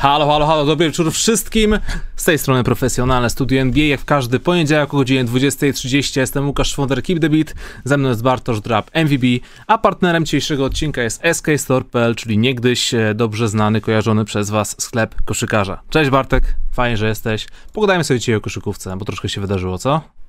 Halo, 0.00 0.26
halo, 0.26 0.46
halo, 0.46 0.64
dobry 0.66 0.86
wieczór 0.86 1.12
wszystkim. 1.12 1.78
Z 2.16 2.24
tej 2.24 2.38
strony 2.38 2.64
profesjonalne 2.64 3.30
studio 3.30 3.60
NBA, 3.60 3.84
jak 3.84 4.00
w 4.00 4.04
każdy 4.04 4.40
poniedziałek 4.40 4.94
o 4.94 4.96
godzinie 4.96 5.24
20.30. 5.24 6.20
Jestem 6.20 6.46
Łukasz 6.46 6.68
Szwonder, 6.68 7.02
Keep 7.02 7.20
the 7.20 7.28
Beat, 7.28 7.54
ze 7.84 7.96
mną 7.96 8.08
jest 8.08 8.22
Bartosz 8.22 8.60
Drap, 8.60 8.90
MVB, 8.94 9.24
a 9.66 9.78
partnerem 9.78 10.24
dzisiejszego 10.24 10.64
odcinka 10.64 11.02
jest 11.02 11.22
skstore.pl, 11.32 12.14
czyli 12.14 12.38
niegdyś 12.38 12.94
e, 12.94 13.14
dobrze 13.14 13.48
znany, 13.48 13.80
kojarzony 13.80 14.24
przez 14.24 14.50
was 14.50 14.76
sklep 14.82 15.14
koszykarza. 15.24 15.80
Cześć 15.90 16.10
Bartek, 16.10 16.56
fajnie, 16.72 16.96
że 16.96 17.08
jesteś. 17.08 17.46
Pogadajmy 17.72 18.04
sobie 18.04 18.20
dzisiaj 18.20 18.34
o 18.34 18.40
koszykówce, 18.40 18.96
bo 18.96 19.04
troszkę 19.04 19.28
się 19.28 19.40
wydarzyło, 19.40 19.78
co? 19.78 20.19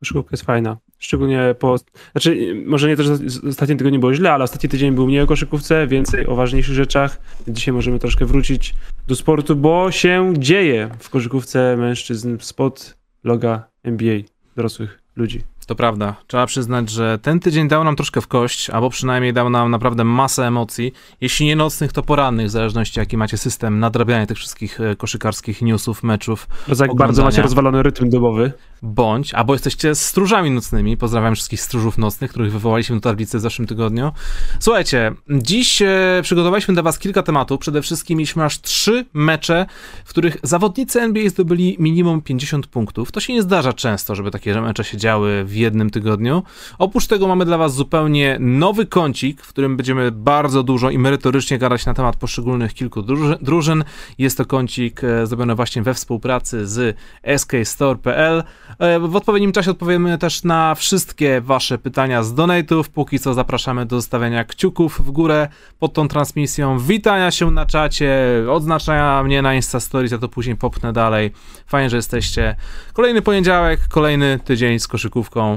Koszykówka 0.00 0.28
jest 0.32 0.44
fajna. 0.44 0.76
Szczególnie 0.98 1.54
po. 1.58 1.76
Znaczy, 2.12 2.54
może 2.66 2.88
nie 2.88 2.96
to, 2.96 3.02
że 3.02 3.18
ostatni 3.48 3.76
tydzień 3.76 3.92
nie 3.92 3.98
było 3.98 4.14
źle, 4.14 4.32
ale 4.32 4.44
ostatni 4.44 4.68
tydzień 4.68 4.92
był 4.94 5.06
mniej 5.06 5.20
o 5.20 5.26
koszykówce, 5.26 5.86
więcej 5.86 6.26
o 6.26 6.34
ważniejszych 6.34 6.74
rzeczach. 6.74 7.20
Dzisiaj 7.48 7.74
możemy 7.74 7.98
troszkę 7.98 8.26
wrócić 8.26 8.74
do 9.06 9.16
sportu, 9.16 9.56
bo 9.56 9.90
się 9.90 10.34
dzieje 10.38 10.90
w 10.98 11.10
koszykówce 11.10 11.76
mężczyzn 11.76 12.36
spod 12.40 12.96
loga 13.24 13.68
NBA 13.84 14.18
dorosłych 14.56 15.02
ludzi. 15.16 15.42
To 15.68 15.74
prawda. 15.74 16.14
Trzeba 16.26 16.46
przyznać, 16.46 16.90
że 16.90 17.18
ten 17.22 17.40
tydzień 17.40 17.68
dał 17.68 17.84
nam 17.84 17.96
troszkę 17.96 18.20
w 18.20 18.26
kość, 18.26 18.70
albo 18.70 18.90
przynajmniej 18.90 19.32
dał 19.32 19.50
nam 19.50 19.70
naprawdę 19.70 20.04
masę 20.04 20.46
emocji. 20.46 20.92
Jeśli 21.20 21.46
nie 21.46 21.56
nocnych, 21.56 21.92
to 21.92 22.02
porannych, 22.02 22.46
w 22.46 22.50
zależności 22.50 23.00
jaki 23.00 23.16
macie 23.16 23.38
system 23.38 23.78
nadrabiania 23.78 24.26
tych 24.26 24.36
wszystkich 24.36 24.80
e, 24.80 24.96
koszykarskich 24.96 25.62
newsów, 25.62 26.02
meczów. 26.02 26.48
To 26.66 26.84
jak 26.84 26.96
bardzo 26.96 27.24
macie 27.24 27.42
rozwalony 27.42 27.82
rytm 27.82 28.10
dobowy. 28.10 28.52
Bądź, 28.82 29.34
albo 29.34 29.52
jesteście 29.52 29.94
stróżami 29.94 30.50
nocnymi. 30.50 30.96
Pozdrawiam 30.96 31.34
wszystkich 31.34 31.60
stróżów 31.60 31.98
nocnych, 31.98 32.30
których 32.30 32.52
wywołaliśmy 32.52 32.96
do 32.96 33.00
tablicy 33.00 33.38
w 33.38 33.40
zeszłym 33.40 33.68
tygodniu. 33.68 34.12
Słuchajcie, 34.60 35.12
dziś 35.30 35.82
e, 35.82 36.20
przygotowaliśmy 36.22 36.74
dla 36.74 36.82
was 36.82 36.98
kilka 36.98 37.22
tematów. 37.22 37.60
Przede 37.60 37.82
wszystkim 37.82 38.18
mieliśmy 38.18 38.44
aż 38.44 38.60
trzy 38.60 39.06
mecze, 39.14 39.66
w 40.04 40.08
których 40.08 40.36
zawodnicy 40.42 41.00
NBA 41.00 41.28
zdobyli 41.28 41.76
minimum 41.78 42.22
50 42.22 42.66
punktów. 42.66 43.12
To 43.12 43.20
się 43.20 43.32
nie 43.32 43.42
zdarza 43.42 43.72
często, 43.72 44.14
żeby 44.14 44.30
takie 44.30 44.60
mecze 44.60 44.84
się 44.84 44.96
działy 44.96 45.44
w 45.44 45.57
jednym 45.58 45.90
tygodniu. 45.90 46.42
Oprócz 46.78 47.06
tego 47.06 47.28
mamy 47.28 47.44
dla 47.44 47.58
Was 47.58 47.74
zupełnie 47.74 48.36
nowy 48.40 48.86
kącik, 48.86 49.42
w 49.42 49.48
którym 49.48 49.76
będziemy 49.76 50.12
bardzo 50.12 50.62
dużo 50.62 50.90
i 50.90 50.98
merytorycznie 50.98 51.58
gadać 51.58 51.86
na 51.86 51.94
temat 51.94 52.16
poszczególnych 52.16 52.74
kilku 52.74 53.02
drużyn. 53.40 53.84
Jest 54.18 54.38
to 54.38 54.46
kącik 54.46 55.04
e, 55.04 55.26
zrobiony 55.26 55.54
właśnie 55.54 55.82
we 55.82 55.94
współpracy 55.94 56.66
z 56.66 56.96
skstore.pl. 57.36 58.44
E, 58.78 58.98
w 58.98 59.16
odpowiednim 59.16 59.52
czasie 59.52 59.70
odpowiemy 59.70 60.18
też 60.18 60.44
na 60.44 60.74
wszystkie 60.74 61.40
Wasze 61.40 61.78
pytania 61.78 62.22
z 62.22 62.34
donate'ów. 62.34 62.84
Póki 62.88 63.18
co 63.18 63.34
zapraszamy 63.34 63.86
do 63.86 63.96
zostawiania 63.96 64.44
kciuków 64.44 65.00
w 65.06 65.10
górę 65.10 65.48
pod 65.78 65.92
tą 65.92 66.08
transmisją, 66.08 66.78
witania 66.78 67.30
się 67.30 67.50
na 67.50 67.66
czacie, 67.66 68.16
odznaczania 68.50 69.22
mnie 69.22 69.42
na 69.42 69.54
Insta 69.54 69.80
Stories, 69.80 70.12
ja 70.12 70.18
to 70.18 70.28
później 70.28 70.56
popnę 70.56 70.92
dalej. 70.92 71.30
Fajnie, 71.66 71.90
że 71.90 71.96
jesteście. 71.96 72.56
Kolejny 72.92 73.22
poniedziałek, 73.22 73.80
kolejny 73.88 74.38
tydzień 74.44 74.78
z 74.78 74.88
koszykówką. 74.88 75.47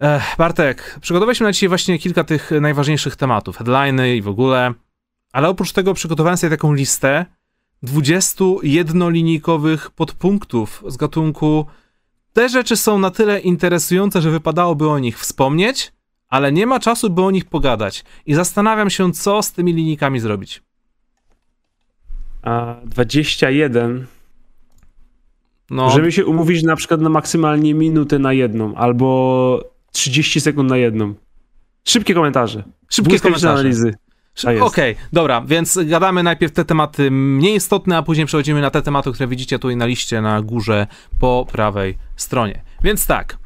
Ech, 0.00 0.34
Bartek, 0.38 0.98
przygotowaliśmy 1.00 1.46
na 1.46 1.52
dzisiaj 1.52 1.68
właśnie 1.68 1.98
kilka 1.98 2.24
tych 2.24 2.50
najważniejszych 2.60 3.16
tematów, 3.16 3.56
headliny 3.56 4.16
i 4.16 4.22
w 4.22 4.28
ogóle, 4.28 4.74
ale 5.32 5.48
oprócz 5.48 5.72
tego 5.72 5.94
przygotowałem 5.94 6.36
sobie 6.36 6.50
taką 6.50 6.72
listę 6.72 7.26
21-linijkowych 7.84 9.90
podpunktów 9.90 10.84
z 10.88 10.96
gatunku 10.96 11.66
te 12.32 12.48
rzeczy 12.48 12.76
są 12.76 12.98
na 12.98 13.10
tyle 13.10 13.40
interesujące, 13.40 14.22
że 14.22 14.30
wypadałoby 14.30 14.88
o 14.88 14.98
nich 14.98 15.18
wspomnieć, 15.18 15.92
ale 16.28 16.52
nie 16.52 16.66
ma 16.66 16.80
czasu, 16.80 17.10
by 17.10 17.22
o 17.22 17.30
nich 17.30 17.44
pogadać. 17.44 18.04
I 18.26 18.34
zastanawiam 18.34 18.90
się, 18.90 19.12
co 19.12 19.42
z 19.42 19.52
tymi 19.52 19.72
linijkami 19.72 20.20
zrobić. 20.20 20.62
A 22.42 22.76
21 22.84 24.06
no. 25.72 25.84
Możemy 25.84 26.12
się 26.12 26.26
umówić 26.26 26.62
na 26.62 26.76
przykład 26.76 27.00
na 27.00 27.08
maksymalnie 27.08 27.74
minutę 27.74 28.18
na 28.18 28.32
jedną, 28.32 28.74
albo 28.74 29.64
30 29.92 30.40
sekund 30.40 30.70
na 30.70 30.76
jedną. 30.76 31.14
Szybkie 31.84 32.14
komentarze. 32.14 32.62
Szybkie 32.88 33.20
komentarze. 33.20 33.50
analizy. 33.50 33.94
Okej, 34.42 34.60
okay, 34.60 34.94
dobra, 35.12 35.40
więc 35.40 35.78
gadamy 35.84 36.22
najpierw 36.22 36.52
te 36.52 36.64
tematy 36.64 37.10
mniej 37.10 37.56
istotne, 37.56 37.96
a 37.96 38.02
później 38.02 38.26
przechodzimy 38.26 38.60
na 38.60 38.70
te 38.70 38.82
tematy, 38.82 39.12
które 39.12 39.28
widzicie 39.28 39.58
tutaj 39.58 39.76
na 39.76 39.86
liście 39.86 40.20
na 40.20 40.42
górze 40.42 40.86
po 41.20 41.46
prawej 41.52 41.98
stronie. 42.16 42.62
Więc 42.84 43.06
tak. 43.06 43.38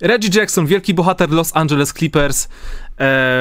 Reggie 0.00 0.40
Jackson, 0.40 0.66
wielki 0.66 0.94
bohater 0.94 1.30
Los 1.30 1.56
Angeles 1.56 1.92
Clippers. 1.92 2.48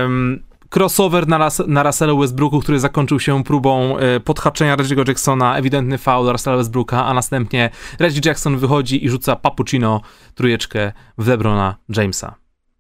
Um, 0.03 0.47
crossover 0.75 1.28
na, 1.28 1.38
Ras 1.38 1.63
na 1.67 1.83
Russellu 1.83 2.19
Westbrooku, 2.19 2.59
który 2.59 2.79
zakończył 2.79 3.19
się 3.19 3.44
próbą 3.44 3.97
e, 3.97 4.19
podhaczenia 4.19 4.78
Reggie'ego 4.78 5.07
Jacksona, 5.07 5.57
ewidentny 5.57 5.97
foul 5.97 6.31
Russella 6.31 6.57
Westbrooka, 6.57 7.05
a 7.05 7.13
następnie 7.13 7.69
Reggie 8.00 8.22
Jackson 8.25 8.57
wychodzi 8.57 9.05
i 9.05 9.09
rzuca 9.09 9.35
Papuccino 9.35 10.01
trójeczkę 10.35 10.91
w 11.17 11.28
LeBrona 11.28 11.75
Jamesa. 11.97 12.35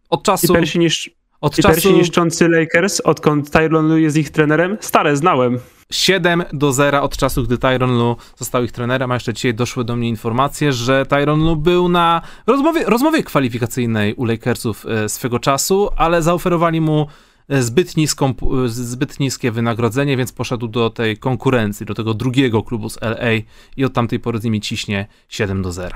Od 0.09 0.23
czasu... 0.23 0.53
I 0.53 0.55
persi, 0.55 0.79
niż... 0.79 1.09
od 1.41 1.59
I 1.59 1.61
czasu... 1.61 1.91
niszczący 1.91 2.49
Lakers, 2.49 3.01
odkąd 3.01 3.51
Tyron 3.51 3.87
Lue 3.87 4.01
jest 4.01 4.17
ich 4.17 4.29
trenerem? 4.29 4.77
Stare, 4.79 5.17
znałem. 5.17 5.59
7 5.91 6.43
do 6.53 6.73
0 6.73 7.01
od 7.01 7.17
czasu, 7.17 7.43
gdy 7.43 7.57
Tyron 7.57 7.97
Lu 7.97 8.15
został 8.35 8.63
ich 8.63 8.71
trenerem, 8.71 9.11
a 9.11 9.13
jeszcze 9.13 9.33
dzisiaj 9.33 9.53
doszły 9.53 9.83
do 9.83 9.95
mnie 9.95 10.09
informacje, 10.09 10.73
że 10.73 11.05
Tyron 11.05 11.39
Lu 11.39 11.55
był 11.55 11.89
na 11.89 12.21
rozmowie, 12.47 12.83
rozmowie 12.85 13.23
kwalifikacyjnej 13.23 14.13
u 14.13 14.25
Lakersów 14.25 14.85
e, 14.85 15.09
swego 15.09 15.39
czasu, 15.39 15.89
ale 15.95 16.21
zaoferowali 16.21 16.81
mu 16.81 17.07
zbyt, 17.49 17.97
niską, 17.97 18.33
zbyt 18.65 19.19
niskie 19.19 19.51
wynagrodzenie, 19.51 20.17
więc 20.17 20.31
poszedł 20.31 20.67
do 20.67 20.89
tej 20.89 21.17
konkurencji, 21.17 21.85
do 21.85 21.93
tego 21.93 22.13
drugiego 22.13 22.63
klubu 22.63 22.89
z 22.89 22.97
LA 23.01 23.31
i 23.77 23.85
od 23.85 23.93
tamtej 23.93 24.19
pory 24.19 24.39
z 24.39 24.43
nimi 24.43 24.61
ciśnie 24.61 25.07
7 25.29 25.61
do 25.61 25.71
0. 25.71 25.95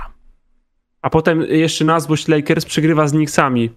A 1.01 1.09
potem 1.09 1.41
jeszcze 1.41 1.85
nazwość 1.85 2.27
Lakers 2.27 2.65
przegrywa 2.65 3.07
z 3.07 3.11
Knicksami 3.11 3.69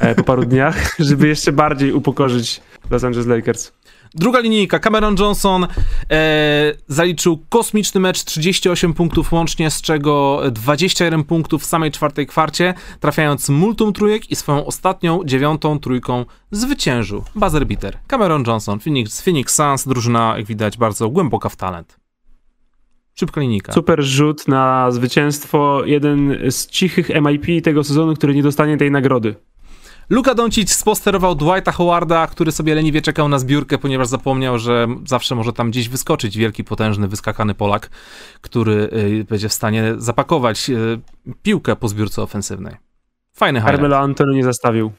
e, 0.00 0.14
po 0.14 0.24
paru 0.24 0.44
dniach, 0.44 0.94
żeby 1.08 1.28
jeszcze 1.28 1.52
bardziej 1.52 1.92
upokorzyć 1.92 2.60
Los 2.90 3.04
Angeles 3.04 3.26
Lakers. 3.26 3.72
Druga 4.14 4.40
linijka, 4.40 4.78
Cameron 4.78 5.16
Johnson 5.18 5.66
e, 6.10 6.74
zaliczył 6.88 7.44
kosmiczny 7.48 8.00
mecz, 8.00 8.24
38 8.24 8.94
punktów 8.94 9.32
łącznie, 9.32 9.70
z 9.70 9.82
czego 9.82 10.42
21 10.50 11.24
punktów 11.24 11.62
w 11.62 11.66
samej 11.66 11.90
czwartej 11.90 12.26
kwarcie, 12.26 12.74
trafiając 13.00 13.48
multum 13.48 13.92
trójek 13.92 14.30
i 14.30 14.36
swoją 14.36 14.66
ostatnią, 14.66 15.20
dziewiątą 15.24 15.78
trójką 15.78 16.24
zwyciężył 16.50 17.24
buzzer 17.34 17.66
beater. 17.66 17.98
Cameron 18.06 18.44
Johnson, 18.46 18.80
Phoenix, 18.80 19.22
Phoenix 19.22 19.54
Suns, 19.54 19.88
drużyna, 19.88 20.34
jak 20.36 20.46
widać, 20.46 20.78
bardzo 20.78 21.08
głęboka 21.08 21.48
w 21.48 21.56
talent. 21.56 22.02
Szybka 23.14 23.40
linijka. 23.40 23.72
Super 23.72 24.02
rzut 24.02 24.48
na 24.48 24.90
zwycięstwo. 24.90 25.82
Jeden 25.84 26.38
z 26.50 26.66
cichych 26.66 27.08
MIP 27.22 27.64
tego 27.64 27.84
sezonu, 27.84 28.14
który 28.14 28.34
nie 28.34 28.42
dostanie 28.42 28.76
tej 28.76 28.90
nagrody. 28.90 29.34
Luka 30.12 30.34
Doncic 30.34 30.72
sposterował 30.72 31.34
Dwighta 31.34 31.72
Howarda, 31.72 32.26
który 32.26 32.52
sobie 32.52 32.74
leniwie 32.74 33.02
czekał 33.02 33.28
na 33.28 33.38
zbiórkę, 33.38 33.78
ponieważ 33.78 34.08
zapomniał, 34.08 34.58
że 34.58 34.86
zawsze 35.06 35.34
może 35.34 35.52
tam 35.52 35.70
gdzieś 35.70 35.88
wyskoczyć 35.88 36.38
wielki, 36.38 36.64
potężny, 36.64 37.08
wyskakany 37.08 37.54
Polak, 37.54 37.90
który 38.40 38.72
y, 38.72 39.26
będzie 39.28 39.48
w 39.48 39.52
stanie 39.52 39.94
zapakować 39.96 40.70
y, 40.70 41.00
piłkę 41.42 41.76
po 41.76 41.88
zbiórce 41.88 42.22
ofensywnej. 42.22 42.76
Fajny 43.32 43.60
highlight. 43.60 43.76
Carmelo 43.76 43.98
Antony 43.98 44.34
nie 44.34 44.44
zastawił. 44.44 44.92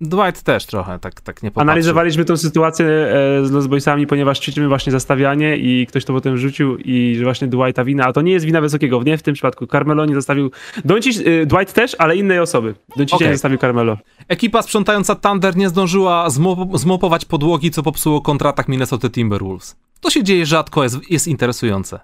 Dwight 0.00 0.42
też 0.42 0.66
trochę 0.66 0.98
tak, 0.98 1.20
tak 1.20 1.42
nie 1.42 1.50
popatrzył. 1.50 1.70
Analizowaliśmy 1.70 2.24
tę 2.24 2.36
sytuację 2.36 2.86
e, 2.86 3.46
z 3.46 3.50
Los 3.50 3.66
Boysami, 3.66 4.06
ponieważ 4.06 4.38
ćwiczymy 4.38 4.68
właśnie 4.68 4.92
zastawianie 4.92 5.56
i 5.56 5.86
ktoś 5.86 6.04
to 6.04 6.12
potem 6.12 6.38
rzucił 6.38 6.76
i 6.76 7.14
że 7.18 7.24
właśnie 7.24 7.48
Dwighta 7.48 7.84
wina, 7.84 8.04
a 8.04 8.12
to 8.12 8.22
nie 8.22 8.32
jest 8.32 8.46
wina 8.46 8.60
Wysokiego, 8.60 9.02
nie 9.02 9.18
w 9.18 9.22
tym 9.22 9.34
przypadku. 9.34 9.66
Carmelo 9.66 10.06
nie 10.06 10.14
zostawił, 10.14 10.50
Doncic, 10.84 11.20
e, 11.20 11.46
Dwight 11.46 11.72
też, 11.72 11.96
ale 11.98 12.16
innej 12.16 12.38
osoby. 12.38 12.74
Doncic 12.96 13.14
okay. 13.14 13.28
nie 13.28 13.34
zostawił 13.34 13.58
Carmelo. 13.58 13.98
Ekipa 14.28 14.62
sprzątająca 14.62 15.14
Thunder 15.14 15.56
nie 15.56 15.68
zdążyła 15.68 16.30
zmop 16.30 16.78
zmopować 16.78 17.24
podłogi, 17.24 17.70
co 17.70 17.82
popsuło 17.82 18.20
kontratak 18.20 18.68
Minnesota 18.68 19.10
Timberwolves. 19.10 19.76
To 20.00 20.10
się 20.10 20.22
dzieje 20.22 20.46
rzadko, 20.46 20.82
jest, 20.82 21.10
jest 21.10 21.28
interesujące 21.28 22.00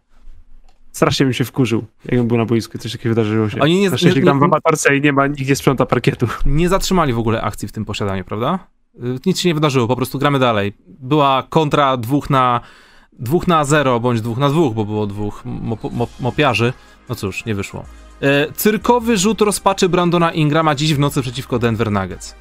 strasznie 0.92 1.26
bym 1.26 1.32
się 1.32 1.44
wkurzył, 1.44 1.84
jakbym 2.04 2.28
był 2.28 2.38
na 2.38 2.44
boisku, 2.44 2.78
coś 2.78 2.92
takiego 2.92 3.14
wydarzyło 3.14 3.48
się. 3.48 3.60
Oni 3.60 3.80
nie, 3.80 3.90
na 3.90 3.96
szczęście 3.96 4.20
gram 4.20 4.40
w 4.40 4.42
amatorce 4.42 4.96
i 4.96 5.00
nie 5.00 5.12
ma, 5.12 5.26
nikt 5.26 5.48
nie 5.48 5.56
sprząta 5.56 5.86
parkietu. 5.86 6.26
Nie 6.46 6.68
zatrzymali 6.68 7.12
w 7.12 7.18
ogóle 7.18 7.42
akcji 7.42 7.68
w 7.68 7.72
tym 7.72 7.84
posiadaniu, 7.84 8.24
prawda? 8.24 8.58
Y, 8.96 9.18
nic 9.26 9.40
się 9.40 9.48
nie 9.48 9.54
wydarzyło, 9.54 9.88
po 9.88 9.96
prostu 9.96 10.18
gramy 10.18 10.38
dalej. 10.38 10.72
Była 10.86 11.46
kontra 11.48 11.96
dwóch 11.96 12.30
na, 12.30 12.60
dwóch 13.12 13.48
na 13.48 13.64
zero, 13.64 14.00
bądź 14.00 14.20
dwóch 14.20 14.38
na 14.38 14.48
dwóch, 14.48 14.74
bo 14.74 14.84
było 14.84 15.06
dwóch 15.06 15.42
mop, 15.44 15.80
mop, 15.92 16.10
mopiarzy. 16.20 16.72
No 17.08 17.14
cóż, 17.14 17.44
nie 17.44 17.54
wyszło. 17.54 17.84
E, 18.20 18.52
cyrkowy 18.52 19.16
rzut 19.16 19.40
rozpaczy 19.40 19.88
Brandona 19.88 20.32
Ingrama 20.32 20.74
dziś 20.74 20.94
w 20.94 20.98
nocy 20.98 21.22
przeciwko 21.22 21.58
Denver 21.58 21.90
Nuggets. 21.90 22.34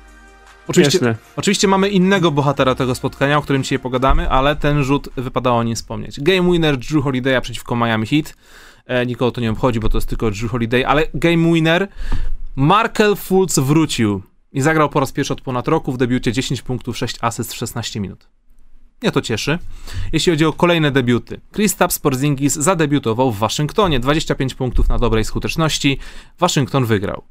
Oczywiście, 0.68 1.16
oczywiście 1.36 1.68
mamy 1.68 1.90
innego 1.90 2.32
bohatera 2.32 2.76
tego 2.76 2.96
spotkania, 2.96 3.38
o 3.38 3.42
którym 3.42 3.64
dzisiaj 3.64 3.80
pogadamy, 3.80 4.30
ale 4.30 4.56
ten 4.56 4.84
rzut 4.84 5.10
wypadało 5.16 5.58
o 5.58 5.64
nim 5.64 5.76
wspomnieć. 5.76 6.20
Game 6.20 6.52
winner 6.52 6.78
Drew 6.78 7.06
Holiday'a 7.06 7.42
przeciwko 7.42 7.76
Miami 7.76 8.08
Heat. 8.08 8.36
E, 8.86 9.06
nikogo 9.06 9.32
to 9.32 9.42
nie 9.42 9.52
obchodzi, 9.52 9.80
bo 9.80 9.90
to 9.90 9.98
jest 9.98 10.10
tylko 10.10 10.32
Drew 10.32 10.52
Holiday, 10.52 10.88
ale 10.88 11.08
game 11.14 11.54
winner 11.54 11.88
Markel 12.56 13.16
Fultz 13.16 13.60
wrócił 13.60 14.22
i 14.52 14.62
zagrał 14.62 14.90
po 14.90 15.00
raz 15.00 15.12
pierwszy 15.12 15.34
od 15.34 15.42
ponad 15.42 15.68
roku 15.68 15.92
w 15.92 15.98
debiucie 15.98 16.32
10 16.32 16.62
punktów, 16.62 16.98
6 16.98 17.18
asyst 17.22 17.54
w 17.54 17.56
16 17.56 18.00
minut. 18.00 18.28
Mnie 19.02 19.12
to 19.12 19.22
cieszy. 19.22 19.60
Jeśli 20.14 20.32
chodzi 20.34 20.46
o 20.46 20.54
kolejne 20.54 20.92
debiuty. 20.92 21.40
Kristaps 21.52 22.00
Porzingis 22.00 22.54
zadebiutował 22.54 23.32
w 23.32 23.38
Waszyngtonie. 23.38 24.00
25 24.00 24.56
punktów 24.56 24.90
na 24.90 25.00
dobrej 25.00 25.26
skuteczności. 25.26 25.98
Waszyngton 26.40 26.86
wygrał. 26.86 27.24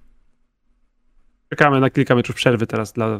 Czekamy 1.51 1.81
na 1.81 1.91
kilka 1.91 2.15
meczów 2.15 2.37
przerwy 2.37 2.67
teraz 2.67 2.93
dla 2.93 3.19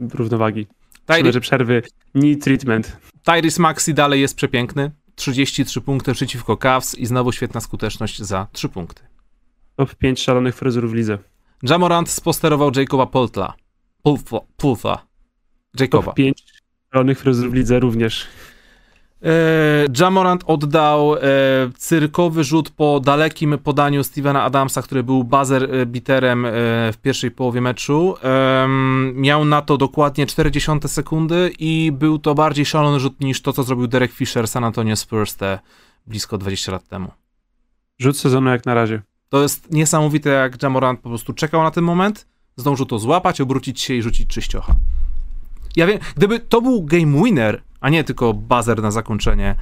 równowagi. 0.00 0.66
Tyri- 1.06 1.22
Tyry... 1.22 1.40
przerwy, 1.40 1.82
knee 2.12 2.36
treatment. 2.36 2.96
Tyrese 3.22 3.62
Maxi 3.62 3.94
dalej 3.94 4.20
jest 4.20 4.36
przepiękny. 4.36 4.90
33 5.14 5.80
punkty 5.80 6.12
przeciwko 6.12 6.56
Cavs 6.56 6.94
i 6.94 7.06
znowu 7.06 7.32
świetna 7.32 7.60
skuteczność 7.60 8.22
za 8.22 8.46
3 8.52 8.68
punkty. 8.68 9.02
Top 9.76 9.94
5 9.94 10.20
szalonych 10.20 10.54
fryzur 10.54 10.88
w 10.88 10.94
lidze. 10.94 11.18
Jamorant 11.62 12.10
sposterował 12.10 12.70
Jacoba 12.76 13.06
Poltla. 13.06 13.54
Pulfa. 14.02 14.38
Pulfa. 14.56 15.06
Jacoba. 15.80 16.04
Top 16.04 16.14
5 16.14 16.44
szalonych 16.92 17.18
fryzur 17.18 17.50
w 17.50 17.54
lidze 17.54 17.80
również. 17.80 18.26
E, 19.24 19.86
Jamorant 20.00 20.44
oddał 20.46 21.16
e, 21.16 21.20
cyrkowy 21.76 22.44
rzut 22.44 22.70
po 22.70 23.00
dalekim 23.00 23.58
podaniu 23.58 24.04
Stevena 24.04 24.42
Adamsa, 24.42 24.82
który 24.82 25.02
był 25.02 25.24
buzzer 25.24 25.74
e, 25.74 25.86
biterem 25.86 26.46
w 26.92 26.96
pierwszej 27.02 27.30
połowie 27.30 27.60
meczu. 27.60 28.14
Miał 29.14 29.44
na 29.44 29.62
to 29.62 29.76
dokładnie 29.76 30.26
40 30.26 30.70
sekundy 30.86 31.52
i 31.58 31.92
był 31.92 32.18
to 32.18 32.34
bardziej 32.34 32.66
szalony 32.66 33.00
rzut 33.00 33.20
niż 33.20 33.42
to, 33.42 33.52
co 33.52 33.62
zrobił 33.62 33.86
Derek 33.86 34.12
Fisher 34.12 34.48
San 34.48 34.64
Antonio 34.64 34.96
Spurs 34.96 35.36
te 35.36 35.58
blisko 36.06 36.38
20 36.38 36.72
lat 36.72 36.88
temu. 36.88 37.08
Rzut 37.98 38.18
sezonu 38.18 38.50
jak 38.50 38.66
na 38.66 38.74
razie. 38.74 39.02
To 39.28 39.42
jest 39.42 39.72
niesamowite, 39.72 40.30
jak 40.30 40.62
Jamorant 40.62 41.00
po 41.00 41.08
prostu 41.08 41.32
czekał 41.32 41.62
na 41.62 41.70
ten 41.70 41.84
moment, 41.84 42.26
zdążył 42.56 42.86
to 42.86 42.98
złapać, 42.98 43.40
obrócić 43.40 43.80
się 43.80 43.94
i 43.94 44.02
rzucić 44.02 44.28
czyściocha. 44.28 44.74
Ja 45.76 45.86
wiem, 45.86 45.98
gdyby 46.16 46.40
to 46.40 46.62
był 46.62 46.84
game 46.84 47.24
winner, 47.24 47.62
a 47.84 47.88
nie 47.88 48.04
tylko 48.04 48.34
buzzer 48.34 48.82
na 48.82 48.90
zakończenie. 48.90 49.54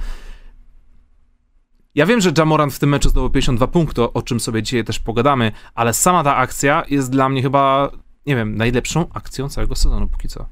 Ja 1.95 2.05
wiem, 2.05 2.21
że 2.21 2.31
Jamorant 2.37 2.73
w 2.73 2.79
tym 2.79 2.89
meczu 2.89 3.09
zdobył 3.09 3.29
52 3.29 3.67
punkty, 3.67 4.01
o 4.01 4.21
czym 4.21 4.39
sobie 4.39 4.63
dzisiaj 4.63 4.83
też 4.83 4.99
pogadamy, 4.99 5.51
ale 5.75 5.93
sama 5.93 6.23
ta 6.23 6.35
akcja 6.35 6.83
jest 6.89 7.11
dla 7.11 7.29
mnie 7.29 7.41
chyba, 7.41 7.91
nie 8.25 8.35
wiem, 8.35 8.55
najlepszą 8.55 9.05
akcją 9.13 9.49
całego 9.49 9.75
sezonu 9.75 10.07
póki 10.07 10.27
co. 10.27 10.45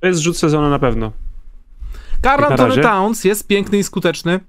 To 0.00 0.06
jest 0.06 0.20
rzut 0.20 0.36
sezonu 0.36 0.70
na 0.70 0.78
pewno. 0.78 1.12
Karl 2.20 2.44
Anthony. 2.44 2.82
Towns 2.82 3.24
jest 3.24 3.46
piękny 3.46 3.78
i 3.78 3.84
skuteczny. 3.84 4.40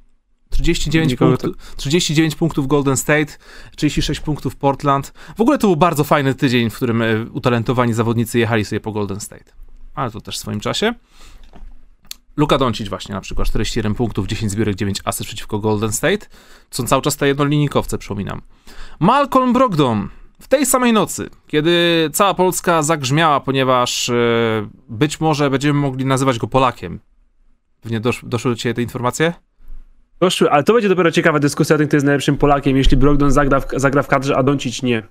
39, 0.50 1.12
Nikogo 1.12 1.38
punktów, 1.38 1.75
39 1.75 2.36
punktów 2.36 2.68
Golden 2.68 2.98
State, 2.98 3.38
36 3.75 4.21
punktów 4.21 4.56
Portland. 4.56 5.13
W 5.38 5.42
ogóle 5.42 5.57
to 5.57 5.68
był 5.68 5.75
bardzo 5.75 6.04
fajny 6.04 6.36
tydzień, 6.36 6.69
w 6.69 6.75
którym 6.75 7.01
e, 7.01 7.25
utalentowani 7.31 7.94
zawodnicy 7.94 8.39
jechali 8.39 8.66
sobie 8.66 8.80
po 8.80 8.92
Golden 8.92 9.19
State. 9.19 9.51
Ale 9.95 10.12
to 10.12 10.21
też 10.21 10.36
w 10.36 10.39
swoim 10.39 10.60
czasie. 10.60 10.94
Luka 12.39 12.57
Doncic 12.57 12.89
właśnie 12.89 13.15
na 13.15 13.21
przykład 13.21 13.47
41 13.47 13.95
punktów, 13.95 14.27
10 14.27 14.51
zbiórek, 14.51 14.75
9 14.75 15.00
asyst 15.06 15.27
przeciwko 15.27 15.59
Golden 15.59 15.91
State. 15.91 16.18
To 16.69 16.77
są 16.77 16.88
cały 16.88 17.01
czas 17.01 17.18
te 17.18 17.27
jednolinijkowce, 17.27 17.97
przypominam. 17.97 18.41
Malcolm 19.00 19.53
Brogdon 19.53 20.09
w 20.41 20.47
tej 20.47 20.65
samej 20.65 20.94
nocy, 20.94 21.30
kiedy 21.47 22.09
cała 22.13 22.33
Polska 22.33 22.83
zagrzmiała, 22.83 23.39
ponieważ 23.39 24.09
e, 24.09 24.13
być 24.89 25.19
może 25.19 25.50
będziemy 25.50 25.80
mogli 25.80 26.06
nazywać 26.06 26.39
go 26.39 26.47
Polakiem. 26.47 27.00
Pewnie 27.81 28.00
dosz, 28.00 28.25
doszły 28.25 28.51
do 28.51 28.57
ciebie 28.57 28.74
te 28.74 28.81
informacje? 28.81 29.33
Doszły, 30.19 30.51
ale 30.51 30.63
to 30.63 30.74
będzie 30.74 30.89
dopiero 30.89 31.12
ciekawa 31.12 31.39
dyskusja 31.39 31.75
o 31.75 31.77
tym, 31.77 31.88
kto 31.88 31.95
jest 31.95 32.06
najlepszym 32.06 32.38
Polakiem, 32.38 32.77
jeśli 32.77 32.97
Brogdon 32.97 33.31
zagra 33.31 33.59
w, 33.59 33.65
zagra 33.75 34.03
w 34.03 34.07
kadrze, 34.07 34.38
a 34.38 34.44
Doncic 34.44 34.83
nie. 34.83 35.03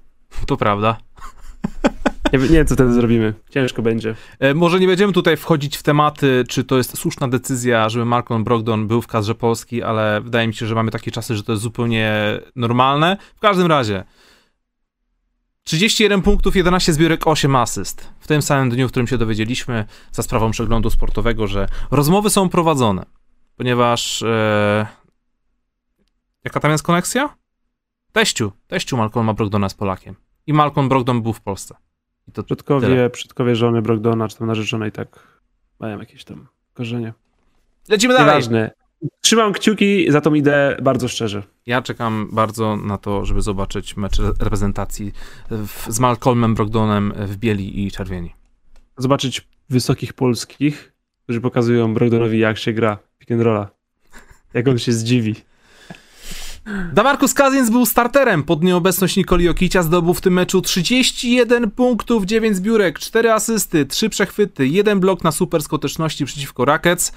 To 0.47 0.57
prawda. 0.57 0.97
Nie, 2.33 2.39
nie 2.39 2.49
wiem, 2.49 2.67
co 2.67 2.75
wtedy 2.75 2.93
zrobimy. 2.93 3.35
Ciężko 3.51 3.83
będzie. 3.83 4.15
E, 4.39 4.55
Może 4.55 4.81
nie 4.81 4.87
będziemy 4.87 5.13
tutaj 5.13 5.37
wchodzić 5.37 5.77
w 5.77 5.83
tematy, 5.83 6.45
czy 6.49 6.65
to 6.65 6.77
jest 6.77 6.99
słuszna 6.99 7.29
decyzja, 7.29 7.89
żeby 7.89 8.05
Malcolm 8.05 8.45
Brogdon 8.45 8.87
był 8.87 9.03
w 9.03 9.07
kadrze 9.07 9.35
Polski, 9.35 9.83
ale 9.83 10.21
wydaje 10.21 10.49
mi 10.49 10.55
się, 10.55 10.67
że 10.67 10.75
mamy 10.75 10.91
takie 10.91 11.11
czasy, 11.11 11.37
że 11.37 11.43
to 11.43 11.53
jest 11.53 11.63
zupełnie 11.63 12.13
normalne. 12.57 13.17
W 13.37 13.41
każdym 13.41 13.67
razie 13.67 14.05
31 15.65 16.23
punktów, 16.23 16.57
11 16.57 16.93
zbiórek, 16.93 17.27
8 17.27 17.57
asyst. 17.57 18.13
W 18.21 18.27
tym 18.27 18.43
samym 18.43 18.71
dniu, 18.71 18.89
w 18.89 18.91
którym 18.91 19.07
się 19.07 19.19
dowiedzieliśmy 19.19 19.85
za 20.13 20.23
sprawą 20.23 20.51
przeglądu 20.51 20.91
sportowego, 20.91 21.47
że 21.47 21.69
rozmowy 21.91 22.31
są 22.31 22.49
prowadzone, 22.49 23.07
ponieważ 23.57 24.23
e, 24.23 24.87
jaka 26.45 26.61
tam 26.61 26.71
jest 26.71 26.85
koneksja? 26.85 27.37
Teściu, 28.13 28.53
teściu 28.67 28.97
Malcolma 28.97 29.35
Brogdona 29.35 29.69
z 29.69 29.75
Polakiem. 29.75 30.15
I 30.47 30.53
Malcolm 30.53 30.89
Brogdon 30.89 31.23
był 31.23 31.33
w 31.33 31.41
Polsce. 31.41 31.75
I 32.29 32.33
to 32.33 32.43
Przodkowie, 32.43 32.87
Tyle. 32.87 33.11
przodkowie 33.11 33.57
żony 33.57 33.83
Brogdona, 33.83 34.29
czy 34.29 34.39
tam 34.39 34.47
narzeczonej, 34.47 34.93
tak 34.93 35.39
mają 35.81 35.99
jakieś 35.99 36.25
tam 36.25 36.47
korzenie. 36.75 37.13
Lecimy 37.89 38.15
dalej. 38.15 38.27
Nieważne. 38.27 38.71
Trzymam 39.21 39.53
kciuki 39.53 40.13
za 40.13 40.21
tą 40.21 40.35
ideę 40.35 40.77
bardzo 40.83 41.09
szczerze. 41.09 41.43
Ja 41.67 41.83
czekam 41.83 42.29
bardzo 42.33 42.77
na 42.77 42.99
to, 42.99 43.25
żeby 43.25 43.43
zobaczyć 43.43 43.97
mecz 43.97 44.21
re- 44.21 44.33
reprezentacji 44.41 45.13
w, 45.51 45.87
z 45.89 46.01
Malcolmem 46.01 46.55
Brogdonem 46.55 47.13
w 47.17 47.37
bieli 47.37 47.87
i 47.87 47.91
czerwieni. 47.91 48.35
Zobaczyć 48.97 49.49
wysokich 49.71 50.13
polskich, 50.13 50.93
którzy 51.25 51.41
pokazują 51.41 51.95
Brogdonowi, 51.95 52.39
jak 52.39 52.59
się 52.59 52.73
gra 52.73 52.99
pick 53.19 53.33
and 53.33 53.43
rolla. 53.43 53.71
Jak 54.55 54.69
on 54.69 54.79
się 54.79 54.93
zdziwi. 54.93 55.35
Damarcus 56.93 57.35
Cousins 57.35 57.71
był 57.71 57.87
starterem 57.87 58.43
pod 58.43 58.63
nieobecność 58.63 59.17
Nikoli 59.17 59.45
Jokicia, 59.45 59.83
zdobył 59.83 60.15
w 60.15 60.21
tym 60.21 60.33
meczu 60.33 60.63
31 60.63 61.71
punktów, 61.71 62.25
9 62.25 62.57
zbiórek, 62.57 62.99
4 62.99 63.33
asysty, 63.33 63.87
3 63.87 64.09
przechwyty, 64.09 64.69
1 64.69 65.01
blok 65.01 65.25
na 65.25 65.33
super 65.33 65.63
skuteczności 65.63 66.25
przeciwko 66.25 66.65
Rockets. 66.65 67.13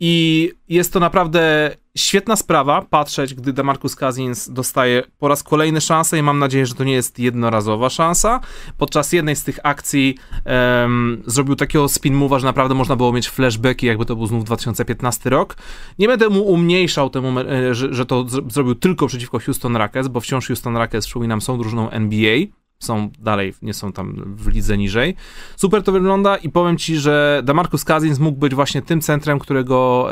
I 0.00 0.52
jest 0.68 0.92
to 0.92 1.00
naprawdę 1.00 1.70
świetna 1.96 2.36
sprawa 2.36 2.82
patrzeć, 2.82 3.34
gdy 3.34 3.52
Damarcus 3.52 3.96
Cousins 3.96 4.50
dostaje 4.50 5.02
po 5.18 5.28
raz 5.28 5.42
kolejny 5.42 5.80
szansę 5.80 6.18
i 6.18 6.22
mam 6.22 6.38
nadzieję, 6.38 6.66
że 6.66 6.74
to 6.74 6.84
nie 6.84 6.92
jest 6.92 7.18
jednorazowa 7.18 7.90
szansa. 7.90 8.40
Podczas 8.78 9.12
jednej 9.12 9.36
z 9.36 9.44
tych 9.44 9.58
akcji 9.62 10.14
em, 10.44 11.22
zrobił 11.26 11.56
takiego 11.56 11.88
spin 11.88 12.14
move'a, 12.14 12.38
że 12.38 12.46
naprawdę 12.46 12.74
można 12.74 12.96
było 12.96 13.12
mieć 13.12 13.28
flashbacki, 13.28 13.86
jakby 13.86 14.06
to 14.06 14.16
był 14.16 14.26
znów 14.26 14.44
2015 14.44 15.30
rok. 15.30 15.56
Nie 15.98 16.08
będę 16.08 16.28
mu 16.28 16.42
umniejszał 16.42 17.10
temu, 17.10 17.40
e, 17.40 17.74
że, 17.74 17.94
że 17.94 18.06
to 18.06 18.26
zrobił 18.48 18.74
tylko 18.74 19.06
przeciwko 19.06 19.38
Houston 19.38 19.76
Rockets, 19.76 20.08
bo 20.08 20.20
wciąż 20.20 20.46
Houston 20.46 20.76
Rockets, 20.76 21.06
przypominam, 21.06 21.40
są 21.40 21.58
drużyną 21.58 21.90
NBA. 21.90 22.59
Są 22.82 23.10
dalej, 23.18 23.54
nie 23.62 23.74
są 23.74 23.92
tam 23.92 24.34
w 24.36 24.46
lidze 24.48 24.78
niżej. 24.78 25.16
Super 25.56 25.82
to 25.82 25.92
wygląda 25.92 26.36
i 26.36 26.48
powiem 26.48 26.78
ci, 26.78 26.96
że 26.96 27.42
Damarcus 27.44 27.84
Cousins 27.84 28.18
mógł 28.18 28.38
być 28.38 28.54
właśnie 28.54 28.82
tym 28.82 29.00
centrem, 29.00 29.38
którego 29.38 30.08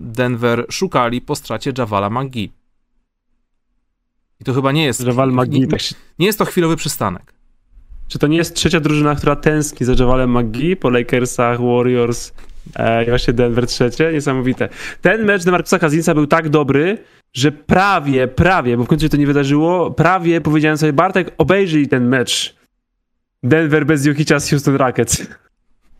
Denver 0.00 0.66
szukali 0.70 1.20
po 1.20 1.36
stracie 1.36 1.72
Javala 1.78 2.10
McGee. 2.10 2.52
I 4.40 4.44
to 4.44 4.54
chyba 4.54 4.72
nie 4.72 4.84
jest. 4.84 5.06
Javal 5.06 5.30
nie, 5.30 5.36
McGee, 5.36 5.68
tak 5.68 5.80
nie 6.18 6.26
jest 6.26 6.38
to 6.38 6.44
chwilowy 6.44 6.76
przystanek. 6.76 7.32
Czy 8.08 8.18
to 8.18 8.26
nie 8.26 8.36
jest 8.36 8.54
trzecia 8.54 8.80
drużyna, 8.80 9.14
która 9.14 9.36
tęskni 9.36 9.86
za 9.86 9.92
Javalem 9.98 10.38
McGee 10.38 10.76
po 10.76 10.90
Lakersach, 10.90 11.60
Warriors 11.60 12.32
i 13.06 13.08
właśnie 13.08 13.34
Denver 13.34 13.66
trzecie? 13.66 14.12
Niesamowite. 14.12 14.68
Ten 15.02 15.24
mecz 15.24 15.44
Demarcusa 15.44 15.78
Cousinsa 15.78 16.14
był 16.14 16.26
tak 16.26 16.48
dobry, 16.48 16.98
że 17.32 17.52
prawie, 17.52 18.28
prawie, 18.28 18.76
bo 18.76 18.84
w 18.84 18.86
końcu 18.86 19.04
się 19.04 19.08
to 19.08 19.16
nie 19.16 19.26
wydarzyło, 19.26 19.90
prawie 19.90 20.40
powiedziałem 20.40 20.78
sobie, 20.78 20.92
Bartek, 20.92 21.34
obejrzyj 21.38 21.88
ten 21.88 22.08
mecz 22.08 22.56
Denver 23.42 23.86
bez 23.86 24.06
Jokicia 24.06 24.40
z 24.40 24.50
Houston 24.50 24.76
Rockets. 24.76 25.26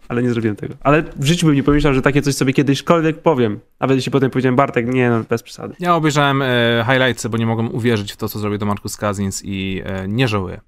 Ale 0.09 0.23
nie 0.23 0.31
zrobiłem 0.31 0.57
tego. 0.57 0.75
Ale 0.81 1.03
w 1.17 1.25
życiu 1.25 1.47
bym 1.47 1.55
nie 1.55 1.63
pomyślał, 1.63 1.95
że 1.95 2.03
takie 2.03 2.23
coś 2.23 2.35
sobie 2.35 2.53
kiedyśkolwiek 2.53 3.19
powiem. 3.19 3.61
Nawet 3.81 3.97
jeśli 3.97 4.13
potem 4.13 4.31
powiedziałem, 4.31 4.57
Bartek, 4.57 4.95
nie 4.95 5.11
no, 5.11 5.25
bez 5.29 5.43
przesady. 5.43 5.75
Ja 5.81 5.95
obejrzałem 5.95 6.43
e, 6.43 6.85
highlightsy, 6.91 7.29
bo 7.29 7.39
nie 7.39 7.47
mogłem 7.47 7.75
uwierzyć 7.75 8.13
w 8.13 8.17
to, 8.17 8.29
co 8.29 8.39
zrobił 8.39 8.59
Demarcus 8.59 8.97
Cousins 8.97 9.43
i 9.45 9.83
e, 9.85 10.09
nie 10.09 10.29
żałuję 10.29 10.61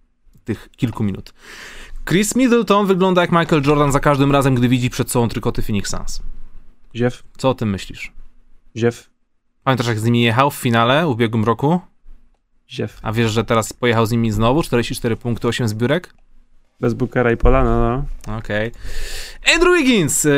tych 0.45 0.69
kilku 0.77 1.05
minut. 1.05 1.35
Chris 2.09 2.37
Middleton 2.37 2.87
wygląda 2.87 3.21
jak 3.21 3.33
Michael 3.33 3.63
Jordan 3.67 3.93
za 3.93 4.01
każdym 4.01 4.33
razem, 4.33 4.55
gdy 4.55 4.69
widzi 4.69 4.91
przed 4.91 5.11
sobą 5.11 5.29
trykoty 5.29 5.63
Phoenix 5.63 5.91
Suns. 5.91 6.23
Ziew, 6.95 7.23
Co 7.39 7.51
o 7.51 7.55
tym 7.55 7.71
myślisz? 7.71 8.13
ziew, 8.77 9.11
Pamiętasz, 9.65 9.87
jak 9.87 9.99
z 9.99 10.05
nimi 10.05 10.23
jechał 10.23 10.51
w 10.51 10.55
finale 10.55 11.07
w 11.07 11.09
ubiegłym 11.09 11.45
roku? 11.45 11.81
ziew. 12.71 12.99
A 13.03 13.13
wiesz, 13.13 13.31
że 13.33 13.45
teraz 13.45 13.73
pojechał 13.73 14.07
z 14.07 14.11
nimi 14.11 14.31
znowu? 14.31 14.63
44 14.63 15.17
punkty, 15.17 15.49
8 15.49 15.69
zbiórek? 15.69 16.15
Bez 16.81 16.95
Bookera 16.95 17.33
i 17.33 17.37
Pola, 17.37 17.65
no. 17.65 18.05
Okej. 18.39 18.73
Andrew 19.55 19.77
Wiggins, 19.79 20.27
e, 20.27 20.31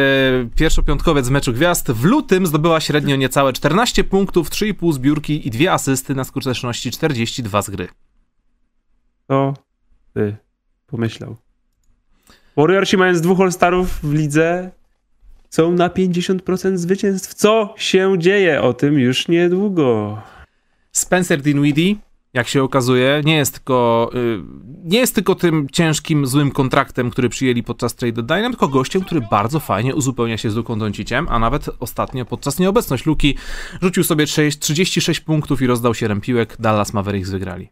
pierwszopiątkowiec 0.56 1.28
w 1.28 1.30
meczu 1.30 1.52
gwiazd, 1.52 1.90
w 1.92 2.04
lutym 2.04 2.46
zdobyła 2.46 2.80
średnio 2.80 3.16
niecałe 3.16 3.52
14 3.52 4.04
punktów, 4.04 4.50
3,5 4.50 4.92
zbiórki 4.92 5.48
i 5.48 5.50
2 5.50 5.72
asysty 5.72 6.14
na 6.14 6.24
skuteczności 6.24 6.90
42 6.90 7.62
z 7.62 7.70
gry. 7.70 7.88
To 9.26 9.54
by 10.14 10.36
pomyślał. 10.86 11.36
Warriorsi 12.56 12.96
mając 12.96 13.20
dwóch 13.20 13.40
All-Starów 13.40 14.00
w 14.02 14.12
lidze 14.14 14.70
są 15.50 15.72
na 15.72 15.88
50% 15.88 16.76
zwycięstw. 16.76 17.34
Co 17.34 17.74
się 17.76 18.14
dzieje? 18.18 18.62
O 18.62 18.74
tym 18.74 18.98
już 18.98 19.28
niedługo. 19.28 20.18
Spencer 20.92 21.42
Dinwiddie 21.42 21.96
jak 22.34 22.48
się 22.48 22.62
okazuje, 22.62 23.22
nie 23.24 23.36
jest 23.36 23.52
tylko, 23.52 24.10
y, 24.14 24.40
nie 24.84 24.98
jest 24.98 25.14
tylko 25.14 25.34
tym 25.34 25.66
ciężkim, 25.72 26.26
złym 26.26 26.50
kontraktem, 26.50 27.10
który 27.10 27.28
przyjęli 27.28 27.62
podczas 27.62 27.94
trade 27.94 28.22
deadline, 28.22 28.50
tylko 28.50 28.68
gościem, 28.68 29.04
który 29.04 29.20
bardzo 29.30 29.60
fajnie 29.60 29.94
uzupełnia 29.94 30.36
się 30.36 30.50
z 30.50 30.56
Luką 30.56 30.78
Donciciem, 30.78 31.26
a 31.30 31.38
nawet 31.38 31.66
ostatnio 31.80 32.24
podczas 32.24 32.58
nieobecności 32.58 33.08
Luki 33.08 33.36
rzucił 33.82 34.04
sobie 34.04 34.26
6, 34.26 34.58
36 34.58 35.20
punktów 35.20 35.62
i 35.62 35.66
rozdał 35.66 35.94
7 35.94 36.20
piłek, 36.20 36.56
Dallas 36.58 36.92
Mavericks 36.92 37.30
wygrali. 37.30 37.68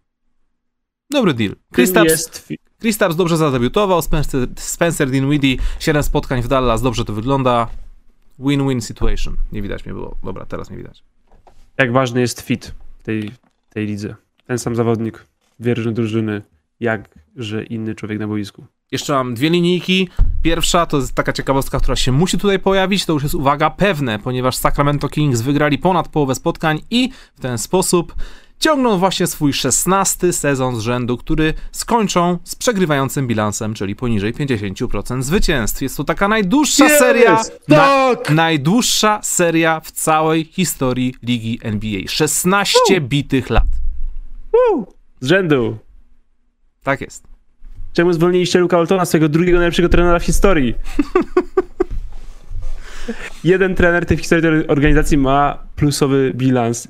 Dobry 1.10 1.34
deal. 1.34 1.56
Kristaps. 1.72 2.48
Kristaps 2.80 3.16
dobrze 3.16 3.36
zadebiutował, 3.36 4.02
Spencer, 4.02 4.48
Spencer 4.56 5.10
Dinwiddie, 5.10 5.56
7 5.78 6.02
spotkań 6.02 6.42
w 6.42 6.48
Dallas, 6.48 6.82
dobrze 6.82 7.04
to 7.04 7.12
wygląda. 7.12 7.68
Win-win 8.38 8.80
situation. 8.80 9.36
Nie 9.52 9.62
widać 9.62 9.84
mnie 9.84 9.94
było. 9.94 10.16
Dobra, 10.24 10.46
teraz 10.46 10.70
mnie 10.70 10.78
widać. 10.78 11.04
Jak 11.78 11.92
ważny 11.92 12.20
jest 12.20 12.40
fit 12.40 12.74
tej, 13.02 13.30
tej 13.70 13.86
lidze. 13.86 14.14
Ten 14.46 14.58
sam 14.58 14.76
zawodnik, 14.76 15.26
dwie 15.60 15.74
różne 15.74 15.92
drużyny, 15.92 16.42
jakże 16.80 17.64
inny 17.64 17.94
człowiek 17.94 18.18
na 18.18 18.26
boisku. 18.26 18.66
Jeszcze 18.90 19.12
mam 19.12 19.34
dwie 19.34 19.50
linijki. 19.50 20.08
Pierwsza 20.42 20.86
to 20.86 20.96
jest 20.96 21.14
taka 21.14 21.32
ciekawostka, 21.32 21.78
która 21.78 21.96
się 21.96 22.12
musi 22.12 22.38
tutaj 22.38 22.58
pojawić. 22.58 23.06
To 23.06 23.12
już 23.12 23.22
jest 23.22 23.34
uwaga 23.34 23.70
pewne, 23.70 24.18
ponieważ 24.18 24.56
Sacramento 24.56 25.08
Kings 25.08 25.40
wygrali 25.40 25.78
ponad 25.78 26.08
połowę 26.08 26.34
spotkań 26.34 26.80
i 26.90 27.10
w 27.34 27.40
ten 27.40 27.58
sposób 27.58 28.14
ciągną 28.58 28.98
właśnie 28.98 29.26
swój 29.26 29.52
szesnasty 29.52 30.32
sezon 30.32 30.76
z 30.76 30.80
rzędu, 30.80 31.16
który 31.16 31.54
skończą 31.72 32.38
z 32.44 32.54
przegrywającym 32.56 33.26
bilansem, 33.26 33.74
czyli 33.74 33.96
poniżej 33.96 34.34
50% 34.34 35.22
zwycięstw. 35.22 35.82
Jest 35.82 35.96
to 35.96 36.04
taka 36.04 36.28
najdłuższa 36.28 36.84
Jest! 36.84 36.98
seria, 36.98 37.42
Tak! 37.68 38.30
najdłuższa 38.30 39.20
seria 39.22 39.80
w 39.80 39.90
całej 39.90 40.44
historii 40.44 41.14
ligi 41.22 41.58
NBA. 41.62 42.00
16 42.06 43.00
bitych 43.00 43.50
lat. 43.50 43.66
Woo! 44.52 44.86
Z 45.20 45.26
rzędu. 45.28 45.78
Tak 46.82 47.00
jest. 47.00 47.24
Czemu 47.92 48.12
zwolniliście 48.12 48.58
Luka 48.58 48.78
Oltona, 48.78 49.04
swojego 49.04 49.28
drugiego 49.28 49.58
najlepszego 49.58 49.88
trenera 49.88 50.18
w 50.18 50.24
historii? 50.24 50.74
Jeden 53.44 53.74
trener 53.74 54.06
tej 54.06 54.16
w 54.16 54.20
historii 54.20 54.42
tej 54.42 54.68
organizacji 54.68 55.18
ma 55.18 55.58
plusowy 55.76 56.32
bilans. 56.34 56.88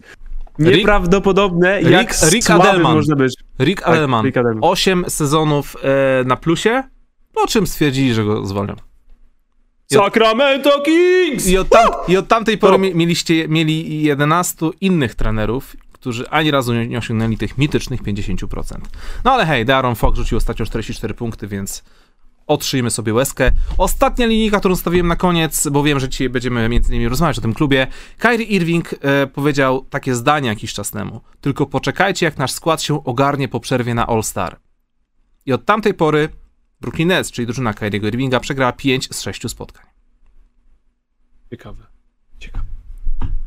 Nieprawdopodobne, 0.58 1.82
jak 1.82 2.10
Rick- 2.12 2.30
Rick 2.30 2.46
słabym 2.46 2.66
Adelman. 2.66 2.96
można 2.96 3.16
być. 3.16 3.34
Rick 3.60 3.80
Tak, 3.82 3.88
Adelman. 3.94 4.24
Rick 4.26 4.36
Adelman. 4.36 4.58
8 4.64 5.04
sezonów 5.08 5.76
e, 5.82 6.24
na 6.24 6.36
plusie, 6.36 6.82
po 7.34 7.46
czym 7.46 7.66
stwierdzili, 7.66 8.14
że 8.14 8.24
go 8.24 8.46
zwolnią. 8.46 8.74
Sacramento 9.92 10.80
Kings! 10.82 11.46
I 11.46 11.58
od, 11.58 11.68
tam, 11.68 11.88
i 12.08 12.16
od 12.16 12.28
tamtej 12.28 12.58
pory 12.58 12.78
mi- 12.78 12.94
mieliście, 12.94 13.48
mieli 13.48 14.02
11 14.02 14.66
innych 14.80 15.14
trenerów, 15.14 15.76
którzy 15.92 16.28
ani 16.30 16.50
razu 16.50 16.74
nie, 16.74 16.86
nie 16.86 16.98
osiągnęli 16.98 17.36
tych 17.36 17.58
mitycznych 17.58 18.02
50%. 18.02 18.62
No 19.24 19.32
ale 19.32 19.46
hej, 19.46 19.64
Darren 19.64 19.94
Fox 19.94 20.16
rzucił 20.18 20.38
ostatnio 20.38 20.66
44 20.66 21.14
punkty, 21.14 21.46
więc 21.46 21.84
otrzyjmy 22.49 22.90
sobie 22.90 23.14
łezkę. 23.14 23.50
Ostatnia 23.78 24.26
linijka, 24.26 24.59
którą 24.59 24.76
stawiłem 24.76 25.07
na 25.07 25.17
koniec, 25.17 25.69
bo 25.69 25.83
wiem, 25.83 26.00
że 26.00 26.09
dzisiaj 26.09 26.28
będziemy 26.28 26.69
między 26.69 26.93
innymi 26.93 27.09
rozmawiać 27.09 27.38
o 27.38 27.40
tym 27.40 27.55
klubie. 27.55 27.87
Kyrie 28.19 28.47
Irving 28.47 28.95
e, 29.00 29.26
powiedział 29.26 29.87
takie 29.90 30.14
zdanie 30.14 30.49
jakiś 30.49 30.73
czas 30.73 30.90
temu. 30.90 31.21
Tylko 31.40 31.67
poczekajcie, 31.67 32.26
jak 32.26 32.38
nasz 32.38 32.52
skład 32.52 32.83
się 32.83 33.05
ogarnie 33.05 33.49
po 33.49 33.61
przerwie 33.61 33.95
na 33.95 34.07
All-Star. 34.07 34.59
I 35.47 35.52
od 35.52 35.64
tamtej 35.64 35.95
pory 35.95 36.28
Brooklyn 36.81 37.09
Nets, 37.09 37.31
czyli 37.31 37.47
drużyna 37.47 37.75
Kyriego 37.75 38.09
Irvinga, 38.09 38.40
przegrała 38.40 38.73
5 38.73 39.09
z 39.14 39.21
6 39.21 39.50
spotkań. 39.50 39.87
Ciekawe. 41.50 41.87
Ciekawe. 42.38 42.64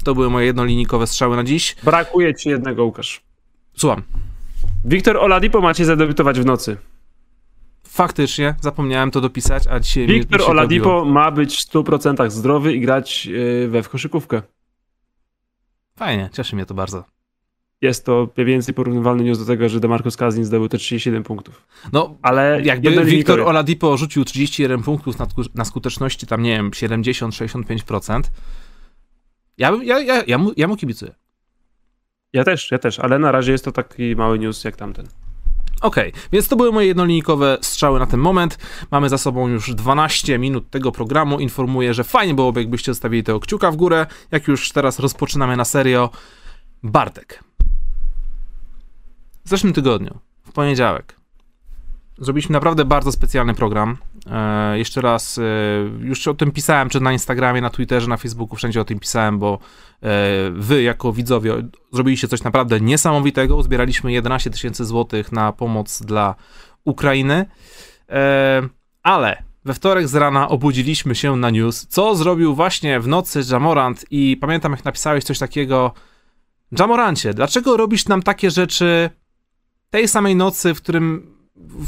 To 0.04 0.16
były 0.16 0.30
moje 0.30 0.46
jednolinijkowe 0.46 1.08
strzały 1.08 1.36
na 1.36 1.44
dziś. 1.44 1.76
Brakuje 1.84 2.36
ci 2.36 2.50
jednego, 2.50 2.86
Łukasz. 2.86 3.22
Słucham. 3.78 4.04
Wiktor 4.86 5.18
Oladipo 5.18 5.62
macie 5.62 5.86
zadebiutować 5.86 6.40
w 6.40 6.46
nocy. 6.46 6.78
Faktycznie, 7.92 8.56
zapomniałem 8.62 9.12
to 9.12 9.22
dopisać, 9.22 9.68
a 9.68 9.80
dzisiaj 9.80 10.08
mi- 10.08 10.14
mi 10.14 10.20
Wiktor 10.20 10.42
Oladipo 10.42 11.06
ma 11.06 11.32
być 11.32 11.58
w 11.58 11.70
100% 11.70 12.30
zdrowy 12.32 12.74
i 12.74 12.80
grać 12.82 13.26
yy, 13.26 13.68
we 13.68 13.84
w 13.84 13.90
koszykówkę. 13.90 14.42
Fajnie, 15.96 16.30
cieszy 16.34 16.56
mnie 16.56 16.66
to 16.66 16.74
bardzo. 16.74 17.04
Jest 17.82 18.06
to 18.06 18.30
mniej 18.38 18.48
więcej 18.48 18.74
porównywalny 18.74 19.24
news 19.24 19.40
do 19.40 19.46
tego, 19.46 19.70
że 19.70 19.80
Demarcus 19.80 20.18
Cousins 20.18 20.48
zdobył 20.48 20.70
te 20.70 20.78
37 20.78 21.24
punktów. 21.24 21.68
No, 21.94 22.18
Ale 22.22 22.62
jakby. 22.64 23.06
Wiktor 23.06 23.40
Oladipo 23.42 23.98
rzucił 23.98 24.26
31 24.26 24.84
punktów 24.84 25.20
na, 25.20 25.28
na 25.56 25.66
skuteczności 25.66 26.28
tam, 26.28 26.42
nie 26.44 26.56
wiem, 26.56 26.72
70-65%, 26.72 28.22
ja, 29.58 29.72
ja, 29.84 30.00
ja, 30.00 30.24
ja, 30.28 30.38
mu, 30.38 30.52
ja 30.58 30.68
mu 30.68 30.76
kibicuję. 30.78 31.12
Ja 32.34 32.44
też, 32.44 32.72
ja 32.72 32.78
też, 32.80 33.00
ale 33.00 33.20
na 33.20 33.32
razie 33.32 33.52
jest 33.52 33.66
to 33.66 33.72
taki 33.72 34.16
mały 34.16 34.40
news 34.40 34.64
jak 34.64 34.76
tamten. 34.76 35.08
Okej, 35.82 36.14
więc 36.32 36.48
to 36.48 36.56
były 36.56 36.72
moje 36.72 36.88
jednolinijkowe 36.88 37.58
strzały 37.62 38.00
na 38.00 38.06
ten 38.06 38.20
moment. 38.20 38.58
Mamy 38.92 39.10
za 39.10 39.18
sobą 39.18 39.48
już 39.48 39.74
12 39.74 40.40
minut 40.40 40.70
tego 40.70 40.92
programu. 40.92 41.40
Informuję, 41.40 41.94
że 41.94 42.04
fajnie 42.04 42.34
byłoby, 42.34 42.62
jakbyście 42.62 42.94
zostawili 42.94 43.24
tego 43.24 43.40
kciuka 43.40 43.72
w 43.72 43.76
górę. 43.76 44.06
Jak 44.32 44.48
już 44.48 44.72
teraz 44.72 45.00
rozpoczynamy 45.00 45.58
na 45.58 45.66
serio. 45.66 46.10
Bartek. 46.84 47.44
W 49.46 49.50
zeszłym 49.50 49.74
tygodniu, 49.74 50.20
w 50.48 50.52
poniedziałek, 50.52 51.16
zrobiliśmy 52.18 52.54
naprawdę 52.54 52.86
bardzo 52.86 53.12
specjalny 53.12 53.54
program. 53.54 53.98
E, 54.30 54.78
jeszcze 54.78 55.02
raz, 55.02 55.38
e, 55.38 55.42
już 56.00 56.28
o 56.28 56.34
tym 56.34 56.52
pisałem, 56.52 56.90
czy 56.90 57.00
na 57.00 57.14
Instagramie, 57.14 57.62
na 57.62 57.70
Twitterze, 57.70 58.08
na 58.08 58.18
Facebooku, 58.18 58.56
wszędzie 58.56 58.82
o 58.82 58.86
tym 58.86 59.00
pisałem, 59.00 59.40
bo 59.40 59.60
e, 60.04 60.08
wy 60.52 60.84
jako 60.84 61.14
widzowie 61.14 61.54
zrobiliście 61.94 62.28
coś 62.28 62.44
naprawdę 62.44 62.82
niesamowitego. 62.82 63.56
Uzbieraliśmy 63.56 64.12
11 64.12 64.50
tysięcy 64.50 64.86
złotych 64.86 65.32
na 65.32 65.54
pomoc 65.54 66.02
dla 66.02 66.36
Ukrainy. 66.84 67.46
Ale 69.04 69.44
we 69.66 69.74
wtorek 69.74 70.08
z 70.08 70.16
rana 70.16 70.50
obudziliśmy 70.50 71.16
się 71.16 71.36
na 71.36 71.50
news, 71.50 71.88
co 71.88 72.16
zrobił 72.16 72.56
właśnie 72.56 73.00
w 73.00 73.08
nocy 73.08 73.42
Jamorant 73.52 74.06
i 74.12 74.38
pamiętam 74.38 74.72
jak 74.72 74.86
napisałeś 74.86 75.24
coś 75.24 75.40
takiego 75.40 75.94
Jamorancie, 76.80 77.34
dlaczego 77.34 77.78
robisz 77.78 78.08
nam 78.08 78.22
takie 78.22 78.52
rzeczy 78.52 79.10
tej 79.90 80.08
samej 80.08 80.36
nocy, 80.36 80.74
w 80.74 80.78
którym 80.78 81.36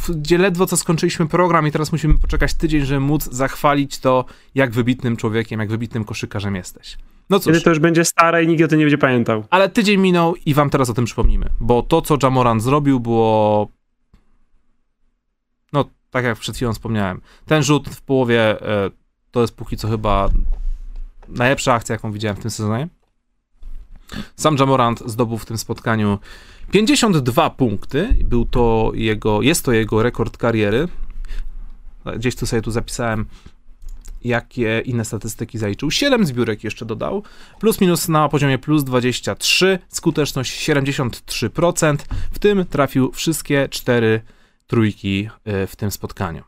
gdzie 0.09 0.37
ledwo 0.37 0.65
co 0.65 0.77
skończyliśmy 0.77 1.27
program 1.27 1.67
i 1.67 1.71
teraz 1.71 1.91
musimy 1.91 2.13
poczekać 2.19 2.53
tydzień, 2.53 2.85
żeby 2.85 2.99
móc 2.99 3.23
zachwalić 3.23 3.99
to, 3.99 4.25
jak 4.55 4.71
wybitnym 4.71 5.17
człowiekiem, 5.17 5.59
jak 5.59 5.69
wybitnym 5.69 6.05
koszykarzem 6.05 6.55
jesteś. 6.55 6.97
No 7.29 7.39
cóż. 7.39 7.53
Kiedy 7.53 7.61
to 7.61 7.69
już 7.69 7.79
będzie 7.79 8.05
stare 8.05 8.43
i 8.43 8.47
nikt 8.47 8.63
o 8.63 8.67
tym 8.67 8.79
nie 8.79 8.85
będzie 8.85 8.97
pamiętał. 8.97 9.43
Ale 9.49 9.69
tydzień 9.69 10.01
minął 10.01 10.35
i 10.45 10.53
wam 10.53 10.69
teraz 10.69 10.89
o 10.89 10.93
tym 10.93 11.05
przypomnimy, 11.05 11.49
bo 11.59 11.81
to, 11.81 12.01
co 12.01 12.17
Jamoran 12.23 12.61
zrobił, 12.61 12.99
było. 12.99 13.67
No, 15.73 15.85
tak 16.11 16.25
jak 16.25 16.37
przed 16.37 16.55
chwilą 16.55 16.73
wspomniałem. 16.73 17.21
Ten 17.45 17.63
rzut 17.63 17.89
w 17.89 18.01
połowie 18.01 18.61
e, 18.61 18.89
to 19.31 19.41
jest 19.41 19.55
póki 19.55 19.77
co 19.77 19.87
chyba 19.87 20.29
najlepsza 21.27 21.73
akcja, 21.73 21.93
jaką 21.93 22.11
widziałem 22.11 22.37
w 22.37 22.39
tym 22.39 22.51
sezonie. 22.51 22.87
Sam 24.35 24.55
Jamorant 24.59 25.03
zdobył 25.05 25.37
w 25.37 25.45
tym 25.45 25.57
spotkaniu 25.57 26.19
52 26.72 27.50
punkty. 27.50 28.17
Był 28.24 28.46
to 28.46 28.91
jego, 28.96 29.41
jest 29.41 29.65
to 29.65 29.72
jego 29.72 30.03
rekord 30.03 30.38
kariery. 30.38 30.88
Gdzieś 32.15 32.36
tu 32.36 32.46
sobie 32.46 32.62
tu 32.62 32.72
zapisałem 32.72 33.25
jakie 34.24 34.82
inne 34.86 35.05
statystyki 35.05 35.58
zaliczył. 35.58 35.91
7 35.91 36.25
zbiórek 36.25 36.63
jeszcze 36.63 36.86
dodał, 36.86 37.24
plus 37.60 37.82
minus 37.82 38.08
na 38.08 38.29
poziomie 38.29 38.58
plus 38.58 38.84
23, 38.84 39.79
skuteczność 39.89 40.70
73%, 40.70 41.98
w 42.32 42.39
tym 42.39 42.65
trafił 42.65 43.12
wszystkie 43.12 43.67
cztery 43.70 44.22
trójki 44.67 45.29
y, 45.63 45.67
w 45.67 45.75
tym 45.75 45.91
spotkaniu. 45.91 46.43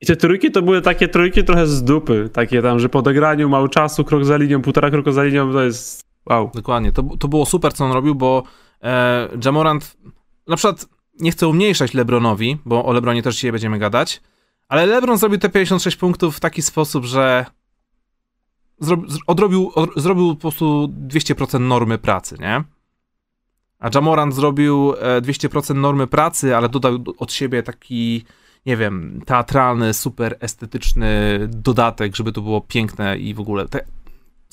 I 0.00 0.06
te 0.06 0.16
trójki 0.16 0.50
to 0.50 0.62
były 0.62 0.82
takie 0.82 1.08
trójki 1.08 1.44
trochę 1.44 1.66
z 1.66 1.84
dupy. 1.84 2.30
Takie 2.32 2.62
tam, 2.62 2.80
że 2.80 2.88
po 2.88 2.98
odegraniu 2.98 3.48
mało 3.48 3.68
czasu, 3.68 4.04
krok 4.04 4.24
za 4.24 4.36
linią, 4.36 4.62
półtora 4.62 4.90
kroku 4.90 5.12
za 5.12 5.24
linią, 5.24 5.52
to 5.52 5.62
jest 5.62 6.04
wow. 6.26 6.50
Dokładnie, 6.54 6.92
to, 6.92 7.02
to 7.18 7.28
było 7.28 7.46
super, 7.46 7.72
co 7.72 7.84
on 7.84 7.92
robił, 7.92 8.14
bo 8.14 8.42
e, 8.84 9.28
Jamorant, 9.44 9.96
na 10.46 10.56
przykład 10.56 10.86
nie 11.20 11.30
chcę 11.30 11.48
umniejszać 11.48 11.94
Lebronowi, 11.94 12.58
bo 12.64 12.84
o 12.84 12.92
Lebronie 12.92 13.22
też 13.22 13.34
dzisiaj 13.34 13.52
będziemy 13.52 13.78
gadać, 13.78 14.20
ale 14.68 14.86
LeBron 14.86 15.18
zrobił 15.18 15.38
te 15.38 15.48
56 15.48 15.96
punktów 15.96 16.36
w 16.36 16.40
taki 16.40 16.62
sposób, 16.62 17.04
że 17.04 17.46
odrobił, 19.26 19.72
od, 19.74 19.90
zrobił 19.96 20.34
po 20.34 20.40
prostu 20.40 20.88
200% 21.08 21.60
normy 21.60 21.98
pracy, 21.98 22.36
nie? 22.40 22.64
A 23.78 23.90
Jamorant 23.94 24.34
zrobił 24.34 24.94
e, 25.00 25.20
200% 25.22 25.74
normy 25.74 26.06
pracy, 26.06 26.56
ale 26.56 26.68
dodał 26.68 26.98
do- 26.98 27.14
od 27.18 27.32
siebie 27.32 27.62
taki, 27.62 28.24
nie 28.66 28.76
wiem, 28.76 29.22
teatralny, 29.26 29.94
super 29.94 30.36
estetyczny 30.40 31.38
dodatek, 31.48 32.16
żeby 32.16 32.32
to 32.32 32.40
było 32.40 32.60
piękne 32.60 33.18
i 33.18 33.34
w 33.34 33.40
ogóle. 33.40 33.68
Te 33.68 33.84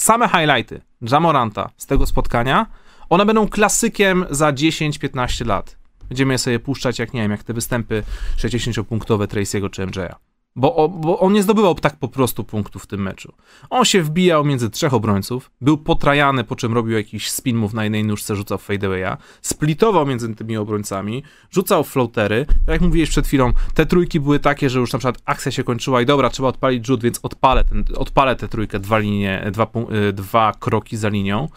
same 0.01 0.27
highlighty 0.27 0.81
Jamoranta 1.01 1.69
z 1.77 1.85
tego 1.85 2.05
spotkania, 2.05 2.65
one 3.09 3.25
będą 3.25 3.47
klasykiem 3.47 4.25
za 4.29 4.51
10-15 4.51 5.45
lat. 5.45 5.77
Będziemy 6.09 6.33
je 6.33 6.37
sobie 6.37 6.59
puszczać, 6.59 6.99
jak 6.99 7.13
nie 7.13 7.21
wiem, 7.21 7.31
jak 7.31 7.43
te 7.43 7.53
występy 7.53 8.03
60-punktowe 8.37 9.27
Tracy'ego 9.27 9.69
czy 9.69 9.85
MJ'a. 9.87 10.30
Bo, 10.55 10.89
bo, 10.89 11.19
on 11.19 11.33
nie 11.33 11.43
zdobywał 11.43 11.75
tak 11.75 11.95
po 11.95 12.07
prostu 12.07 12.43
punktów 12.43 12.83
w 12.83 12.87
tym 12.87 13.01
meczu. 13.01 13.33
On 13.69 13.85
się 13.85 14.03
wbijał 14.03 14.45
między 14.45 14.69
trzech 14.69 14.93
obrońców, 14.93 15.51
był 15.61 15.77
potrajany, 15.77 16.43
po 16.43 16.55
czym 16.55 16.73
robił 16.73 16.97
jakiś 16.97 17.31
spin 17.31 17.57
move 17.57 17.73
na 17.73 17.83
jednej 17.83 18.03
nóżce, 18.03 18.35
rzucał 18.35 18.57
fadeawaya, 18.57 19.17
splitował 19.41 20.05
między 20.05 20.35
tymi 20.35 20.57
obrońcami, 20.57 21.23
rzucał 21.51 21.83
floatery. 21.83 22.45
Tak 22.45 22.67
jak 22.67 22.81
mówiłeś 22.81 23.09
przed 23.09 23.27
chwilą, 23.27 23.53
te 23.73 23.85
trójki 23.85 24.19
były 24.19 24.39
takie, 24.39 24.69
że 24.69 24.79
już 24.79 24.93
na 24.93 24.99
przykład 24.99 25.21
akcja 25.25 25.51
się 25.51 25.63
kończyła 25.63 26.01
i 26.01 26.05
dobra, 26.05 26.29
trzeba 26.29 26.49
odpalić 26.49 26.87
rzut, 26.87 27.03
więc 27.03 27.19
odpalę, 27.23 27.63
ten, 27.63 27.83
odpalę 27.97 28.35
tę 28.35 28.47
trójkę, 28.47 28.79
dwa 28.79 28.97
linie, 28.97 29.51
dwa, 29.51 29.67
y, 30.09 30.13
dwa 30.13 30.53
kroki 30.59 30.97
za 30.97 31.09
linią. 31.09 31.47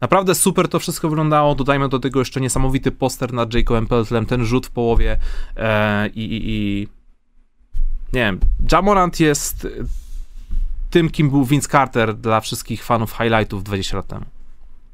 Naprawdę 0.00 0.34
super 0.34 0.68
to 0.68 0.78
wszystko 0.78 1.08
wyglądało. 1.08 1.54
Dodajmy 1.54 1.88
do 1.88 1.98
tego 1.98 2.18
jeszcze 2.18 2.40
niesamowity 2.40 2.92
poster 2.92 3.32
nad 3.32 3.54
Jacobem 3.54 3.86
Peltlem, 3.86 4.26
ten 4.26 4.44
rzut 4.44 4.66
w 4.66 4.70
połowie 4.70 5.18
e, 5.56 6.08
i, 6.08 6.20
i, 6.20 6.50
i 6.50 6.88
nie 8.12 8.20
wiem, 8.20 8.40
Jamorant 8.72 9.20
jest 9.20 9.66
tym, 10.90 11.10
kim 11.10 11.30
był 11.30 11.44
Vince 11.44 11.68
Carter 11.68 12.14
dla 12.14 12.40
wszystkich 12.40 12.84
fanów 12.84 13.12
highlightów 13.12 13.64
20 13.64 13.96
lat 13.96 14.06
temu. 14.06 14.24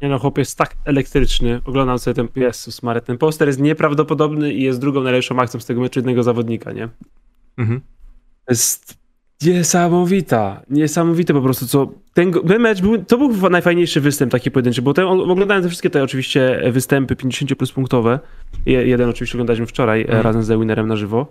Nie 0.03 0.09
no, 0.09 0.19
chłop 0.19 0.39
jest 0.39 0.59
tak 0.59 0.77
elektryczny. 0.85 1.61
Oglądam 1.65 1.99
sobie 1.99 2.15
ten, 2.15 2.29
Jezus 2.37 2.83
Mary, 2.83 3.01
ten 3.01 3.19
poster 3.19 3.49
jest 3.49 3.61
nieprawdopodobny 3.61 4.53
i 4.53 4.63
jest 4.63 4.81
drugą 4.81 5.03
najlepszą 5.03 5.39
akcją 5.39 5.61
z 5.61 5.67
tego 5.67 5.81
meczu 5.81 5.99
jednego 5.99 6.23
zawodnika, 6.23 6.73
nie? 6.73 6.89
Mhm. 7.59 7.81
Jest 8.49 9.03
niesamowita, 9.43 10.63
niesamowite 10.71 11.35
po 11.35 11.43
prostu, 11.43 11.67
co 11.67 11.93
ten, 12.15 12.33
ten 12.33 12.63
mecz 12.63 12.81
był, 12.81 13.05
to 13.05 13.19
był 13.19 13.51
najfajniejszy 13.51 14.01
występ 14.01 14.33
taki 14.33 14.51
pojedynczy, 14.51 14.83
bo 14.83 14.95
ten, 14.95 15.07
oglądałem 15.07 15.63
te 15.63 15.69
wszystkie 15.69 15.91
te 15.91 16.03
oczywiście 16.03 16.63
występy 16.73 17.17
50 17.17 17.55
plus 17.55 17.73
punktowe, 17.73 18.21
jeden 18.67 19.11
oczywiście 19.11 19.37
oglądaliśmy 19.37 19.67
wczoraj 19.67 20.01
mhm. 20.01 20.23
razem 20.23 20.43
z 20.43 20.49
The 20.49 20.59
Winnerem 20.59 20.89
na 20.89 20.97
żywo, 20.97 21.27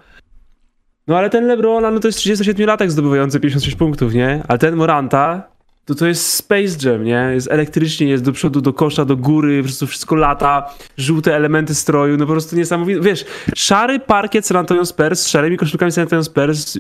no 1.12 1.18
ale 1.18 1.30
ten 1.30 1.48
LeBron, 1.48 1.94
no 1.94 2.00
to 2.00 2.08
jest 2.08 2.20
37-latek 2.20 2.90
zdobywający 2.90 3.40
56 3.40 3.78
punktów, 3.78 4.14
nie? 4.14 4.44
Ale 4.48 4.60
ten 4.60 4.76
Moranta, 4.76 5.44
to 5.86 5.96
to 5.96 6.08
jest 6.08 6.28
Space 6.28 6.90
Jam, 6.90 7.04
nie? 7.04 7.30
Jest 7.34 7.52
elektrycznie, 7.52 8.08
jest 8.08 8.24
do 8.24 8.32
przodu, 8.32 8.62
do 8.62 8.74
kosza, 8.74 9.06
do 9.06 9.18
góry, 9.18 9.58
po 9.60 9.64
prostu 9.64 9.88
wszystko 9.88 10.16
lata, 10.16 10.70
żółte 10.98 11.36
elementy 11.36 11.76
stroju, 11.76 12.18
no 12.18 12.26
po 12.26 12.32
prostu 12.32 12.56
niesamowite. 12.56 13.02
Wiesz, 13.02 13.26
szary 13.56 14.00
parkiet 14.00 14.46
San 14.46 14.58
Antonio 14.58 14.86
Spurs 14.86 15.20
z 15.20 15.28
szarymi 15.28 15.58
koszulkami 15.58 15.92
San 15.92 16.02
Antonio 16.02 16.24
Spurs, 16.24 16.78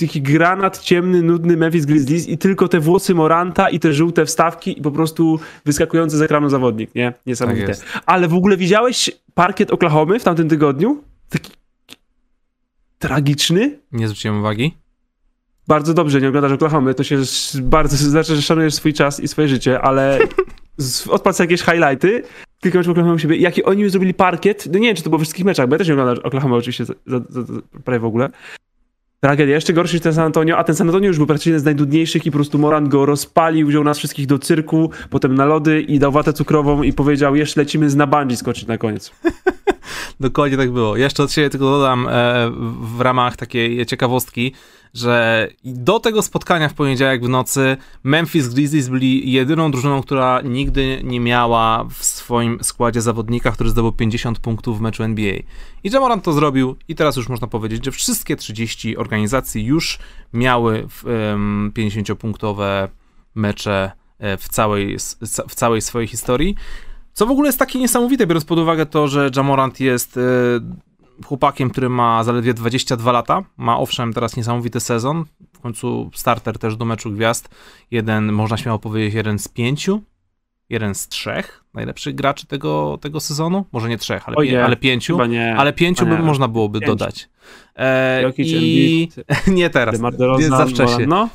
taki 0.00 0.22
granat 0.22 0.78
ciemny, 0.78 1.22
nudny 1.22 1.56
Memphis 1.56 1.86
Grizzlies 1.86 2.28
i 2.28 2.38
tylko 2.38 2.68
te 2.68 2.80
włosy 2.80 3.14
Moranta 3.14 3.70
i 3.70 3.80
te 3.80 3.92
żółte 3.92 4.26
wstawki 4.26 4.78
i 4.78 4.82
po 4.82 4.90
prostu 4.90 5.40
wyskakujący 5.64 6.16
z 6.16 6.22
ekranu 6.22 6.48
zawodnik, 6.48 6.94
nie? 6.94 7.12
Niesamowite. 7.26 7.74
Tak 7.74 8.02
Ale 8.06 8.28
w 8.28 8.34
ogóle 8.34 8.56
widziałeś 8.56 9.10
parkiet 9.34 9.70
Oklahomy 9.70 10.18
w 10.18 10.24
tamtym 10.24 10.48
tygodniu? 10.48 11.02
Taki 11.30 11.50
tragiczny. 13.08 13.78
Nie 13.92 14.08
zwróciłem 14.08 14.38
uwagi. 14.38 14.76
Bardzo 15.68 15.94
dobrze, 15.94 16.20
nie 16.20 16.28
oglądasz 16.28 16.52
Oklahoma, 16.52 16.94
to 16.94 17.04
się 17.04 17.18
bardzo 17.62 17.96
znaczy, 17.96 18.36
że 18.36 18.42
szanujesz 18.42 18.74
swój 18.74 18.92
czas 18.92 19.20
i 19.20 19.28
swoje 19.28 19.48
życie, 19.48 19.80
ale 19.80 20.18
odpal 21.08 21.34
jakieś 21.38 21.62
highlighty, 21.62 22.22
kilka 22.60 22.78
meczów 22.78 22.90
Oklahoma 22.90 23.18
siebie, 23.18 23.36
jaki 23.36 23.64
oni 23.64 23.90
zrobili 23.90 24.14
parkiet, 24.14 24.66
no 24.72 24.78
nie 24.78 24.86
wiem, 24.86 24.96
czy 24.96 25.02
to 25.02 25.10
było 25.10 25.18
wszystkich 25.18 25.44
meczach, 25.44 25.68
bo 25.68 25.74
ja 25.74 25.78
też 25.78 25.88
nie 25.88 25.94
oglądam 25.94 26.24
Oklahoma 26.24 26.56
oczywiście 26.56 26.84
za, 26.84 26.94
za, 27.06 27.20
za, 27.28 27.52
prawie 27.84 28.00
w 28.00 28.04
ogóle. 28.04 28.30
Tragedia, 29.20 29.54
jeszcze 29.54 29.72
gorszy 29.72 29.94
niż 29.94 30.02
ten 30.02 30.14
San 30.14 30.24
Antonio, 30.24 30.56
a 30.58 30.64
ten 30.64 30.74
San 30.74 30.88
Antonio 30.88 31.08
już 31.08 31.16
był 31.16 31.26
praktycznie 31.26 31.50
jeden 31.50 31.60
z 31.60 31.64
najdudniejszych 31.64 32.26
i 32.26 32.30
po 32.30 32.38
prostu 32.38 32.58
Moran 32.58 32.88
go 32.88 33.06
rozpalił, 33.06 33.68
wziął 33.68 33.84
nas 33.84 33.98
wszystkich 33.98 34.26
do 34.26 34.38
cyrku, 34.38 34.90
potem 35.10 35.34
na 35.34 35.44
lody 35.44 35.80
i 35.80 35.98
dał 35.98 36.12
watę 36.12 36.32
cukrową 36.32 36.82
i 36.82 36.92
powiedział, 36.92 37.36
jeszcze 37.36 37.60
lecimy 37.60 37.90
z 37.90 37.96
na 37.96 38.06
bungee 38.06 38.36
skoczyć 38.36 38.66
na 38.66 38.78
koniec. 38.78 39.10
Dokładnie 40.20 40.56
tak 40.56 40.70
było. 40.70 40.96
Jeszcze 40.96 41.22
od 41.22 41.32
siebie 41.32 41.50
tylko 41.50 41.64
dodam 41.64 42.08
e, 42.08 42.10
w 42.80 43.00
ramach 43.00 43.36
takiej 43.36 43.86
ciekawostki, 43.86 44.52
że 44.94 45.48
do 45.64 46.00
tego 46.00 46.22
spotkania 46.22 46.68
w 46.68 46.74
poniedziałek 46.74 47.24
w 47.24 47.28
nocy 47.28 47.76
Memphis 48.04 48.48
Grizzlies 48.48 48.88
byli 48.88 49.32
jedyną 49.32 49.70
drużyną, 49.70 50.02
która 50.02 50.40
nigdy 50.44 51.00
nie 51.04 51.20
miała 51.20 51.84
w 51.90 52.04
swoim 52.04 52.58
składzie 52.62 53.02
zawodnika, 53.02 53.50
który 53.50 53.70
zdobył 53.70 53.92
50 53.92 54.38
punktów 54.38 54.78
w 54.78 54.80
meczu 54.80 55.02
NBA. 55.02 55.34
I 55.84 55.90
Jamoran 55.90 56.20
to 56.20 56.32
zrobił 56.32 56.76
i 56.88 56.94
teraz 56.94 57.16
już 57.16 57.28
można 57.28 57.46
powiedzieć, 57.46 57.84
że 57.84 57.90
wszystkie 57.90 58.36
30 58.36 58.96
organizacji 58.96 59.64
już 59.64 59.98
miały 60.32 60.88
um, 61.04 61.72
50-punktowe 61.76 62.88
mecze 63.34 63.92
e, 64.18 64.36
w 64.36 64.48
całej, 64.48 64.96
w 65.48 65.54
całej 65.54 65.82
swojej 65.82 66.08
historii. 66.08 66.54
Co 67.14 67.26
w 67.26 67.30
ogóle 67.30 67.48
jest 67.48 67.58
takie 67.58 67.78
niesamowite, 67.78 68.26
biorąc 68.26 68.44
pod 68.44 68.58
uwagę 68.58 68.86
to, 68.86 69.08
że 69.08 69.30
Jamorant 69.36 69.80
jest 69.80 70.16
e, 70.16 70.20
chłopakiem, 71.24 71.70
który 71.70 71.88
ma 71.88 72.24
zaledwie 72.24 72.54
22 72.54 73.12
lata. 73.12 73.42
Ma 73.56 73.78
owszem 73.78 74.12
teraz 74.12 74.36
niesamowity 74.36 74.80
sezon. 74.80 75.24
W 75.52 75.58
końcu 75.60 76.10
starter 76.14 76.58
też 76.58 76.76
do 76.76 76.84
meczu 76.84 77.10
gwiazd. 77.10 77.48
Jeden, 77.90 78.32
można 78.32 78.56
śmiało 78.56 78.78
powiedzieć, 78.78 79.14
jeden 79.14 79.38
z 79.38 79.48
pięciu. 79.48 80.02
Jeden 80.68 80.94
z 80.94 81.08
trzech 81.08 81.64
najlepszych 81.74 82.14
graczy 82.14 82.46
tego, 82.46 82.98
tego 83.00 83.20
sezonu. 83.20 83.64
Może 83.72 83.88
nie 83.88 83.98
trzech, 83.98 84.28
ale, 84.28 84.46
nie, 84.46 84.64
ale 84.64 84.76
pięciu. 84.76 85.26
Nie, 85.26 85.56
ale 85.56 85.72
pięciu 85.72 86.06
by 86.06 86.18
można 86.18 86.48
byłoby 86.48 86.80
dodać. 86.80 87.28
E, 87.76 88.32
I 88.38 89.08
nie 89.46 89.70
teraz. 89.70 90.00
Nie 90.38 90.48
za 90.48 90.66
wcześnie. 90.66 91.06
No. 91.06 91.28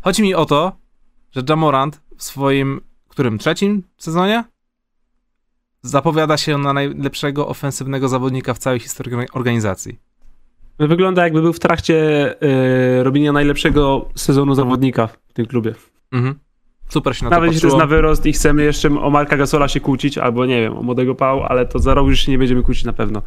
Chodzi 0.00 0.22
mi 0.22 0.34
o 0.34 0.44
to, 0.44 0.72
że 1.32 1.42
Jamorant 1.48 2.00
w 2.16 2.22
swoim 2.22 2.80
którym 3.08 3.38
trzecim 3.38 3.82
sezonie 3.98 4.44
zapowiada 5.88 6.36
się 6.36 6.58
na 6.58 6.72
najlepszego 6.72 7.48
ofensywnego 7.48 8.08
zawodnika 8.08 8.54
w 8.54 8.58
całej 8.58 8.80
historii 8.80 9.16
organizacji. 9.32 9.98
Wygląda 10.78 11.24
jakby 11.24 11.42
był 11.42 11.52
w 11.52 11.60
trakcie 11.60 11.96
y, 13.00 13.04
robienia 13.04 13.32
najlepszego 13.32 14.08
sezonu 14.14 14.54
zawodnika 14.54 15.06
w 15.06 15.32
tym 15.32 15.46
klubie. 15.46 15.74
Mhm. 16.12 16.34
Super 16.88 17.16
się 17.16 17.24
na 17.24 17.30
Nawet 17.30 17.48
to 17.48 17.52
jeśli 17.52 17.60
to 17.60 17.66
jest 17.66 17.78
na 17.78 17.86
wyrost 17.86 18.26
i 18.26 18.32
chcemy 18.32 18.64
jeszcze 18.64 18.88
o 19.00 19.10
Marka 19.10 19.36
Gasola 19.36 19.68
się 19.68 19.80
kłócić, 19.80 20.18
albo 20.18 20.46
nie 20.46 20.60
wiem, 20.60 20.76
o 20.76 20.82
młodego 20.82 21.14
Pał, 21.14 21.42
ale 21.42 21.66
to 21.66 21.78
za 21.78 21.94
rok 21.94 22.08
już 22.08 22.20
się 22.20 22.32
nie 22.32 22.38
będziemy 22.38 22.62
kłócić 22.62 22.84
na 22.84 22.92
pewno. 22.92 23.22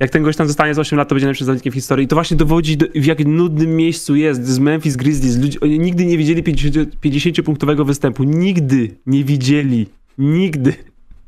Jak 0.00 0.10
ten 0.10 0.22
gość 0.22 0.38
tam 0.38 0.46
zostanie 0.46 0.74
z 0.74 0.78
8 0.78 0.98
lat, 0.98 1.08
to 1.08 1.14
będzie 1.14 1.26
najlepszym 1.26 1.44
zawodnikiem 1.44 1.72
w 1.72 1.74
historii. 1.74 2.04
I 2.04 2.08
to 2.08 2.16
właśnie 2.16 2.36
dowodzi, 2.36 2.76
do, 2.76 2.86
w 2.94 3.04
jak 3.04 3.26
nudnym 3.26 3.76
miejscu 3.76 4.16
jest 4.16 4.46
z 4.46 4.58
Memphis 4.58 4.96
Grizzlies. 4.96 5.38
Ludzie, 5.38 5.60
oni 5.60 5.78
nigdy 5.78 6.06
nie 6.06 6.18
widzieli 6.18 6.42
50-punktowego 6.42 7.84
występu. 7.84 8.24
Nigdy 8.24 8.96
nie 9.06 9.24
widzieli. 9.24 9.86
Nigdy 10.18 10.74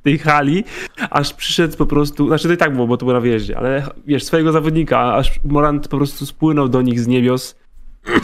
tej 0.09 0.19
hali, 0.19 0.65
aż 1.11 1.35
przyszedł 1.35 1.77
po 1.77 1.87
prostu, 1.87 2.27
znaczy 2.29 2.49
to 2.49 2.55
i 2.55 2.57
tak 2.57 2.75
było, 2.75 2.87
bo 2.87 2.97
to 2.97 3.07
było 3.07 3.15
na 3.15 3.21
wyjeździe, 3.21 3.59
ale 3.59 3.87
wiesz, 4.07 4.25
swojego 4.25 4.53
zawodnika, 4.53 5.15
aż 5.15 5.41
Morant 5.45 5.89
po 5.89 5.97
prostu 5.97 6.27
spłynął 6.27 6.69
do 6.69 6.83
nich 6.83 7.01
z 7.01 7.07
niebios, 7.07 7.57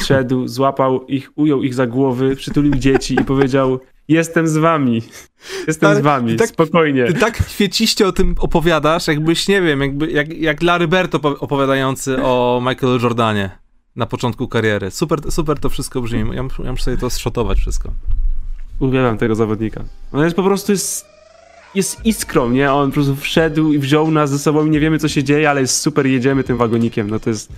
szedł, 0.07 0.49
złapał 0.49 1.07
ich, 1.07 1.31
ujął 1.35 1.62
ich 1.62 1.75
za 1.75 1.87
głowy, 1.87 2.37
przytulił 2.37 2.75
dzieci 2.75 3.14
i 3.20 3.25
powiedział 3.25 3.81
jestem 4.09 4.49
z 4.49 4.57
wami, 4.57 5.03
jestem 5.66 5.90
ale 5.90 6.01
z 6.01 6.03
wami, 6.03 6.37
tak, 6.37 6.49
spokojnie. 6.49 7.05
Ty 7.05 7.14
tak 7.14 7.35
kwieciście 7.35 8.07
o 8.07 8.12
tym 8.12 8.35
opowiadasz, 8.38 9.07
jakbyś, 9.07 9.49
nie 9.49 9.62
wiem, 9.62 9.81
jakby, 9.81 10.11
jak, 10.11 10.37
jak 10.37 10.62
Larry 10.62 10.88
Bird 10.88 11.14
opowiadający 11.14 12.23
o 12.23 12.62
Michaelu 12.68 12.99
Jordanie 13.03 13.51
na 13.97 14.07
początku 14.07 14.49
kariery. 14.49 14.90
Super, 14.90 15.33
super 15.33 15.59
to 15.59 15.68
wszystko 15.68 16.01
brzmi, 16.01 16.18
ja, 16.18 16.42
ja 16.64 16.70
muszę 16.70 16.85
sobie 16.85 16.97
to 16.97 17.11
zszotować 17.11 17.59
wszystko. 17.59 17.90
Uwielbiam 18.81 19.18
tego 19.18 19.35
zawodnika. 19.35 19.85
On 20.12 20.25
jest 20.25 20.37
po 20.37 20.42
prostu 20.42 20.73
jest 20.73 21.13
jest 21.74 22.06
iskrą, 22.06 22.50
nie? 22.50 22.72
On 22.72 22.90
po 22.90 22.94
prostu 22.94 23.16
wszedł 23.16 23.72
i 23.72 23.78
wziął 23.78 24.10
nas 24.10 24.30
ze 24.30 24.38
sobą 24.38 24.66
i 24.66 24.70
nie 24.70 24.80
wiemy, 24.80 24.98
co 24.98 25.08
się 25.08 25.24
dzieje, 25.24 25.50
ale 25.50 25.60
jest 25.60 25.80
super, 25.80 26.06
jedziemy 26.06 26.44
tym 26.44 26.56
wagonikiem, 26.56 27.10
no 27.10 27.20
to 27.20 27.30
jest... 27.30 27.52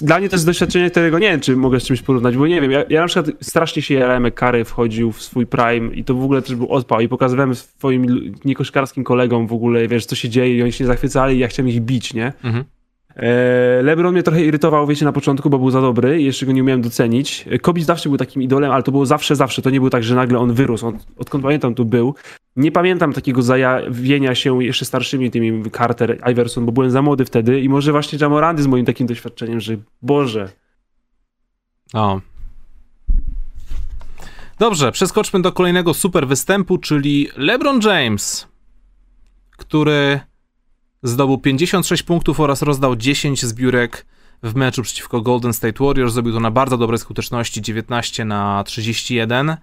Dla 0.00 0.18
mnie 0.18 0.28
to 0.28 0.36
jest 0.36 0.46
doświadczenie 0.46 0.90
tego, 0.90 1.18
nie 1.18 1.30
wiem, 1.30 1.40
czy 1.40 1.56
mogę 1.56 1.80
z 1.80 1.84
czymś 1.84 2.02
porównać, 2.02 2.36
bo 2.36 2.46
nie 2.46 2.60
wiem, 2.60 2.70
ja, 2.70 2.84
ja 2.88 3.00
na 3.00 3.06
przykład 3.06 3.36
strasznie 3.40 3.82
się 3.82 3.94
jarałem, 3.94 4.24
jak 4.24 4.34
Kary 4.34 4.64
wchodził 4.64 5.12
w 5.12 5.22
swój 5.22 5.46
prime 5.46 5.94
i 5.94 6.04
to 6.04 6.14
w 6.14 6.24
ogóle 6.24 6.42
też 6.42 6.54
był 6.54 6.72
odpał 6.72 7.00
i 7.00 7.08
pokazywałem 7.08 7.54
swoim 7.54 8.34
niekoszkarskim 8.44 9.04
kolegom 9.04 9.46
w 9.46 9.52
ogóle, 9.52 9.88
wiesz, 9.88 10.06
co 10.06 10.16
się 10.16 10.28
dzieje 10.28 10.56
i 10.56 10.62
oni 10.62 10.72
się 10.72 10.86
zachwycali 10.86 11.36
i 11.36 11.38
ja 11.38 11.48
chciałem 11.48 11.68
ich 11.68 11.80
bić, 11.80 12.14
nie? 12.14 12.32
Mhm. 12.44 12.64
E, 13.16 13.82
LeBron 13.82 14.12
mnie 14.12 14.22
trochę 14.22 14.44
irytował, 14.44 14.86
wiecie, 14.86 15.04
na 15.04 15.12
początku, 15.12 15.50
bo 15.50 15.58
był 15.58 15.70
za 15.70 15.80
dobry 15.80 16.22
jeszcze 16.22 16.46
go 16.46 16.52
nie 16.52 16.62
umiałem 16.62 16.82
docenić. 16.82 17.44
E, 17.50 17.58
Kobe 17.58 17.80
zawsze 17.80 18.08
był 18.08 18.18
takim 18.18 18.42
idolem, 18.42 18.72
ale 18.72 18.82
to 18.82 18.92
było 18.92 19.06
zawsze, 19.06 19.36
zawsze. 19.36 19.62
To 19.62 19.70
nie 19.70 19.80
było 19.80 19.90
tak, 19.90 20.04
że 20.04 20.14
nagle 20.14 20.38
on 20.38 20.52
wyrósł. 20.52 20.86
On, 20.86 20.98
odkąd 21.18 21.44
pamiętam, 21.44 21.74
tu 21.74 21.84
był. 21.84 22.14
Nie 22.56 22.72
pamiętam 22.72 23.12
takiego 23.12 23.42
zajawienia 23.42 24.34
się 24.34 24.64
jeszcze 24.64 24.84
starszymi 24.84 25.30
tymi 25.30 25.70
Carter, 25.70 26.20
Iverson, 26.30 26.66
bo 26.66 26.72
byłem 26.72 26.90
za 26.90 27.02
młody 27.02 27.24
wtedy 27.24 27.60
i 27.60 27.68
może 27.68 27.92
właśnie 27.92 28.18
Jamorandy 28.20 28.62
z 28.62 28.66
moim 28.66 28.84
takim 28.84 29.06
doświadczeniem, 29.06 29.60
że 29.60 29.76
Boże. 30.02 30.48
O. 31.94 32.20
Dobrze, 34.58 34.92
przeskoczmy 34.92 35.42
do 35.42 35.52
kolejnego 35.52 35.94
super 35.94 36.26
występu, 36.26 36.78
czyli 36.78 37.28
LeBron 37.36 37.80
James, 37.80 38.48
który 39.56 40.20
Zdobył 41.02 41.38
56 41.38 42.02
punktów 42.02 42.40
oraz 42.40 42.62
rozdał 42.62 42.96
10 42.96 43.42
zbiórek 43.44 44.06
w 44.42 44.54
meczu 44.54 44.82
przeciwko 44.82 45.20
Golden 45.20 45.52
State 45.52 45.84
Warriors. 45.84 46.12
Zrobił 46.12 46.32
to 46.32 46.40
na 46.40 46.50
bardzo 46.50 46.76
dobrej 46.76 46.98
skuteczności 46.98 47.62
19 47.62 48.24
na 48.24 48.64
31. 48.64 49.56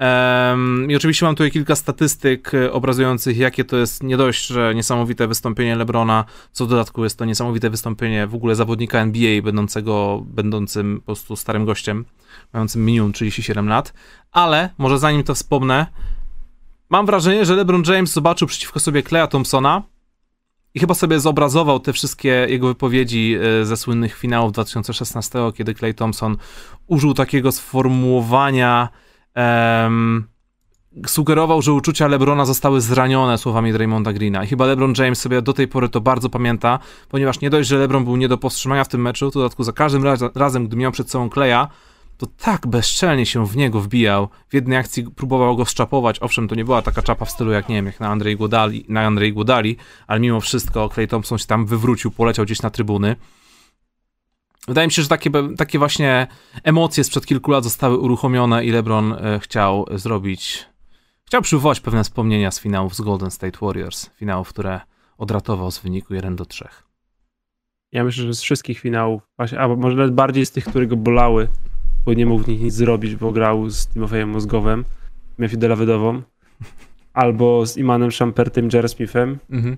Um, 0.00 0.90
I 0.90 0.96
oczywiście 0.96 1.26
mam 1.26 1.34
tutaj 1.34 1.50
kilka 1.50 1.76
statystyk 1.76 2.54
e, 2.54 2.72
obrazujących, 2.72 3.36
jakie 3.36 3.64
to 3.64 3.76
jest 3.76 4.02
nie 4.02 4.16
dość, 4.16 4.46
że 4.46 4.74
niesamowite 4.74 5.28
wystąpienie 5.28 5.76
LeBrona, 5.76 6.24
co 6.52 6.66
w 6.66 6.68
dodatku 6.68 7.04
jest 7.04 7.18
to 7.18 7.24
niesamowite 7.24 7.70
wystąpienie 7.70 8.26
w 8.26 8.34
ogóle 8.34 8.54
zawodnika 8.54 8.98
NBA, 8.98 9.42
będącego, 9.42 10.22
będącym 10.26 10.96
po 11.00 11.06
prostu 11.06 11.36
starym 11.36 11.64
gościem, 11.64 12.04
mającym 12.52 12.84
minimum 12.84 13.12
37 13.12 13.68
lat. 13.68 13.92
Ale 14.32 14.70
może 14.78 14.98
zanim 14.98 15.22
to 15.22 15.34
wspomnę, 15.34 15.86
mam 16.90 17.06
wrażenie, 17.06 17.44
że 17.44 17.56
LeBron 17.56 17.82
James 17.86 18.12
zobaczył 18.12 18.48
przeciwko 18.48 18.80
sobie 18.80 19.02
Kleja 19.02 19.26
Thompsona 19.26 19.82
i 20.74 20.80
chyba 20.80 20.94
sobie 20.94 21.20
zobrazował 21.20 21.80
te 21.80 21.92
wszystkie 21.92 22.46
jego 22.48 22.66
wypowiedzi 22.66 23.36
e, 23.60 23.64
ze 23.64 23.76
słynnych 23.76 24.16
finałów 24.16 24.52
2016, 24.52 25.38
kiedy 25.56 25.74
Clay 25.74 25.94
Thompson 25.94 26.36
użył 26.86 27.14
takiego 27.14 27.52
sformułowania 27.52 28.88
um, 29.36 30.24
sugerował, 31.06 31.62
że 31.62 31.72
uczucia 31.72 32.08
LeBrona 32.08 32.44
zostały 32.44 32.80
zranione 32.80 33.38
słowami 33.38 33.72
Draymonda 33.72 34.12
Greena. 34.12 34.44
I 34.44 34.46
chyba 34.46 34.66
LeBron 34.66 34.94
James 34.98 35.20
sobie 35.20 35.42
do 35.42 35.52
tej 35.52 35.68
pory 35.68 35.88
to 35.88 36.00
bardzo 36.00 36.30
pamięta, 36.30 36.78
ponieważ 37.08 37.40
nie 37.40 37.50
dość, 37.50 37.68
że 37.68 37.78
LeBron 37.78 38.04
był 38.04 38.16
nie 38.16 38.28
do 38.28 38.38
powstrzymania 38.38 38.84
w 38.84 38.88
tym 38.88 39.02
meczu, 39.02 39.30
w 39.30 39.34
dodatku 39.34 39.64
za 39.64 39.72
każdym 39.72 40.04
raz, 40.04 40.20
razem, 40.34 40.68
gdy 40.68 40.76
miał 40.76 40.92
przed 40.92 41.10
sobą 41.10 41.30
Kleja, 41.30 41.68
to 42.16 42.26
tak 42.26 42.66
bezczelnie 42.66 43.26
się 43.26 43.46
w 43.46 43.56
niego 43.56 43.80
wbijał. 43.80 44.28
W 44.48 44.54
jednej 44.54 44.78
akcji 44.78 45.04
próbował 45.04 45.56
go 45.56 45.64
szczapować. 45.64 46.18
Owszem, 46.22 46.48
to 46.48 46.54
nie 46.54 46.64
była 46.64 46.82
taka 46.82 47.02
czapa 47.02 47.24
w 47.24 47.30
stylu 47.30 47.52
jak, 47.52 47.68
nie 47.68 47.74
wiem, 47.74 47.86
jak 47.86 48.00
na 48.00 48.08
Andrzej 48.08 48.36
Godali, 48.36 48.84
na 48.88 49.00
Andrzej 49.00 49.34
Godali, 49.34 49.76
ale 50.06 50.20
mimo 50.20 50.40
wszystko 50.40 50.88
Clay 50.88 51.06
Thompson 51.06 51.38
się 51.38 51.46
tam 51.46 51.66
wywrócił, 51.66 52.10
poleciał 52.10 52.44
gdzieś 52.44 52.62
na 52.62 52.70
trybuny. 52.70 53.16
Wydaje 54.68 54.88
mi 54.88 54.92
się, 54.92 55.02
że 55.02 55.08
takie, 55.08 55.30
takie 55.56 55.78
właśnie 55.78 56.26
emocje 56.62 57.04
sprzed 57.04 57.26
kilku 57.26 57.50
lat 57.50 57.64
zostały 57.64 57.98
uruchomione 57.98 58.64
i 58.64 58.70
LeBron 58.70 59.12
e, 59.12 59.40
chciał 59.40 59.86
zrobić, 59.94 60.66
chciał 61.24 61.42
przywołać 61.42 61.80
pewne 61.80 62.04
wspomnienia 62.04 62.50
z 62.50 62.60
finałów 62.60 62.94
z 62.94 63.00
Golden 63.00 63.30
State 63.30 63.58
Warriors, 63.62 64.10
finałów, 64.16 64.48
które 64.48 64.80
odratował 65.18 65.70
z 65.70 65.78
wyniku 65.78 66.14
1 66.14 66.36
do 66.36 66.44
3. 66.44 66.68
Ja 67.92 68.04
myślę, 68.04 68.24
że 68.24 68.34
z 68.34 68.40
wszystkich 68.42 68.80
finałów, 68.80 69.22
a 69.58 69.68
może 69.68 69.96
nawet 69.96 70.14
bardziej 70.14 70.46
z 70.46 70.50
tych, 70.50 70.64
które 70.64 70.86
go 70.86 70.96
bolały, 70.96 71.48
bo 72.04 72.14
nie 72.14 72.26
mógł 72.26 72.44
w 72.44 72.48
nich 72.48 72.60
nic 72.60 72.74
zrobić, 72.74 73.16
bo 73.16 73.32
grał 73.32 73.70
z 73.70 73.86
Timofejem 73.86 74.28
Mózgowem, 74.28 74.84
Mefi 75.38 75.58
Delavydową, 75.58 76.22
albo 77.14 77.66
z 77.66 77.76
Imanem 77.76 78.10
Shumpertym, 78.10 78.68
Jerry 78.72 78.88
Smithem, 78.88 79.38
mhm. 79.50 79.76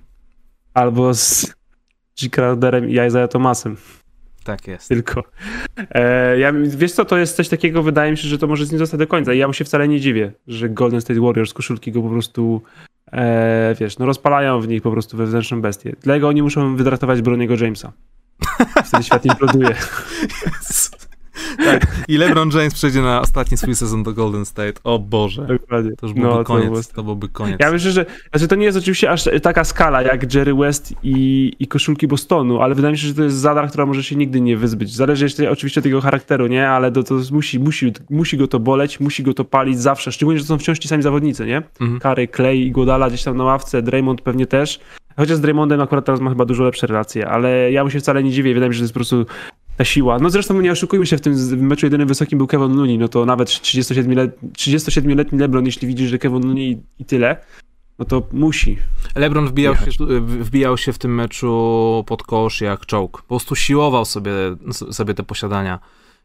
albo 0.74 1.14
z 1.14 1.54
G. 2.20 2.30
Crowderem 2.30 2.88
i 2.88 2.92
Isaiah 2.92 3.30
Thomasem. 3.30 3.76
Tak 4.44 4.68
jest. 4.68 4.88
Tylko. 4.88 5.22
E, 5.90 6.38
ja, 6.38 6.52
wiesz 6.52 6.92
co, 6.92 7.04
to 7.04 7.18
jest 7.18 7.36
coś 7.36 7.48
takiego, 7.48 7.82
wydaje 7.82 8.10
mi 8.10 8.16
się, 8.16 8.28
że 8.28 8.38
to 8.38 8.46
może 8.46 8.66
z 8.66 8.70
nim 8.70 8.78
zostać 8.78 8.98
do 8.98 9.06
końca. 9.06 9.32
I 9.32 9.38
ja 9.38 9.46
mu 9.46 9.52
się 9.52 9.64
wcale 9.64 9.88
nie 9.88 10.00
dziwię, 10.00 10.32
że 10.46 10.68
Golden 10.68 11.00
State 11.00 11.20
Warriors 11.20 11.52
koszulki 11.52 11.92
go 11.92 12.02
po 12.02 12.08
prostu, 12.08 12.62
e, 13.12 13.74
wiesz, 13.80 13.98
no 13.98 14.06
rozpalają 14.06 14.60
w 14.60 14.68
nich 14.68 14.82
po 14.82 14.90
prostu 14.90 15.16
wewnętrzną 15.16 15.60
bestię. 15.60 15.96
Dlatego 16.02 16.28
oni 16.28 16.42
muszą 16.42 16.76
wydratować 16.76 17.22
Broniego 17.22 17.54
Jamesa. 17.54 17.92
Wtedy 18.84 19.04
świat 19.04 19.24
imploduje. 19.32 19.74
Tak. 21.64 21.86
I 22.08 22.16
LeBron 22.18 22.50
James 22.50 22.74
przejdzie 22.74 23.02
na 23.02 23.20
ostatni 23.20 23.56
swój 23.56 23.74
sezon 23.74 24.02
do 24.02 24.12
Golden 24.12 24.44
State. 24.44 24.72
O 24.84 24.98
Boże. 24.98 25.46
Dokładnie. 25.46 25.90
To 25.96 26.06
już 26.06 26.14
byłby 26.14 26.28
no, 26.28 26.44
koniec. 26.44 26.88
To, 26.88 26.94
to 26.94 27.02
byłby 27.02 27.28
koniec. 27.28 27.56
Ja 27.60 27.72
myślę, 27.72 27.90
że 27.90 28.06
znaczy 28.30 28.48
to 28.48 28.54
nie 28.54 28.64
jest 28.64 28.78
oczywiście 28.78 29.10
aż 29.10 29.28
taka 29.42 29.64
skala 29.64 30.02
jak 30.02 30.34
Jerry 30.34 30.54
West 30.54 30.94
i, 31.02 31.52
i 31.58 31.66
koszulki 31.66 32.06
Bostonu, 32.06 32.60
ale 32.60 32.74
wydaje 32.74 32.92
mi 32.92 32.98
się, 32.98 33.08
że 33.08 33.14
to 33.14 33.22
jest 33.22 33.36
zadar, 33.36 33.68
która 33.68 33.86
może 33.86 34.02
się 34.02 34.16
nigdy 34.16 34.40
nie 34.40 34.56
wyzbyć. 34.56 34.94
Zależy 34.94 35.24
jeszcze 35.24 35.50
oczywiście 35.50 35.80
od 35.80 35.86
jego 35.86 36.00
charakteru, 36.00 36.46
nie? 36.46 36.68
Ale 36.68 36.92
to, 36.92 37.02
to 37.02 37.14
musi, 37.32 37.60
musi, 37.60 37.92
musi 38.10 38.36
go 38.36 38.48
to 38.48 38.60
boleć, 38.60 39.00
musi 39.00 39.22
go 39.22 39.34
to 39.34 39.44
palić 39.44 39.80
zawsze. 39.80 40.12
Szczególnie, 40.12 40.38
że 40.38 40.44
to 40.44 40.48
są 40.48 40.58
wciąż 40.58 40.78
ci 40.78 40.88
sami 40.88 41.02
zawodnicy, 41.02 41.46
nie? 41.46 41.62
Mhm. 41.80 42.00
Kary, 42.00 42.28
Clay 42.28 42.56
i 42.56 42.70
Godala 42.70 43.08
gdzieś 43.08 43.22
tam 43.22 43.36
na 43.36 43.44
ławce, 43.44 43.82
Draymond 43.82 44.20
pewnie 44.20 44.46
też. 44.46 44.80
Chociaż 45.16 45.36
z 45.36 45.40
Draymondem 45.40 45.80
akurat 45.80 46.04
teraz 46.04 46.20
ma 46.20 46.30
chyba 46.30 46.44
dużo 46.44 46.64
lepsze 46.64 46.86
relacje, 46.86 47.28
ale 47.28 47.72
ja 47.72 47.84
mu 47.84 47.90
się 47.90 48.00
wcale 48.00 48.22
nie 48.22 48.30
dziwię. 48.30 48.54
Wydaje 48.54 48.68
mi 48.68 48.74
się, 48.74 48.78
że 48.78 48.82
to 48.82 48.84
jest 48.84 48.94
po 48.94 48.98
prostu 48.98 49.26
ta 49.76 49.84
siła. 49.84 50.18
No 50.18 50.30
zresztą 50.30 50.60
nie 50.60 50.72
oszukujmy 50.72 51.06
się, 51.06 51.16
w 51.16 51.20
tym 51.20 51.34
meczu 51.66 51.86
jedynym 51.86 52.08
wysokim 52.08 52.38
był 52.38 52.46
Kevin 52.46 52.76
Looney, 52.76 52.98
no 52.98 53.08
to 53.08 53.26
nawet 53.26 53.48
37-letni 53.48 54.52
37 54.52 55.26
LeBron, 55.32 55.66
jeśli 55.66 55.88
widzisz, 55.88 56.10
że 56.10 56.18
Kevin 56.18 56.42
Looney 56.42 56.82
i 56.98 57.04
tyle, 57.04 57.36
no 57.98 58.04
to 58.04 58.22
musi. 58.32 58.78
LeBron 59.14 59.46
wbijał 59.46 59.76
się, 59.76 59.90
wbijał 60.18 60.76
się 60.76 60.92
w 60.92 60.98
tym 60.98 61.14
meczu 61.14 62.04
pod 62.06 62.22
kosz 62.22 62.60
jak 62.60 62.86
czołg. 62.86 63.22
Po 63.22 63.28
prostu 63.28 63.54
siłował 63.54 64.04
sobie, 64.04 64.32
sobie 64.70 65.14
te 65.14 65.22
posiadania 65.22 65.78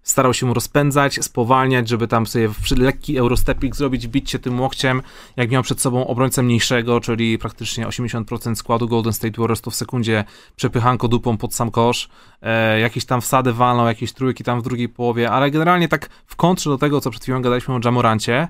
starał 0.03 0.33
się 0.33 0.45
mu 0.45 0.53
rozpędzać, 0.53 1.25
spowalniać, 1.25 1.89
żeby 1.89 2.07
tam 2.07 2.27
sobie 2.27 2.49
lekki 2.77 3.17
eurostepik 3.17 3.75
zrobić, 3.75 4.07
bić 4.07 4.31
się 4.31 4.39
tym 4.39 4.61
łokciem, 4.61 5.01
jak 5.37 5.51
miał 5.51 5.63
przed 5.63 5.81
sobą 5.81 6.07
obrońcę 6.07 6.43
mniejszego, 6.43 6.99
czyli 6.99 7.37
praktycznie 7.37 7.87
80% 7.87 8.55
składu 8.55 8.87
Golden 8.87 9.13
State 9.13 9.41
Warriors, 9.41 9.61
to 9.61 9.71
w 9.71 9.75
sekundzie 9.75 10.23
przepychanko 10.55 11.07
dupą 11.07 11.37
pod 11.37 11.53
sam 11.53 11.71
kosz, 11.71 12.09
e, 12.41 12.79
jakieś 12.79 13.05
tam 13.05 13.21
wsady 13.21 13.53
walną, 13.53 13.87
jakieś 13.87 14.13
trójki 14.13 14.43
tam 14.43 14.59
w 14.59 14.63
drugiej 14.63 14.89
połowie, 14.89 15.31
ale 15.31 15.51
generalnie 15.51 15.87
tak 15.87 16.09
w 16.25 16.35
kontrze 16.35 16.69
do 16.69 16.77
tego, 16.77 17.01
co 17.01 17.09
przed 17.09 17.23
chwilą 17.23 17.41
gadaliśmy 17.41 17.75
o 17.75 17.79
Jamorancie, 17.85 18.47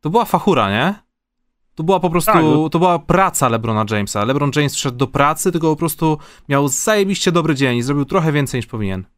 to 0.00 0.10
była 0.10 0.24
fachura, 0.24 0.70
nie? 0.70 0.94
To 1.74 1.82
była 1.84 2.00
po 2.00 2.10
prostu, 2.10 2.32
tak, 2.32 2.42
no. 2.42 2.68
to 2.68 2.78
była 2.78 2.98
praca 2.98 3.48
LeBrona 3.48 3.84
Jamesa. 3.90 4.24
LeBron 4.24 4.50
James 4.56 4.74
wszedł 4.74 4.96
do 4.96 5.06
pracy, 5.06 5.52
tylko 5.52 5.70
po 5.70 5.76
prostu 5.76 6.18
miał 6.48 6.68
zajebiście 6.68 7.32
dobry 7.32 7.54
dzień 7.54 7.78
i 7.78 7.82
zrobił 7.82 8.04
trochę 8.04 8.32
więcej 8.32 8.58
niż 8.58 8.66
powinien 8.66 9.17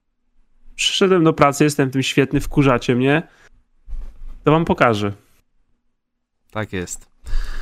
przyszedłem 0.89 1.25
do 1.25 1.33
pracy, 1.33 1.65
jestem 1.65 1.91
tym 1.91 2.03
świetny, 2.03 2.41
wkurzacie 2.41 2.97
mnie, 2.97 3.23
to 4.45 4.51
wam 4.51 4.65
pokażę. 4.65 5.13
Tak 6.51 6.73
jest. 6.73 7.11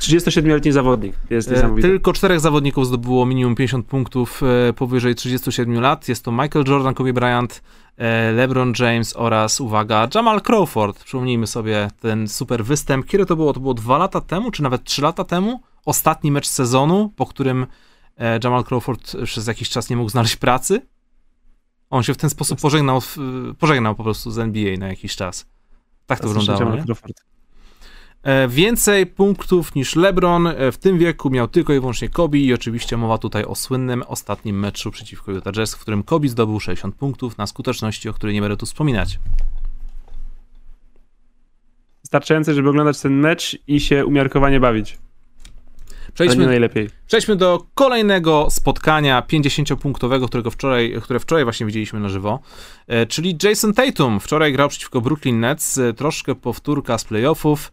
37-letni 0.01 0.73
zawodnik. 0.73 1.17
Jest 1.31 1.53
e, 1.53 1.75
Tylko 1.81 2.13
czterech 2.13 2.41
zawodników 2.41 2.87
zdobyło 2.87 3.27
minimum 3.27 3.55
50 3.55 3.87
punktów 3.87 4.43
e, 4.69 4.73
powyżej 4.73 5.15
37 5.15 5.81
lat. 5.81 6.09
Jest 6.09 6.25
to 6.25 6.33
Michael 6.33 6.65
Jordan, 6.69 6.95
Kobe 6.95 7.13
Bryant, 7.13 7.63
e, 7.97 8.33
LeBron 8.33 8.73
James 8.79 9.17
oraz, 9.17 9.61
uwaga, 9.61 10.09
Jamal 10.15 10.41
Crawford. 10.41 11.05
Przypomnijmy 11.05 11.47
sobie 11.47 11.91
ten 12.01 12.29
super 12.29 12.65
występ. 12.65 13.07
Kiedy 13.07 13.27
to 13.27 13.37
było? 13.37 13.53
To 13.53 13.61
było 13.61 13.75
dwa 13.75 13.99
lata 13.99 14.21
temu, 14.21 14.51
czy 14.51 14.63
nawet 14.63 14.85
trzy 14.85 15.03
lata 15.03 15.25
temu? 15.25 15.61
Ostatni 15.85 16.33
mecz 16.33 16.47
sezonu, 16.47 17.13
po 17.17 17.27
którym 17.27 17.67
Jamal 18.45 18.65
Crawford 18.65 19.17
przez 19.25 19.47
jakiś 19.47 19.71
czas 19.71 19.91
nie 19.91 19.97
mógł 19.97 20.11
znaleźć 20.11 20.37
pracy. 20.37 20.81
On 21.91 22.03
się 22.03 22.15
w 22.15 22.17
ten 22.17 22.31
sposób 22.31 22.61
pożegnał, 22.61 23.01
pożegnał 23.59 23.95
po 23.95 24.05
prostu 24.05 24.31
z 24.31 24.39
NBA 24.39 24.77
na 24.77 24.89
jakiś 24.89 25.17
czas. 25.17 25.47
Tak 26.07 26.21
to 26.21 26.29
wyglądało, 26.29 26.75
nie? 26.75 26.85
E, 28.23 28.49
więcej 28.49 29.07
punktów 29.07 29.75
niż 29.75 29.97
LeBron 29.97 30.47
e, 30.47 30.73
w 30.73 30.79
tym 30.79 30.99
wieku 30.99 31.31
miał 31.31 31.49
tylko 31.49 31.73
i 31.73 31.81
wyłącznie 31.81 32.09
Kobe 32.09 32.39
i 32.39 32.55
oczywiście 32.55 32.97
mowa 32.97 33.19
tutaj 33.19 33.45
o 33.45 33.55
słynnym 33.55 34.03
ostatnim 34.07 34.59
meczu 34.59 34.91
przeciwko 34.91 35.33
Utah 35.33 35.53
Jazz, 35.53 35.75
w 35.75 35.81
którym 35.81 36.03
Kobe 36.03 36.29
zdobył 36.29 36.61
60 36.61 36.95
punktów 36.95 37.39
na 37.39 37.47
skuteczności, 37.47 38.09
o 38.09 38.13
której 38.13 38.35
nie 38.35 38.41
będę 38.41 38.57
tu 38.57 38.67
wspominać. 38.67 39.19
Wystarczające, 42.03 42.55
żeby 42.55 42.69
oglądać 42.69 43.01
ten 43.01 43.13
mecz 43.13 43.59
i 43.67 43.81
się 43.81 44.07
umiarkowanie 44.07 44.61
bawić. 44.61 44.99
Przejdźmy, 46.19 46.47
najlepiej. 46.47 46.91
Przejdźmy 47.07 47.37
do 47.37 47.67
kolejnego 47.75 48.47
spotkania 48.51 49.23
50-punktowego, 49.33 50.27
którego 50.27 50.51
wczoraj, 50.51 50.95
które 51.03 51.21
wczoraj 51.21 51.45
właśnie 51.45 51.67
widzieliśmy 51.67 52.01
na 52.01 52.09
żywo, 52.09 52.41
e, 52.87 53.07
czyli 53.07 53.39
Jason 53.43 53.73
Tatum. 53.73 54.21
Wczoraj 54.21 54.53
grał 54.53 54.69
przeciwko 54.69 55.01
Brooklyn 55.01 55.41
Nets, 55.41 55.79
e, 55.79 55.93
troszkę 55.93 56.35
powtórka 56.35 56.99
z 56.99 57.05
playoffów. 57.05 57.73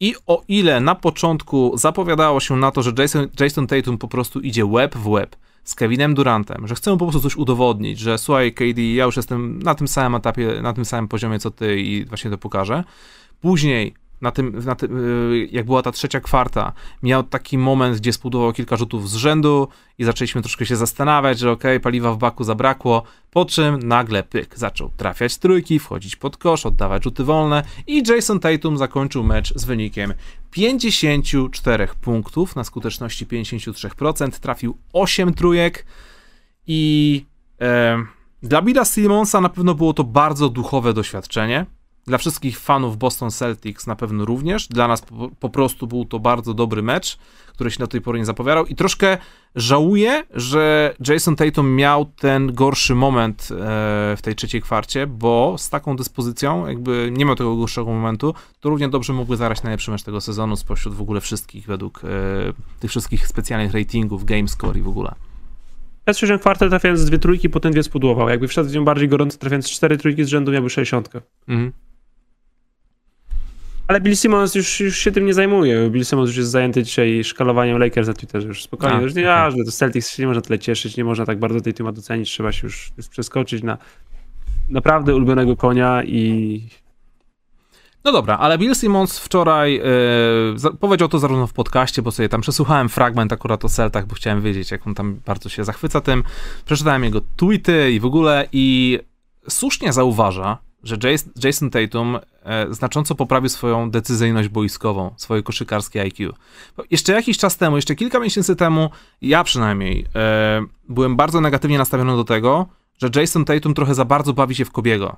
I 0.00 0.14
o 0.26 0.42
ile 0.48 0.80
na 0.80 0.94
początku 0.94 1.72
zapowiadało 1.76 2.40
się 2.40 2.56
na 2.56 2.70
to, 2.70 2.82
że 2.82 2.92
Jason, 2.98 3.28
Jason 3.40 3.66
Tatum 3.66 3.98
po 3.98 4.08
prostu 4.08 4.40
idzie 4.40 4.66
web 4.66 4.96
w 4.96 5.10
web 5.10 5.36
z 5.64 5.74
Kevinem 5.74 6.14
Durantem, 6.14 6.68
że 6.68 6.74
chcę 6.74 6.90
mu 6.90 6.96
po 6.96 7.04
prostu 7.04 7.20
coś 7.20 7.36
udowodnić, 7.36 7.98
że 7.98 8.18
słuchaj 8.18 8.52
KD, 8.52 8.82
ja 8.82 9.04
już 9.04 9.16
jestem 9.16 9.62
na 9.62 9.74
tym 9.74 9.88
samym 9.88 10.14
etapie, 10.14 10.62
na 10.62 10.72
tym 10.72 10.84
samym 10.84 11.08
poziomie 11.08 11.38
co 11.38 11.50
ty 11.50 11.80
i 11.80 12.04
właśnie 12.04 12.30
to 12.30 12.38
pokażę. 12.38 12.84
Później 13.40 13.94
na 14.20 14.30
tym, 14.30 14.62
na 14.64 14.74
tym, 14.74 14.96
y, 15.32 15.48
jak 15.52 15.66
była 15.66 15.82
ta 15.82 15.92
trzecia 15.92 16.20
kwarta, 16.20 16.72
miał 17.02 17.22
taki 17.22 17.58
moment, 17.58 17.96
gdzie 17.96 18.12
spudował 18.12 18.52
kilka 18.52 18.76
rzutów 18.76 19.10
z 19.10 19.14
rzędu 19.14 19.68
i 19.98 20.04
zaczęliśmy 20.04 20.42
troszkę 20.42 20.66
się 20.66 20.76
zastanawiać, 20.76 21.38
że 21.38 21.50
okej, 21.50 21.70
okay, 21.70 21.80
paliwa 21.80 22.12
w 22.12 22.18
baku 22.18 22.44
zabrakło, 22.44 23.02
po 23.30 23.44
czym 23.44 23.78
nagle 23.78 24.22
pyk, 24.22 24.58
zaczął 24.58 24.90
trafiać 24.96 25.38
trójki, 25.38 25.78
wchodzić 25.78 26.16
pod 26.16 26.36
kosz, 26.36 26.66
oddawać 26.66 27.04
rzuty 27.04 27.24
wolne 27.24 27.62
i 27.86 28.02
Jason 28.08 28.40
Tatum 28.40 28.78
zakończył 28.78 29.24
mecz 29.24 29.54
z 29.54 29.64
wynikiem 29.64 30.14
54 30.50 31.88
punktów 32.00 32.56
na 32.56 32.64
skuteczności 32.64 33.26
53%, 33.26 34.30
trafił 34.30 34.78
8 34.92 35.34
trójek 35.34 35.86
i 36.66 37.24
e, 37.60 38.04
dla 38.42 38.62
Billa 38.62 38.84
Simonsa 38.84 39.40
na 39.40 39.48
pewno 39.48 39.74
było 39.74 39.92
to 39.92 40.04
bardzo 40.04 40.48
duchowe 40.48 40.92
doświadczenie, 40.92 41.66
Dla 42.08 42.18
wszystkich 42.18 42.58
fanów 42.58 42.98
Boston 42.98 43.30
Celtics 43.30 43.86
na 43.86 43.96
pewno 43.96 44.24
również. 44.24 44.68
Dla 44.68 44.88
nas 44.88 45.00
po, 45.02 45.30
po, 45.40 45.48
prostu 45.48 45.86
był 45.86 46.04
to 46.04 46.18
bardzo 46.18 46.54
dobry 46.54 46.82
mecz, 46.82 47.18
który 47.48 47.70
się 47.70 47.78
do 47.78 47.86
tej 47.86 48.00
pory 48.00 48.18
nie 48.18 48.24
zapowiadał. 48.24 48.66
I 48.66 48.74
troszkę 48.74 49.18
żałuję, 49.54 50.24
że 50.34 50.94
Jason 51.08 51.36
Tatum 51.36 51.74
miał 51.74 52.04
ten 52.04 52.54
gorszy 52.54 52.94
moment 52.94 53.42
e, 53.42 53.54
w 54.16 54.18
tej 54.22 54.34
trzeciej 54.34 54.62
kwarcie, 54.62 55.06
bo 55.06 55.54
z 55.58 55.70
taką 55.70 55.96
dyspozycją, 55.96 56.66
jakby 56.66 57.10
nie 57.12 57.24
miał 57.24 57.34
tego 57.34 57.56
gorszego 57.56 57.90
momentu, 57.90 58.34
to 58.60 58.68
równie 58.68 58.88
dobrze 58.88 59.12
mógłby 59.12 59.36
zagrać 59.36 59.62
najlepszy 59.62 59.90
mecz 59.90 60.02
tego 60.02 60.20
sezonu 60.20 60.56
spośród 60.56 60.94
w 60.94 61.00
ogóle 61.00 61.20
wszystkich, 61.20 61.66
według 61.66 62.02
e, 62.04 62.08
tych 62.80 62.90
wszystkich 62.90 63.26
specjalnych 63.26 63.72
ratingów, 63.72 64.24
game 64.24 64.48
score 64.48 64.76
i 64.76 64.82
w 64.82 64.88
ogóle. 64.88 65.14
Ja 66.06 66.14
słyszałem 66.14 66.40
kwartę 66.40 66.68
trafiając 66.68 67.00
z 67.00 67.04
dwie 67.04 67.18
trójki, 67.18 67.50
potem 67.50 67.72
dwie 67.72 67.82
spudłował. 67.82 68.28
Jakby 68.28 68.48
wszedł 68.48 68.70
w 68.70 68.72
nią 68.72 68.84
bardziej 68.84 69.08
gorąco, 69.08 69.38
trafiając 69.38 69.70
cztery 69.70 69.98
trójki 69.98 70.24
z 70.24 70.28
rzędu, 70.28 70.52
miałby 70.52 70.70
60. 70.70 71.10
Mhm. 71.48 71.72
Ale 73.88 74.00
Bill 74.00 74.16
Simmons 74.16 74.54
już, 74.54 74.80
już 74.80 74.98
się 74.98 75.12
tym 75.12 75.26
nie 75.26 75.34
zajmuje. 75.34 75.90
Bill 75.90 76.04
Simmons 76.04 76.28
już 76.28 76.36
jest 76.36 76.50
zajęty 76.50 76.82
dzisiaj 76.82 77.24
szkalowaniem 77.24 77.78
Lakers 77.78 78.08
na 78.08 78.14
Twitterze. 78.14 78.48
Już 78.48 78.62
spokojnie. 78.62 78.96
A, 78.96 79.00
już 79.00 79.14
nie, 79.14 79.22
okay. 79.22 79.50
że 79.50 79.56
to 79.64 79.72
Celtics 79.72 80.10
się 80.10 80.22
nie 80.22 80.26
można 80.26 80.42
tyle 80.42 80.58
cieszyć, 80.58 80.96
nie 80.96 81.04
można 81.04 81.26
tak 81.26 81.38
bardzo 81.38 81.60
tej 81.60 81.74
temat 81.74 81.94
docenić. 81.94 82.30
Trzeba 82.30 82.52
się 82.52 82.66
już 82.66 82.92
przeskoczyć 83.10 83.62
na 83.62 83.78
naprawdę 84.68 85.14
ulubionego 85.14 85.56
konia 85.56 86.02
i 86.04 86.62
no 88.04 88.12
dobra, 88.12 88.38
ale 88.38 88.58
Bill 88.58 88.74
Simmons 88.74 89.18
wczoraj 89.18 89.74
yy, 90.62 90.72
powiedział 90.80 91.08
to 91.08 91.18
zarówno 91.18 91.46
w 91.46 91.52
podcaście, 91.52 92.02
bo 92.02 92.10
sobie 92.10 92.28
tam 92.28 92.40
przesłuchałem 92.40 92.88
fragment 92.88 93.32
akurat 93.32 93.64
o 93.64 93.68
Celtach, 93.68 94.06
bo 94.06 94.14
chciałem 94.14 94.42
wiedzieć, 94.42 94.70
jak 94.70 94.86
on 94.86 94.94
tam 94.94 95.20
bardzo 95.26 95.48
się 95.48 95.64
zachwyca 95.64 96.00
tym. 96.00 96.24
Przeczytałem 96.64 97.04
jego 97.04 97.20
tweety 97.36 97.92
i 97.92 98.00
w 98.00 98.04
ogóle 98.04 98.48
i 98.52 98.98
słusznie 99.48 99.92
zauważa, 99.92 100.58
że 100.82 100.96
Jason 101.44 101.70
Tatum 101.70 102.18
znacząco 102.70 103.14
poprawił 103.14 103.48
swoją 103.48 103.90
decyzyjność 103.90 104.48
boiskową, 104.48 105.14
swoje 105.16 105.42
koszykarskie 105.42 106.02
IQ. 106.02 106.32
Jeszcze 106.90 107.12
jakiś 107.12 107.38
czas 107.38 107.56
temu, 107.56 107.76
jeszcze 107.76 107.94
kilka 107.94 108.20
miesięcy 108.20 108.56
temu, 108.56 108.90
ja 109.22 109.44
przynajmniej 109.44 110.06
e, 110.14 110.62
byłem 110.88 111.16
bardzo 111.16 111.40
negatywnie 111.40 111.78
nastawiony 111.78 112.16
do 112.16 112.24
tego, 112.24 112.66
że 112.98 113.20
Jason 113.20 113.44
Tatum 113.44 113.74
trochę 113.74 113.94
za 113.94 114.04
bardzo 114.04 114.32
bawi 114.32 114.54
się 114.54 114.64
w 114.64 114.70
Kobiego, 114.70 115.16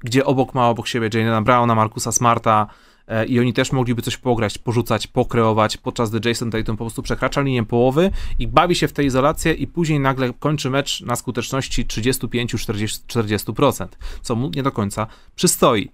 gdzie 0.00 0.24
obok 0.24 0.54
ma 0.54 0.68
obok 0.68 0.88
siebie 0.88 1.10
Jane'a 1.10 1.44
Browna, 1.44 1.74
Markusa 1.74 2.12
Smarta, 2.12 2.66
E, 3.10 3.26
i 3.26 3.40
oni 3.40 3.52
też 3.52 3.72
mogliby 3.72 4.02
coś 4.02 4.16
pograć, 4.16 4.58
porzucać, 4.58 5.06
pokreować, 5.06 5.76
podczas 5.76 6.10
gdy 6.10 6.28
Jason 6.28 6.50
Tatum 6.50 6.76
po 6.76 6.84
prostu 6.84 7.02
przekracza 7.02 7.40
linię 7.40 7.64
połowy 7.64 8.10
i 8.38 8.48
bawi 8.48 8.74
się 8.74 8.88
w 8.88 8.92
tej 8.92 9.06
izolację 9.06 9.52
i 9.52 9.66
później 9.66 10.00
nagle 10.00 10.32
kończy 10.32 10.70
mecz 10.70 11.00
na 11.00 11.16
skuteczności 11.16 11.86
35-40%, 11.86 13.86
co 14.22 14.36
mu 14.36 14.50
nie 14.54 14.62
do 14.62 14.72
końca 14.72 15.06
przystoi. 15.34 15.90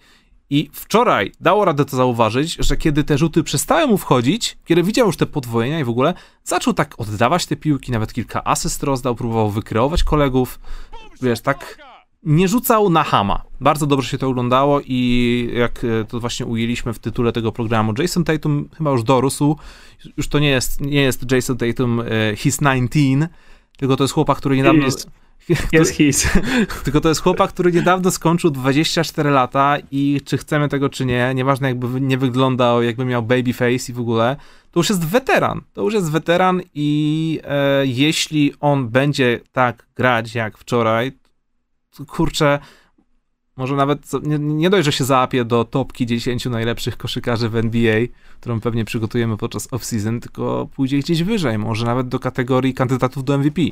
I 0.50 0.70
wczoraj 0.72 1.32
dało 1.40 1.64
radę 1.64 1.84
to 1.84 1.96
zauważyć, 1.96 2.56
że 2.60 2.76
kiedy 2.76 3.04
te 3.04 3.18
rzuty 3.18 3.42
przestały 3.42 3.86
mu 3.86 3.98
wchodzić, 3.98 4.58
kiedy 4.64 4.82
widział 4.82 5.06
już 5.06 5.16
te 5.16 5.26
podwojenia 5.26 5.80
i 5.80 5.84
w 5.84 5.88
ogóle, 5.88 6.14
zaczął 6.44 6.72
tak 6.72 7.00
oddawać 7.00 7.46
te 7.46 7.56
piłki, 7.56 7.92
nawet 7.92 8.12
kilka 8.12 8.44
asyst 8.44 8.82
rozdał, 8.82 9.14
próbował 9.14 9.50
wykreować 9.50 10.04
kolegów, 10.04 10.60
wiesz, 11.22 11.40
tak 11.40 11.78
nie 12.22 12.48
rzucał 12.48 12.90
na 12.90 13.04
hama. 13.04 13.42
Bardzo 13.60 13.86
dobrze 13.86 14.08
się 14.08 14.18
to 14.18 14.28
oglądało 14.28 14.80
i 14.84 15.50
jak 15.54 15.84
e, 15.84 16.04
to 16.04 16.20
właśnie 16.20 16.46
ujęliśmy 16.46 16.92
w 16.92 16.98
tytule 16.98 17.32
tego 17.32 17.52
programu, 17.52 17.92
Jason 17.98 18.24
Tatum 18.24 18.68
chyba 18.78 18.90
już 18.90 19.02
dorósł. 19.02 19.56
Już 20.16 20.28
to 20.28 20.38
nie 20.38 20.48
jest, 20.48 20.80
nie 20.80 21.02
jest 21.02 21.32
Jason 21.32 21.56
Tatum, 21.56 21.98
uh, 21.98 22.06
he's 22.34 22.88
19, 22.88 23.28
tylko 23.76 23.96
to 23.96 24.04
jest 24.04 24.14
chłopak, 24.14 24.38
który 24.38 24.56
niedawno... 24.56 24.84
Jest. 24.84 25.10
Jest 25.72 25.92
his. 25.94 26.28
Tylko 26.84 27.00
to 27.00 27.08
jest 27.08 27.20
chłopak, 27.20 27.50
który 27.50 27.72
niedawno 27.72 28.10
skończył 28.10 28.50
24 28.50 29.30
lata 29.30 29.76
i 29.90 30.20
czy 30.24 30.38
chcemy 30.38 30.68
tego, 30.68 30.88
czy 30.88 31.06
nie, 31.06 31.32
nieważne 31.34 31.68
jakby 31.68 32.00
nie 32.00 32.18
wyglądał, 32.18 32.82
jakby 32.82 33.04
miał 33.04 33.22
baby 33.22 33.52
face 33.52 33.92
i 33.92 33.94
w 33.94 34.00
ogóle, 34.00 34.36
to 34.70 34.80
już 34.80 34.88
jest 34.88 35.04
weteran. 35.04 35.60
To 35.72 35.82
już 35.82 35.94
jest 35.94 36.10
weteran 36.10 36.62
i 36.74 37.40
e, 37.44 37.86
jeśli 37.86 38.52
on 38.60 38.88
będzie 38.88 39.40
tak 39.52 39.86
grać 39.94 40.34
jak 40.34 40.58
wczoraj, 40.58 41.12
kurczę, 42.06 42.58
może 43.56 43.76
nawet 43.76 44.12
nie, 44.22 44.38
nie 44.38 44.70
dość, 44.70 44.84
że 44.84 44.92
się 44.92 45.04
zaapie 45.04 45.44
do 45.44 45.64
topki 45.64 46.06
10 46.06 46.46
najlepszych 46.46 46.96
koszykarzy 46.96 47.48
w 47.48 47.56
NBA, 47.56 48.00
którą 48.40 48.60
pewnie 48.60 48.84
przygotujemy 48.84 49.36
podczas 49.36 49.68
off-season, 49.68 50.20
tylko 50.20 50.68
pójdzie 50.74 50.98
gdzieś 50.98 51.22
wyżej, 51.22 51.58
może 51.58 51.86
nawet 51.86 52.08
do 52.08 52.18
kategorii 52.18 52.74
kandydatów 52.74 53.24
do 53.24 53.38
MVP. 53.38 53.62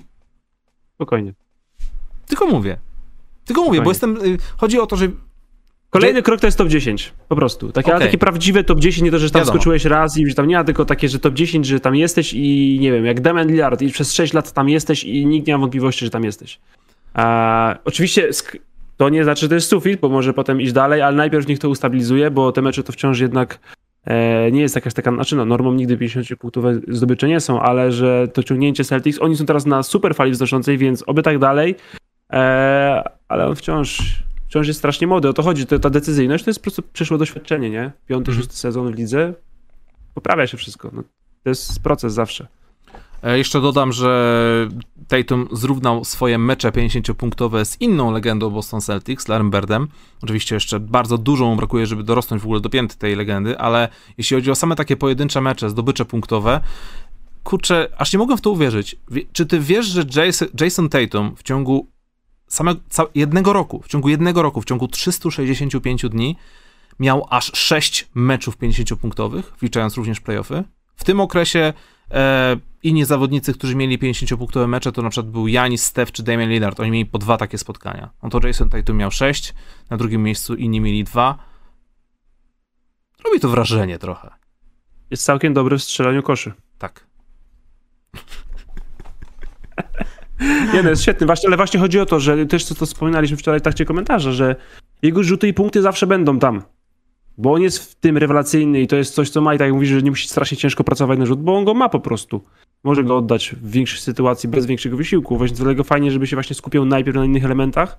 Spokojnie. 0.95 1.35
Tylko 2.27 2.47
mówię. 2.47 2.77
Tylko 3.45 3.63
mówię, 3.63 3.83
bo 3.83 3.91
jestem. 3.91 4.17
Y, 4.17 4.39
chodzi 4.57 4.81
o 4.81 4.87
to, 4.87 4.97
że. 4.97 5.09
Kolejny 5.91 6.23
krok 6.23 6.41
to 6.41 6.47
jest 6.47 6.59
top 6.59 6.69
10. 6.69 7.13
Po 7.29 7.37
prostu. 7.37 7.73
Takie, 7.73 7.95
okay. 7.95 8.07
takie 8.07 8.19
prawdziwe 8.19 8.65
top 8.65 8.81
10, 8.81 9.05
nie 9.05 9.11
to, 9.11 9.19
że 9.19 9.31
tam 9.31 9.41
Wiadomo. 9.41 9.57
skoczyłeś 9.57 9.85
raz 9.85 10.19
i 10.19 10.29
że 10.29 10.35
tam 10.35 10.47
nie 10.47 10.57
ma, 10.57 10.65
tylko 10.65 10.85
takie, 10.85 11.09
że 11.09 11.19
top 11.19 11.35
10, 11.35 11.67
że 11.67 11.81
tam 11.81 11.97
jesteś 11.97 12.33
i 12.33 12.79
nie 12.81 12.93
wiem, 12.93 13.05
jak 13.05 13.21
Damian 13.21 13.49
Lillard 13.49 13.83
i 13.83 13.91
przez 13.91 14.13
6 14.13 14.33
lat 14.33 14.53
tam 14.53 14.69
jesteś 14.69 15.05
i 15.05 15.27
nikt 15.27 15.47
nie 15.47 15.55
ma 15.55 15.61
wątpliwości, 15.61 16.05
że 16.05 16.11
tam 16.11 16.25
jesteś. 16.25 16.61
Oczywiście 17.85 18.29
to 18.97 19.09
nie 19.09 19.25
znaczy, 19.25 19.41
że 19.41 19.49
to 19.49 19.55
jest 19.55 19.69
sufit, 19.69 20.01
bo 20.01 20.09
może 20.09 20.33
potem 20.33 20.61
iść 20.61 20.73
dalej, 20.73 21.03
ale 21.03 21.17
najpierw 21.17 21.49
niech 21.49 21.59
to 21.59 21.69
ustabilizuje, 21.69 22.31
bo 22.31 22.53
te 22.53 22.63
mecze 22.63 22.83
to 22.83 22.93
wciąż 22.93 23.21
jednak 23.21 23.59
e, 24.05 24.53
nie 24.53 24.61
jest 24.61 24.75
jakaś 24.75 24.95
taka, 24.95 25.13
znaczy 25.13 25.37
no, 25.37 25.45
normą 25.45 25.73
nigdy 25.73 25.97
50 25.97 26.41
punktów 26.41 26.65
zdobycze 26.89 27.29
nie 27.29 27.41
są, 27.41 27.61
ale 27.61 27.93
że 27.93 28.29
to 28.33 28.43
ciągnięcie 28.43 28.85
Celtics, 28.85 29.19
oni 29.23 29.37
są 29.37 29.47
teraz 29.47 29.67
na 29.67 29.83
super 29.83 30.15
fali 30.15 30.31
wznoszącej, 30.31 30.79
więc 30.79 31.05
oby 31.07 31.23
tak 31.23 31.39
dalej, 31.39 31.75
e, 31.95 31.99
ale 33.29 33.47
on 33.47 33.57
wciąż, 33.57 34.23
wciąż 34.49 34.67
jest 34.67 34.79
strasznie 34.79 35.07
młody, 35.07 35.29
o 35.29 35.33
to 35.33 35.43
chodzi, 35.43 35.67
to, 35.67 35.79
ta 35.79 35.91
decyzyjność 35.91 36.45
to 36.45 36.51
jest 36.51 36.61
po 36.61 36.63
prostu 36.63 36.83
przyszłe 36.93 37.19
doświadczenie, 37.19 37.71
nie? 37.71 37.93
Piąty, 38.07 38.31
mhm. 38.31 38.39
szósty 38.39 38.57
sezon 38.57 38.93
w 38.93 38.99
lidze, 38.99 39.35
poprawia 40.15 40.47
się 40.47 40.57
wszystko, 40.57 40.91
no, 40.93 41.03
to 41.43 41.49
jest 41.49 41.83
proces 41.83 42.13
zawsze. 42.13 42.47
E, 43.25 43.39
jeszcze 43.39 43.61
dodam, 43.61 43.93
że 43.93 44.69
Tatum 45.09 45.49
zrównał 45.53 46.05
swoje 46.05 46.39
mecze 46.39 46.71
50-punktowe 46.71 47.65
z 47.65 47.81
inną 47.81 48.13
legendą 48.13 48.51
Boston 48.51 48.81
Celtics, 48.81 49.29
Larrym 49.29 49.51
Birdem. 49.51 49.89
Oczywiście 50.23 50.55
jeszcze 50.55 50.81
bardzo 50.81 51.19
dużo 51.19 51.45
mu 51.47 51.57
brakuje, 51.57 51.87
żeby 51.87 52.03
dorosnąć 52.03 52.43
w 52.43 52.45
ogóle 52.45 52.61
do 52.61 52.71
pięty 52.71 52.99
tej 52.99 53.17
legendy, 53.17 53.59
ale 53.59 53.89
jeśli 54.19 54.37
chodzi 54.37 54.51
o 54.51 54.55
same 54.55 54.77
takie 54.77 54.97
pojedyncze 54.97 55.41
mecze, 55.41 55.71
zdobycze 55.71 56.05
punktowe, 56.05 56.61
kurczę, 57.45 57.89
aż 57.99 58.13
nie 58.13 58.19
mogę 58.19 58.37
w 58.37 58.41
to 58.41 58.51
uwierzyć. 58.51 58.97
Czy 59.33 59.47
ty 59.47 59.61
wiesz, 59.61 59.87
że 59.87 60.05
Jason 60.61 60.89
Tatum 60.89 61.37
w 61.37 61.43
ciągu 61.43 61.94
samego, 62.55 62.81
jednego 63.15 63.53
roku, 63.53 63.83
w 63.83 63.89
ciągu 63.89 64.09
jednego 64.09 64.43
roku, 64.43 64.61
w 64.61 64.65
ciągu 64.65 64.89
365 64.89 66.03
dni 66.09 66.37
miał 66.99 67.27
aż 67.31 67.53
6 67.55 68.09
meczów 68.15 68.59
50-punktowych, 68.59 69.43
wliczając 69.61 69.97
również 69.97 70.21
playoffy? 70.21 70.65
W 70.97 71.05
tym 71.05 71.21
okresie 71.21 71.73
e, 72.11 72.57
inni 72.83 73.05
zawodnicy, 73.05 73.55
którzy 73.55 73.77
mieli 73.77 73.99
50-punktowe 73.99 74.69
mecze, 74.69 74.93
to 74.93 75.03
na 75.03 75.11
przykład 75.11 75.33
był 75.33 75.49
Janis, 75.49 75.85
Steph 75.85 76.13
czy 76.13 76.23
Damian 76.23 76.51
Lillard. 76.51 76.81
Oni 76.81 76.91
mieli 76.91 77.07
po 77.07 77.19
dwa 77.19 77.37
takie 77.37 77.59
spotkania. 77.59 78.11
No 78.23 78.31
to 78.31 78.47
Jason 78.47 78.71
Tatum 78.71 78.97
miał 78.97 79.11
sześć, 79.11 79.55
na 79.91 79.97
drugim 79.97 80.23
miejscu 80.23 80.55
inni 80.55 80.81
mieli 80.81 81.05
dwa. 81.05 81.39
Robi 83.25 83.41
to 83.41 83.49
wrażenie 83.49 83.99
trochę. 83.99 84.31
Jest 85.11 85.25
całkiem 85.25 85.55
dobry 85.55 85.79
w 85.79 85.83
strzelaniu 85.83 86.23
koszy. 86.23 86.53
Tak. 86.79 87.07
Nie, 90.75 90.83
no 90.83 90.91
jest 90.91 91.03
świetny, 91.03 91.27
właśnie, 91.27 91.49
ale 91.49 91.57
właśnie 91.57 91.81
chodzi 91.81 92.01
o 92.01 92.07
to, 92.07 92.21
że 92.21 92.47
też 92.47 92.65
co 92.65 92.75
to 92.75 92.87
wspominaliśmy 92.87 93.37
wczoraj 93.37 93.61
w 93.61 93.63
trakcie 93.63 93.85
komentarza, 93.85 94.33
że 94.33 94.57
jego 95.03 95.23
rzuty 95.23 95.49
i 95.49 95.55
punkty 95.55 95.83
zawsze 95.83 96.07
będą 96.07 96.39
tam. 96.39 96.63
Bo 97.39 97.53
on 97.53 97.63
jest 97.63 97.79
w 97.79 97.95
tym 97.95 98.19
rewelacyjny 98.19 98.81
i 98.81 98.87
to 98.87 98.97
jest 98.97 99.15
coś, 99.15 99.31
co 99.31 99.41
ma 99.41 99.55
i 99.55 99.59
tak 99.59 99.67
jak 99.67 99.75
mówisz, 99.75 99.89
że 99.89 100.03
nie 100.03 100.11
musi 100.11 100.29
strasznie 100.29 100.57
ciężko 100.57 100.85
pracować 100.85 101.19
na 101.19 101.27
rzut, 101.27 101.43
bo 101.43 101.57
on 101.57 101.65
go 101.65 101.75
ma 101.75 101.89
po 101.89 102.01
prostu. 102.01 102.45
Może 102.85 103.05
go 103.05 103.17
oddać 103.17 103.55
w 103.63 103.71
większej 103.71 104.01
sytuacji 104.01 104.49
bez 104.49 104.67
większego 104.67 104.97
wysiłku, 104.97 105.39
więc 105.39 105.53
dlatego 105.53 105.85
fajnie, 105.85 106.11
żeby 106.11 106.27
się 106.27 106.37
właśnie 106.37 106.57
skupiał 106.57 106.85
najpierw 106.85 107.17
na 107.17 107.25
innych 107.25 107.45
elementach, 107.45 107.99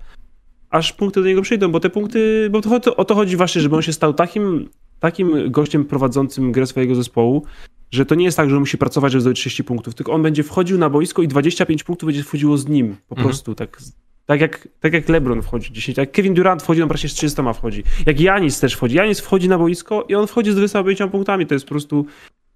aż 0.70 0.92
punkty 0.92 1.20
do 1.20 1.26
niego 1.26 1.42
przyjdą, 1.42 1.72
bo 1.72 1.80
te 1.80 1.90
punkty, 1.90 2.48
bo 2.50 2.60
to, 2.60 2.80
to, 2.80 2.96
o 2.96 3.04
to 3.04 3.14
chodzi 3.14 3.36
właśnie, 3.36 3.60
żeby 3.62 3.76
on 3.76 3.82
się 3.82 3.92
stał 3.92 4.14
takim, 4.14 4.68
takim 5.00 5.50
gościem 5.50 5.84
prowadzącym 5.84 6.52
grę 6.52 6.66
swojego 6.66 6.94
zespołu, 6.94 7.44
że 7.90 8.06
to 8.06 8.14
nie 8.14 8.24
jest 8.24 8.36
tak, 8.36 8.50
że 8.50 8.56
on 8.56 8.60
musi 8.60 8.78
pracować, 8.78 9.12
żeby 9.12 9.20
zdobyć 9.20 9.40
30 9.40 9.64
punktów, 9.64 9.94
tylko 9.94 10.12
on 10.12 10.22
będzie 10.22 10.42
wchodził 10.42 10.78
na 10.78 10.90
boisko 10.90 11.22
i 11.22 11.28
25 11.28 11.84
punktów 11.84 12.06
będzie 12.06 12.22
wchodziło 12.22 12.58
z 12.58 12.68
nim, 12.68 12.96
po 13.08 13.14
mhm. 13.14 13.28
prostu, 13.28 13.54
tak 13.54 13.78
tak 14.26 14.40
jak, 14.40 14.68
tak 14.80 14.92
jak 14.92 15.08
LeBron 15.08 15.42
wchodzi 15.42 15.72
10, 15.72 15.98
jak 15.98 16.12
Kevin 16.12 16.34
Durant 16.34 16.62
wchodzi, 16.62 16.82
on 16.82 16.88
praktycznie 16.88 17.10
z 17.10 17.14
300 17.14 17.52
wchodzi. 17.52 17.82
Jak 18.06 18.20
Janis 18.20 18.60
też 18.60 18.74
wchodzi. 18.74 18.96
Janis 18.96 19.20
wchodzi 19.20 19.48
na 19.48 19.58
boisko 19.58 20.04
i 20.08 20.14
on 20.14 20.26
wchodzi 20.26 20.52
z 20.52 20.54
25 20.54 20.98
punktami. 21.12 21.46
To 21.46 21.54
jest 21.54 21.66
po 21.66 21.70
prostu 21.70 22.06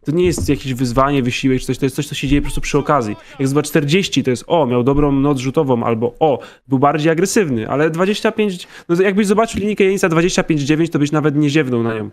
to 0.04 0.12
nie 0.12 0.26
jest 0.26 0.48
jakieś 0.48 0.74
wyzwanie, 0.74 1.22
wysiłek 1.22 1.60
czy 1.60 1.66
coś, 1.66 1.78
to 1.78 1.86
jest 1.86 1.96
coś, 1.96 2.06
co 2.06 2.14
się 2.14 2.28
dzieje 2.28 2.40
po 2.40 2.44
prostu 2.44 2.60
przy 2.60 2.78
okazji. 2.78 3.16
Jak 3.38 3.48
zobacz 3.48 3.68
40, 3.68 4.24
to 4.24 4.30
jest 4.30 4.44
o, 4.46 4.66
miał 4.66 4.82
dobrą 4.82 5.12
noc 5.12 5.38
rzutową, 5.38 5.84
albo 5.84 6.14
o, 6.20 6.38
był 6.68 6.78
bardziej 6.78 7.12
agresywny, 7.12 7.68
ale 7.68 7.90
25, 7.90 8.68
no 8.88 9.02
jakbyś 9.02 9.26
zobaczył 9.26 9.60
linijkę 9.60 9.84
Janisa 9.84 10.08
25-9, 10.08 10.88
to 10.88 10.98
byś 10.98 11.12
nawet 11.12 11.36
nie 11.36 11.50
ziewnął 11.50 11.82
na 11.82 11.94
nią. 11.94 12.10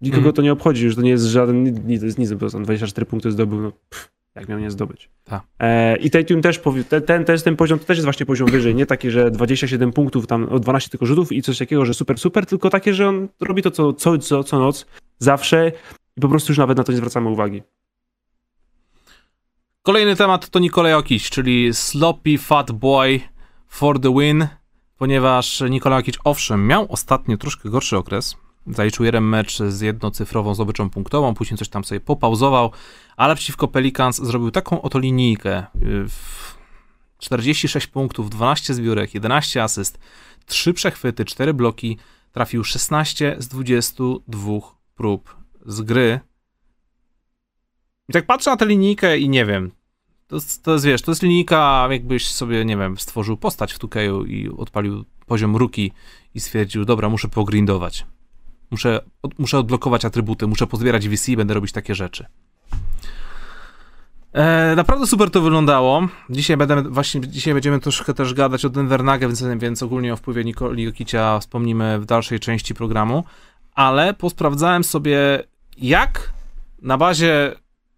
Nikogo 0.00 0.22
mm. 0.22 0.32
to 0.32 0.42
nie 0.42 0.52
obchodzi, 0.52 0.84
już 0.84 0.94
to 0.94 1.02
nie 1.02 1.10
jest 1.10 1.24
żaden, 1.24 1.86
nie, 1.86 1.98
to 1.98 2.04
jest 2.04 2.18
nic, 2.18 2.32
bo 2.32 2.46
on 2.54 2.62
24 2.62 3.06
punkty 3.06 3.32
zdobył, 3.32 3.60
no 3.60 3.72
pff, 3.90 4.10
jak 4.34 4.48
miał 4.48 4.58
nie 4.58 4.70
zdobyć. 4.70 5.10
E, 5.58 5.96
I 5.96 6.10
Tatum 6.10 6.42
też, 6.42 6.60
ten, 6.88 7.02
ten, 7.02 7.24
ten, 7.24 7.38
ten 7.38 7.56
poziom 7.56 7.78
to 7.78 7.84
też 7.84 7.96
jest 7.96 8.04
właśnie 8.04 8.26
poziom 8.26 8.50
wyżej, 8.50 8.74
nie 8.74 8.86
taki, 8.86 9.10
że 9.10 9.30
27 9.30 9.92
punktów, 9.92 10.26
tam 10.26 10.48
o 10.48 10.58
12 10.58 10.90
tylko 10.90 11.06
rzutów 11.06 11.32
i 11.32 11.42
coś 11.42 11.58
takiego, 11.58 11.84
że 11.84 11.94
super, 11.94 12.18
super, 12.18 12.46
tylko 12.46 12.70
takie, 12.70 12.94
że 12.94 13.08
on 13.08 13.28
robi 13.40 13.62
to 13.62 13.70
co, 13.70 13.92
co, 13.92 14.18
co, 14.18 14.44
co 14.44 14.58
noc, 14.58 14.86
zawsze 15.18 15.72
i 16.16 16.20
po 16.20 16.28
prostu 16.28 16.52
już 16.52 16.58
nawet 16.58 16.78
na 16.78 16.84
to 16.84 16.92
nie 16.92 16.98
zwracamy 16.98 17.28
uwagi. 17.28 17.62
Kolejny 19.82 20.16
temat 20.16 20.48
to 20.48 20.58
Nikolaj 20.58 20.92
Jokic, 20.92 21.30
czyli 21.30 21.74
Sloppy 21.74 22.38
Fat 22.38 22.72
Boy 22.72 23.20
for 23.68 24.00
the 24.00 24.14
win, 24.14 24.46
ponieważ 24.98 25.62
Nikolaj 25.70 25.98
Jokic 25.98 26.18
owszem 26.24 26.66
miał 26.66 26.86
ostatnio 26.92 27.36
troszkę 27.36 27.68
gorszy 27.68 27.96
okres, 27.96 28.36
zaliczył 28.74 29.04
jeden 29.04 29.24
mecz 29.24 29.58
z 29.58 29.80
jednocyfrową 29.80 30.54
zdobyczą 30.54 30.90
punktową, 30.90 31.34
później 31.34 31.58
coś 31.58 31.68
tam 31.68 31.84
sobie 31.84 32.00
popauzował, 32.00 32.72
ale 33.16 33.34
przeciwko 33.34 33.68
Pelicans 33.68 34.16
zrobił 34.16 34.50
taką 34.50 34.82
oto 34.82 34.98
linijkę. 34.98 35.66
46 37.18 37.86
punktów, 37.86 38.30
12 38.30 38.74
zbiórek, 38.74 39.14
11 39.14 39.62
asyst, 39.62 39.98
3 40.46 40.74
przechwyty, 40.74 41.24
4 41.24 41.54
bloki, 41.54 41.98
trafił 42.32 42.64
16 42.64 43.36
z 43.38 43.48
22 43.48 44.52
prób 44.94 45.36
z 45.66 45.80
gry. 45.80 46.20
I 48.08 48.12
tak 48.12 48.26
patrzę 48.26 48.50
na 48.50 48.56
tę 48.56 48.66
linijkę 48.66 49.18
i 49.18 49.28
nie 49.28 49.44
wiem, 49.44 49.70
to, 50.28 50.36
to 50.62 50.72
jest, 50.72 50.84
wiesz, 50.84 51.02
to 51.02 51.10
jest 51.10 51.22
linijka, 51.22 51.88
jakbyś 51.90 52.28
sobie, 52.28 52.64
nie 52.64 52.76
wiem, 52.76 52.98
stworzył 52.98 53.36
postać 53.36 53.74
w 53.74 53.78
2 53.78 54.00
i 54.26 54.48
odpalił 54.48 55.04
poziom 55.26 55.56
ruki 55.56 55.92
i 56.34 56.40
stwierdził, 56.40 56.84
dobra, 56.84 57.08
muszę 57.08 57.28
pogrindować. 57.28 58.06
Muszę, 58.70 59.00
od, 59.22 59.38
muszę 59.38 59.58
odblokować 59.58 60.04
atrybuty, 60.04 60.46
muszę 60.46 60.66
pozbierać 60.66 61.08
VC 61.08 61.28
i 61.28 61.36
będę 61.36 61.54
robić 61.54 61.72
takie 61.72 61.94
rzeczy. 61.94 62.26
E, 64.32 64.74
naprawdę 64.76 65.06
super 65.06 65.30
to 65.30 65.40
wyglądało. 65.40 66.08
Dzisiaj 66.30 66.56
będę, 66.56 66.82
właśnie 66.82 67.20
dzisiaj 67.20 67.54
będziemy 67.54 67.80
troszkę 67.80 68.14
też 68.14 68.34
gadać 68.34 68.64
o 68.64 68.68
Denver 68.68 69.04
Nuggets, 69.04 69.42
więc, 69.42 69.62
więc 69.62 69.82
ogólnie 69.82 70.12
o 70.12 70.16
wpływie 70.16 70.44
Nikoli 70.44 70.82
Jokicia 70.82 71.38
wspomnimy 71.38 71.98
w 71.98 72.04
dalszej 72.04 72.40
części 72.40 72.74
programu, 72.74 73.24
ale 73.74 74.14
posprawdzałem 74.14 74.84
sobie 74.84 75.42
jak 75.78 76.32
na 76.82 76.98
bazie 76.98 77.52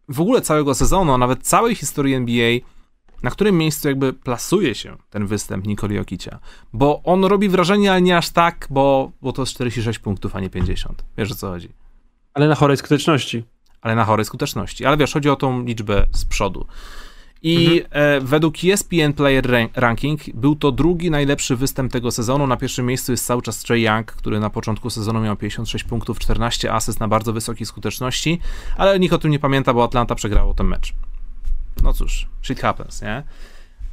w 0.09 0.21
ogóle 0.21 0.41
całego 0.41 0.75
sezonu, 0.75 1.13
a 1.13 1.19
nawet 1.19 1.43
całej 1.43 1.75
historii 1.75 2.15
NBA 2.15 2.59
na 3.23 3.31
którym 3.31 3.59
miejscu 3.59 3.89
jakby 3.89 4.13
plasuje 4.13 4.75
się 4.75 4.97
ten 5.11 5.27
występ 5.27 5.67
Nikoli 5.67 5.97
Jokicia. 5.97 6.39
Bo 6.73 7.03
on 7.05 7.25
robi 7.25 7.49
wrażenie, 7.49 7.91
ale 7.91 8.03
nie 8.03 8.17
aż 8.17 8.31
tak, 8.31 8.67
bo, 8.71 9.13
bo 9.23 9.33
to 9.33 9.43
jest 9.43 9.53
46 9.53 9.99
punktów, 9.99 10.37
a 10.37 10.41
nie 10.41 10.51
50. 10.51 11.05
Wiesz 11.19 11.33
o 11.33 11.35
co 11.35 11.49
chodzi. 11.49 11.69
Ale 12.35 12.49
na 12.49 12.55
chorej 12.55 12.77
skuteczności. 12.77 13.45
Ale 13.81 13.95
na 13.95 14.05
chorej 14.05 14.25
skuteczności. 14.25 14.87
Ale 14.87 14.97
wiesz, 14.97 15.13
chodzi 15.13 15.31
o 15.31 15.37
tą 15.37 15.65
liczbę 15.65 16.07
z 16.13 16.25
przodu. 16.25 16.67
I 17.43 17.83
mhm. 17.83 17.87
e, 17.91 18.21
według 18.21 18.55
ESPN 18.65 19.13
Player 19.17 19.71
Ranking 19.75 20.21
był 20.35 20.57
to 20.57 20.73
drugi 20.73 21.11
najlepszy 21.11 21.57
występ 21.57 21.93
tego 21.93 22.11
sezonu. 22.11 22.47
Na 22.47 22.57
pierwszym 22.57 22.87
miejscu 22.87 23.13
jest 23.13 23.27
cały 23.27 23.43
czas 23.43 23.63
Trey 23.63 23.83
Young, 23.83 24.13
który 24.13 24.41
na 24.41 24.51
początku 24.51 24.91
sezonu 24.91 25.21
miał 25.21 25.37
56 25.37 25.85
punktów, 25.85 26.19
14 26.19 26.73
asyst 26.73 27.01
na 27.01 27.09
bardzo 27.09 27.33
wysokiej 27.33 27.67
skuteczności, 27.67 28.41
ale 28.77 28.99
nikt 28.99 29.15
o 29.15 29.19
tym 29.19 29.31
nie 29.31 29.39
pamięta, 29.39 29.75
bo 29.75 29.85
Atlanta 29.85 30.15
przegrało 30.15 30.55
ten 30.55 30.67
mecz 30.67 30.95
no 31.83 31.93
cóż, 31.93 32.29
shit 32.43 32.61
happens, 32.61 33.03
nie? 33.03 33.23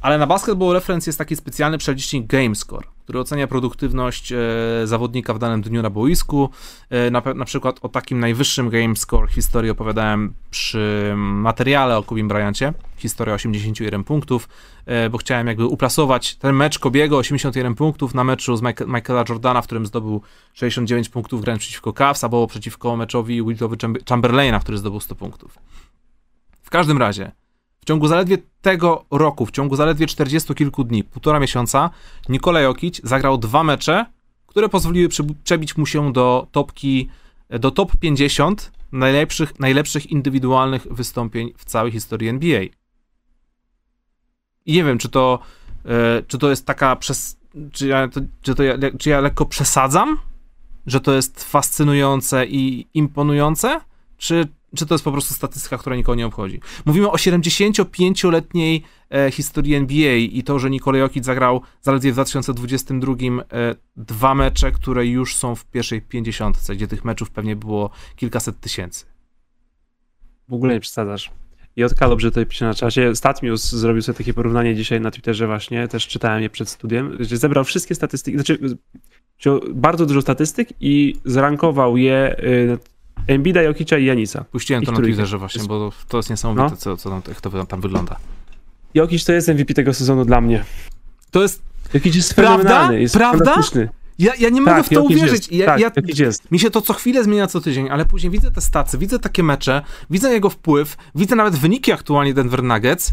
Ale 0.00 0.18
na 0.18 0.26
Basketball 0.26 0.74
Reference 0.74 1.08
jest 1.08 1.18
taki 1.18 1.36
specjalny 1.36 1.78
przelicznik 1.78 2.26
GameScore, 2.26 2.86
który 3.04 3.20
ocenia 3.20 3.46
produktywność 3.46 4.32
e, 4.32 4.36
zawodnika 4.84 5.34
w 5.34 5.38
danym 5.38 5.62
dniu 5.62 5.82
na 5.82 5.90
boisku. 5.90 6.50
E, 6.90 7.10
na, 7.10 7.22
na, 7.34 7.44
przykład 7.44 7.78
o 7.82 7.88
takim 7.88 8.20
najwyższym 8.20 8.70
GameScore 8.70 9.28
historii 9.28 9.70
opowiadałem 9.70 10.34
przy 10.50 11.14
materiale 11.16 11.98
o 11.98 12.02
Kubim 12.02 12.28
Bryancie, 12.28 12.72
historia 12.96 13.34
81 13.34 14.04
punktów, 14.04 14.48
e, 14.86 15.10
bo 15.10 15.18
chciałem 15.18 15.46
jakby 15.46 15.66
uplasować 15.66 16.36
ten 16.36 16.56
mecz 16.56 16.78
Kobiego, 16.78 17.18
81 17.18 17.74
punktów 17.74 18.14
na 18.14 18.24
meczu 18.24 18.56
z 18.56 18.62
Michael, 18.62 18.90
Michaela 18.90 19.24
Jordana, 19.28 19.62
w 19.62 19.66
którym 19.66 19.86
zdobył 19.86 20.22
69 20.54 21.08
punktów 21.08 21.40
grając 21.40 21.62
przeciwko 21.62 21.92
Cavs, 21.92 22.24
albo 22.24 22.46
przeciwko 22.46 22.96
meczowi 22.96 23.44
Willowy 23.44 23.76
Chamberlaina, 24.08 24.60
który 24.60 24.78
zdobył 24.78 25.00
100 25.00 25.14
punktów. 25.14 25.58
W 26.62 26.70
każdym 26.70 26.98
razie, 26.98 27.32
ciągu 27.86 28.08
zaledwie 28.08 28.38
tego 28.60 29.04
roku, 29.10 29.46
w 29.46 29.50
ciągu 29.50 29.76
zaledwie 29.76 30.06
40 30.06 30.54
kilku 30.54 30.84
dni, 30.84 31.04
półtora 31.04 31.40
miesiąca, 31.40 31.90
Nikolaj 32.28 32.64
Jokic 32.64 33.00
zagrał 33.04 33.38
dwa 33.38 33.64
mecze, 33.64 34.06
które 34.46 34.68
pozwoliły 34.68 35.08
przebić 35.44 35.76
mu 35.76 35.86
się 35.86 36.12
do 36.12 36.46
topki, 36.52 37.08
do 37.50 37.70
top 37.70 37.96
50 37.96 38.72
najlepszych, 38.92 39.60
najlepszych 39.60 40.06
indywidualnych 40.06 40.86
wystąpień 40.90 41.52
w 41.56 41.64
całej 41.64 41.92
historii 41.92 42.28
NBA. 42.28 42.62
I 44.66 44.72
nie 44.72 44.84
wiem, 44.84 44.98
czy 44.98 45.08
to, 45.08 45.38
e, 45.84 46.22
czy 46.22 46.38
to 46.38 46.50
jest 46.50 46.66
taka 46.66 46.96
przez, 46.96 47.38
czy 47.72 47.86
ja, 47.86 48.08
to, 48.08 48.20
czy, 48.42 48.54
to 48.54 48.62
ja, 48.62 48.74
czy 48.98 49.10
ja 49.10 49.20
lekko 49.20 49.46
przesadzam, 49.46 50.18
że 50.86 51.00
to 51.00 51.12
jest 51.12 51.44
fascynujące 51.44 52.46
i 52.46 52.86
imponujące, 52.94 53.80
czy 54.18 54.48
czy 54.76 54.86
to 54.86 54.94
jest 54.94 55.04
po 55.04 55.12
prostu 55.12 55.34
statystyka, 55.34 55.78
która 55.78 55.96
nikogo 55.96 56.14
nie 56.14 56.26
obchodzi. 56.26 56.60
Mówimy 56.86 57.10
o 57.10 57.16
75-letniej 57.16 58.82
e, 59.10 59.30
historii 59.30 59.74
NBA 59.74 60.14
i 60.16 60.42
to, 60.42 60.58
że 60.58 60.70
Nikolaj 60.70 61.00
Jokic 61.00 61.24
zagrał 61.24 61.62
zaledwie 61.82 62.10
w 62.10 62.14
2022 62.14 63.12
e, 63.12 63.74
dwa 63.96 64.34
mecze, 64.34 64.72
które 64.72 65.06
już 65.06 65.36
są 65.36 65.54
w 65.54 65.64
pierwszej 65.64 66.02
50, 66.02 66.58
gdzie 66.70 66.88
tych 66.88 67.04
meczów 67.04 67.30
pewnie 67.30 67.56
było 67.56 67.90
kilkaset 68.16 68.60
tysięcy. 68.60 69.06
W 70.48 70.54
ogóle 70.54 70.74
nie 70.74 70.80
przesadzasz. 70.80 71.30
Kalop, 71.98 72.20
że 72.20 72.30
tutaj 72.30 72.46
pisze 72.46 72.64
na 72.64 72.74
czasie. 72.74 73.16
Statmius 73.16 73.72
zrobił 73.72 74.02
sobie 74.02 74.18
takie 74.18 74.34
porównanie 74.34 74.74
dzisiaj 74.74 75.00
na 75.00 75.10
Twitterze 75.10 75.46
właśnie, 75.46 75.88
też 75.88 76.06
czytałem 76.06 76.42
je 76.42 76.50
przed 76.50 76.68
studiem, 76.68 77.16
że 77.20 77.36
zebrał 77.36 77.64
wszystkie 77.64 77.94
statystyki, 77.94 78.36
znaczy 78.36 78.58
bardzo 79.70 80.06
dużo 80.06 80.22
statystyk 80.22 80.68
i 80.80 81.14
zrankował 81.24 81.96
je 81.96 82.36
y, 82.38 82.78
Embida, 83.26 83.62
Jokicza 83.62 83.98
i 83.98 84.04
Janisa. 84.04 84.44
Puściłem 84.44 84.84
to 84.84 84.92
na 84.92 84.98
Twitterze 84.98 85.38
właśnie, 85.38 85.64
bo 85.64 85.92
to 86.08 86.16
jest 86.16 86.30
niesamowite, 86.30 86.70
no. 86.70 86.76
co, 86.76 86.96
co 86.96 87.10
tam, 87.10 87.22
jak 87.28 87.40
to 87.40 87.66
tam 87.66 87.80
wygląda. 87.80 88.16
Jokic 88.94 89.24
to 89.24 89.32
jest 89.32 89.48
MVP 89.48 89.74
tego 89.74 89.94
sezonu 89.94 90.24
dla 90.24 90.40
mnie. 90.40 90.64
To 91.30 91.42
jest... 91.42 91.62
Jokic 91.94 92.14
jest 92.14 92.34
prawda? 92.34 92.92
jest 92.92 93.14
Prawda? 93.14 93.62
Ja, 94.18 94.32
ja 94.38 94.48
nie 94.48 94.60
mogę 94.60 94.76
tak, 94.76 94.86
w 94.86 94.88
to 94.88 95.02
uwierzyć. 95.02 95.48
Ja, 95.50 95.66
tak, 95.66 95.80
ja, 95.80 95.90
jest. 96.18 96.50
Mi 96.50 96.58
się 96.58 96.70
to 96.70 96.80
co 96.80 96.92
chwilę 96.92 97.24
zmienia 97.24 97.46
co 97.46 97.60
tydzień, 97.60 97.88
ale 97.90 98.04
później 98.04 98.30
widzę 98.30 98.50
te 98.50 98.60
stacje, 98.60 98.98
widzę 98.98 99.18
takie 99.18 99.42
mecze, 99.42 99.82
widzę 100.10 100.32
jego 100.32 100.50
wpływ, 100.50 100.96
widzę 101.14 101.36
nawet 101.36 101.56
wyniki 101.56 101.92
aktualnie 101.92 102.34
Denver 102.34 102.62
Nuggets 102.62 103.12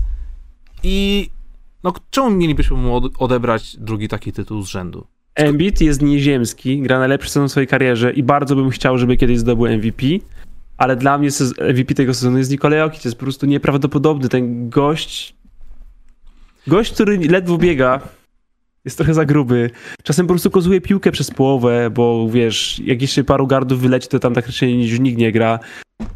i 0.84 1.30
no 1.84 1.94
czemu 2.10 2.30
mielibyśmy 2.30 2.78
mu 2.78 3.02
odebrać 3.20 3.78
drugi 3.78 4.08
taki 4.08 4.32
tytuł 4.32 4.62
z 4.62 4.68
rzędu? 4.68 5.08
Embiid 5.36 5.82
jest 5.82 6.02
nieziemski, 6.02 6.82
gra 6.82 7.00
najlepszy 7.00 7.30
sezon 7.30 7.48
w 7.48 7.52
swojej 7.52 7.68
karierze 7.68 8.12
i 8.12 8.24
bardzo 8.24 8.56
bym 8.56 8.70
chciał, 8.70 8.98
żeby 8.98 9.18
kiedyś 9.18 9.40
zdobył 9.40 9.78
MVP, 9.78 10.06
ale 10.78 10.96
dla 10.96 11.18
mnie 11.18 11.30
MVP 11.74 11.94
tego 11.94 12.14
sezonu 12.14 12.38
jest 12.38 12.52
Nikolaj 12.52 12.80
Jokic, 12.80 13.06
jest 13.06 13.18
po 13.18 13.24
prostu 13.24 13.46
nieprawdopodobny. 13.46 14.30
Ten 14.30 14.70
gość, 14.70 15.36
gość, 16.68 16.94
który 16.94 17.18
ledwo 17.18 17.58
biega, 17.58 18.00
jest 18.86 18.98
trochę 18.98 19.14
za 19.14 19.26
gruby. 19.26 19.70
Czasem 20.04 20.28
po 20.28 20.34
prostu 20.34 20.52
kozuje 20.52 20.82
piłkę 20.82 21.12
przez 21.12 21.32
połowę, 21.32 21.90
bo 21.90 22.30
wiesz, 22.30 22.82
jak 22.86 23.02
jeszcze 23.02 23.24
paru 23.24 23.48
gardów 23.48 23.82
wyleci, 23.82 24.08
to 24.08 24.20
tam 24.20 24.34
tak 24.34 24.46
raczej 24.46 24.78
nikt 25.00 25.18
nie 25.18 25.32
gra. 25.32 25.60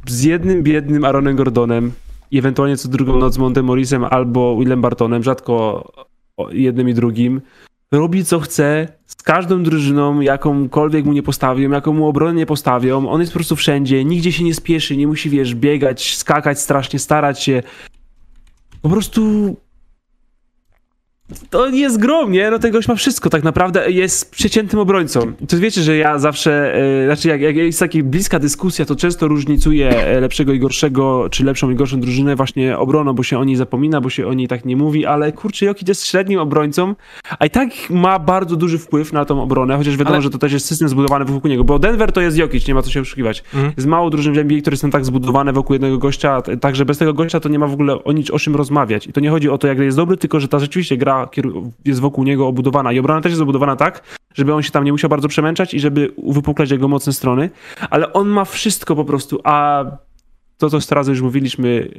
Z 0.07 0.23
jednym 0.23 0.63
biednym 0.63 1.05
Aaronem 1.05 1.35
Gordonem 1.35 1.91
i 2.31 2.37
ewentualnie 2.37 2.77
co 2.77 2.89
drugą 2.89 3.19
noc 3.19 3.33
z 3.33 3.37
Montem 3.37 3.65
Morrisem 3.65 4.03
albo 4.03 4.57
Willem 4.57 4.81
Bartonem, 4.81 5.23
rzadko 5.23 5.83
jednym 6.51 6.89
i 6.89 6.93
drugim 6.93 7.41
robi 7.91 8.25
co 8.25 8.39
chce 8.39 8.87
z 9.19 9.23
każdą 9.23 9.63
drużyną, 9.63 10.21
jakąkolwiek 10.21 11.05
mu 11.05 11.13
nie 11.13 11.23
postawią, 11.23 11.71
jaką 11.71 11.93
mu 11.93 12.07
obronę 12.07 12.33
nie 12.33 12.45
postawią. 12.45 13.09
On 13.09 13.21
jest 13.21 13.33
po 13.33 13.37
prostu 13.37 13.55
wszędzie, 13.55 14.05
nigdzie 14.05 14.31
się 14.31 14.43
nie 14.43 14.53
spieszy, 14.53 14.97
nie 14.97 15.07
musi, 15.07 15.29
wiesz, 15.29 15.55
biegać, 15.55 16.15
skakać 16.17 16.59
strasznie, 16.59 16.99
starać 16.99 17.43
się. 17.43 17.63
Po 18.81 18.89
prostu 18.89 19.55
to 21.49 21.69
jest 21.69 21.97
grom, 21.97 22.31
nie? 22.31 22.51
No 22.51 22.59
ten 22.59 22.71
gość 22.71 22.87
ma 22.87 22.95
wszystko 22.95 23.29
tak 23.29 23.43
naprawdę, 23.43 23.91
jest 23.91 24.31
przeciętnym 24.31 24.81
obrońcą. 24.81 25.19
To 25.47 25.57
wiecie, 25.57 25.81
że 25.81 25.97
ja 25.97 26.19
zawsze, 26.19 26.75
e, 26.75 27.05
znaczy 27.05 27.27
jak, 27.27 27.41
jak 27.41 27.55
jest 27.55 27.79
taka 27.79 27.97
bliska 28.03 28.39
dyskusja, 28.39 28.85
to 28.85 28.95
często 28.95 29.27
różnicuję 29.27 29.89
e, 29.89 30.19
lepszego 30.19 30.53
i 30.53 30.59
gorszego, 30.59 31.27
czy 31.31 31.43
lepszą 31.43 31.69
i 31.69 31.75
gorszą 31.75 31.99
drużynę 31.99 32.35
właśnie 32.35 32.77
obroną, 32.77 33.13
bo 33.13 33.23
się 33.23 33.39
o 33.39 33.43
niej 33.43 33.55
zapomina, 33.55 34.01
bo 34.01 34.09
się 34.09 34.27
o 34.27 34.33
niej 34.33 34.47
tak 34.47 34.65
nie 34.65 34.75
mówi, 34.75 35.05
ale 35.05 35.31
kurczę, 35.31 35.65
Jokic 35.65 35.87
jest 35.87 36.07
średnim 36.07 36.39
obrońcą, 36.39 36.95
a 37.39 37.45
i 37.45 37.49
tak 37.49 37.69
ma 37.89 38.19
bardzo 38.19 38.55
duży 38.55 38.77
wpływ 38.77 39.13
na 39.13 39.25
tą 39.25 39.41
obronę, 39.41 39.77
chociaż 39.77 39.97
wiadomo, 39.97 40.15
ale... 40.15 40.21
że 40.21 40.29
to 40.29 40.37
też 40.37 40.53
jest 40.53 40.65
system 40.65 40.89
zbudowany 40.89 41.25
wokół 41.25 41.49
niego, 41.49 41.63
bo 41.63 41.79
Denver 41.79 42.11
to 42.11 42.21
jest 42.21 42.37
Jokic, 42.37 42.67
nie 42.67 42.73
ma 42.73 42.81
co 42.81 42.91
się 42.91 43.01
oszukiwać. 43.01 43.43
Mhm. 43.53 43.73
Jest 43.77 43.87
mało 43.87 44.09
drużyn 44.09 44.33
w 44.33 44.37
NBA, 44.37 44.61
które 44.61 44.77
są 44.77 44.89
tak 44.89 45.05
zbudowane 45.05 45.53
wokół 45.53 45.73
jednego 45.73 45.97
gościa, 45.97 46.41
także 46.41 46.85
bez 46.85 46.97
tego 46.97 47.13
gościa 47.13 47.39
to 47.39 47.49
nie 47.49 47.59
ma 47.59 47.67
w 47.67 47.73
ogóle 47.73 48.03
o 48.03 48.11
nic 48.11 48.31
o 48.31 48.39
czym 48.39 48.55
rozmawiać. 48.55 49.07
I 49.07 49.13
to 49.13 49.19
nie 49.19 49.29
chodzi 49.29 49.49
o 49.49 49.57
to, 49.57 49.67
jak 49.67 49.79
jest 49.79 49.97
dobry, 49.97 50.17
tylko 50.17 50.39
że 50.39 50.47
ta 50.47 50.59
rzeczywiście 50.59 50.97
gra 50.97 51.18
jest 51.85 51.99
wokół 51.99 52.23
niego 52.23 52.47
obudowana 52.47 52.91
i 52.91 52.99
obrona 52.99 53.21
też 53.21 53.31
jest 53.31 53.41
obudowana 53.41 53.75
tak, 53.75 54.03
żeby 54.35 54.53
on 54.53 54.63
się 54.63 54.71
tam 54.71 54.83
nie 54.83 54.91
musiał 54.91 55.09
bardzo 55.09 55.27
przemęczać 55.27 55.73
i 55.73 55.79
żeby 55.79 56.11
uwypuklać 56.15 56.71
jego 56.71 56.87
mocne 56.87 57.13
strony, 57.13 57.49
ale 57.89 58.13
on 58.13 58.27
ma 58.27 58.45
wszystko 58.45 58.95
po 58.95 59.05
prostu, 59.05 59.39
a 59.43 59.85
to, 60.57 60.69
co 60.69 60.95
razy 60.95 61.11
już 61.11 61.21
mówiliśmy, 61.21 61.89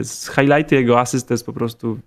e, 0.00 0.04
z 0.04 0.30
highlighty 0.34 0.74
jego 0.74 1.00
asyst 1.00 1.30
jest 1.30 1.46
po 1.46 1.52
prostu 1.52 1.98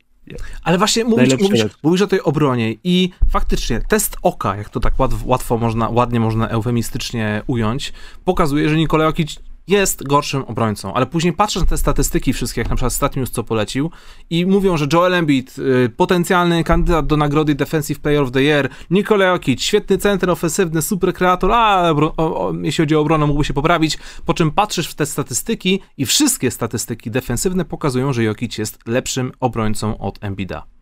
ale 0.64 0.78
właśnie 0.78 1.06
mówisz, 1.06 1.40
mówisz, 1.40 1.66
mówisz, 1.84 2.02
o 2.02 2.08
tej 2.08 2.22
obronie 2.22 2.76
i 2.84 3.10
faktycznie 3.30 3.82
test 3.88 4.18
oka, 4.22 4.56
jak 4.56 4.70
to 4.70 4.80
tak 4.80 5.00
łatwo, 5.00 5.18
łatwo 5.26 5.58
można, 5.58 5.90
ładnie 5.90 6.20
można 6.20 6.48
eufemistycznie 6.48 7.44
ująć, 7.48 7.94
pokazuje, 8.26 8.70
że 8.70 8.78
Nikolaj 8.78 9.08
Jokic 9.08 9.40
jest 9.72 10.04
gorszym 10.04 10.44
obrońcą, 10.44 10.94
ale 10.94 11.06
później 11.06 11.34
patrzysz 11.34 11.62
na 11.62 11.68
te 11.68 11.78
statystyki 11.78 12.34
wszystkie, 12.34 12.62
jak 12.62 12.70
na 12.70 12.76
przykład 12.76 12.94
Statnius 12.94 13.32
co 13.32 13.44
polecił 13.44 13.92
i 14.30 14.46
mówią, 14.46 14.78
że 14.78 14.88
Joel 14.94 15.14
Embiid, 15.14 15.56
y, 15.58 15.90
potencjalny 15.98 16.64
kandydat 16.64 17.08
do 17.08 17.18
nagrody 17.18 17.56
Defensive 17.56 18.00
Player 18.00 18.22
of 18.22 18.32
the 18.32 18.42
Year, 18.42 18.70
Nikola 18.90 19.26
Jokic, 19.26 19.62
świetny 19.62 19.98
center 19.98 20.30
ofensywny, 20.30 20.82
super 20.82 21.14
kreator, 21.14 21.52
a 21.52 21.92
o, 21.92 22.14
o, 22.18 22.54
jeśli 22.62 22.82
chodzi 22.82 22.96
o 22.96 23.00
obronę 23.00 23.26
mógłby 23.26 23.46
się 23.46 23.54
poprawić, 23.54 23.98
po 24.26 24.34
czym 24.34 24.52
patrzysz 24.52 24.88
w 24.88 24.96
te 24.96 25.06
statystyki 25.06 25.80
i 25.98 26.06
wszystkie 26.06 26.52
statystyki 26.52 27.12
defensywne 27.12 27.66
pokazują, 27.66 28.14
że 28.14 28.24
Jokic 28.24 28.58
jest 28.58 28.88
lepszym 28.88 29.32
obrońcą 29.40 29.98
od 29.98 30.24
Embida. 30.24 30.81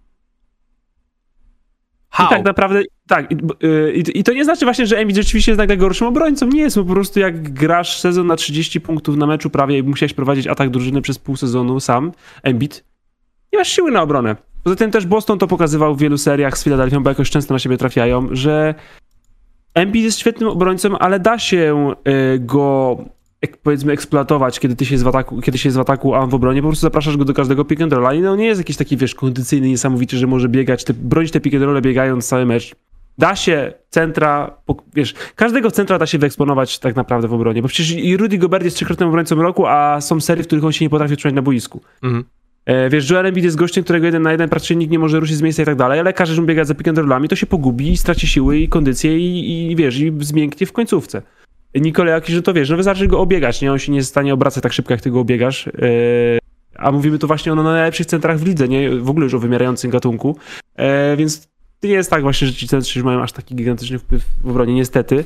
How? 2.19 2.27
I 2.27 2.29
tak 2.29 2.45
naprawdę, 2.45 2.83
tak, 3.07 3.31
i, 3.31 3.35
y, 3.65 3.93
i, 3.93 4.19
i, 4.19 4.23
to 4.23 4.33
nie 4.33 4.43
znaczy 4.43 4.65
właśnie, 4.65 4.87
że 4.87 4.97
Embiid 4.97 5.17
rzeczywiście 5.17 5.51
jest 5.51 5.67
najgorszym 5.67 6.07
obrońcą. 6.07 6.47
Nie 6.47 6.61
jest, 6.61 6.75
po 6.75 6.83
prostu 6.83 7.19
jak 7.19 7.53
grasz 7.53 7.99
sezon 7.99 8.27
na 8.27 8.35
30 8.35 8.81
punktów 8.81 9.17
na 9.17 9.27
meczu 9.27 9.49
prawie 9.49 9.77
i 9.77 9.83
musiałeś 9.83 10.13
prowadzić 10.13 10.47
atak 10.47 10.69
drużyny 10.69 11.01
przez 11.01 11.19
pół 11.19 11.35
sezonu 11.35 11.79
sam, 11.79 12.11
Embiid, 12.43 12.83
nie 13.53 13.59
masz 13.59 13.69
siły 13.69 13.91
na 13.91 14.01
obronę. 14.01 14.35
Poza 14.63 14.75
tym 14.75 14.91
też 14.91 15.05
Boston 15.05 15.39
to 15.39 15.47
pokazywał 15.47 15.95
w 15.95 15.99
wielu 15.99 16.17
seriach 16.17 16.57
z 16.57 16.63
Filadelfią, 16.63 17.03
bo 17.03 17.09
jakoś 17.09 17.29
często 17.29 17.53
na 17.53 17.59
siebie 17.59 17.77
trafiają, 17.77 18.27
że 18.31 18.75
Embiid 19.73 20.03
jest 20.03 20.19
świetnym 20.19 20.49
obrońcą, 20.49 20.97
ale 20.97 21.19
da 21.19 21.39
się 21.39 21.93
y, 22.07 22.39
go 22.39 22.97
powiedzmy 23.63 23.93
eksploatować, 23.93 24.59
kiedy 24.59 24.75
ty 24.75 24.85
się 24.85 24.93
jest 24.93 25.03
w 25.03 25.07
ataku, 25.07 25.41
kiedy 25.41 25.57
się 25.57 25.69
jest 25.69 25.77
w 25.77 25.81
ataku, 25.81 26.15
a 26.15 26.19
on 26.19 26.29
w 26.29 26.33
obronie, 26.33 26.61
po 26.61 26.67
prostu 26.67 26.81
zapraszasz 26.81 27.17
go 27.17 27.25
do 27.25 27.33
każdego 27.33 27.65
pick 27.65 27.81
and 27.81 27.93
rolla 27.93 28.13
i 28.13 28.21
no 28.21 28.35
nie 28.35 28.45
jest 28.45 28.59
jakiś 28.59 28.77
taki, 28.77 28.97
wiesz, 28.97 29.15
kondycyjny, 29.15 29.67
niesamowity, 29.67 30.17
że 30.17 30.27
może 30.27 30.49
biegać, 30.49 30.83
te, 30.83 30.93
bronić 30.93 31.31
te 31.31 31.39
pick 31.39 31.55
and 31.55 31.63
rolle 31.65 31.81
biegając 31.81 32.27
cały 32.27 32.45
mecz. 32.45 32.75
Da 33.17 33.35
się 33.35 33.73
centra, 33.89 34.57
wiesz, 34.95 35.13
każdego 35.35 35.71
centra 35.71 35.97
da 35.99 36.05
się 36.05 36.17
wyeksponować 36.17 36.79
tak 36.79 36.95
naprawdę 36.95 37.27
w 37.27 37.33
obronie, 37.33 37.61
bo 37.61 37.67
przecież 37.67 37.91
i 37.91 38.17
Rudy 38.17 38.37
Gobert 38.37 38.63
jest 38.63 38.75
trzykrotnym 38.75 39.09
obrońcą 39.09 39.35
roku, 39.35 39.65
a 39.67 40.01
są 40.01 40.21
serie, 40.21 40.43
w 40.43 40.47
których 40.47 40.65
on 40.65 40.71
się 40.71 40.85
nie 40.85 40.89
potrafi 40.89 41.17
trzymać 41.17 41.35
na 41.35 41.41
boisku. 41.41 41.81
Mhm. 42.03 42.23
E, 42.65 42.89
wiesz, 42.89 43.09
Joel 43.09 43.25
Embiid 43.25 43.45
jest 43.45 43.57
gościem, 43.57 43.83
którego 43.83 44.05
jeden 44.05 44.21
na 44.21 44.31
jeden 44.31 44.49
praktycznie 44.49 44.75
nikt 44.75 44.91
nie 44.91 44.99
może 44.99 45.19
ruszyć 45.19 45.37
z 45.37 45.41
miejsca 45.41 45.63
i 45.63 45.65
tak 45.65 45.75
dalej, 45.75 45.99
ale 45.99 46.13
każdy, 46.13 46.35
że 46.35 46.41
biega 46.41 46.65
za 46.65 46.75
pick 46.75 46.87
and 46.87 46.97
rollami, 46.97 47.29
to 47.29 47.35
się 47.35 47.45
pogubi, 47.45 47.97
straci 47.97 48.27
siły 48.27 48.57
i 48.57 48.67
kondycję 48.67 49.19
i, 49.19 49.71
i 49.71 49.75
wiesz, 49.75 49.99
i 49.99 50.13
zmięknie 50.19 50.67
w 50.67 50.73
końcówce. 50.73 51.21
Nikolaj 51.75 52.13
jakiś, 52.13 52.35
że 52.35 52.41
to 52.41 52.53
wiesz, 52.53 52.69
no 52.69 52.77
wystarczy 52.77 53.07
go 53.07 53.19
obiegać, 53.19 53.61
nie? 53.61 53.71
On 53.71 53.79
się 53.79 53.91
nie 53.91 53.97
jest 53.97 54.09
w 54.09 54.11
stanie 54.11 54.33
obracać 54.33 54.63
tak 54.63 54.73
szybko, 54.73 54.93
jak 54.93 55.01
ty 55.01 55.11
go 55.11 55.19
obiegasz. 55.19 55.65
Yy, 55.65 56.39
a 56.75 56.91
mówimy 56.91 57.19
tu 57.19 57.27
właśnie 57.27 57.51
o 57.51 57.55
no, 57.55 57.63
najlepszych 57.63 58.05
centrach 58.05 58.39
w 58.39 58.45
lidze, 58.45 58.67
nie? 58.67 58.89
W 58.89 59.09
ogóle 59.09 59.23
już 59.23 59.33
o 59.33 59.39
wymierającym 59.39 59.91
gatunku. 59.91 60.37
Yy, 60.77 60.85
więc 61.17 61.49
nie 61.83 61.89
jest 61.89 62.09
tak 62.09 62.21
właśnie, 62.21 62.47
że 62.47 62.53
ci 62.53 62.67
centrzy 62.67 63.03
mają 63.03 63.21
aż 63.21 63.31
taki 63.31 63.55
gigantyczny 63.55 63.99
wpływ 63.99 64.25
w 64.43 64.49
obronie, 64.49 64.73
niestety. 64.73 65.25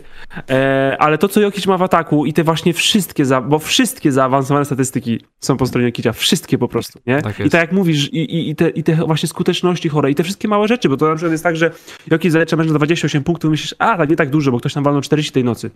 E, 0.50 0.98
ale 1.00 1.18
to, 1.18 1.28
co 1.28 1.42
Jokic 1.42 1.68
ma 1.68 1.78
w 1.78 1.82
ataku 1.82 2.26
i 2.26 2.34
te 2.34 2.44
właśnie 2.44 2.74
wszystkie, 2.74 3.26
za, 3.26 3.42
bo 3.42 3.60
wszystkie 3.60 4.12
zaawansowane 4.12 4.66
statystyki 4.66 5.22
są 5.40 5.58
po 5.58 5.66
stronie 5.66 5.86
Jokicia, 5.86 6.14
wszystkie 6.14 6.58
po 6.58 6.68
prostu, 6.68 7.00
nie? 7.08 7.22
Tak 7.22 7.40
I 7.40 7.50
tak 7.50 7.62
jak 7.62 7.72
mówisz, 7.72 8.14
i, 8.14 8.18
i, 8.18 8.50
i, 8.50 8.56
te, 8.56 8.70
i 8.70 8.84
te 8.84 8.96
właśnie 8.96 9.30
skuteczności 9.30 9.90
chore, 9.90 10.12
i 10.12 10.16
te 10.16 10.24
wszystkie 10.24 10.48
małe 10.48 10.68
rzeczy, 10.68 10.90
bo 10.90 10.98
to 10.98 11.10
na 11.10 11.16
przykład 11.16 11.32
jest 11.32 11.44
tak, 11.44 11.56
że 11.56 11.72
Jokic 12.12 12.32
zalecza 12.32 12.56
mecz 12.56 12.68
na 12.68 12.74
28 12.74 13.24
punktów, 13.24 13.52
myślisz, 13.52 13.76
a, 13.80 13.98
tak 13.98 14.10
nie 14.10 14.16
tak 14.16 14.30
dużo, 14.30 14.52
bo 14.52 14.60
ktoś 14.60 14.74
tam 14.74 14.84
walnął 14.84 15.02
40 15.02 15.32
tej 15.32 15.44
nocy. 15.44 15.72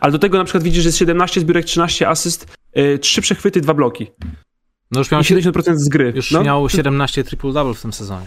Ale 0.00 0.12
do 0.12 0.18
tego 0.18 0.38
na 0.38 0.44
przykład 0.44 0.62
widzisz, 0.62 0.82
że 0.82 0.88
jest 0.88 0.98
17 0.98 1.40
zbiórek, 1.40 1.64
13 1.64 2.08
asyst, 2.08 2.56
yy, 2.74 2.98
3 2.98 3.22
przechwyty, 3.22 3.60
2 3.60 3.74
bloki. 3.74 4.06
No 4.90 5.00
już 5.00 5.10
miał 5.10 5.20
70% 5.20 5.76
z 5.76 5.88
gry. 5.88 6.12
Już 6.16 6.30
no. 6.30 6.42
miał 6.42 6.68
17 6.68 7.24
triple-double 7.24 7.74
w 7.74 7.82
tym 7.82 7.92
sezonie. 7.92 8.26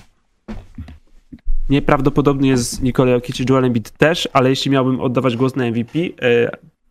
Nieprawdopodobnie 1.70 2.50
jest 2.50 2.82
Nikolaj 2.82 3.14
Jokic 3.14 3.40
i 3.40 3.46
Joel 3.50 3.66
Embiid 3.66 3.92
też, 3.92 4.30
ale 4.34 4.50
jeśli 4.50 4.72
miałbym 4.72 5.00
oddawać 5.00 5.38
głos 5.38 5.56
na 5.56 5.66
MVP, 5.66 6.00
yy, 6.00 6.12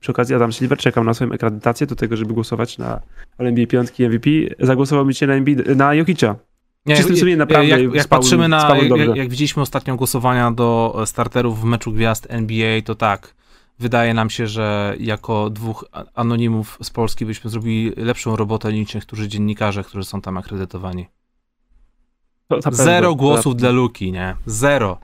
przy 0.01 0.13
okazji 0.13 0.35
Adam 0.35 0.53
Silver 0.53 0.79
czekam 0.79 1.07
na 1.07 1.15
swoją 1.15 1.33
akredytację 1.33 1.87
do 1.87 1.97
tego, 1.97 2.17
żeby 2.17 2.35
głosować 2.35 2.79
na 2.79 3.01
NBA 3.39 3.67
5 3.67 3.91
MVP, 3.99 4.31
zagłosowałbym 4.59 5.15
się 5.15 5.27
na, 5.27 5.35
Embiid, 5.35 5.77
na 5.77 5.95
Jokicia. 5.95 6.37
Nie, 6.87 6.97
Czystym 6.97 7.17
sumieniem 7.17 7.39
naprawdę 7.39 7.69
jak, 7.69 7.95
jak 7.95 8.09
patrzymy 8.09 8.49
na, 8.49 8.77
jak, 8.97 9.17
jak, 9.17 9.29
widzieliśmy 9.29 9.63
ostatnio 9.63 9.97
głosowania 9.97 10.51
do 10.51 11.03
starterów 11.07 11.61
w 11.61 11.65
meczu 11.65 11.93
gwiazd 11.93 12.27
NBA, 12.31 12.83
to 12.83 12.95
tak, 12.95 13.35
wydaje 13.81 14.15
nam 14.15 14.31
się, 14.31 14.47
że 14.47 14.95
jako 14.99 15.51
dwóch 15.51 15.85
anonimów 16.15 16.79
z 16.83 16.91
Polski 16.91 17.27
byśmy 17.27 17.51
zrobili 17.51 17.93
lepszą 17.97 18.37
robotę 18.37 18.73
niż 18.73 18.95
niektórzy 18.95 19.29
dziennikarze, 19.29 19.85
którzy 19.85 20.05
są 20.05 20.21
tam 20.21 20.39
akredytowani. 20.39 21.07
Zero 22.71 23.15
głosów 23.15 23.57
dla 23.57 23.71
Luki, 23.71 24.13
nie? 24.13 24.37
Zero. 24.47 24.99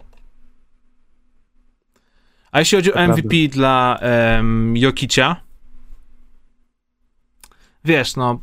A 2.52 2.58
jeśli 2.58 2.78
chodzi 2.78 2.94
o 2.94 3.08
MVP 3.08 3.36
dla 3.50 4.00
um, 4.36 4.76
Jokicia, 4.76 5.36
wiesz, 7.84 8.16
no, 8.16 8.40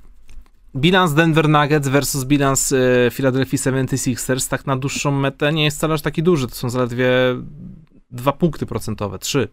bilans 0.75 1.13
Denver 1.13 1.49
Nuggets 1.49 1.87
versus 1.87 2.23
bilans 2.23 2.71
y, 2.71 3.09
Philadelphia 3.11 3.57
76ers 3.57 4.49
tak 4.49 4.67
na 4.67 4.77
dłuższą 4.77 5.11
metę 5.11 5.53
nie 5.53 5.63
jest 5.63 5.77
wcale 5.77 5.93
aż 5.93 6.01
taki 6.01 6.23
duży. 6.23 6.47
To 6.47 6.55
są 6.55 6.69
zaledwie 6.69 7.07
dwa 8.11 8.31
punkty 8.31 8.65
procentowe, 8.65 9.19
trzy. 9.19 9.47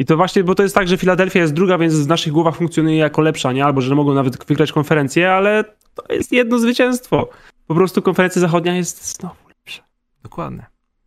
I 0.00 0.04
to 0.04 0.16
właśnie, 0.16 0.44
bo 0.44 0.54
to 0.54 0.62
jest 0.62 0.74
tak, 0.74 0.88
że 0.88 0.96
Filadelfia 0.96 1.40
jest 1.40 1.52
druga, 1.52 1.78
więc 1.78 1.94
w 1.94 2.08
naszych 2.08 2.32
głowach 2.32 2.56
funkcjonuje 2.56 2.96
jako 2.96 3.22
lepsza, 3.22 3.52
nie? 3.52 3.64
Albo 3.64 3.80
że 3.80 3.94
mogą 3.94 4.14
nawet 4.14 4.44
wygrać 4.44 4.72
konferencję, 4.72 5.32
ale 5.32 5.64
to 5.94 6.14
jest 6.14 6.32
jedno 6.32 6.58
zwycięstwo. 6.58 7.28
Po 7.66 7.74
prostu 7.74 8.02
konferencja 8.02 8.40
zachodnia 8.40 8.76
jest 8.76 9.16
znowu 9.16 9.48
lepsza. 9.48 9.82
Dokładnie. 10.22 10.66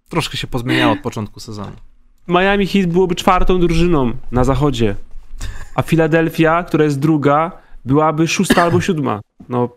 Troszkę 0.09 0.37
się 0.37 0.47
pozmieniało 0.47 0.93
od 0.93 0.99
początku 0.99 1.39
sezonu. 1.39 1.71
Miami 2.27 2.67
Heat 2.67 2.85
byłoby 2.85 3.15
czwartą 3.15 3.59
drużyną 3.59 4.11
na 4.31 4.43
zachodzie, 4.43 4.95
a 5.75 5.81
Filadelfia, 5.81 6.63
która 6.63 6.83
jest 6.83 6.99
druga, 6.99 7.51
byłaby 7.85 8.27
szósta 8.27 8.63
albo 8.63 8.81
siódma. 8.81 9.21
No, 9.49 9.69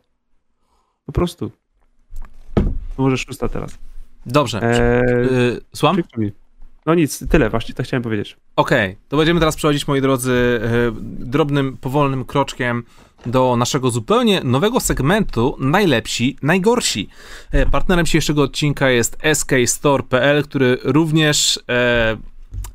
po 1.07 1.13
prostu. 1.13 1.51
Może 2.99 3.19
szósta 3.19 3.49
teraz. 3.49 3.79
Dobrze. 4.27 4.63
Eee, 4.63 5.53
yy, 5.53 5.61
słucham? 5.75 5.97
No 6.87 6.95
nic, 6.95 7.29
tyle 7.31 7.51
właśnie, 7.51 7.75
tak 7.75 7.87
chciałem 7.87 8.03
powiedzieć. 8.03 8.37
Okej, 8.57 8.91
okay, 8.91 9.03
to 9.09 9.17
będziemy 9.17 9.41
teraz 9.41 9.57
przechodzić, 9.57 9.89
moi 9.89 10.01
drodzy, 10.01 10.61
e, 10.63 10.93
drobnym, 11.03 11.77
powolnym 11.77 12.25
kroczkiem 12.25 12.85
do 13.27 13.57
naszego 13.57 13.91
zupełnie 13.91 14.41
nowego 14.45 14.81
segmentu 14.81 15.57
Najlepsi, 15.59 16.37
Najgorsi. 16.43 17.09
E, 17.53 17.67
partnerem 17.67 18.07
dzisiejszego 18.07 18.43
odcinka 18.43 18.91
jest 18.91 19.19
skstore.pl, 19.35 20.45
który 20.45 20.79
również 20.83 21.61
e, 21.69 22.17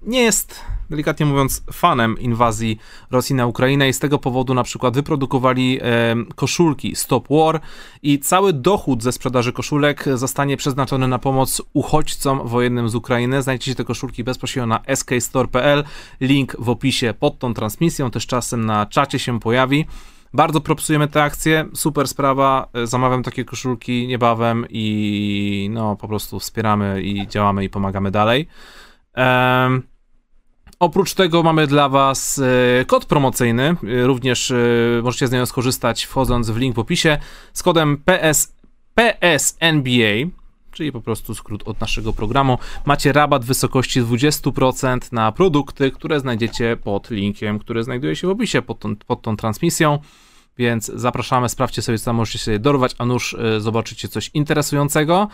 nie 0.02 0.22
jest 0.22 0.62
delikatnie 0.92 1.26
mówiąc, 1.26 1.64
fanem 1.74 2.20
inwazji 2.20 2.80
Rosji 3.12 3.36
na 3.36 3.48
Ukrainę 3.48 3.90
i 3.90 3.94
z 3.94 4.00
tego 4.00 4.20
powodu 4.20 4.54
na 4.54 4.64
przykład 4.64 4.94
wyprodukowali 4.94 5.80
e, 5.82 6.16
koszulki 6.36 6.96
Stop 6.96 7.28
War 7.30 7.60
i 8.04 8.20
cały 8.20 8.54
dochód 8.54 9.04
ze 9.04 9.12
sprzedaży 9.12 9.54
koszulek 9.54 10.06
zostanie 10.16 10.58
przeznaczony 10.58 11.08
na 11.08 11.20
pomoc 11.20 11.62
uchodźcom 11.74 12.48
wojennym 12.48 12.90
z 12.90 12.96
Ukrainy. 12.96 13.42
Znajdziecie 13.42 13.76
te 13.76 13.84
koszulki 13.84 14.24
bezpośrednio 14.24 14.68
na 14.68 14.96
skstore.pl, 14.96 15.84
link 16.22 16.56
w 16.60 16.70
opisie 16.70 17.14
pod 17.20 17.40
tą 17.40 17.54
transmisją, 17.54 18.12
też 18.12 18.28
czasem 18.28 18.66
na 18.66 18.86
czacie 18.86 19.20
się 19.20 19.40
pojawi. 19.40 19.86
Bardzo 20.34 20.62
propsujemy 20.62 21.08
tę 21.08 21.24
akcję, 21.24 21.66
super 21.74 22.08
sprawa, 22.08 22.68
e, 22.74 22.88
zamawiam 22.88 23.24
takie 23.24 23.46
koszulki 23.46 24.08
niebawem 24.08 24.66
i 24.70 25.70
no 25.74 25.96
po 25.96 26.08
prostu 26.08 26.40
wspieramy 26.40 27.02
i 27.02 27.28
działamy 27.28 27.64
i 27.64 27.70
pomagamy 27.70 28.12
dalej. 28.12 28.48
Um, 29.18 29.91
Oprócz 30.82 31.14
tego 31.14 31.44
mamy 31.44 31.68
dla 31.68 31.90
Was 31.90 32.42
e, 32.80 32.86
kod 32.86 33.06
promocyjny, 33.06 33.64
e, 33.64 33.76
również 34.08 34.52
e, 34.52 34.56
możecie 35.04 35.28
z 35.28 35.32
niego 35.32 35.46
skorzystać 35.46 36.04
wchodząc 36.04 36.50
w 36.50 36.58
link 36.58 36.76
w 36.76 36.80
opisie 36.80 37.18
z 37.54 37.64
kodem 37.64 37.98
PS, 38.06 38.56
PSNBA, 38.96 40.32
czyli 40.72 40.92
po 40.92 41.02
prostu 41.02 41.36
skrót 41.36 41.64
od 41.66 41.82
naszego 41.82 42.14
programu. 42.14 42.58
Macie 42.86 43.14
rabat 43.14 43.44
w 43.44 43.48
wysokości 43.48 44.02
20% 44.02 45.14
na 45.14 45.32
produkty, 45.32 45.92
które 45.92 46.20
znajdziecie 46.20 46.78
pod 46.84 47.10
linkiem, 47.10 47.60
który 47.60 47.84
znajduje 47.84 48.16
się 48.16 48.28
w 48.28 48.32
opisie 48.32 48.62
pod 48.62 48.80
tą, 48.80 48.96
pod 48.96 49.22
tą 49.22 49.38
transmisją. 49.38 50.00
Więc 50.58 50.86
zapraszamy, 50.86 51.50
sprawdźcie 51.50 51.82
sobie, 51.82 51.98
co 51.98 52.14
możecie 52.14 52.40
sobie 52.40 52.60
dorwać, 52.60 52.96
a 52.98 53.06
nuż 53.06 53.36
zobaczycie 53.60 54.08
coś 54.08 54.32
interesującego. 54.34 55.28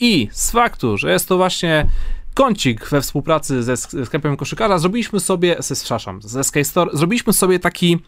I 0.00 0.28
z 0.32 0.50
faktu, 0.50 0.98
że 0.98 1.12
jest 1.12 1.28
to 1.28 1.36
właśnie 1.36 1.86
kącik 2.34 2.88
we 2.88 3.00
współpracy 3.00 3.62
ze 3.62 3.76
sklepem 3.76 4.36
koszykarza, 4.36 4.78
zrobiliśmy 4.78 5.20
sobie, 5.20 5.56
ze, 5.58 5.74
przepraszam, 5.74 6.22
ze 6.22 6.44
SK 6.44 6.54
Store, 6.62 6.90
zrobiliśmy 6.94 7.32
sobie 7.32 7.58
taki 7.58 7.98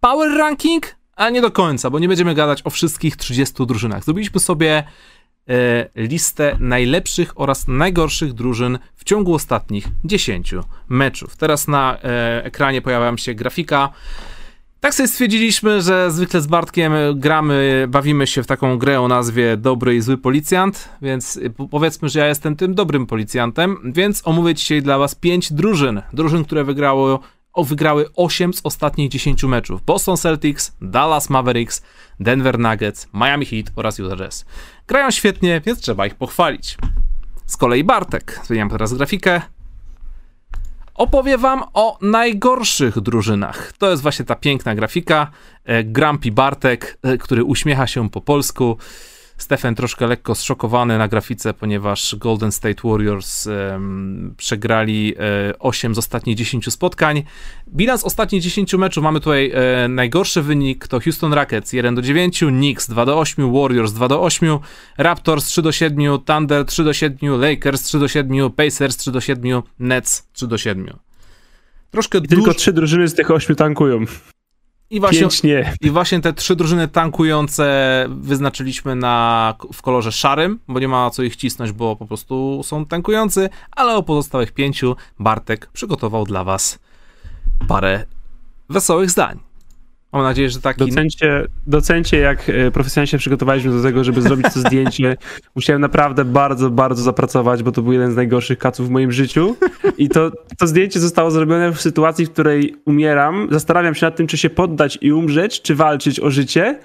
power 0.00 0.38
ranking, 0.38 0.96
ale 1.16 1.32
nie 1.32 1.40
do 1.40 1.50
końca, 1.50 1.90
bo 1.90 1.98
nie 1.98 2.08
będziemy 2.08 2.34
gadać 2.34 2.62
o 2.64 2.70
wszystkich 2.70 3.16
30 3.16 3.66
drużynach. 3.66 4.04
Zrobiliśmy 4.04 4.40
sobie 4.40 4.84
e, 5.48 5.88
listę 5.94 6.56
najlepszych 6.60 7.40
oraz 7.40 7.68
najgorszych 7.68 8.32
drużyn 8.32 8.78
w 8.94 9.04
ciągu 9.04 9.34
ostatnich 9.34 9.88
10 10.04 10.54
meczów. 10.88 11.36
Teraz 11.36 11.68
na 11.68 11.98
e, 11.98 12.44
ekranie 12.44 12.82
pojawia 12.82 13.16
się 13.16 13.34
grafika. 13.34 13.92
Tak 14.86 14.94
sobie 14.94 15.08
stwierdziliśmy, 15.08 15.82
że 15.82 16.10
zwykle 16.10 16.40
z 16.40 16.46
Bartkiem 16.46 16.92
gramy, 17.14 17.86
bawimy 17.88 18.26
się 18.26 18.42
w 18.42 18.46
taką 18.46 18.78
grę 18.78 19.00
o 19.00 19.08
nazwie 19.08 19.56
Dobry 19.56 19.96
i 19.96 20.00
Zły 20.00 20.18
Policjant, 20.18 20.88
więc 21.02 21.40
powiedzmy, 21.70 22.08
że 22.08 22.20
ja 22.20 22.26
jestem 22.26 22.56
tym 22.56 22.74
dobrym 22.74 23.06
policjantem, 23.06 23.92
więc 23.94 24.22
omówię 24.24 24.54
dzisiaj 24.54 24.82
dla 24.82 24.98
was 24.98 25.14
pięć 25.14 25.52
drużyn. 25.52 26.02
Drużyn, 26.12 26.44
które 26.44 26.64
wygrało, 26.64 27.20
o, 27.52 27.64
wygrały 27.64 28.06
8 28.16 28.54
z 28.54 28.60
ostatnich 28.64 29.10
10 29.10 29.44
meczów. 29.44 29.84
Boston 29.84 30.16
Celtics, 30.16 30.76
Dallas 30.80 31.30
Mavericks, 31.30 31.82
Denver 32.20 32.58
Nuggets, 32.58 33.08
Miami 33.14 33.46
Heat 33.46 33.66
oraz 33.76 33.98
Utah 33.98 34.18
Jazz. 34.18 34.44
Grają 34.86 35.10
świetnie, 35.10 35.60
więc 35.66 35.80
trzeba 35.80 36.06
ich 36.06 36.14
pochwalić. 36.14 36.76
Z 37.46 37.56
kolei 37.56 37.84
Bartek, 37.84 38.40
zmieniam 38.44 38.70
teraz 38.70 38.94
grafikę, 38.94 39.42
opowie 40.96 41.38
wam 41.38 41.64
o 41.74 41.98
najgorszych 42.02 43.00
drużynach. 43.00 43.72
To 43.78 43.90
jest 43.90 44.02
właśnie 44.02 44.24
ta 44.24 44.34
piękna 44.34 44.74
grafika. 44.74 45.30
E, 45.64 45.84
Grumpy 45.84 46.30
Bartek, 46.30 46.98
e, 47.02 47.18
który 47.18 47.44
uśmiecha 47.44 47.86
się 47.86 48.10
po 48.10 48.20
polsku. 48.20 48.78
Stefan 49.36 49.74
troszkę 49.74 50.06
lekko 50.06 50.34
zszokowany 50.34 50.98
na 50.98 51.08
grafice, 51.08 51.54
ponieważ 51.54 52.16
Golden 52.18 52.52
State 52.52 52.88
Warriors 52.88 53.46
um, 53.46 54.34
przegrali 54.36 55.14
e, 55.18 55.58
8 55.58 55.94
z 55.94 55.98
ostatnich 55.98 56.36
10 56.36 56.72
spotkań. 56.72 57.22
Bilans 57.68 58.04
ostatnich 58.04 58.42
10 58.42 58.74
meczów 58.74 59.04
mamy 59.04 59.20
tutaj 59.20 59.52
e, 59.54 59.88
najgorszy 59.88 60.42
wynik 60.42 60.88
to 60.88 61.00
Houston 61.00 61.32
Rockets 61.32 61.72
1 61.72 61.94
do 61.94 62.02
9, 62.02 62.38
Knicks 62.38 62.90
2 62.90 63.04
do 63.06 63.18
8, 63.18 63.52
Warriors 63.52 63.92
2 63.92 64.08
do 64.08 64.22
8, 64.22 64.58
Raptors 64.98 65.44
3 65.44 65.62
do 65.62 65.72
7, 65.72 66.18
Thunder 66.24 66.64
3 66.64 66.84
do 66.84 66.92
7, 66.92 67.40
Lakers 67.40 67.82
3 67.82 67.98
do 67.98 68.08
7, 68.08 68.52
Pacers 68.52 68.96
3 68.96 69.12
do 69.12 69.20
7, 69.20 69.62
Nets 69.78 70.28
3 70.32 70.46
do 70.46 70.58
7. 70.58 70.90
Troszkę 71.90 72.18
I 72.18 72.28
tylko 72.28 72.54
trzy 72.54 72.72
drużyny 72.72 73.08
z 73.08 73.14
tych 73.14 73.30
ośmiu 73.30 73.54
tankują. 73.54 74.04
I 74.90 75.00
właśnie, 75.00 75.28
I 75.80 75.90
właśnie 75.90 76.20
te 76.20 76.32
trzy 76.32 76.56
drużyny 76.56 76.88
tankujące 76.88 78.06
wyznaczyliśmy 78.08 78.94
na, 78.94 79.54
w 79.72 79.82
kolorze 79.82 80.12
szarym, 80.12 80.58
bo 80.68 80.80
nie 80.80 80.88
ma 80.88 81.10
co 81.10 81.22
ich 81.22 81.36
cisnąć, 81.36 81.72
bo 81.72 81.96
po 81.96 82.06
prostu 82.06 82.60
są 82.64 82.86
tankujący, 82.86 83.48
ale 83.70 83.94
o 83.94 84.02
pozostałych 84.02 84.52
pięciu 84.52 84.96
Bartek 85.18 85.68
przygotował 85.72 86.24
dla 86.24 86.44
was 86.44 86.78
parę 87.68 88.06
wesołych 88.68 89.10
zdań. 89.10 89.38
Mam 90.16 90.24
nadzieję, 90.24 90.50
że 90.50 90.60
taki... 90.60 90.86
Docencie, 90.86 91.46
docencie 91.66 92.18
jak 92.18 92.48
e, 92.48 92.70
profesjonalnie 92.70 93.06
się 93.06 93.18
przygotowaliśmy 93.18 93.72
do 93.72 93.82
tego, 93.82 94.04
żeby 94.04 94.22
zrobić 94.22 94.46
to 94.54 94.60
zdjęcie. 94.60 95.16
Musiałem 95.56 95.82
naprawdę 95.82 96.24
bardzo, 96.24 96.70
bardzo 96.70 97.02
zapracować, 97.02 97.62
bo 97.62 97.72
to 97.72 97.82
był 97.82 97.92
jeden 97.92 98.12
z 98.12 98.16
najgorszych 98.16 98.58
kaców 98.58 98.88
w 98.88 98.90
moim 98.90 99.12
życiu. 99.12 99.56
I 99.98 100.08
to, 100.08 100.30
to 100.58 100.66
zdjęcie 100.66 101.00
zostało 101.00 101.30
zrobione 101.30 101.72
w 101.72 101.80
sytuacji, 101.80 102.26
w 102.26 102.30
której 102.30 102.76
umieram. 102.84 103.48
Zastanawiam 103.50 103.94
się 103.94 104.06
nad 104.06 104.16
tym, 104.16 104.26
czy 104.26 104.36
się 104.36 104.50
poddać 104.50 104.98
i 105.00 105.12
umrzeć, 105.12 105.62
czy 105.62 105.74
walczyć 105.74 106.20
o 106.20 106.30
życie. 106.30 106.78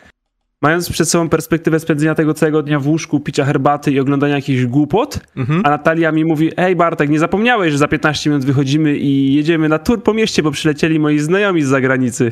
Mając 0.62 0.90
przed 0.90 1.10
sobą 1.10 1.30
perspektywę 1.30 1.80
spędzenia 1.80 2.16
tego 2.16 2.34
całego 2.34 2.64
dnia 2.64 2.80
w 2.80 2.88
łóżku, 2.88 3.20
picia 3.20 3.46
herbaty 3.46 3.92
i 3.92 4.00
oglądania 4.00 4.36
jakichś 4.36 4.66
głupot, 4.66 5.20
mhm. 5.36 5.62
a 5.66 5.70
Natalia 5.70 6.12
mi 6.12 6.26
mówi, 6.26 6.52
ej 6.58 6.76
Bartek, 6.76 7.10
nie 7.10 7.20
zapomniałeś, 7.20 7.72
że 7.72 7.78
za 7.78 7.88
15 7.88 8.30
minut 8.30 8.46
wychodzimy 8.46 8.98
i 8.98 9.34
jedziemy 9.34 9.70
na 9.70 9.80
tour 9.80 10.04
po 10.04 10.14
mieście, 10.14 10.44
bo 10.44 10.52
przylecieli 10.52 11.00
moi 11.00 11.20
znajomi 11.20 11.64
z 11.64 11.68
zagranicy. 11.68 12.32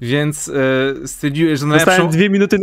Więc 0.00 0.48
e, 0.48 1.06
stwierdziłeś, 1.08 1.60
że 1.60 1.66
najlepszą... 1.66 1.90
Dostałem 1.90 2.12
dwie 2.12 2.30
minuty... 2.30 2.58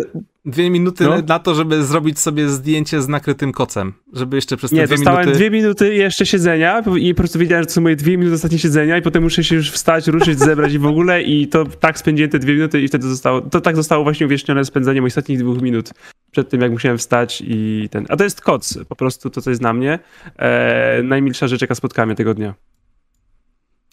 Dwie 0.46 0.70
minuty 0.70 1.04
no. 1.04 1.22
na 1.28 1.40
to, 1.40 1.56
żeby 1.56 1.84
zrobić 1.84 2.20
sobie 2.20 2.50
zdjęcie 2.50 3.02
z 3.02 3.08
nakrytym 3.08 3.52
kocem. 3.52 3.94
Żeby 4.14 4.36
jeszcze 4.36 4.58
przez 4.58 4.70
te 4.70 4.76
Nie, 4.76 4.88
dwie 4.88 4.96
dostałem 4.96 5.20
minuty... 5.20 5.38
dwie 5.38 5.52
minuty 5.52 5.96
jeszcze 5.96 6.26
siedzenia 6.26 6.84
i 7.00 7.14
po 7.14 7.18
prostu 7.18 7.40
wiedziałem, 7.40 7.64
że 7.64 7.68
to 7.68 7.74
są 7.74 7.82
moje 7.82 7.96
dwie 7.96 8.18
minuty 8.18 8.36
ostatnie 8.36 8.60
siedzenia 8.60 8.98
i 8.98 9.02
potem 9.02 9.24
muszę 9.24 9.44
się 9.44 9.56
już 9.56 9.72
wstać, 9.72 10.08
ruszyć, 10.08 10.40
zebrać 10.40 10.74
i 10.74 10.80
w 10.80 10.86
ogóle 10.86 11.24
i 11.24 11.48
to 11.48 11.66
tak 11.66 12.00
spędziłem 12.00 12.32
te 12.32 12.40
dwie 12.40 12.54
minuty 12.54 12.82
i 12.82 12.88
wtedy 12.88 13.08
zostało... 13.08 13.42
To 13.42 13.62
tak 13.62 13.76
zostało 13.76 14.04
właśnie 14.04 14.26
uwiecznione 14.26 14.66
spędzenie 14.66 15.02
moich 15.02 15.12
ostatnich 15.12 15.40
dwóch 15.40 15.62
minut 15.62 15.94
przed 16.32 16.50
tym, 16.50 16.62
jak 16.62 16.72
musiałem 16.72 16.98
wstać 16.98 17.44
i 17.48 17.88
ten... 17.92 18.06
A 18.10 18.16
to 18.16 18.24
jest 18.24 18.42
koc, 18.42 18.78
po 18.90 18.96
prostu 18.96 19.30
to, 19.30 19.42
co 19.42 19.50
jest 19.50 19.62
na 19.62 19.74
mnie. 19.74 20.00
E, 20.36 21.04
najmilsza 21.04 21.48
rzecz, 21.48 21.62
jaka 21.62 21.76
spotkała 21.76 22.06
mnie 22.06 22.16
tego 22.16 22.34
dnia. 22.34 22.54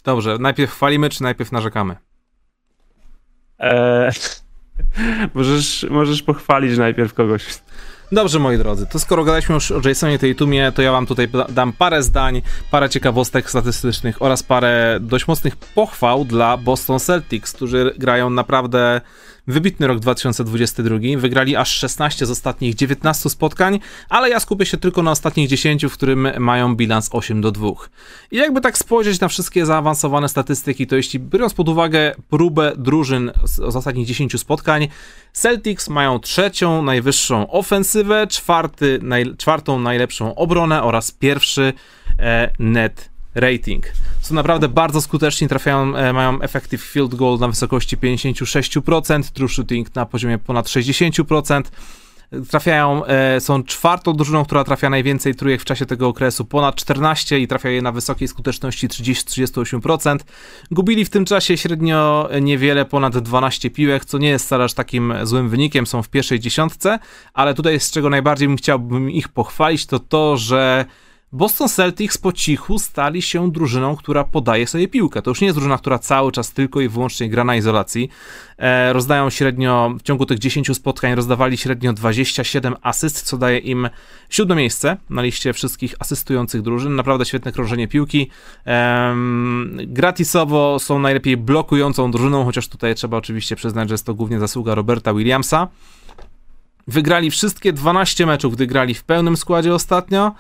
Dobrze, 0.05 0.37
najpierw 0.41 0.73
chwalimy, 0.73 1.09
czy 1.09 1.23
najpierw 1.23 1.53
narzekamy? 1.53 1.97
Eee, 3.59 4.11
możesz, 5.35 5.87
możesz 5.91 6.23
pochwalić 6.23 6.79
najpierw 6.79 7.15
kogoś. 7.15 7.45
Dobrze, 8.13 8.39
moi 8.39 8.59
drodzy, 8.59 8.87
to 8.87 8.99
skoro 8.99 9.25
gadaliśmy 9.25 9.55
już 9.55 9.71
o 9.71 9.81
Jasonie 9.89 10.19
Tatumie, 10.19 10.73
to 10.73 10.83
ja 10.83 10.93
wam 10.93 11.07
tutaj 11.07 11.29
dam 11.49 11.73
parę 11.73 12.03
zdań, 12.03 12.43
parę 12.71 12.89
ciekawostek 12.89 13.51
statystycznych 13.51 14.23
oraz 14.23 14.43
parę 14.43 14.99
dość 15.01 15.29
mocnych 15.29 15.57
pochwał 15.57 16.25
dla 16.25 16.57
Boston 16.57 16.99
Celtics, 17.01 17.53
którzy 17.53 17.95
grają 17.99 18.31
naprawdę 18.31 19.01
Wybitny 19.47 19.87
rok 19.87 19.99
2022. 19.99 20.99
Wygrali 21.17 21.57
aż 21.57 21.69
16 21.69 22.27
z 22.27 22.31
ostatnich 22.31 22.75
19 22.75 23.31
spotkań, 23.31 23.81
ale 24.09 24.31
ja 24.31 24.41
skupię 24.41 24.67
się 24.67 24.77
tylko 24.77 25.03
na 25.03 25.11
ostatnich 25.11 25.49
10, 25.49 25.87
w 25.87 25.93
którym 25.93 26.29
mają 26.39 26.77
bilans 26.77 27.09
8 27.13 27.41
do 27.41 27.53
2. 27.53 27.69
I 28.31 28.37
jakby 28.37 28.61
tak 28.61 28.79
spojrzeć 28.79 29.21
na 29.21 29.29
wszystkie 29.29 29.67
zaawansowane 29.67 30.29
statystyki, 30.29 30.87
to 30.87 30.97
jeśli 30.97 31.21
biorąc 31.21 31.55
pod 31.55 31.69
uwagę 31.69 32.15
próbę 32.31 32.73
drużyn 32.77 33.33
z, 33.45 33.61
ostatnich 33.61 34.07
10 34.07 34.41
spotkań, 34.41 34.89
Celtics 35.33 35.89
mają 35.89 36.19
trzecią 36.19 36.83
najwyższą 36.83 37.51
ofensywę, 37.51 38.27
czwarty, 38.27 38.99
naj, 39.03 39.37
czwartą 39.37 39.79
najlepszą 39.79 40.35
obronę 40.35 40.83
oraz 40.83 41.11
pierwszy 41.11 41.73
e, 42.19 42.53
net 42.59 43.14
rating. 43.35 43.87
Są 44.21 44.35
naprawdę 44.35 44.69
bardzo 44.69 45.01
skuteczni, 45.01 45.49
trafiają, 45.49 45.97
e, 45.97 46.13
mają 46.13 46.41
effective 46.41 46.83
field 46.83 47.15
goal 47.15 47.39
na 47.39 47.49
wysokości 47.49 47.97
56%, 47.97 49.31
true 49.31 49.49
shooting 49.49 49.95
na 49.95 50.07
poziomie 50.07 50.39
ponad 50.39 50.69
60%. 50.69 51.71
Trafiają, 52.51 53.05
e, 53.05 53.41
są 53.41 53.63
czwartą 53.63 54.13
drużyną, 54.13 54.45
która 54.45 54.65
trafia 54.65 54.91
najwięcej 54.91 55.35
trójek 55.35 55.61
w 55.61 55.65
czasie 55.65 55.87
tego 55.87 56.09
okresu, 56.09 56.45
ponad 56.45 56.75
14 56.75 57.41
i 57.41 57.49
trafia 57.49 57.69
je 57.69 57.83
na 57.83 57.93
wysokiej 57.93 58.29
skuteczności 58.29 58.89
30-38%. 58.89 60.25
Gubili 60.71 61.05
w 61.05 61.11
tym 61.11 61.25
czasie 61.25 61.57
średnio 61.57 62.29
niewiele, 62.43 62.85
ponad 62.85 63.19
12 63.19 63.71
piłek, 63.71 64.05
co 64.05 64.19
nie 64.19 64.29
jest 64.29 64.47
wcale 64.47 64.65
aż 64.65 64.75
takim 64.75 65.15
złym 65.23 65.49
wynikiem, 65.49 65.87
są 65.87 66.03
w 66.03 66.09
pierwszej 66.09 66.41
dziesiątce, 66.41 66.99
ale 67.35 67.55
tutaj 67.55 67.81
z 67.81 67.91
czego 67.91 68.11
najbardziej 68.11 68.49
bym 68.49 68.57
chciałbym 68.57 69.11
ich 69.11 69.29
pochwalić, 69.29 69.87
to 69.87 69.99
to, 69.99 70.37
że 70.37 70.85
Boston 71.35 71.69
Celtics 71.69 72.19
po 72.19 72.33
cichu 72.33 72.79
stali 72.79 73.23
się 73.23 73.53
drużyną, 73.53 73.97
która 73.97 74.25
podaje 74.25 74.67
sobie 74.67 74.89
piłkę. 74.89 75.23
To 75.23 75.31
już 75.31 75.41
nie 75.41 75.47
jest 75.47 75.57
drużyna, 75.57 75.79
która 75.79 75.99
cały 75.99 76.33
czas 76.33 76.53
tylko 76.53 76.81
i 76.81 76.89
wyłącznie 76.89 77.29
gra 77.29 77.45
na 77.45 77.57
izolacji. 77.57 78.11
E, 78.59 78.93
rozdają 78.93 79.31
średnio, 79.31 79.95
w 79.99 80.03
ciągu 80.03 80.27
tych 80.27 80.39
10 80.39 80.77
spotkań 80.77 81.15
rozdawali 81.15 81.57
średnio 81.57 81.93
27 81.93 82.75
asyst, 82.83 83.23
co 83.23 83.39
daje 83.39 83.59
im 83.59 83.89
siódme 84.31 84.57
miejsce 84.57 84.97
na 85.11 85.23
liście 85.23 85.53
wszystkich 85.53 85.95
asystujących 85.99 86.63
drużyn. 86.63 86.97
Naprawdę 86.97 87.25
świetne 87.25 87.53
krążenie 87.53 87.89
piłki. 87.89 88.31
E, 88.67 89.15
gratisowo 89.87 90.79
są 90.79 90.99
najlepiej 90.99 91.37
blokującą 91.37 92.11
drużyną, 92.11 92.45
chociaż 92.45 92.69
tutaj 92.69 92.95
trzeba 92.95 93.17
oczywiście 93.17 93.57
przyznać, 93.57 93.89
że 93.89 93.95
jest 93.95 94.07
to 94.07 94.15
głównie 94.15 94.41
zasługa 94.41 94.75
Roberta 94.75 95.15
Williamsa. 95.15 95.69
Wygrali 96.89 97.31
wszystkie 97.31 97.73
12 97.73 98.27
meczów, 98.27 98.55
gdy 98.55 98.67
grali 98.67 98.95
w 98.95 99.05
pełnym 99.05 99.37
składzie 99.37 99.75
ostatnio. 99.75 100.33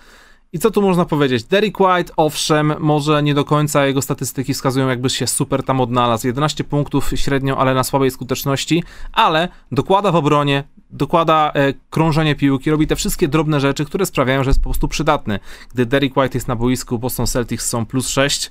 I 0.54 0.58
co 0.58 0.70
tu 0.70 0.82
można 0.82 1.04
powiedzieć? 1.04 1.44
Derek 1.44 1.80
White, 1.80 2.12
owszem, 2.16 2.74
może 2.78 3.22
nie 3.22 3.34
do 3.34 3.44
końca 3.44 3.86
jego 3.86 4.02
statystyki 4.02 4.54
wskazują, 4.54 4.88
jakby 4.88 5.10
się 5.10 5.26
super 5.26 5.62
tam 5.62 5.80
odnalazł. 5.80 6.26
11 6.26 6.64
punktów 6.64 7.10
średnio, 7.14 7.58
ale 7.58 7.74
na 7.74 7.84
słabej 7.84 8.10
skuteczności, 8.10 8.84
ale 9.12 9.48
dokłada 9.72 10.12
w 10.12 10.16
obronie, 10.16 10.64
dokłada 10.90 11.52
e, 11.54 11.72
krążenie 11.90 12.34
piłki, 12.34 12.70
robi 12.70 12.86
te 12.86 12.96
wszystkie 12.96 13.28
drobne 13.28 13.60
rzeczy, 13.60 13.84
które 13.84 14.06
sprawiają, 14.06 14.44
że 14.44 14.50
jest 14.50 14.60
po 14.60 14.64
prostu 14.64 14.88
przydatny. 14.88 15.38
Gdy 15.74 15.86
Derek 15.86 16.16
White 16.16 16.36
jest 16.36 16.48
na 16.48 16.56
boisku, 16.56 16.98
Boston 16.98 17.26
Celtics 17.26 17.68
są 17.68 17.86
plus 17.86 18.08
6. 18.08 18.50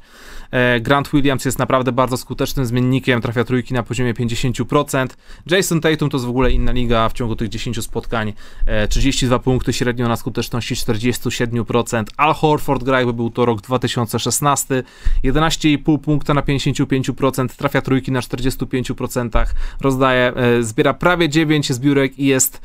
E, 0.53 0.79
Grant 0.79 1.09
Williams 1.13 1.45
jest 1.45 1.59
naprawdę 1.59 1.91
bardzo 1.91 2.17
skutecznym 2.17 2.65
zmiennikiem, 2.65 3.21
trafia 3.21 3.43
trójki 3.43 3.73
na 3.73 3.83
poziomie 3.83 4.13
50%. 4.13 5.07
Jason 5.47 5.81
Tatum 5.81 6.09
to 6.09 6.17
jest 6.17 6.25
w 6.25 6.29
ogóle 6.29 6.51
inna 6.51 6.71
liga 6.71 7.09
w 7.09 7.13
ciągu 7.13 7.35
tych 7.35 7.49
10 7.49 7.83
spotkań. 7.83 8.33
E, 8.65 8.87
32 8.87 9.39
punkty 9.39 9.73
średnio 9.73 10.07
na 10.07 10.15
skuteczności 10.15 10.75
47%. 10.75 12.03
Al 12.17 12.33
Horford 12.33 12.83
gra 12.83 12.97
jakby 12.97 13.13
był 13.13 13.29
to 13.29 13.45
rok 13.45 13.61
2016. 13.61 14.83
11,5 15.23 15.99
punkta 15.99 16.33
na 16.33 16.41
55%, 16.41 17.47
trafia 17.55 17.81
trójki 17.81 18.11
na 18.11 18.19
45%, 18.19 19.53
rozdaje, 19.81 20.33
e, 20.35 20.63
zbiera 20.63 20.93
prawie 20.93 21.29
9 21.29 21.73
zbiórek 21.73 22.19
i 22.19 22.25
jest 22.25 22.61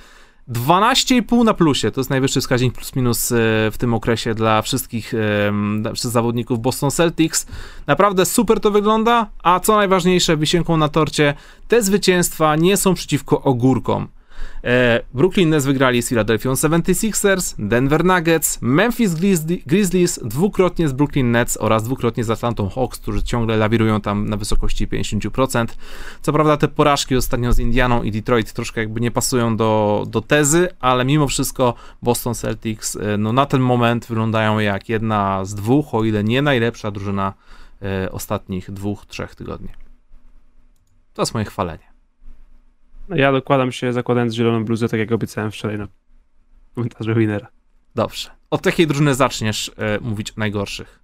12,5 0.49 1.44
na 1.44 1.55
plusie, 1.55 1.90
to 1.90 2.01
jest 2.01 2.11
najwyższy 2.11 2.40
wskaźnik 2.40 2.74
plus 2.74 2.96
minus 2.96 3.32
e, 3.32 3.36
w 3.70 3.74
tym 3.78 3.94
okresie 3.94 4.34
dla 4.34 4.62
wszystkich 4.62 5.12
dla 5.80 5.92
wszystkich 5.92 6.12
zawodników 6.12 6.61
Boston 6.61 6.90
Celtics. 6.90 7.46
Naprawdę 7.86 8.26
super 8.26 8.61
to 8.61 8.70
wygląda, 8.70 9.30
a 9.42 9.61
co 9.61 9.76
najważniejsze, 9.76 10.36
wisienką 10.36 10.76
na 10.76 10.88
torcie, 10.88 11.34
te 11.68 11.82
zwycięstwa 11.82 12.57
nie 12.57 12.76
są 12.76 12.94
przeciwko 12.94 13.42
ogórkom. 13.42 14.09
E, 14.64 15.03
Brooklyn 15.14 15.49
Nets 15.49 15.66
wygrali 15.66 16.03
z 16.03 16.09
Philadelphia 16.09 16.51
76ers, 16.51 17.55
Denver 17.59 18.05
Nuggets, 18.05 18.59
Memphis 18.61 19.14
Grizzlies, 19.66 20.20
dwukrotnie 20.24 20.89
z 20.89 20.93
Brooklyn 20.93 21.30
Nets 21.30 21.57
oraz 21.61 21.82
dwukrotnie 21.82 22.24
z 22.24 22.30
Atlantą 22.30 22.68
Hawks, 22.68 22.99
którzy 22.99 23.22
ciągle 23.22 23.57
lawirują 23.57 24.01
tam 24.01 24.28
na 24.28 24.36
wysokości 24.36 24.89
50%. 24.89 25.66
Co 26.22 26.32
prawda 26.32 26.57
te 26.57 26.68
porażki 26.68 27.16
ostatnio 27.16 27.53
z 27.53 27.59
Indianą 27.59 28.03
i 28.03 28.11
Detroit 28.11 28.53
troszkę 28.53 28.80
jakby 28.80 29.01
nie 29.01 29.11
pasują 29.11 29.57
do, 29.57 30.05
do 30.09 30.20
tezy, 30.20 30.68
ale 30.80 31.05
mimo 31.05 31.28
wszystko 31.28 31.74
Boston 32.03 32.34
Celtics 32.34 32.97
e, 32.97 33.16
no, 33.18 33.32
na 33.32 33.47
ten 33.47 33.61
moment 33.61 34.07
wyglądają 34.07 34.59
jak 34.59 34.89
jedna 34.89 35.45
z 35.45 35.55
dwóch, 35.55 35.95
o 35.95 36.05
ile 36.05 36.24
nie 36.24 36.43
najlepsza 36.43 36.91
drużyna 36.91 37.34
e, 37.82 38.12
ostatnich 38.12 38.70
dwóch, 38.70 39.07
trzech 39.07 39.34
tygodni. 39.34 39.68
To 41.14 41.22
jest 41.22 41.34
moje 41.34 41.45
chwalenie. 41.45 41.88
No 43.09 43.17
ja 43.17 43.33
dokładam 43.33 43.73
się 43.73 43.93
zakładając 43.93 44.35
zieloną 44.35 44.65
bluzę, 44.65 44.89
tak 44.89 45.01
jak 45.01 45.13
obiecałem 45.13 45.51
wczoraj 45.51 45.79
na 45.79 45.89
komentarzu 46.75 47.15
Winera. 47.15 47.49
Dobrze. 47.95 48.31
Od 48.51 48.67
jakiej 48.67 48.87
drużyny 48.87 49.15
zaczniesz 49.15 49.71
e, 49.77 49.99
mówić 50.01 50.31
o 50.31 50.35
najgorszych? 50.37 51.01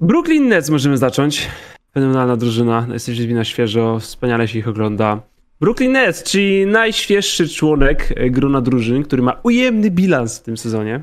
Brooklyn 0.00 0.48
Nets 0.48 0.70
możemy 0.70 0.98
zacząć. 0.98 1.48
Fenomenalna 1.94 2.36
drużyna, 2.36 2.86
jesteś 2.92 3.26
na 3.26 3.44
świeżo, 3.44 3.98
wspaniale 3.98 4.48
się 4.48 4.58
ich 4.58 4.68
ogląda. 4.68 5.20
Brooklyn 5.60 5.92
Nets, 5.92 6.22
czyli 6.22 6.66
najświeższy 6.66 7.48
członek 7.48 8.14
e, 8.16 8.30
grona 8.30 8.60
drużyn, 8.60 9.02
który 9.02 9.22
ma 9.22 9.40
ujemny 9.42 9.90
bilans 9.90 10.38
w 10.38 10.42
tym 10.42 10.56
sezonie. 10.56 11.02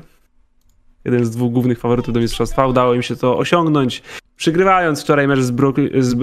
Jeden 1.04 1.24
z 1.24 1.30
dwóch 1.30 1.52
głównych 1.52 1.78
faworytów 1.78 2.14
do 2.14 2.20
mistrzostwa. 2.20 2.66
Udało 2.66 2.94
im 2.94 3.02
się 3.02 3.16
to 3.16 3.38
osiągnąć, 3.38 4.02
przygrywając 4.36 5.02
wczoraj 5.02 5.28
mecz 5.28 5.40
z, 5.40 5.52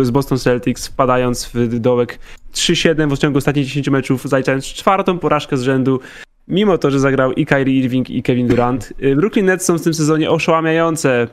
z, 0.05 0.11
Boston 0.11 0.37
Celtics, 0.37 0.87
wpadając 0.87 1.45
w 1.53 1.79
dołek 1.79 2.19
3-7 2.53 3.15
w 3.15 3.19
ciągu 3.19 3.37
ostatnich 3.37 3.65
10 3.65 3.89
meczów, 3.89 4.23
zaliczając 4.23 4.65
czwartą 4.65 5.19
porażkę 5.19 5.57
z 5.57 5.61
rzędu. 5.61 5.99
Mimo 6.47 6.77
to, 6.77 6.91
że 6.91 6.99
zagrał 6.99 7.33
i 7.33 7.45
Kyrie 7.45 7.79
Irving, 7.79 8.09
i 8.09 8.23
Kevin 8.23 8.47
Durant. 8.47 8.93
E, 9.01 9.15
Brooklyn 9.15 9.45
Nets 9.45 9.65
są 9.65 9.77
w 9.77 9.81
tym 9.81 9.93
sezonie 9.93 10.31
oszałamiające 10.31 11.27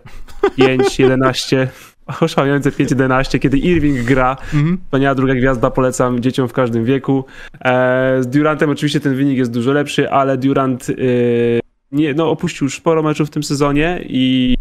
5-11 0.59 1.66
oszałamiające 2.21 2.71
5-11, 2.71 3.39
kiedy 3.39 3.59
Irving 3.59 3.99
gra. 4.01 4.37
Mhm. 4.55 4.79
Wspaniała 4.85 5.14
druga 5.14 5.35
gwiazda, 5.35 5.71
polecam 5.71 6.21
dzieciom 6.21 6.49
w 6.49 6.53
każdym 6.53 6.85
wieku. 6.85 7.25
E, 7.64 8.23
z 8.23 8.27
Durantem 8.27 8.71
oczywiście 8.71 9.01
ten 9.01 9.16
wynik 9.16 9.39
jest 9.39 9.51
dużo 9.51 9.73
lepszy, 9.73 10.11
ale 10.11 10.39
Durant 10.39 10.89
y, 10.91 11.61
nie, 11.93 12.14
no, 12.14 12.31
opuścił 12.31 12.64
już 12.64 12.77
sporo 12.77 13.03
meczów 13.03 13.29
w 13.29 13.31
tym 13.31 13.43
sezonie 13.43 14.05
i 14.09 14.57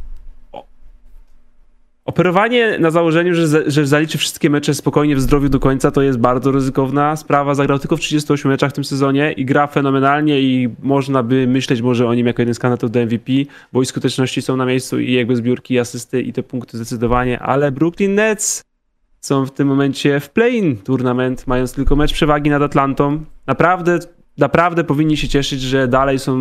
Operowanie 2.10 2.80
na 2.80 2.92
założeniu, 2.92 3.36
że, 3.36 3.72
że 3.72 3.88
zaliczy 3.88 4.18
wszystkie 4.18 4.50
mecze 4.50 4.74
spokojnie 4.74 5.16
w 5.16 5.22
zdrowiu 5.22 5.50
do 5.50 5.60
końca, 5.60 5.92
to 5.92 6.02
jest 6.02 6.20
bardzo 6.20 6.52
ryzykowna 6.52 7.16
sprawa. 7.16 7.56
Zagrał 7.56 7.80
tylko 7.80 7.98
w 7.98 8.00
38 8.00 8.52
meczach 8.52 8.72
w 8.72 8.74
tym 8.74 8.84
sezonie 8.84 9.32
i 9.32 9.46
gra 9.46 9.68
fenomenalnie 9.68 10.42
i 10.42 10.70
można 10.84 11.24
by 11.24 11.48
myśleć 11.48 11.82
może 11.82 12.08
o 12.08 12.14
nim 12.14 12.28
jako 12.28 12.42
jeden 12.42 12.56
z 12.56 12.60
kandydatów 12.60 12.92
do 12.92 13.00
MVP, 13.00 13.32
bo 13.74 13.82
i 13.82 13.86
skuteczności 13.86 14.42
są 14.42 14.58
na 14.58 14.66
miejscu 14.66 15.00
i 15.00 15.14
jakby 15.14 15.36
zbiórki, 15.36 15.74
i 15.74 15.80
asysty 15.80 16.22
i 16.22 16.34
te 16.34 16.44
punkty 16.44 16.78
zdecydowanie, 16.78 17.40
ale 17.40 17.72
Brooklyn 17.72 18.16
Nets 18.16 18.64
są 19.22 19.46
w 19.46 19.52
tym 19.52 19.68
momencie 19.68 20.20
w 20.20 20.30
play-in 20.30 20.78
tournament, 20.78 21.48
mając 21.48 21.74
tylko 21.74 21.96
mecz 21.96 22.14
przewagi 22.14 22.50
nad 22.50 22.62
Atlantą. 22.62 23.24
Naprawdę, 23.48 24.00
naprawdę 24.38 24.84
powinni 24.84 25.18
się 25.18 25.28
cieszyć, 25.28 25.62
że 25.62 25.88
dalej 25.88 26.20
są 26.20 26.38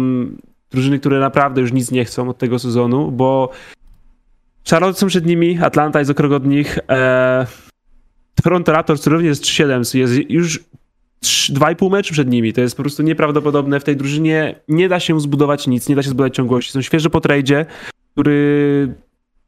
drużyny, 0.71 0.99
które 0.99 1.21
naprawdę 1.21 1.61
już 1.61 1.73
nic 1.73 1.91
nie 1.91 2.05
chcą 2.05 2.29
od 2.29 2.39
tego 2.39 2.59
sezonu, 2.59 3.11
bo 3.13 3.51
Charlotte 4.71 4.99
są 4.99 5.07
przed 5.07 5.27
nimi, 5.27 5.59
Atlanta 5.63 5.99
jest 5.99 6.11
o 6.11 6.15
krok 6.15 6.33
od 6.33 6.47
nich. 6.47 6.79
Eee, 6.89 7.47
Toronto 8.43 8.73
Raptors 8.73 9.07
również 9.07 9.29
jest 9.29 9.43
3-7, 9.43 9.99
jest 9.99 10.31
już 10.31 10.61
2,5 11.23 11.91
meczu 11.91 12.13
przed 12.13 12.29
nimi. 12.29 12.53
To 12.53 12.61
jest 12.61 12.77
po 12.77 12.83
prostu 12.83 13.03
nieprawdopodobne. 13.03 13.81
W 13.81 13.85
tej 13.85 13.97
drużynie 13.97 14.61
nie 14.69 14.89
da 14.89 15.01
się 15.01 15.21
zbudować 15.21 15.67
nic, 15.67 15.89
nie 15.89 15.97
da 15.97 16.03
się 16.03 16.09
zbudować 16.09 16.35
ciągłości. 16.35 16.73
Są 16.73 16.83
świeży 16.83 17.11
po 17.11 17.21
tradzie, 17.21 17.67
który 18.13 18.95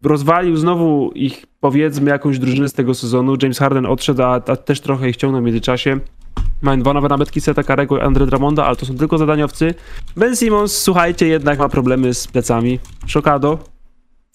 rozwalił 0.03 0.57
znowu 0.57 1.11
ich, 1.15 1.47
powiedzmy, 1.61 2.11
jakąś 2.11 2.39
drużynę 2.39 2.69
z 2.69 2.73
tego 2.73 2.95
sezonu. 2.95 3.37
James 3.43 3.59
Harden 3.59 3.87
odszedł, 3.87 4.23
a, 4.23 4.35
a 4.35 4.57
też 4.57 4.81
trochę 4.81 5.09
ich 5.09 5.15
ściągnął 5.15 5.43
w 5.43 5.45
międzyczasie. 5.45 6.01
Mają 6.63 6.81
dwa 6.81 6.93
nowe 6.93 7.09
nabytki 7.09 7.41
Seta 7.41 7.63
Karego 7.63 7.99
i 7.99 8.01
Andre 8.01 8.27
Dramonda, 8.27 8.67
ale 8.67 8.77
to 8.77 8.87
są 8.87 8.97
tylko 8.97 9.19
zadaniowcy. 9.19 9.75
Ben 10.17 10.37
Simmons, 10.37 10.77
słuchajcie, 10.77 11.27
jednak 11.27 11.59
ma 11.59 11.69
problemy 11.69 12.15
z 12.15 12.27
plecami. 12.27 12.79
Szokado, 13.07 13.59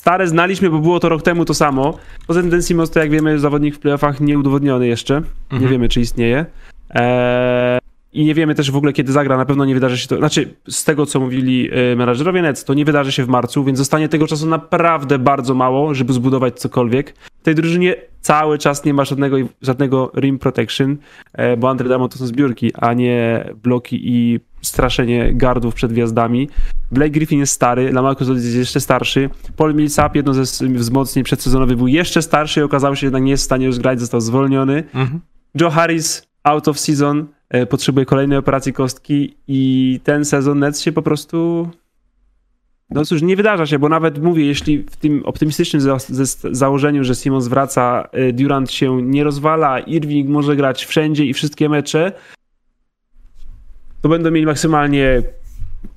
Stare 0.06 0.28
znaliśmy, 0.28 0.70
bo 0.70 0.80
było 0.80 1.00
to 1.00 1.10
rok 1.10 1.22
temu 1.22 1.46
to 1.46 1.54
samo. 1.54 1.98
Poza 2.28 2.42
tym 2.42 2.52
ten 2.52 2.62
Simons 2.62 2.90
to 2.90 3.00
jak 3.00 3.10
wiemy 3.10 3.40
zawodnik 3.40 3.76
w 3.76 3.80
playoffach 3.80 4.22
nieudowodniony 4.22 4.88
jeszcze. 4.88 5.16
Mhm. 5.16 5.62
Nie 5.62 5.68
wiemy 5.68 5.90
czy 5.90 6.02
istnieje. 6.02 6.46
Eee, 6.90 7.80
I 8.16 8.26
nie 8.26 8.34
wiemy 8.34 8.56
też 8.56 8.72
w 8.72 8.76
ogóle 8.76 8.94
kiedy 8.94 9.12
zagra. 9.12 9.38
Na 9.38 9.46
pewno 9.46 9.66
nie 9.66 9.74
wydarzy 9.74 9.98
się 9.98 10.08
to. 10.08 10.18
Znaczy 10.18 10.56
z 10.70 10.84
tego 10.84 11.06
co 11.06 11.20
mówili 11.20 11.70
e, 11.72 11.96
menadżerowie 11.96 12.42
Nets, 12.42 12.64
to 12.64 12.74
nie 12.74 12.86
wydarzy 12.86 13.12
się 13.12 13.24
w 13.24 13.28
marcu, 13.28 13.64
więc 13.64 13.78
zostanie 13.78 14.10
tego 14.10 14.28
czasu 14.28 14.48
naprawdę 14.48 15.20
bardzo 15.20 15.54
mało, 15.54 15.94
żeby 15.94 16.14
zbudować 16.14 16.60
cokolwiek. 16.60 17.14
W 17.42 17.44
tej 17.44 17.56
drużynie 17.56 17.96
cały 18.22 18.58
czas 18.58 18.86
nie 18.86 18.94
ma 18.94 19.06
żadnego, 19.06 19.38
żadnego 19.62 20.12
rim 20.16 20.40
protection, 20.40 20.98
e, 21.34 21.58
bo 21.58 21.70
Andre 21.70 21.90
Damo 21.90 22.10
to 22.10 22.18
są 22.18 22.28
zbiórki, 22.28 22.72
a 22.74 22.94
nie 22.94 23.46
bloki 23.64 24.00
i 24.04 24.40
straszenie 24.62 25.34
gardów 25.34 25.76
przed 25.76 25.94
gwiazdami. 25.94 26.50
Blake 26.92 27.12
Griffin 27.12 27.40
jest 27.40 27.54
stary, 27.54 27.92
Lamarcus 27.94 28.28
jest 28.28 28.56
jeszcze 28.56 28.80
starszy. 28.80 29.30
Paul 29.56 29.76
Millsap, 29.76 30.16
jedno 30.16 30.34
ze 30.34 30.68
wzmocnień 30.68 31.26
przedsezonowych, 31.26 31.78
był 31.78 31.88
jeszcze 31.88 32.22
starszy 32.22 32.60
i 32.60 32.64
okazał 32.64 32.96
się, 32.96 33.00
że 33.00 33.06
jednak 33.06 33.24
nie 33.24 33.32
jest 33.32 33.44
w 33.44 33.46
stanie 33.46 33.66
już 33.66 33.80
grać, 33.80 34.00
został 34.00 34.22
zwolniony. 34.22 34.84
Mhm. 34.94 35.20
Joe 35.62 35.70
Harris 35.70 36.28
out 36.44 36.68
of 36.68 36.80
season, 36.80 37.28
potrzebuje 37.70 38.06
kolejnej 38.06 38.38
operacji 38.38 38.74
kostki 38.74 39.36
i 39.48 40.00
ten 40.04 40.26
sezon 40.26 40.60
Nets 40.60 40.82
się 40.82 40.92
po 40.92 41.02
prostu 41.02 41.70
no 42.90 43.06
cóż, 43.06 43.22
nie 43.22 43.36
wydarza 43.36 43.66
się, 43.66 43.80
bo 43.80 43.90
nawet 43.90 44.24
mówię, 44.24 44.46
jeśli 44.46 44.84
w 44.84 44.96
tym 44.96 45.26
optymistycznym 45.26 45.82
za 45.82 45.98
założeniu, 46.52 47.04
że 47.04 47.16
Simon 47.16 47.42
wraca, 47.42 48.08
e, 48.12 48.34
Durant 48.34 48.72
się 48.72 49.02
nie 49.02 49.24
rozwala, 49.24 49.80
Irving 49.80 50.30
może 50.30 50.56
grać 50.56 50.86
wszędzie 50.86 51.26
i 51.26 51.34
wszystkie 51.34 51.70
mecze, 51.70 52.12
to 54.02 54.10
będą 54.10 54.32
mieli 54.32 54.46
maksymalnie 54.46 55.22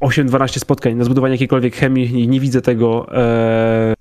8-12 0.00 0.58
spotkań 0.58 0.94
na 0.94 1.04
zbudowanie 1.04 1.34
jakiejkolwiek 1.34 1.76
chemii 1.76 2.22
i 2.22 2.28
nie 2.28 2.40
widzę 2.40 2.62
tego. 2.62 3.06
Eee... 3.12 3.97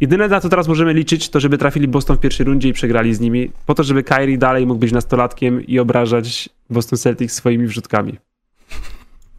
Jedyne 0.00 0.28
na 0.28 0.40
co 0.40 0.48
teraz 0.48 0.68
możemy 0.68 0.94
liczyć, 0.94 1.28
to 1.28 1.40
żeby 1.40 1.58
trafili 1.58 1.88
Boston 1.88 2.16
w 2.16 2.20
pierwszej 2.20 2.46
rundzie 2.46 2.68
i 2.68 2.72
przegrali 2.72 3.14
z 3.14 3.20
nimi, 3.20 3.50
po 3.66 3.74
to, 3.74 3.82
żeby 3.82 4.02
Kyrie 4.02 4.38
dalej 4.38 4.66
mógł 4.66 4.80
być 4.80 4.92
nastolatkiem 4.92 5.66
i 5.66 5.78
obrażać 5.78 6.48
Boston 6.70 6.98
Celtics 6.98 7.34
swoimi 7.34 7.66
wrzutkami. 7.66 8.18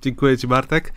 Dziękuję 0.01 0.37
ci 0.37 0.47
Bartek. 0.47 0.93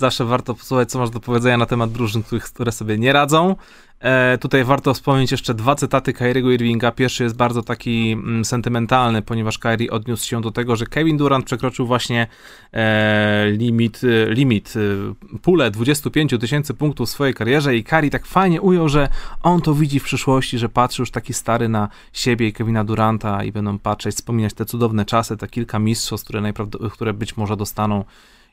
Zawsze 0.00 0.24
warto 0.24 0.54
posłuchać, 0.54 0.90
co 0.90 0.98
masz 0.98 1.10
do 1.10 1.20
powiedzenia 1.20 1.56
na 1.56 1.66
temat 1.66 1.92
drużyn, 1.92 2.22
które 2.54 2.72
sobie 2.72 2.98
nie 2.98 3.12
radzą. 3.12 3.56
E, 4.00 4.38
tutaj 4.38 4.64
warto 4.64 4.94
wspomnieć 4.94 5.30
jeszcze 5.30 5.54
dwa 5.54 5.74
cytaty 5.74 6.12
Kyriego 6.12 6.50
Irvinga. 6.50 6.92
Pierwszy 6.92 7.24
jest 7.24 7.36
bardzo 7.36 7.62
taki 7.62 8.12
mm, 8.12 8.44
sentymentalny, 8.44 9.22
ponieważ 9.22 9.58
Kyrie 9.58 9.90
odniósł 9.90 10.26
się 10.26 10.40
do 10.40 10.50
tego, 10.50 10.76
że 10.76 10.86
Kevin 10.86 11.16
Durant 11.16 11.44
przekroczył 11.44 11.86
właśnie 11.86 12.26
e, 12.72 13.50
limit, 13.50 14.00
e, 14.04 14.34
limit 14.34 14.74
e, 14.76 15.38
pulę 15.38 15.70
25 15.70 16.34
tysięcy 16.40 16.74
punktów 16.74 17.08
w 17.08 17.12
swojej 17.12 17.34
karierze 17.34 17.76
i 17.76 17.84
Kyrie 17.84 18.10
tak 18.10 18.26
fajnie 18.26 18.60
ujął, 18.60 18.88
że 18.88 19.08
on 19.42 19.60
to 19.60 19.74
widzi 19.74 20.00
w 20.00 20.04
przyszłości, 20.04 20.58
że 20.58 20.68
patrzy 20.68 21.02
już 21.02 21.10
taki 21.10 21.34
stary 21.34 21.68
na 21.68 21.88
siebie 22.12 22.48
i 22.48 22.52
Kevina 22.52 22.84
Duranta 22.84 23.44
i 23.44 23.52
będą 23.52 23.78
patrzeć, 23.78 24.14
wspominać 24.14 24.54
te 24.54 24.64
cudowne 24.64 25.04
czasy, 25.04 25.36
te 25.36 25.48
kilka 25.48 25.78
mistrzostw, 25.78 26.28
które, 26.28 26.52
które 26.90 27.12
być 27.12 27.36
może 27.36 27.56
dostaną 27.56 28.04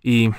i 0.04 0.32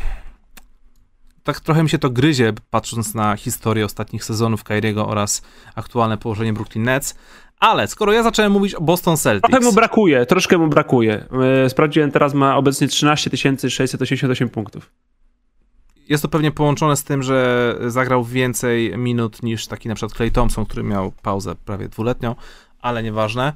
tak 1.42 1.60
trochę 1.60 1.82
mi 1.82 1.90
się 1.90 1.98
to 1.98 2.10
gryzie, 2.10 2.52
patrząc 2.70 3.14
na 3.14 3.36
historię 3.36 3.84
ostatnich 3.84 4.24
sezonów 4.24 4.64
Kyriego 4.64 5.06
oraz 5.06 5.42
aktualne 5.74 6.18
położenie 6.18 6.52
Brooklyn 6.52 6.84
Nets. 6.84 7.14
Ale 7.60 7.88
skoro 7.88 8.12
ja 8.12 8.22
zacząłem 8.22 8.52
mówić 8.52 8.74
o 8.74 8.80
Boston 8.80 9.16
Celtics... 9.16 9.50
Trochę 9.50 9.66
mu 9.66 9.72
brakuje, 9.72 10.26
troszkę 10.26 10.58
mu 10.58 10.68
brakuje. 10.68 11.24
E, 11.64 11.70
sprawdziłem, 11.70 12.10
teraz 12.10 12.34
ma 12.34 12.56
obecnie 12.56 12.88
13 12.88 13.30
688 13.70 14.48
punktów. 14.48 14.90
Jest 16.08 16.22
to 16.22 16.28
pewnie 16.28 16.50
połączone 16.50 16.96
z 16.96 17.04
tym, 17.04 17.22
że 17.22 17.76
zagrał 17.86 18.24
więcej 18.24 18.98
minut 18.98 19.42
niż 19.42 19.66
taki 19.66 19.88
na 19.88 19.94
przykład 19.94 20.16
Clay 20.16 20.30
Thompson, 20.30 20.66
który 20.66 20.82
miał 20.82 21.12
pauzę 21.22 21.54
prawie 21.54 21.88
dwuletnią, 21.88 22.34
ale 22.80 23.02
nieważne. 23.02 23.52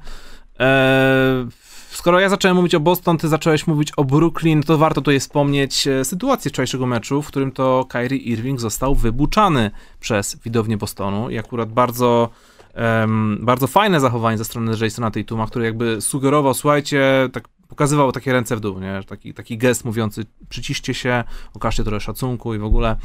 Eee, 0.59 1.47
skoro 1.89 2.19
ja 2.19 2.29
zacząłem 2.29 2.57
mówić 2.57 2.75
o 2.75 2.79
Boston, 2.79 3.17
ty 3.17 3.27
zacząłeś 3.27 3.67
mówić 3.67 3.91
o 3.97 4.03
Brooklyn, 4.03 4.63
to 4.63 4.77
warto 4.77 5.01
tutaj 5.01 5.19
wspomnieć 5.19 5.87
e, 5.87 6.05
sytuację 6.05 6.51
wczorajszego 6.51 6.85
meczu, 6.85 7.21
w 7.21 7.27
którym 7.27 7.51
to 7.51 7.85
Kyrie 7.89 8.17
Irving 8.17 8.59
został 8.59 8.95
wybuczany 8.95 9.71
przez 9.99 10.35
widownię 10.43 10.77
Bostonu 10.77 11.29
i 11.29 11.37
akurat 11.37 11.71
bardzo 11.71 12.29
um, 12.75 13.37
bardzo 13.41 13.67
fajne 13.67 13.99
zachowanie 13.99 14.37
ze 14.37 14.45
strony 14.45 14.71
Jasona 14.81 15.11
Tatuma, 15.11 15.47
który 15.47 15.65
jakby 15.65 16.01
sugerował, 16.01 16.53
słuchajcie, 16.53 17.29
tak 17.33 17.49
pokazywał 17.73 18.11
takie 18.11 18.33
ręce 18.33 18.55
w 18.55 18.59
dół, 18.59 18.79
nie? 18.79 19.01
Taki, 19.07 19.33
taki 19.33 19.57
gest 19.57 19.85
mówiący 19.85 20.25
przyciście 20.49 20.93
się, 20.93 21.23
okażcie 21.53 21.83
trochę 21.83 21.99
szacunku 21.99 22.53
i 22.53 22.57
w 22.57 22.63
ogóle. 22.63 22.95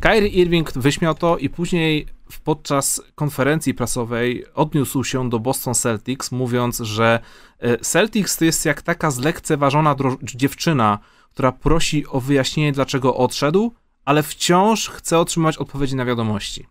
Kyrie 0.00 0.28
Irving 0.28 0.72
wyśmiał 0.72 1.14
to 1.14 1.38
i 1.38 1.48
później 1.48 2.06
podczas 2.44 3.02
konferencji 3.14 3.74
prasowej 3.74 4.44
odniósł 4.54 5.04
się 5.04 5.30
do 5.30 5.38
Boston 5.38 5.74
Celtics, 5.74 6.32
mówiąc, 6.32 6.78
że 6.78 7.20
e, 7.58 7.78
Celtics 7.78 8.36
to 8.36 8.44
jest 8.44 8.64
jak 8.64 8.82
taka 8.82 9.10
zlekceważona 9.10 9.96
dziewczyna, 10.22 10.98
która 11.30 11.52
prosi 11.52 12.06
o 12.06 12.20
wyjaśnienie, 12.20 12.72
dlaczego 12.72 13.16
odszedł, 13.16 13.74
ale 14.04 14.22
wciąż 14.22 14.88
chce 14.88 15.18
otrzymać 15.18 15.56
odpowiedzi 15.56 15.96
na 15.96 16.04
wiadomości. 16.04 16.66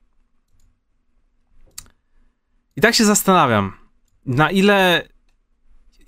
I 2.75 2.81
tak 2.81 2.95
się 2.95 3.05
zastanawiam, 3.05 3.73
na 4.25 4.51
ile. 4.51 5.07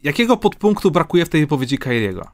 Jakiego 0.06 0.38
podpunktu 0.38 0.92
brakuje 0.92 1.26
w 1.26 1.30
tej 1.30 1.42
wypowiedzi 1.42 1.78
Kairiego? 1.78 2.28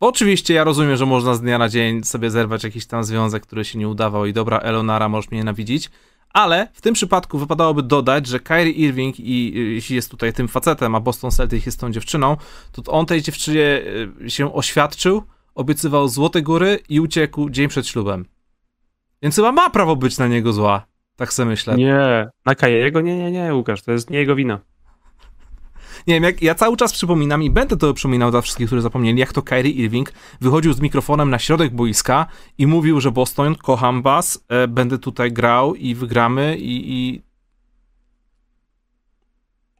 Oczywiście 0.00 0.54
ja 0.54 0.64
rozumiem, 0.64 0.96
że 0.96 1.06
można 1.06 1.34
z 1.34 1.40
dnia 1.40 1.58
na 1.58 1.68
dzień 1.68 2.04
sobie 2.04 2.30
zerwać 2.30 2.64
jakiś 2.64 2.86
tam 2.86 3.04
związek, 3.04 3.42
który 3.42 3.64
się 3.64 3.78
nie 3.78 3.88
udawał 3.88 4.26
i 4.26 4.32
dobra, 4.32 4.58
Elonara 4.58 5.08
możesz 5.08 5.30
mnie 5.30 5.40
nienawidzić, 5.40 5.90
ale 6.30 6.68
w 6.72 6.80
tym 6.80 6.94
przypadku 6.94 7.38
wypadałoby 7.38 7.82
dodać, 7.82 8.26
że 8.26 8.40
Kyrie 8.40 8.72
Irving 8.72 9.20
i 9.20 9.52
jeśli 9.74 9.96
jest 9.96 10.10
tutaj 10.10 10.32
tym 10.32 10.48
facetem, 10.48 10.94
a 10.94 11.00
Boston 11.00 11.30
Celtics 11.30 11.66
jest 11.66 11.80
tą 11.80 11.92
dziewczyną, 11.92 12.36
to 12.72 12.92
on 12.92 13.06
tej 13.06 13.22
dziewczynie 13.22 13.82
y, 14.24 14.30
się 14.30 14.54
oświadczył, 14.54 15.22
obiecywał 15.54 16.08
złote 16.08 16.42
góry 16.42 16.78
i 16.88 17.00
uciekł 17.00 17.50
dzień 17.50 17.68
przed 17.68 17.86
ślubem. 17.86 18.24
Więc 19.22 19.36
chyba 19.36 19.52
ma 19.52 19.70
prawo 19.70 19.96
być 19.96 20.18
na 20.18 20.26
niego 20.28 20.52
zła. 20.52 20.86
Tak 21.16 21.32
sobie 21.32 21.48
myślę. 21.48 21.76
Nie, 21.76 22.28
na 22.46 22.54
Kajego? 22.54 23.00
Nie, 23.00 23.18
nie, 23.18 23.30
nie, 23.30 23.54
Łukasz, 23.54 23.82
to 23.82 23.92
jest 23.92 24.10
nie 24.10 24.18
jego 24.18 24.34
wina. 24.34 24.69
Nie 26.06 26.14
wiem, 26.14 26.22
jak 26.22 26.42
ja 26.42 26.54
cały 26.54 26.76
czas 26.76 26.92
przypominam 26.92 27.42
i 27.42 27.50
będę 27.50 27.76
to 27.76 27.94
przypominał 27.94 28.30
dla 28.30 28.40
wszystkich, 28.40 28.66
którzy 28.66 28.82
zapomnieli, 28.82 29.20
jak 29.20 29.32
to 29.32 29.42
Kyrie 29.42 29.72
Irving 29.72 30.12
wychodził 30.40 30.72
z 30.72 30.80
mikrofonem 30.80 31.30
na 31.30 31.38
środek 31.38 31.74
boiska 31.74 32.26
i 32.58 32.66
mówił, 32.66 33.00
że 33.00 33.12
Boston, 33.12 33.54
kocham 33.54 34.02
was, 34.02 34.44
e, 34.48 34.68
będę 34.68 34.98
tutaj 34.98 35.32
grał 35.32 35.74
i 35.74 35.94
wygramy 35.94 36.56
i, 36.58 36.92
i... 36.92 37.22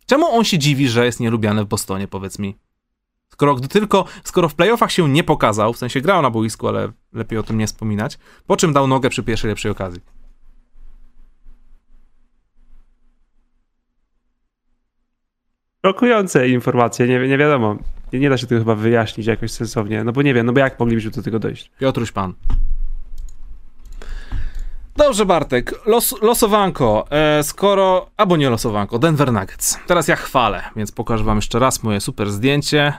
Czemu 0.07 0.27
on 0.27 0.45
się 0.45 0.59
dziwi, 0.59 0.89
że 0.89 1.05
jest 1.05 1.21
nielubiany 1.21 1.64
w 1.64 1.68
Bostonie, 1.68 2.09
powiedz 2.09 2.39
mi? 2.39 2.57
Skoro 3.29 3.55
gdy 3.55 3.68
tylko, 3.68 4.05
skoro 4.25 4.49
w 4.49 4.55
playoffach 4.55 4.93
się 4.93 5.09
nie 5.09 5.25
pokazał, 5.25 5.73
w 5.73 5.79
sensie 5.79 6.01
grał 6.01 6.23
na 6.23 6.31
boisku, 6.31 6.68
ale 6.68 6.93
lepiej 7.12 7.39
o 7.39 7.43
tym 7.43 7.59
nie 7.59 7.66
wspominać, 7.66 8.18
po 8.47 8.57
czym 8.57 8.73
dał 8.73 8.87
nogę 8.87 9.11
przy 9.11 9.23
pierwszej 9.23 9.49
lepszej 9.49 9.71
okazji? 9.71 10.20
Szokujące 15.87 16.49
informacje, 16.49 17.07
nie, 17.07 17.28
nie 17.28 17.39
wiadomo. 17.39 17.76
Nie, 18.12 18.20
nie 18.20 18.31
da 18.31 18.37
się 18.37 18.47
tego 18.47 18.61
chyba 18.61 18.74
wyjaśnić 18.74 19.26
jakoś 19.26 19.51
sensownie, 19.51 20.05
no 20.05 20.12
bo 20.12 20.22
nie 20.22 20.35
wiem, 20.35 20.47
no 20.47 20.53
bo 20.53 20.61
jak 20.61 20.81
moglibyśmy 20.81 21.11
do 21.11 21.22
tego 21.22 21.39
dojść? 21.39 21.70
Piotruś 21.78 22.12
Pan. 22.12 22.35
Dobrze, 24.97 25.26
Bartek, 25.26 25.87
Los, 25.87 26.22
losowanko. 26.22 27.07
E, 27.11 27.43
skoro. 27.43 28.11
Albo 28.16 28.37
nie 28.37 28.51
losowanko, 28.51 28.99
Denver 28.99 29.33
Nuggets. 29.33 29.78
Teraz 29.87 30.09
ja 30.09 30.16
chwalę, 30.16 30.62
więc 30.76 30.93
pokażę 30.93 31.24
Wam 31.24 31.37
jeszcze 31.39 31.59
raz 31.59 31.83
moje 31.83 32.01
super 32.01 32.31
zdjęcie. 32.31 32.93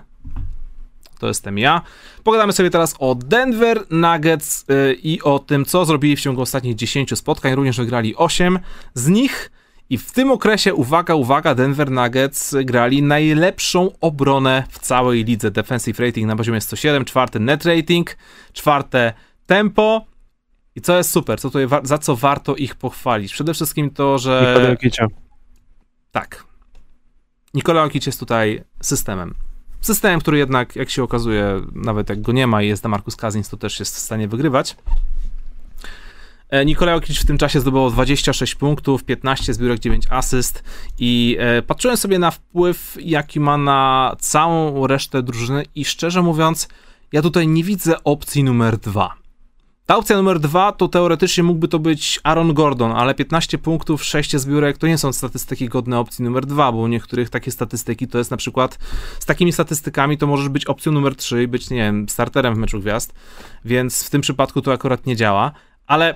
To 1.20 1.28
jestem 1.28 1.58
ja. 1.58 1.82
Pogadamy 2.24 2.54
sobie 2.54 2.70
teraz 2.70 2.96
o 3.00 3.16
Denver 3.16 3.86
Nuggets 3.90 4.66
e, 4.70 4.94
i 4.94 5.22
o 5.22 5.40
tym, 5.40 5.66
co 5.66 5.86
zrobili 5.86 6.16
w 6.16 6.22
ciągu 6.22 6.42
ostatnich 6.42 6.76
10 6.76 7.18
spotkań. 7.18 7.56
Również 7.56 7.78
wygrali 7.78 8.16
8 8.16 8.60
z 8.94 9.08
nich. 9.08 9.52
I 9.92 9.98
w 9.98 10.12
tym 10.12 10.32
okresie, 10.32 10.74
uwaga, 10.74 11.16
uwaga, 11.16 11.56
Denver 11.56 11.92
Nuggets 11.92 12.56
grali 12.66 13.04
najlepszą 13.04 13.92
obronę 14.02 14.64
w 14.70 14.80
całej 14.80 15.24
lidze. 15.24 15.52
Defensive 15.52 16.00
rating 16.00 16.28
na 16.28 16.36
poziomie 16.36 16.62
107, 16.62 17.06
czwarty 17.06 17.40
net 17.40 17.66
rating, 17.66 18.18
czwarte 18.54 19.14
tempo. 19.46 20.06
I 20.76 20.82
co 20.82 20.98
jest 20.98 21.10
super, 21.12 21.40
co 21.40 21.50
tutaj, 21.50 21.68
za 21.84 21.98
co 21.98 22.16
warto 22.16 22.56
ich 22.56 22.76
pochwalić? 22.76 23.34
Przede 23.34 23.54
wszystkim 23.54 23.90
to, 23.90 24.18
że... 24.18 24.48
Nikola 24.50 24.70
Jokicia. 24.70 25.08
Tak. 26.12 26.46
Nikola 27.54 27.82
Jokic 27.82 28.06
jest 28.06 28.20
tutaj 28.20 28.64
systemem. 28.82 29.34
Systemem, 29.82 30.20
który 30.20 30.38
jednak, 30.38 30.76
jak 30.76 30.90
się 30.90 31.04
okazuje, 31.04 31.62
nawet 31.76 32.10
jak 32.10 32.22
go 32.22 32.32
nie 32.32 32.48
ma 32.48 32.62
i 32.62 32.68
jest 32.68 32.86
Marcus 32.86 33.16
Cousins, 33.16 33.50
to 33.50 33.58
też 33.58 33.80
jest 33.80 33.96
w 33.96 34.00
stanie 34.00 34.28
wygrywać. 34.28 34.76
E, 36.52 36.66
Nikolaj 36.66 36.96
Jokic 36.96 37.18
w 37.18 37.26
tym 37.26 37.38
czasie 37.38 37.60
zdobył 37.60 37.90
26 37.90 38.56
punktów, 38.56 39.04
15 39.04 39.54
zbiórek, 39.54 39.80
9 39.80 40.06
asyst 40.10 40.64
i 41.00 41.38
e, 41.40 41.62
patrzyłem 41.62 41.98
sobie 41.98 42.20
na 42.20 42.32
wpływ, 42.32 42.98
jaki 43.00 43.40
ma 43.40 43.58
na 43.58 44.16
całą 44.20 44.88
resztę 44.88 45.24
drużyny 45.24 45.64
i 45.76 45.86
szczerze 45.86 46.22
mówiąc, 46.22 46.68
ja 47.12 47.22
tutaj 47.22 47.48
nie 47.48 47.64
widzę 47.64 48.04
opcji 48.04 48.44
numer 48.44 48.78
dwa. 48.78 49.14
Ta 49.86 49.98
opcja 49.98 50.18
numer 50.18 50.40
dwa 50.40 50.72
to 50.72 50.88
teoretycznie 50.88 51.44
mógłby 51.44 51.68
to 51.68 51.80
być 51.80 52.20
Aaron 52.24 52.54
Gordon, 52.54 52.92
ale 52.92 53.14
15 53.16 53.58
punktów, 53.58 54.04
6 54.04 54.38
zbiórek 54.38 54.78
to 54.78 54.88
nie 54.88 54.98
są 54.98 55.14
statystyki 55.14 55.70
godne 55.70 56.00
opcji 56.00 56.24
numer 56.26 56.46
dwa, 56.46 56.72
bo 56.72 56.78
u 56.78 56.88
niektórych 56.88 57.30
takie 57.30 57.52
statystyki 57.52 58.08
to 58.08 58.18
jest 58.18 58.32
na 58.32 58.38
przykład 58.38 58.78
z 59.20 59.26
takimi 59.26 59.52
statystykami 59.52 60.18
to 60.18 60.28
możesz 60.28 60.50
być 60.50 60.66
opcją 60.66 60.92
numer 60.92 61.16
3 61.16 61.44
i 61.44 61.48
być, 61.48 61.70
nie 61.70 61.78
wiem, 61.78 62.10
starterem 62.10 62.56
w 62.56 62.58
meczu 62.58 62.80
gwiazd, 62.80 63.14
więc 63.66 64.04
w 64.04 64.10
tym 64.10 64.22
przypadku 64.22 64.62
to 64.62 64.74
akurat 64.74 65.06
nie 65.06 65.16
działa 65.16 65.52
ale 65.92 66.16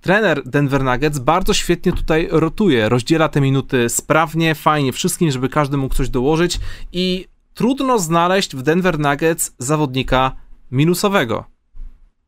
trener 0.00 0.42
Denver 0.44 0.84
Nuggets 0.84 1.18
bardzo 1.18 1.54
świetnie 1.54 1.92
tutaj 1.92 2.28
rotuje, 2.30 2.88
rozdziela 2.88 3.28
te 3.28 3.40
minuty 3.40 3.88
sprawnie, 3.88 4.54
fajnie 4.54 4.92
wszystkim, 4.92 5.30
żeby 5.30 5.48
każdy 5.48 5.76
mógł 5.76 5.94
coś 5.94 6.08
dołożyć 6.08 6.60
i 6.92 7.26
trudno 7.54 7.98
znaleźć 7.98 8.56
w 8.56 8.62
Denver 8.62 8.98
Nuggets 8.98 9.54
zawodnika 9.58 10.36
minusowego 10.70 11.51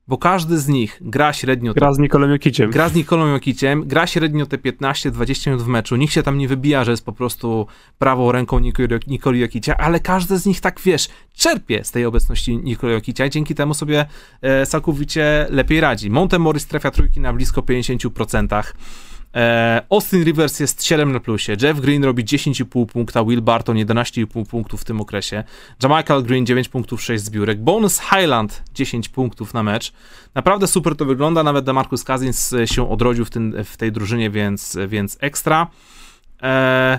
bo 0.09 0.19
każdy 0.19 0.59
z 0.59 0.69
nich 0.69 0.99
gra 1.01 1.33
średnio... 1.33 1.75
Gra 1.75 1.93
z 1.93 1.99
Nikolą 1.99 2.29
Jokiciem. 2.29 2.71
Gra 2.71 2.89
z 2.89 2.95
Nikolą 2.95 3.27
Jokiciem, 3.27 3.85
gra 3.87 4.07
średnio 4.07 4.47
te 4.47 4.59
15-20 4.59 5.47
minut 5.47 5.63
w 5.63 5.67
meczu, 5.67 5.97
nikt 5.97 6.15
się 6.15 6.23
tam 6.23 6.39
nie 6.39 6.49
wybija, 6.49 6.85
że 6.85 6.91
jest 6.91 7.05
po 7.05 7.13
prostu 7.13 7.67
prawą 7.99 8.33
ręką 8.33 8.59
Nikoli 9.07 9.41
Jokicia, 9.41 9.77
ale 9.77 10.01
każdy 10.01 10.39
z 10.39 10.47
nich 10.47 10.61
tak, 10.61 10.81
wiesz, 10.85 11.09
czerpie 11.35 11.85
z 11.85 11.91
tej 11.91 12.05
obecności 12.05 12.57
Nikoli 12.57 12.93
Jokicia 12.93 13.27
i 13.27 13.31
dzięki 13.31 13.55
temu 13.55 13.75
sobie 13.75 14.07
e, 14.41 14.67
całkowicie 14.67 15.47
lepiej 15.51 15.81
radzi. 15.81 16.11
Montemorris 16.11 16.67
trafia 16.67 16.91
trójki 16.91 17.21
na 17.21 17.33
blisko 17.33 17.61
50%. 17.61 18.63
E, 19.35 19.83
Austin 19.91 20.25
Rivers 20.25 20.61
jest 20.61 20.85
7 20.85 21.13
na 21.13 21.21
plusie, 21.21 21.57
Jeff 21.63 21.81
Green 21.81 22.05
robi 22.05 22.25
10,5 22.25 22.87
punkta, 22.87 23.25
Will 23.25 23.43
Barton 23.43 23.77
11,5 23.77 24.47
punktów 24.47 24.81
w 24.81 24.85
tym 24.85 25.01
okresie, 25.01 25.45
Jamichael 25.83 26.23
Green 26.23 26.47
9 26.47 26.69
punktów, 26.69 27.03
6 27.03 27.25
zbiórek, 27.25 27.61
Bonus 27.61 28.01
Highland 28.01 28.63
10 28.75 29.09
punktów 29.09 29.55
na 29.55 29.63
mecz. 29.63 29.93
Naprawdę 30.35 30.67
super 30.67 30.97
to 30.97 31.05
wygląda, 31.05 31.43
nawet 31.43 31.65
Demarcus 31.65 32.05
Cousins 32.05 32.55
się 32.65 32.91
odrodził 32.91 33.25
w, 33.25 33.31
tym, 33.31 33.65
w 33.65 33.77
tej 33.77 33.93
drużynie, 33.93 34.31
więc, 34.31 34.79
więc 34.89 35.17
ekstra. 35.21 35.67
Eee, 36.43 36.99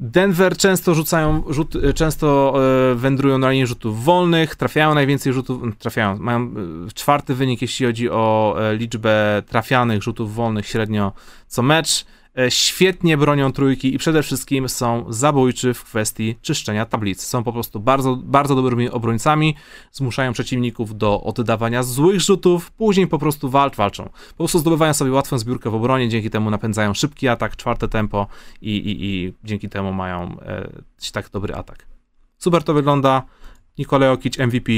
Denver 0.00 0.56
często 0.56 0.94
rzucają, 0.94 1.42
rzut, 1.50 1.74
często 1.94 2.54
e, 2.92 2.94
wędrują 2.94 3.38
na 3.38 3.50
linii 3.50 3.66
rzutów 3.66 4.04
wolnych, 4.04 4.56
trafiają 4.56 4.94
najwięcej 4.94 5.32
rzutów, 5.32 5.62
trafiają, 5.78 6.18
mają 6.18 6.40
e, 6.40 6.92
czwarty 6.94 7.34
wynik, 7.34 7.62
jeśli 7.62 7.86
chodzi 7.86 8.10
o 8.10 8.56
e, 8.60 8.76
liczbę 8.76 9.42
trafianych 9.46 10.02
rzutów 10.02 10.34
wolnych 10.34 10.66
średnio 10.66 11.12
co 11.48 11.62
mecz. 11.62 12.06
E, 12.38 12.50
świetnie 12.50 13.16
bronią 13.16 13.52
trójki 13.52 13.94
i 13.94 13.98
przede 13.98 14.22
wszystkim 14.22 14.68
są 14.68 15.04
zabójczy 15.08 15.74
w 15.74 15.84
kwestii 15.84 16.36
czyszczenia 16.42 16.86
tablic. 16.86 17.22
Są 17.22 17.44
po 17.44 17.52
prostu 17.52 17.80
bardzo, 17.80 18.16
bardzo 18.16 18.54
dobrymi 18.54 18.90
obrońcami, 18.90 19.54
zmuszają 19.92 20.32
przeciwników 20.32 20.98
do 20.98 21.22
oddawania 21.22 21.82
złych 21.82 22.20
rzutów, 22.20 22.70
później 22.70 23.06
po 23.06 23.18
prostu 23.18 23.50
walcz, 23.50 23.76
walczą. 23.76 24.04
Po 24.04 24.36
prostu 24.36 24.58
zdobywają 24.58 24.94
sobie 24.94 25.12
łatwą 25.12 25.38
zbiórkę 25.38 25.70
w 25.70 25.74
obronie, 25.74 26.08
dzięki 26.08 26.30
temu 26.30 26.50
napędzają 26.50 26.94
szybki 26.94 27.28
atak, 27.28 27.56
czwarte 27.56 27.88
tempo 27.88 28.26
i, 28.62 28.76
i, 28.76 29.04
i 29.04 29.34
dzięki 29.44 29.68
temu 29.68 29.92
mają 29.92 30.40
e, 30.40 30.70
tak 31.12 31.30
dobry 31.30 31.54
atak. 31.54 31.86
Super 32.38 32.62
to 32.62 32.74
wygląda. 32.74 33.22
Nikolaj 33.78 34.08
Okic, 34.08 34.38
MVP, 34.38 34.72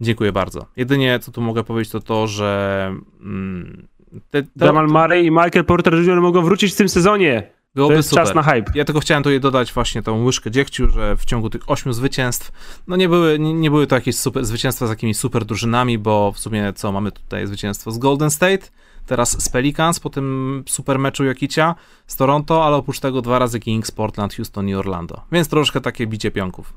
dziękuję 0.00 0.32
bardzo. 0.32 0.66
Jedynie 0.76 1.18
co 1.18 1.32
tu 1.32 1.40
mogę 1.40 1.64
powiedzieć 1.64 1.92
to 1.92 2.00
to, 2.00 2.26
że... 2.26 2.94
Mm, 3.20 3.88
te, 4.30 4.42
to, 4.42 4.64
Jamal 4.64 4.88
Murray 4.88 5.26
i 5.26 5.30
Michael 5.30 5.64
Porter 5.64 5.94
Jr. 5.94 6.20
mogą 6.20 6.42
wrócić 6.42 6.72
w 6.72 6.76
tym 6.76 6.88
sezonie. 6.88 7.56
Byłoby 7.74 7.94
to 7.94 7.96
jest 7.96 8.08
super. 8.08 8.24
czas 8.24 8.34
na 8.34 8.42
hype. 8.42 8.72
Ja 8.74 8.84
tylko 8.84 9.00
chciałem 9.00 9.22
tutaj 9.22 9.40
dodać 9.40 9.72
właśnie 9.72 10.02
tą 10.02 10.24
łyżkę 10.24 10.50
dziegciu, 10.50 10.88
że 10.90 11.16
w 11.16 11.24
ciągu 11.24 11.50
tych 11.50 11.70
ośmiu 11.70 11.92
zwycięstw, 11.92 12.52
no 12.86 12.96
nie 12.96 13.08
były, 13.08 13.38
nie, 13.38 13.54
nie 13.54 13.70
były 13.70 13.86
to 13.86 13.94
jakieś 13.94 14.16
super, 14.16 14.44
zwycięstwa 14.44 14.86
z 14.86 14.90
jakimiś 14.90 15.16
super 15.16 15.44
drużynami, 15.44 15.98
bo 15.98 16.32
w 16.32 16.38
sumie 16.38 16.72
co, 16.72 16.92
mamy 16.92 17.12
tutaj 17.12 17.46
zwycięstwo 17.46 17.90
z 17.90 17.98
Golden 17.98 18.30
State, 18.30 18.66
teraz 19.06 19.42
z 19.42 19.48
Pelicans 19.48 20.00
po 20.00 20.10
tym 20.10 20.64
super 20.66 20.98
meczu 20.98 21.24
Jokicia 21.24 21.74
z 22.06 22.16
Toronto, 22.16 22.64
ale 22.64 22.76
oprócz 22.76 23.00
tego 23.00 23.22
dwa 23.22 23.38
razy 23.38 23.60
Kings, 23.60 23.90
Portland, 23.90 24.34
Houston 24.34 24.68
i 24.68 24.74
Orlando. 24.74 25.20
Więc 25.32 25.48
troszkę 25.48 25.80
takie 25.80 26.06
bicie 26.06 26.30
pionków. 26.30 26.72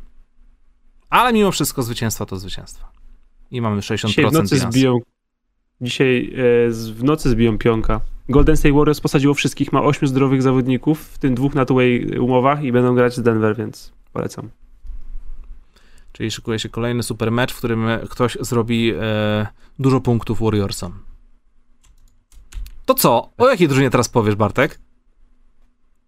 Ale 1.10 1.34
mimo 1.34 1.52
wszystko 1.52 1.84
zwycięstwa 1.84 2.26
to 2.26 2.38
zwycięstwa. 2.38 2.92
I 3.52 3.62
mamy 3.62 3.82
60% 3.82 4.08
Dzisiaj 4.08 4.26
w 4.26 4.32
nocy 4.32 4.60
zbiją 4.60 5.00
Dzisiaj 5.82 6.34
e, 6.34 6.72
w 6.72 7.04
nocy 7.04 7.30
zbiją 7.30 7.58
pionka. 7.58 8.02
Golden 8.30 8.58
State 8.58 8.76
Warriors 8.76 9.02
posadziło 9.02 9.34
wszystkich, 9.34 9.74
ma 9.74 9.84
ośmiu 9.84 10.08
zdrowych 10.08 10.42
zawodników, 10.42 11.02
w 11.02 11.18
tym 11.18 11.36
dwóch 11.36 11.56
na 11.56 11.66
two-way 11.66 12.20
umowach 12.20 12.64
i 12.64 12.72
będą 12.72 12.96
grać 12.96 13.16
z 13.16 13.22
Denver, 13.22 13.56
więc 13.56 13.94
polecam. 14.14 14.50
Czyli 16.12 16.32
szykuje 16.32 16.60
się 16.60 16.70
kolejny 16.70 17.04
super 17.04 17.32
mecz, 17.32 17.54
w 17.54 17.58
którym 17.58 17.88
ktoś 18.10 18.38
zrobi 18.42 18.94
e, 19.02 19.48
dużo 19.80 20.02
punktów 20.02 20.40
Warriorsom. 20.40 21.00
To 22.86 22.94
co? 22.94 23.30
O 23.38 23.50
jakiej 23.50 23.68
drużynie 23.68 23.90
teraz 23.90 24.10
powiesz, 24.10 24.36
Bartek? 24.36 24.80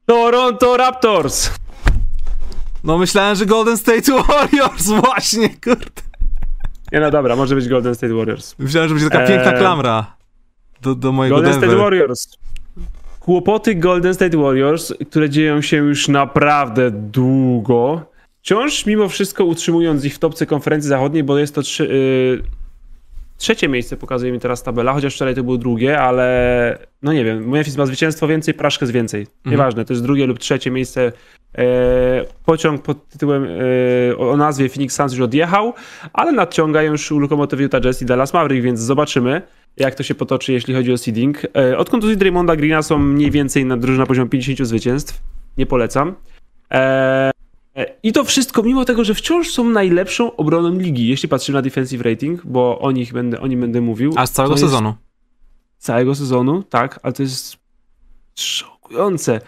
Toronto 0.06 0.78
Raptors! 0.78 1.52
No 2.84 2.98
myślałem, 2.98 3.36
że 3.36 3.46
Golden 3.46 3.78
State 3.78 4.24
Warriors, 4.24 4.88
właśnie, 5.02 5.50
kurde. 5.50 6.11
Nie 6.92 7.00
no 7.00 7.12
dobra, 7.12 7.36
może 7.36 7.56
być 7.56 7.68
Golden 7.68 7.96
State 7.96 8.14
Warriors. 8.14 8.56
Myślałem, 8.60 8.90
że 8.90 8.96
będzie 8.96 9.10
taka 9.10 9.28
piękna 9.28 9.52
Eee, 9.52 9.60
klamra 9.60 10.16
do, 10.82 10.96
do 10.96 11.12
mojego 11.12 11.36
Golden 11.36 11.52
Denver. 11.52 11.70
State 11.70 11.84
Warriors. 11.84 12.38
Kłopoty 13.20 13.76
Golden 13.76 14.14
State 14.14 14.38
Warriors, 14.38 14.94
które 15.10 15.30
dzieją 15.30 15.62
się 15.62 15.78
już 15.78 16.08
naprawdę 16.08 16.92
długo, 16.92 18.02
wciąż 18.42 18.86
mimo 18.86 19.10
wszystko 19.10 19.46
utrzymując 19.46 20.06
ich 20.06 20.16
w 20.16 20.20
topce 20.20 20.46
konferencji 20.46 20.90
zachodniej, 20.90 21.24
bo 21.24 21.38
jest 21.38 21.56
to 21.56 21.62
trzy, 21.62 21.84
y, 21.84 22.61
trzecie 23.42 23.68
miejsce, 23.68 23.98
pokazuje 23.98 24.32
mi 24.32 24.40
teraz 24.40 24.64
tabela, 24.64 24.94
chociaż 24.94 25.16
wczoraj 25.16 25.36
to 25.36 25.44
było 25.44 25.58
drugie, 25.58 26.00
ale 26.00 26.78
no 27.02 27.14
nie 27.14 27.26
wiem, 27.26 27.50
Memphis 27.50 27.78
ma 27.78 27.86
zwycięstwo 27.86 28.28
więcej, 28.28 28.54
Praszkę 28.54 28.86
z 28.86 28.92
więcej. 28.92 29.28
Nieważne, 29.46 29.86
to 29.86 29.94
jest 29.94 30.04
drugie 30.04 30.26
lub 30.28 30.40
trzecie 30.40 30.72
miejsce. 30.72 31.12
E, 31.58 31.64
pociąg 32.46 32.82
pod 32.82 33.08
tytułem 33.08 33.48
e, 34.12 34.18
o 34.18 34.38
nazwie 34.38 34.70
Phoenix 34.70 34.96
Suns 34.96 35.12
już 35.12 35.22
odjechał, 35.22 35.74
ale 36.14 36.32
nadciągają 36.32 36.92
już 36.92 37.12
Lokomotiv 37.12 37.60
Utah 37.60 37.82
Jazz 37.82 38.02
i 38.02 38.06
Dallas 38.06 38.34
Maverick, 38.34 38.64
więc 38.64 38.80
zobaczymy 38.80 39.42
jak 39.78 39.96
to 39.96 40.04
się 40.04 40.16
potoczy, 40.16 40.54
jeśli 40.54 40.74
chodzi 40.74 40.94
o 40.94 40.98
seeding. 40.98 41.38
E, 41.58 41.78
Od 41.78 41.90
kontuzji 41.90 42.18
Draymonda 42.18 42.56
Greena 42.56 42.82
są 42.82 42.98
mniej 42.98 43.32
więcej 43.32 43.66
na 43.66 43.78
drużyna 43.78 44.06
poziom 44.06 44.30
50 44.30 44.68
zwycięstw. 44.68 45.22
Nie 45.58 45.66
polecam. 45.66 46.16
E, 46.72 47.32
I 48.04 48.14
to 48.14 48.24
wszystko, 48.24 48.64
mimo 48.64 48.86
tego, 48.86 49.04
że 49.04 49.14
wciąż 49.14 49.52
są 49.52 49.70
najlepszą 49.70 50.36
obroną 50.36 50.80
ligi, 50.80 51.08
jeśli 51.08 51.30
patrzymy 51.30 51.56
na 51.56 51.62
defensive 51.62 52.02
rating, 52.02 52.46
bo 52.46 52.80
o 52.80 52.92
nich 52.92 53.14
będę, 53.14 53.42
o 53.42 53.48
nim 53.48 53.62
będę 53.62 53.82
mówił. 53.82 54.14
A 54.16 54.26
z 54.26 54.32
całego 54.32 54.58
sezonu. 54.58 54.94
Całego 55.78 56.16
sezonu, 56.16 56.64
tak, 56.64 57.00
ale 57.04 57.14
to 57.14 57.24
jest 57.24 57.58
szokujące. 58.36 59.42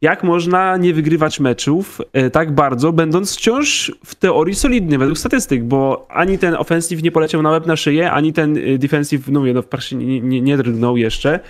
Jak 0.00 0.24
można 0.24 0.76
nie 0.76 0.94
wygrywać 0.94 1.40
meczów 1.40 2.00
e, 2.12 2.30
tak 2.30 2.54
bardzo, 2.54 2.92
będąc 2.92 3.36
wciąż 3.36 3.92
w 4.04 4.14
teorii 4.14 4.54
solidny 4.54 4.98
według 4.98 5.18
statystyk, 5.18 5.64
bo 5.64 6.06
ani 6.10 6.38
ten 6.38 6.54
offensive 6.54 7.02
nie 7.02 7.12
poleciał 7.12 7.42
na 7.42 7.50
łeb 7.50 7.66
na 7.66 7.76
szyję, 7.76 8.10
ani 8.10 8.32
ten 8.32 8.56
e, 8.56 8.78
defensive, 8.78 9.28
no 9.28 9.40
mówię, 9.40 9.54
no 9.54 9.62
praktycznie 9.62 10.06
nie, 10.06 10.20
nie, 10.20 10.40
nie 10.40 10.56
drgnął 10.56 10.96
jeszcze. 10.96 11.40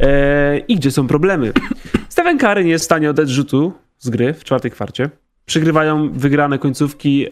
E, 0.00 0.58
I 0.58 0.76
gdzie 0.76 0.90
są 0.90 1.06
problemy? 1.06 1.52
Stephen 2.08 2.38
Curry 2.38 2.64
nie 2.64 2.70
jest 2.70 2.82
w 2.82 2.84
stanie 2.84 3.10
oddać 3.10 3.30
rzutu 3.30 3.72
z 3.98 4.10
gry 4.10 4.34
w 4.34 4.44
czwartej 4.44 4.70
kwarcie. 4.70 5.10
Przegrywają 5.46 6.12
wygrane 6.12 6.58
końcówki 6.58 7.26
e, 7.26 7.30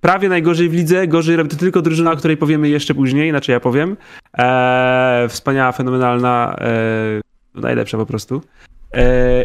prawie 0.00 0.28
najgorzej 0.28 0.68
w 0.68 0.74
lidze. 0.74 1.08
Gorzej 1.08 1.36
robi 1.36 1.50
to 1.50 1.56
tylko 1.56 1.82
drużyna, 1.82 2.12
o 2.12 2.16
której 2.16 2.36
powiemy 2.36 2.68
jeszcze 2.68 2.94
później, 2.94 3.30
znaczy 3.30 3.52
ja 3.52 3.60
powiem. 3.60 3.96
E, 4.38 5.26
wspaniała, 5.28 5.72
fenomenalna, 5.72 6.56
e, 6.60 7.60
najlepsza 7.60 7.98
po 7.98 8.06
prostu. 8.06 8.42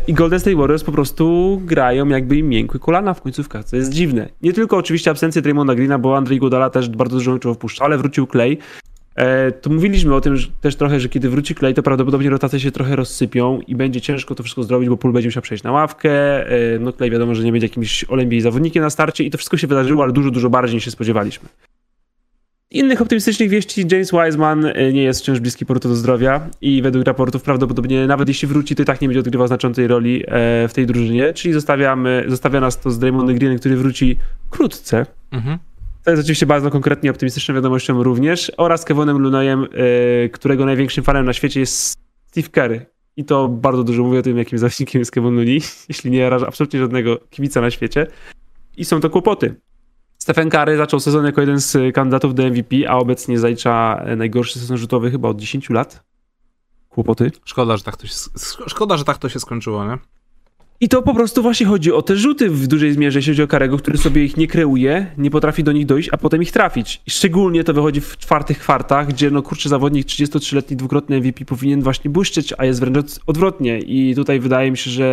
I 0.07 0.13
Golden 0.13 0.39
State 0.39 0.55
Warriors 0.55 0.83
po 0.83 0.91
prostu 0.91 1.57
grają 1.65 2.07
jakby 2.07 2.37
im 2.37 2.49
miękły 2.49 2.79
kolana 2.79 3.13
w 3.13 3.21
końcówkach, 3.21 3.65
co 3.65 3.75
jest 3.75 3.93
dziwne. 3.93 4.29
Nie 4.41 4.53
tylko 4.53 4.77
oczywiście 4.77 5.11
absencję 5.11 5.41
Draymonda 5.41 5.75
Greena, 5.75 5.99
bo 5.99 6.17
Andrzej 6.17 6.39
Godala 6.39 6.69
też 6.69 6.89
bardzo 6.89 7.17
dużo 7.17 7.33
meczów 7.33 7.57
wpuszcza, 7.57 7.85
ale 7.85 7.97
wrócił 7.97 8.27
Clay. 8.27 8.57
E, 9.15 9.51
to 9.51 9.69
mówiliśmy 9.69 10.15
o 10.15 10.21
tym 10.21 10.37
że 10.37 10.47
też 10.61 10.75
trochę, 10.75 10.99
że 10.99 11.09
kiedy 11.09 11.29
wróci 11.29 11.55
Clay, 11.55 11.73
to 11.73 11.83
prawdopodobnie 11.83 12.29
rotacje 12.29 12.59
się 12.59 12.71
trochę 12.71 12.95
rozsypią 12.95 13.61
i 13.67 13.75
będzie 13.75 14.01
ciężko 14.01 14.35
to 14.35 14.43
wszystko 14.43 14.63
zrobić, 14.63 14.89
bo 14.89 14.97
Pool 14.97 15.13
będzie 15.13 15.27
musiał 15.27 15.43
przejść 15.43 15.63
na 15.63 15.71
ławkę. 15.71 16.11
E, 16.49 16.79
no 16.79 16.93
Clay 16.93 17.09
wiadomo, 17.09 17.35
że 17.35 17.43
nie 17.43 17.51
będzie 17.51 17.67
jakimś 17.67 18.03
olębiej 18.03 18.41
zawodnikiem 18.41 18.83
na 18.83 18.89
starcie 18.89 19.23
i 19.23 19.31
to 19.31 19.37
wszystko 19.37 19.57
się 19.57 19.67
wydarzyło, 19.67 20.03
ale 20.03 20.13
dużo, 20.13 20.31
dużo 20.31 20.49
bardziej 20.49 20.75
niż 20.75 20.85
się 20.85 20.91
spodziewaliśmy. 20.91 21.49
Innych 22.71 23.01
optymistycznych 23.01 23.49
wieści 23.49 23.85
James 23.91 24.11
Wiseman 24.11 24.65
e, 24.65 24.93
nie 24.93 25.03
jest 25.03 25.21
wciąż 25.21 25.39
bliski 25.39 25.65
portu 25.65 25.89
do 25.89 25.95
zdrowia 25.95 26.49
i 26.61 26.81
według 26.81 27.05
raportów 27.05 27.41
prawdopodobnie 27.43 28.07
nawet 28.07 28.27
jeśli 28.27 28.47
wróci, 28.47 28.75
to 28.75 28.83
i 28.83 28.85
tak 28.85 29.01
nie 29.01 29.07
będzie 29.07 29.19
odgrywał 29.19 29.47
znaczącej 29.47 29.87
roli 29.87 30.23
w 30.67 30.71
tej 30.73 30.85
drużynie, 30.85 31.33
czyli 31.33 31.53
zostawiamy, 31.53 32.25
zostawia 32.27 32.59
nas 32.59 32.79
to 32.79 32.91
z 32.91 32.99
Draymondem 32.99 33.37
Greenem, 33.37 33.59
który 33.59 33.77
wróci 33.77 34.17
wkrótce. 34.47 35.05
Mhm. 35.31 35.59
To 36.03 36.11
jest 36.11 36.23
oczywiście 36.23 36.45
bardzo 36.45 36.69
konkretnie 36.69 37.11
optymistyczną 37.11 37.55
wiadomością 37.55 38.03
również 38.03 38.51
oraz 38.57 38.85
Kevonem 38.85 39.17
Lunoyem, 39.17 39.63
e, 39.63 40.29
którego 40.29 40.65
największym 40.65 41.03
fanem 41.03 41.25
na 41.25 41.33
świecie 41.33 41.59
jest 41.59 41.97
Steve 42.27 42.49
Kerr. 42.49 42.85
I 43.17 43.25
to 43.25 43.47
bardzo 43.47 43.83
dużo 43.83 44.03
mówi 44.03 44.17
o 44.17 44.21
tym, 44.21 44.37
jakim 44.37 44.59
zawodnikiem 44.59 44.99
jest 44.99 45.11
Kevin 45.11 45.35
Looney, 45.35 45.61
jeśli 45.89 46.11
nie 46.11 46.29
raża 46.29 46.47
absolutnie 46.47 46.79
żadnego 46.79 47.17
kibica 47.29 47.61
na 47.61 47.71
świecie. 47.71 48.07
I 48.77 48.85
są 48.85 48.99
to 48.99 49.09
kłopoty. 49.09 49.55
Stephen 50.17 50.49
Curry 50.49 50.77
zaczął 50.77 50.99
sezon 50.99 51.25
jako 51.25 51.41
jeden 51.41 51.59
z 51.59 51.95
kandydatów 51.95 52.35
do 52.35 52.43
MVP, 52.43 52.75
a 52.89 52.97
obecnie 52.97 53.39
zalicza 53.39 54.05
najgorszy 54.17 54.59
sezon 54.59 54.77
rzutowy 54.77 55.11
chyba 55.11 55.29
od 55.29 55.39
10 55.39 55.69
lat. 55.69 56.03
Kłopoty. 56.89 57.31
Szkoda, 57.45 57.77
że 57.77 57.83
tak 57.83 57.97
to 57.97 58.07
się, 58.07 58.13
szkoda, 58.67 58.97
że 58.97 59.03
tak 59.03 59.17
to 59.17 59.29
się 59.29 59.39
skończyło, 59.39 59.85
nie? 59.85 59.97
I 60.81 60.89
to 60.89 61.01
po 61.01 61.13
prostu 61.13 61.41
właśnie 61.41 61.65
chodzi 61.65 61.91
o 61.91 62.01
te 62.01 62.15
rzuty 62.15 62.49
w 62.49 62.67
dużej 62.67 62.93
zmierze, 62.93 63.19
jeśli 63.19 63.33
chodzi 63.33 63.43
o 63.43 63.47
Karego, 63.47 63.77
który 63.77 63.97
sobie 63.97 64.23
ich 64.23 64.37
nie 64.37 64.47
kreuje, 64.47 65.11
nie 65.17 65.31
potrafi 65.31 65.63
do 65.63 65.71
nich 65.71 65.85
dojść, 65.85 66.09
a 66.11 66.17
potem 66.17 66.41
ich 66.41 66.51
trafić. 66.51 67.01
I 67.07 67.11
szczególnie 67.11 67.63
to 67.63 67.73
wychodzi 67.73 68.01
w 68.01 68.17
czwartych 68.17 68.59
kwartach, 68.59 69.07
gdzie 69.07 69.31
no 69.31 69.41
kurczę 69.41 69.69
zawodnik 69.69 70.07
33-letni 70.07 70.77
dwukrotny 70.77 71.17
MVP 71.19 71.45
powinien 71.45 71.81
właśnie 71.81 72.09
błyszczeć, 72.09 72.53
a 72.57 72.65
jest 72.65 72.79
wręcz 72.79 72.97
od- 72.97 73.19
odwrotnie. 73.27 73.79
I 73.79 74.15
tutaj 74.15 74.39
wydaje 74.39 74.71
mi 74.71 74.77
się, 74.77 74.91
że 74.91 75.05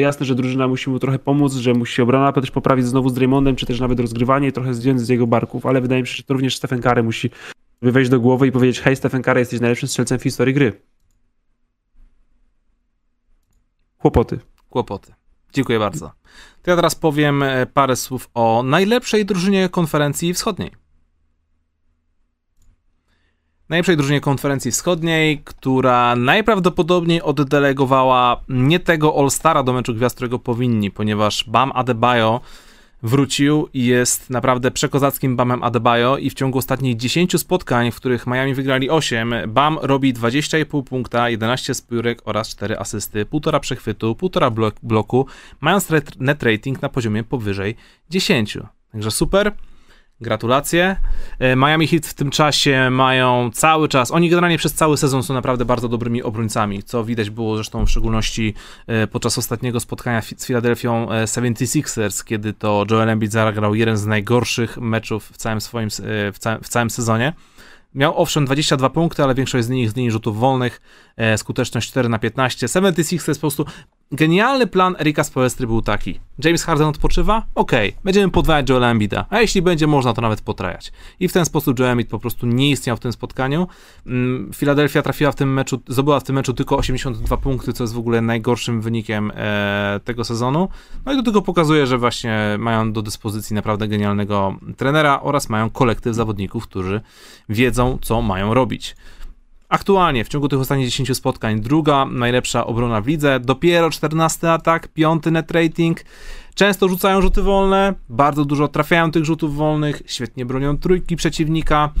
jasne, 0.00 0.26
że 0.26 0.34
drużyna 0.34 0.68
musi 0.68 0.90
mu 0.90 0.98
trochę 0.98 1.18
pomóc, 1.18 1.54
że 1.54 1.74
musi 1.74 1.94
się 1.94 2.02
obrona 2.02 2.32
też 2.32 2.50
poprawić 2.50 2.86
znowu 2.86 3.08
z 3.08 3.14
Draymondem, 3.14 3.56
czy 3.56 3.66
też 3.66 3.80
nawet 3.80 4.00
rozgrywanie 4.00 4.52
trochę 4.52 4.74
zdjąć 4.74 5.00
z 5.00 5.08
jego 5.08 5.26
barków, 5.26 5.66
ale 5.66 5.80
wydaje 5.80 6.02
mi 6.02 6.08
się, 6.08 6.16
że 6.16 6.22
to 6.22 6.34
również 6.34 6.56
Stephen 6.56 6.82
Curry 6.82 7.02
musi 7.02 7.30
wejść 7.82 8.10
do 8.10 8.20
głowy 8.20 8.46
i 8.46 8.52
powiedzieć 8.52 8.80
hej 8.80 8.96
Stephen 8.96 9.22
Curry, 9.22 9.40
jesteś 9.40 9.60
najlepszym 9.60 9.88
strzelcem 9.88 10.18
w 10.18 10.22
historii 10.22 10.54
gry. 10.54 10.72
Kłopoty. 13.98 14.38
Kłopoty. 14.74 15.14
Dziękuję 15.52 15.78
bardzo. 15.78 16.12
To 16.62 16.70
ja 16.70 16.76
teraz 16.76 16.94
powiem 16.94 17.42
e, 17.42 17.66
parę 17.66 17.96
słów 17.96 18.30
o 18.34 18.62
najlepszej 18.62 19.26
drużynie 19.26 19.68
konferencji 19.68 20.34
wschodniej. 20.34 20.70
Najlepszej 23.68 23.96
drużynie 23.96 24.20
konferencji 24.20 24.70
wschodniej, 24.70 25.42
która 25.44 26.16
najprawdopodobniej 26.16 27.22
oddelegowała 27.22 28.40
nie 28.48 28.80
tego 28.80 29.18
All-Stara 29.18 29.62
do 29.62 29.72
meczu 29.72 29.94
gwiazd, 29.94 30.16
którego 30.16 30.38
powinni, 30.38 30.90
ponieważ 30.90 31.44
Bam 31.48 31.72
Adebayo 31.74 32.40
wrócił 33.04 33.68
i 33.74 33.86
jest 33.86 34.30
naprawdę 34.30 34.70
przekozackim 34.70 35.36
Bamem 35.36 35.62
Adebayo 35.62 36.16
i 36.18 36.30
w 36.30 36.34
ciągu 36.34 36.58
ostatnich 36.58 36.96
10 36.96 37.40
spotkań, 37.40 37.90
w 37.90 37.96
których 37.96 38.26
Miami 38.26 38.54
wygrali 38.54 38.90
8, 38.90 39.34
Bam 39.48 39.78
robi 39.82 40.14
20,5 40.14 40.84
punkta, 40.84 41.28
11 41.28 41.74
spórek 41.74 42.22
oraz 42.24 42.48
4 42.48 42.78
asysty, 42.78 43.24
1,5 43.24 43.60
przechwytu, 43.60 44.12
1,5 44.12 44.50
blok, 44.50 44.74
bloku, 44.82 45.26
mając 45.60 45.88
net 46.18 46.42
rating 46.42 46.82
na 46.82 46.88
poziomie 46.88 47.24
powyżej 47.24 47.76
10. 48.10 48.58
Także 48.92 49.10
super. 49.10 49.52
Gratulacje. 50.24 50.96
E, 51.38 51.56
Miami 51.56 51.88
Heat 51.88 52.06
w 52.06 52.14
tym 52.14 52.30
czasie 52.30 52.90
mają 52.90 53.50
cały 53.50 53.88
czas, 53.88 54.10
oni 54.10 54.30
generalnie 54.30 54.58
przez 54.58 54.74
cały 54.74 54.96
sezon 54.96 55.22
są 55.22 55.34
naprawdę 55.34 55.64
bardzo 55.64 55.88
dobrymi 55.88 56.22
obrońcami, 56.22 56.82
co 56.82 57.04
widać 57.04 57.30
było 57.30 57.56
zresztą 57.56 57.86
w 57.86 57.90
szczególności 57.90 58.54
e, 58.86 59.06
podczas 59.06 59.38
ostatniego 59.38 59.80
spotkania 59.80 60.22
z 60.36 60.46
Philadelphią 60.46 61.10
e, 61.10 61.24
76ers, 61.24 62.24
kiedy 62.24 62.52
to 62.52 62.84
Joel 62.90 63.10
Embiid 63.10 63.32
zagrał 63.32 63.74
jeden 63.74 63.96
z 63.96 64.06
najgorszych 64.06 64.78
meczów 64.78 65.30
w 65.32 65.36
całym 65.36 65.60
swoim, 65.60 65.88
e, 65.88 66.32
w 66.32 66.38
całym, 66.38 66.60
w 66.62 66.68
całym 66.68 66.90
sezonie. 66.90 67.32
Miał 67.94 68.22
owszem 68.22 68.44
22 68.44 68.90
punkty, 68.90 69.22
ale 69.22 69.34
większość 69.34 69.66
z 69.66 69.68
nich 69.68 69.90
z 69.90 69.96
linii 69.96 70.10
rzutów 70.10 70.38
wolnych, 70.38 70.80
e, 71.16 71.38
skuteczność 71.38 71.88
4 71.88 72.08
na 72.08 72.18
15. 72.18 72.66
76ers 72.66 73.34
po 73.34 73.40
prostu 73.40 73.66
genialny 74.14 74.66
plan 74.66 74.96
Erika 74.98 75.24
Spoelstry 75.24 75.66
był 75.66 75.82
taki. 75.82 76.20
James 76.44 76.64
Harden 76.64 76.86
odpoczywa? 76.86 77.44
Okej, 77.54 77.94
będziemy 78.04 78.32
podwajać 78.32 78.70
Joela 78.70 78.90
Embida, 78.90 79.26
a 79.30 79.40
jeśli 79.40 79.62
będzie 79.62 79.86
można, 79.86 80.12
to 80.12 80.22
nawet 80.22 80.40
potrajać. 80.40 80.92
I 81.20 81.28
w 81.28 81.32
ten 81.32 81.44
sposób 81.44 81.78
Joel 81.78 81.90
Embiid 81.90 82.08
po 82.08 82.18
prostu 82.18 82.46
nie 82.46 82.70
istniał 82.70 82.96
w 82.96 83.00
tym 83.00 83.12
spotkaniu. 83.12 83.68
Mm, 84.06 84.50
Philadelphia 84.54 85.02
trafiła 85.02 85.32
w 85.32 85.34
tym 85.34 85.52
meczu, 85.52 85.80
zdobyła 85.88 86.20
w 86.20 86.24
tym 86.24 86.34
meczu 86.34 86.54
tylko 86.54 86.76
82 86.76 87.36
punkty, 87.36 87.72
co 87.72 87.84
jest 87.84 87.94
w 87.94 87.98
ogóle 87.98 88.20
najgorszym 88.20 88.80
wynikiem 88.80 89.32
e, 89.34 90.00
tego 90.04 90.24
sezonu. 90.24 90.68
No 91.06 91.12
i 91.12 91.16
do 91.16 91.22
tego 91.22 91.42
pokazuje, 91.42 91.86
że 91.86 91.98
właśnie 91.98 92.56
mają 92.58 92.92
do 92.92 93.02
dyspozycji 93.02 93.54
naprawdę 93.54 93.88
genialnego 93.88 94.56
trenera 94.76 95.20
oraz 95.22 95.48
mają 95.48 95.70
kolektyw 95.70 96.14
zawodników, 96.14 96.68
którzy 96.68 97.00
wiedzą, 97.48 97.98
co 98.02 98.22
mają 98.22 98.54
robić. 98.54 98.96
Aktualnie 99.78 100.24
w 100.24 100.28
ciągu 100.28 100.48
tych 100.48 100.60
ostatnich 100.60 100.86
10 100.88 101.16
spotkań 101.16 101.60
druga 101.60 102.04
najlepsza 102.04 102.66
obrona 102.66 103.00
w 103.00 103.06
lidze, 103.06 103.40
dopiero 103.40 103.90
14 103.90 104.52
atak, 104.52 104.88
piąty 104.88 105.30
net 105.30 105.50
rating. 105.50 106.00
Często 106.54 106.88
rzucają 106.88 107.20
rzuty 107.22 107.42
wolne, 107.42 107.94
bardzo 108.08 108.44
dużo 108.44 108.68
trafiają 108.68 109.10
tych 109.10 109.24
rzutów 109.24 109.56
wolnych, 109.56 110.02
świetnie 110.06 110.46
bronią 110.46 110.78
trójki 110.78 111.16
przeciwnika. 111.16 111.92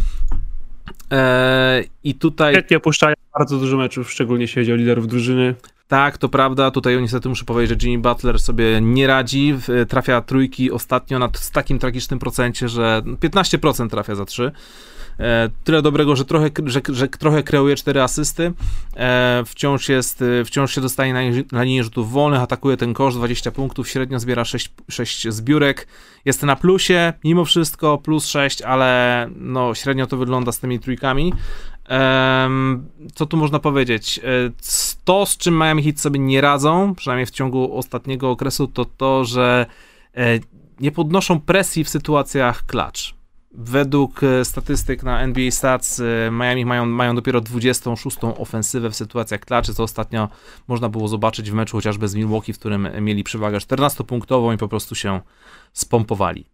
Eee, 1.10 1.88
I 2.04 2.14
tutaj 2.14 2.54
Świetnie 2.54 2.76
opuszczają 2.76 3.14
bardzo 3.38 3.58
dużo 3.58 3.76
meczów, 3.76 4.10
szczególnie 4.10 4.44
jeśli 4.44 4.62
chodzi 4.62 4.72
o 4.72 4.76
liderów 4.76 5.08
drużyny. 5.08 5.54
tak, 5.88 6.18
to 6.18 6.28
prawda. 6.28 6.70
Tutaj 6.70 7.02
niestety 7.02 7.28
muszę 7.28 7.44
powiedzieć, 7.44 7.82
że 7.82 7.88
Jimmy 7.88 8.02
Butler 8.02 8.38
sobie 8.40 8.80
nie 8.80 9.06
radzi. 9.06 9.54
W- 9.54 9.86
Trafia 9.88 10.20
trójki 10.20 10.70
ostatnio 10.70 11.18
na, 11.18 11.28
z 11.34 11.50
takim 11.50 11.78
tragicznym 11.78 12.18
procencie, 12.18 12.68
że 12.68 13.02
15% 13.20 13.88
trafia 13.90 14.14
za 14.14 14.24
3. 14.24 14.52
E, 15.20 15.50
tyle 15.64 15.82
dobrego, 15.82 16.16
że 16.16 16.24
trochę, 16.24 16.50
że, 16.66 16.80
że 16.88 17.08
trochę 17.08 17.42
kreuje 17.42 17.76
cztery 17.76 18.02
asysty. 18.02 18.52
E, 18.96 19.42
wciąż 19.46 19.88
jest, 19.88 20.24
wciąż 20.44 20.74
się 20.74 20.80
dostaje 20.80 21.12
na, 21.14 21.20
na 21.52 21.62
linię 21.62 21.84
rzutów 21.84 22.12
wolnych, 22.12 22.40
atakuje 22.40 22.76
ten 22.76 22.94
kosz, 22.94 23.14
20 23.14 23.50
punktów, 23.50 23.88
średnio 23.88 24.20
zbiera 24.20 24.44
6, 24.44 24.72
6 24.88 25.28
zbiórek. 25.28 25.86
Jest 26.24 26.42
na 26.42 26.56
plusie, 26.56 27.12
mimo 27.24 27.44
wszystko, 27.44 27.98
plus 27.98 28.26
6, 28.26 28.62
ale 28.62 29.28
no, 29.36 29.74
średnio 29.74 30.06
to 30.06 30.16
wygląda 30.16 30.52
z 30.52 30.58
tymi 30.58 30.80
trójkami. 30.80 31.32
Co 33.14 33.26
tu 33.26 33.36
można 33.36 33.58
powiedzieć? 33.58 34.20
To, 35.04 35.26
z 35.26 35.36
czym 35.36 35.58
Miami 35.58 35.82
Heat 35.82 36.00
sobie 36.00 36.20
nie 36.20 36.40
radzą, 36.40 36.94
przynajmniej 36.94 37.26
w 37.26 37.30
ciągu 37.30 37.78
ostatniego 37.78 38.30
okresu, 38.30 38.66
to 38.66 38.84
to, 38.84 39.24
że 39.24 39.66
nie 40.80 40.92
podnoszą 40.92 41.40
presji 41.40 41.84
w 41.84 41.88
sytuacjach 41.88 42.66
clutch. 42.66 43.23
Według 43.56 44.22
e, 44.22 44.44
statystyk 44.44 45.02
na 45.02 45.20
NBA 45.20 45.50
Stats 45.50 46.00
e, 46.00 46.30
Miami 46.30 46.64
mają, 46.64 46.86
mają 46.86 47.14
dopiero 47.14 47.40
26. 47.40 48.16
ofensywę 48.38 48.90
w 48.90 48.96
sytuacjach 48.96 49.40
klaczy, 49.40 49.74
co 49.74 49.82
ostatnio 49.82 50.28
można 50.68 50.88
było 50.88 51.08
zobaczyć 51.08 51.50
w 51.50 51.54
meczu 51.54 51.76
chociażby 51.76 52.08
z 52.08 52.14
Milwaukee, 52.14 52.52
w 52.52 52.58
którym 52.58 52.88
mieli 53.00 53.24
przewagę 53.24 53.58
14-punktową 53.58 54.54
i 54.54 54.58
po 54.58 54.68
prostu 54.68 54.94
się 54.94 55.20
spompowali. 55.72 56.46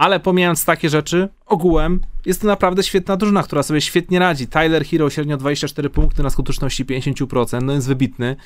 Ale 0.00 0.20
pomijając 0.20 0.64
takie 0.64 0.88
rzeczy, 0.88 1.28
ogółem 1.46 2.00
jest 2.26 2.40
to 2.40 2.46
naprawdę 2.46 2.82
świetna 2.82 3.16
drużyna, 3.16 3.42
która 3.42 3.62
sobie 3.62 3.80
świetnie 3.80 4.18
radzi. 4.18 4.48
Tyler 4.48 4.84
Hero 4.86 5.10
średnio 5.10 5.36
24 5.36 5.90
punkty 5.90 6.22
na 6.22 6.30
skuteczności 6.30 6.84
50%, 6.84 7.62
no 7.62 7.72
jest 7.72 7.88
wybitny. 7.88 8.36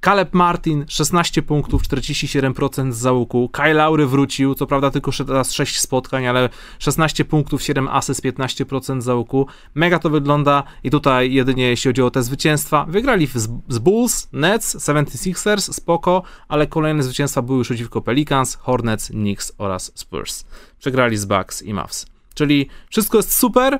Caleb 0.00 0.34
Martin 0.34 0.84
16 0.88 1.42
punktów, 1.42 1.82
47% 1.82 2.92
z 2.92 2.96
załuku. 2.96 3.48
Kyle 3.48 3.74
Lowry 3.74 4.06
wrócił, 4.06 4.54
co 4.54 4.66
prawda 4.66 4.90
tylko 4.90 5.10
teraz 5.26 5.52
6 5.52 5.80
spotkań, 5.80 6.26
ale 6.26 6.48
16 6.78 7.24
punktów, 7.24 7.62
7 7.62 7.88
asyst, 7.88 8.22
15% 8.22 9.00
z 9.00 9.04
załuku. 9.04 9.46
Mega 9.74 9.98
to 9.98 10.10
wygląda 10.10 10.62
i 10.84 10.90
tutaj 10.90 11.32
jedynie 11.32 11.68
jeśli 11.68 11.88
chodzi 11.88 12.02
o 12.02 12.10
te 12.10 12.22
zwycięstwa. 12.22 12.86
Wygrali 12.88 13.26
z, 13.26 13.48
z 13.68 13.78
Bulls, 13.78 14.28
Nets, 14.32 14.76
76ers, 14.76 15.72
spoko, 15.72 16.22
ale 16.48 16.66
kolejne 16.66 17.02
zwycięstwa 17.02 17.42
były 17.42 17.58
już 17.58 17.68
przeciwko 17.68 18.00
Pelicans, 18.00 18.54
Hornets, 18.54 19.08
Knicks 19.08 19.52
oraz 19.58 19.92
Spurs. 19.94 20.44
Przegrali 20.80 21.16
z 21.16 21.24
Bucks 21.24 21.62
i 21.62 21.74
Mavs. 21.74 22.06
Czyli 22.34 22.68
wszystko 22.90 23.16
jest 23.18 23.34
super, 23.34 23.78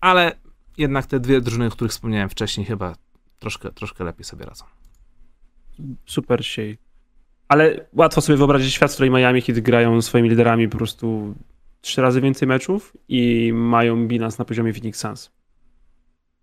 ale 0.00 0.32
jednak 0.78 1.06
te 1.06 1.20
dwie 1.20 1.40
drużyny, 1.40 1.66
o 1.66 1.70
których 1.70 1.92
wspomniałem 1.92 2.28
wcześniej, 2.28 2.66
chyba 2.66 2.94
troszkę, 3.38 3.72
troszkę 3.72 4.04
lepiej 4.04 4.24
sobie 4.24 4.44
radzą. 4.44 4.64
Super 6.06 6.46
się. 6.46 6.62
Ale 7.48 7.86
łatwo 7.92 8.20
sobie 8.20 8.36
wyobrazić 8.36 8.74
świat, 8.74 8.90
w 8.90 8.94
którym 8.94 9.14
Miami, 9.14 9.42
kiedy 9.42 9.62
grają 9.62 10.02
swoimi 10.02 10.28
liderami 10.28 10.68
po 10.68 10.78
prostu 10.78 11.34
trzy 11.80 12.02
razy 12.02 12.20
więcej 12.20 12.48
meczów 12.48 12.96
i 13.08 13.52
mają 13.54 14.08
bilans 14.08 14.38
na 14.38 14.44
poziomie 14.44 14.72
Phoenix 14.72 15.00
Suns. 15.00 15.30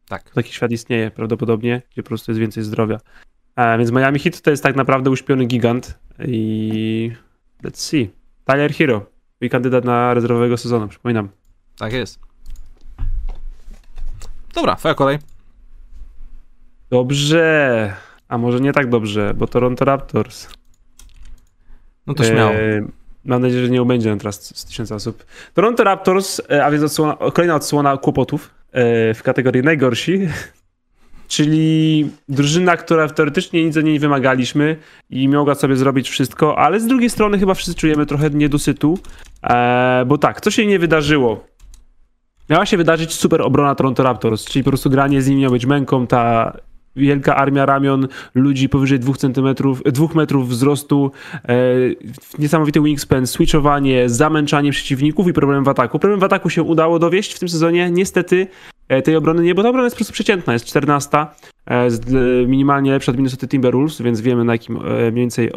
Tak. 0.08 0.30
Taki 0.30 0.54
świat 0.54 0.72
istnieje 0.72 1.12
prawdopodobnie, 1.12 1.82
gdzie 1.92 2.04
po 2.04 2.08
prostu 2.08 2.32
jest 2.32 2.40
więcej 2.40 2.64
zdrowia. 2.64 3.00
A 3.56 3.74
e, 3.74 3.78
więc 3.78 3.92
Miami 3.92 4.20
Heat 4.20 4.42
to 4.42 4.52
jest 4.52 4.64
tak 4.64 4.76
naprawdę 4.76 5.10
uśpiony 5.10 5.46
gigant 5.46 6.00
i 6.28 7.12
let's 7.64 7.80
see. 7.80 8.10
Tyler 8.46 8.74
Hero 8.74 9.06
i 9.42 9.50
kandydat 9.50 9.86
na 9.86 10.14
rezerwowego 10.14 10.58
sezonu, 10.58 10.88
przypominam. 10.88 11.30
Tak 11.78 11.94
jest. 11.94 12.20
Dobra, 14.56 14.76
twoja 14.76 14.94
kolej. 14.94 15.20
Dobrze. 16.90 17.94
A 18.28 18.38
może 18.38 18.62
nie 18.62 18.74
tak 18.74 18.90
dobrze, 18.90 19.34
bo 19.34 19.48
Toronto 19.48 19.86
Raptors. 19.86 20.48
No 22.08 22.14
to 22.14 22.24
śmiało. 22.24 22.52
E, 22.52 22.88
mam 23.26 23.42
nadzieję, 23.42 23.66
że 23.66 23.72
nie 23.72 23.82
ubędzie 23.82 24.18
teraz 24.18 24.58
z 24.58 24.66
tysiąca 24.66 24.96
osób. 24.96 25.26
Toronto 25.54 25.84
Raptors, 25.84 26.42
e, 26.50 26.66
a 26.66 26.72
więc 26.72 26.84
odsłona, 26.84 27.18
kolejna 27.34 27.56
odsłona 27.56 27.98
kłopotów 27.98 28.50
e, 28.72 29.14
w 29.14 29.24
kategorii 29.24 29.64
najgorsi. 29.64 30.28
Czyli 31.32 32.10
drużyna, 32.30 32.78
która 32.78 33.10
teoretycznie 33.10 33.66
nic 33.66 33.78
od 33.78 33.84
niej 33.84 33.94
nie 33.94 34.00
wymagaliśmy 34.00 34.78
i 35.10 35.30
mogła 35.30 35.56
sobie 35.56 35.76
zrobić 35.76 36.10
wszystko, 36.10 36.58
ale 36.58 36.80
z 36.80 36.88
drugiej 36.88 37.10
strony 37.10 37.40
chyba 37.40 37.54
wszyscy 37.54 37.76
czujemy 37.76 38.06
trochę 38.06 38.30
niedosytu, 38.30 39.00
e, 39.44 40.04
bo 40.08 40.18
tak, 40.18 40.42
co 40.42 40.52
się 40.52 40.66
nie 40.66 40.80
wydarzyło? 40.80 41.44
Miała 42.50 42.66
się 42.66 42.78
wydarzyć 42.78 43.14
super 43.14 43.42
obrona 43.42 43.76
Toronto 43.76 44.04
Raptors, 44.04 44.46
czyli 44.46 44.64
po 44.64 44.70
prostu 44.70 44.90
granie 44.90 45.22
z 45.22 45.28
nimi 45.28 45.42
miało 45.42 45.54
być 45.54 45.66
męką, 45.66 46.08
ta 46.08 46.54
wielka 46.96 47.36
armia 47.36 47.66
ramion 47.66 48.08
ludzi 48.36 48.70
powyżej 48.70 49.00
2 49.00 49.14
centymetrów, 49.14 49.84
2 49.84 50.08
metrów 50.16 50.50
wzrostu, 50.50 51.12
e, 51.48 51.56
niesamowity 52.40 52.82
wingspan, 52.82 53.28
switchowanie, 53.28 54.10
zamęczanie 54.10 54.72
przeciwników 54.72 55.28
i 55.28 55.34
problem 55.34 55.64
w 55.64 55.68
ataku. 55.68 56.00
Problem 56.00 56.20
w 56.20 56.24
ataku 56.24 56.50
się 56.50 56.64
udało 56.64 57.00
dowieść 57.00 57.34
w 57.34 57.40
tym 57.40 57.50
sezonie. 57.50 57.92
Niestety 57.92 58.48
tej 59.04 59.16
obrony 59.16 59.44
nie, 59.44 59.56
bo 59.56 59.64
ta 59.64 59.70
obrona 59.70 59.86
jest 59.86 59.96
po 59.96 59.98
prostu 59.98 60.14
przeciętna, 60.14 60.54
jest 60.54 60.66
14, 60.66 61.18
e, 61.18 61.28
e, 61.72 61.90
minimalnie 62.48 62.92
lepsza 62.92 63.12
od 63.12 63.18
Minnesota 63.18 63.48
Timberwolves, 63.48 64.02
więc 64.02 64.22
wiemy 64.22 64.44
na 64.44 64.54
jakim 64.54 64.78
e, 64.78 64.80
mniej 64.82 65.12
więcej 65.12 65.48
e, 65.48 65.52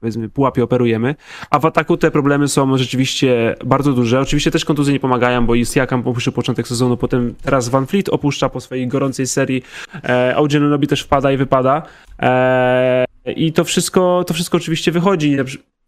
powiedzmy 0.00 0.28
pułapie 0.28 0.64
operujemy, 0.64 1.14
a 1.50 1.58
w 1.58 1.66
ataku 1.66 1.96
te 1.96 2.10
problemy 2.10 2.48
są 2.48 2.78
rzeczywiście 2.78 3.54
bardzo 3.64 3.92
duże. 3.92 4.20
Oczywiście 4.20 4.50
też 4.50 4.64
kontuzje 4.64 4.92
nie 4.92 5.00
pomagają, 5.00 5.46
bo 5.46 5.54
jest 5.54 5.76
Jakam 5.76 6.00
opuszcza 6.00 6.32
początek 6.32 6.68
sezonu, 6.68 6.96
potem 6.96 7.34
teraz 7.42 7.68
Van 7.68 7.86
Fleet 7.86 8.08
opuszcza 8.08 8.48
po 8.48 8.60
swojej 8.60 8.88
gorącej 8.88 9.26
serii, 9.26 9.62
e, 10.04 10.36
OG 10.36 10.50
też 10.88 11.02
wpada 11.02 11.32
i 11.32 11.36
wypada 11.36 11.82
e, 12.22 13.04
i 13.36 13.52
to 13.52 13.64
wszystko, 13.64 14.24
to 14.26 14.34
wszystko 14.34 14.56
oczywiście 14.56 14.92
wychodzi. 14.92 15.36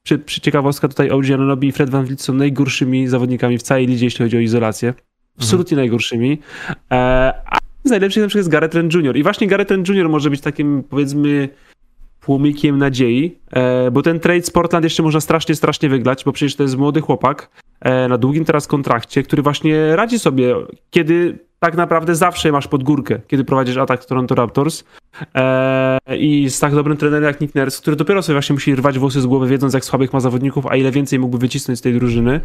Przy, 0.03 0.18
przy 0.18 0.41
ciekawostka 0.41 0.89
tutaj 0.89 1.11
OG 1.11 1.24
i 1.62 1.72
Fred 1.72 1.91
Van 1.91 2.07
Fleet 2.07 2.20
są 2.20 2.34
najgorszymi 2.34 3.09
zawodnikami 3.09 3.59
w 3.59 3.62
całej 3.62 3.86
lidzie, 3.86 4.07
jeśli 4.07 4.24
chodzi 4.24 4.36
o 4.36 4.41
izolację. 4.41 4.95
Absolutnie 5.39 5.74
mhm. 5.74 5.86
najgorszymi. 5.86 6.39
E, 6.91 7.32
a 7.47 7.59
z 7.84 7.91
najlepszych 7.91 8.22
na 8.22 8.28
przykład 8.28 8.41
jest 8.41 8.49
Gareth 8.49 8.72
Trent 8.72 8.95
Jr. 8.95 9.16
I 9.16 9.22
właśnie 9.22 9.47
Gareth 9.47 9.68
Trent 9.68 9.89
Jr. 9.89 10.09
może 10.09 10.30
być 10.30 10.41
takim, 10.41 10.82
powiedzmy, 10.91 11.49
płomikiem 12.20 12.78
nadziei, 12.78 13.39
e, 13.51 13.91
bo 13.91 14.03
ten 14.03 14.20
trade 14.20 14.43
z 14.43 14.51
Portland 14.51 14.84
jeszcze 14.84 15.03
można 15.03 15.20
strasznie, 15.20 15.55
strasznie 15.55 15.89
wygrać, 15.89 16.24
bo 16.24 16.32
przecież 16.32 16.57
to 16.57 16.62
jest 16.62 16.76
młody 16.76 17.01
chłopak 17.01 17.51
e, 17.80 18.09
na 18.09 18.18
długim 18.18 18.45
teraz 18.45 18.66
kontrakcie, 18.66 19.22
który 19.22 19.43
właśnie 19.43 19.97
radzi 19.97 20.18
sobie, 20.18 20.55
kiedy 20.91 21.39
tak 21.59 21.76
naprawdę 21.76 22.14
zawsze 22.14 22.53
masz 22.53 22.68
pod 22.68 22.82
górkę, 22.82 23.20
kiedy 23.26 23.45
prowadzisz 23.45 23.76
atak 23.76 24.05
Toronto 24.05 24.34
Raptors 24.34 24.84
i 26.18 26.51
z 26.51 26.61
tak 26.61 26.74
dobrym 26.74 26.97
trenerem 26.97 27.24
jak 27.24 27.41
Nick 27.41 27.55
Nurse, 27.55 27.80
który 27.82 27.97
dopiero 27.97 28.22
sobie 28.22 28.34
właśnie 28.34 28.55
musi 28.55 28.74
rwać 28.74 28.99
włosy 28.99 29.20
z 29.20 29.26
głowy, 29.26 29.47
wiedząc 29.47 29.74
jak 29.74 29.84
słabych 29.84 30.12
ma 30.12 30.20
zawodników, 30.20 30.66
a 30.66 30.76
ile 30.76 30.91
więcej 30.91 31.18
mógłby 31.18 31.39
wycisnąć 31.39 31.78
z 31.78 31.82
tej 31.82 31.95
drużyny. 31.95 32.41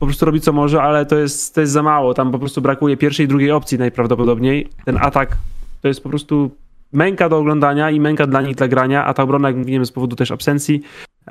Po 0.00 0.06
prostu 0.06 0.26
robi 0.26 0.40
co 0.40 0.52
może, 0.52 0.82
ale 0.82 1.06
to 1.06 1.18
jest, 1.18 1.54
to 1.54 1.60
jest 1.60 1.72
za 1.72 1.82
mało. 1.82 2.14
Tam 2.14 2.32
po 2.32 2.38
prostu 2.38 2.60
brakuje 2.60 2.96
pierwszej 2.96 3.26
i 3.26 3.28
drugiej 3.28 3.50
opcji 3.50 3.78
najprawdopodobniej. 3.78 4.68
Ten 4.84 4.98
atak 5.00 5.36
to 5.82 5.88
jest 5.88 6.02
po 6.02 6.08
prostu 6.08 6.50
męka 6.92 7.28
do 7.28 7.38
oglądania 7.38 7.90
i 7.90 8.00
męka 8.00 8.26
dla 8.26 8.42
nich 8.42 8.56
dla 8.56 8.68
grania, 8.68 9.04
a 9.04 9.14
ta 9.14 9.22
obrona, 9.22 9.48
jak 9.48 9.56
mówiłem, 9.56 9.86
z 9.86 9.92
powodu 9.92 10.16
też 10.16 10.30
absencji 10.30 10.82